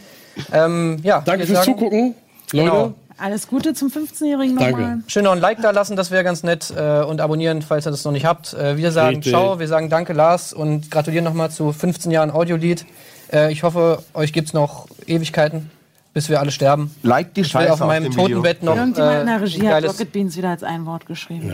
Ähm, 0.53 0.99
ja, 1.03 1.21
Danke 1.21 1.41
wir 1.41 1.47
fürs 1.47 1.65
sagen, 1.65 1.79
Zugucken, 1.79 2.15
Leute. 2.53 2.71
Genau. 2.71 2.95
Alles 3.19 3.49
Gute 3.49 3.73
zum 3.73 3.89
15-Jährigen 3.89 4.57
Danke. 4.57 4.73
nochmal. 4.81 4.99
Schön 5.07 5.25
noch 5.25 5.33
ein 5.33 5.41
Like 5.41 5.63
da 5.63 5.71
lassen, 5.71 5.97
das 5.97 6.11
wäre 6.11 6.23
ganz 6.23 6.43
nett. 6.43 6.71
Äh, 6.77 7.03
und 7.03 7.21
abonnieren, 7.21 7.63
falls 7.63 7.87
ihr 7.87 7.91
das 7.91 8.05
noch 8.05 8.13
nicht 8.13 8.27
habt. 8.27 8.53
Äh, 8.53 8.77
wir 8.77 8.93
sagen 8.93 9.17
Richtig. 9.17 9.33
Ciao, 9.33 9.59
wir 9.59 9.69
sagen 9.69 9.89
Danke 9.89 10.13
Lars 10.13 10.53
und 10.53 10.91
gratulieren 10.91 11.25
nochmal 11.25 11.51
zu 11.51 11.73
15 11.73 12.11
Jahren 12.11 12.31
Audiolied. 12.31 12.85
Äh, 13.33 13.53
ich 13.53 13.63
hoffe, 13.63 14.03
euch 14.13 14.33
gibt's 14.35 14.53
noch 14.53 14.87
Ewigkeiten, 15.07 15.71
bis 16.13 16.29
wir 16.29 16.41
alle 16.41 16.51
sterben. 16.51 16.95
Like 17.03 17.33
die 17.33 17.45
Scheiße 17.45 17.73
auf 17.73 17.81
meinem 17.81 18.05
dem 18.05 18.13
Video. 18.13 18.27
Totenbett 18.29 18.63
noch. 18.63 18.77
Irgendjemand 18.77 19.21
in 19.21 19.27
der 19.27 19.41
Regie 19.41 19.61
hat 19.63 19.69
geiles, 19.71 19.93
Rocket 19.95 20.13
Beans 20.13 20.37
wieder 20.37 20.51
als 20.51 20.63
ein 20.63 20.85
Wort 20.85 21.07
geschrieben. 21.07 21.53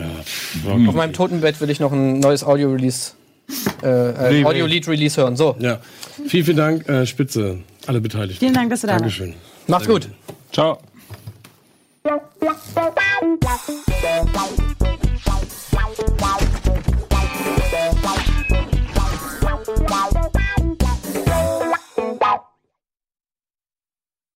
auf 0.87 0.95
meinem 0.95 1.13
Totenbett 1.13 1.61
will 1.61 1.69
ich 1.69 1.79
noch 1.79 1.93
ein 1.93 2.19
neues 2.19 2.43
Audio-Release, 2.43 3.13
äh, 3.83 4.41
äh, 4.41 4.45
Audio-Lead-Release 4.45 5.21
hören. 5.21 5.37
So, 5.37 5.55
Ja. 5.59 5.79
Vielen, 6.27 6.45
vielen 6.45 6.57
Dank, 6.57 6.89
äh, 6.89 7.05
Spitze, 7.05 7.59
alle 7.87 8.01
Beteiligten. 8.01 8.39
Vielen 8.39 8.53
Dank, 8.53 8.69
dass 8.69 8.81
du 8.81 8.87
da 8.87 8.93
warst. 8.93 9.03
Dankeschön. 9.03 9.33
macht's 9.67 9.87
gut. 9.87 10.09
Ciao. 10.51 10.77
Wow. 12.05 12.33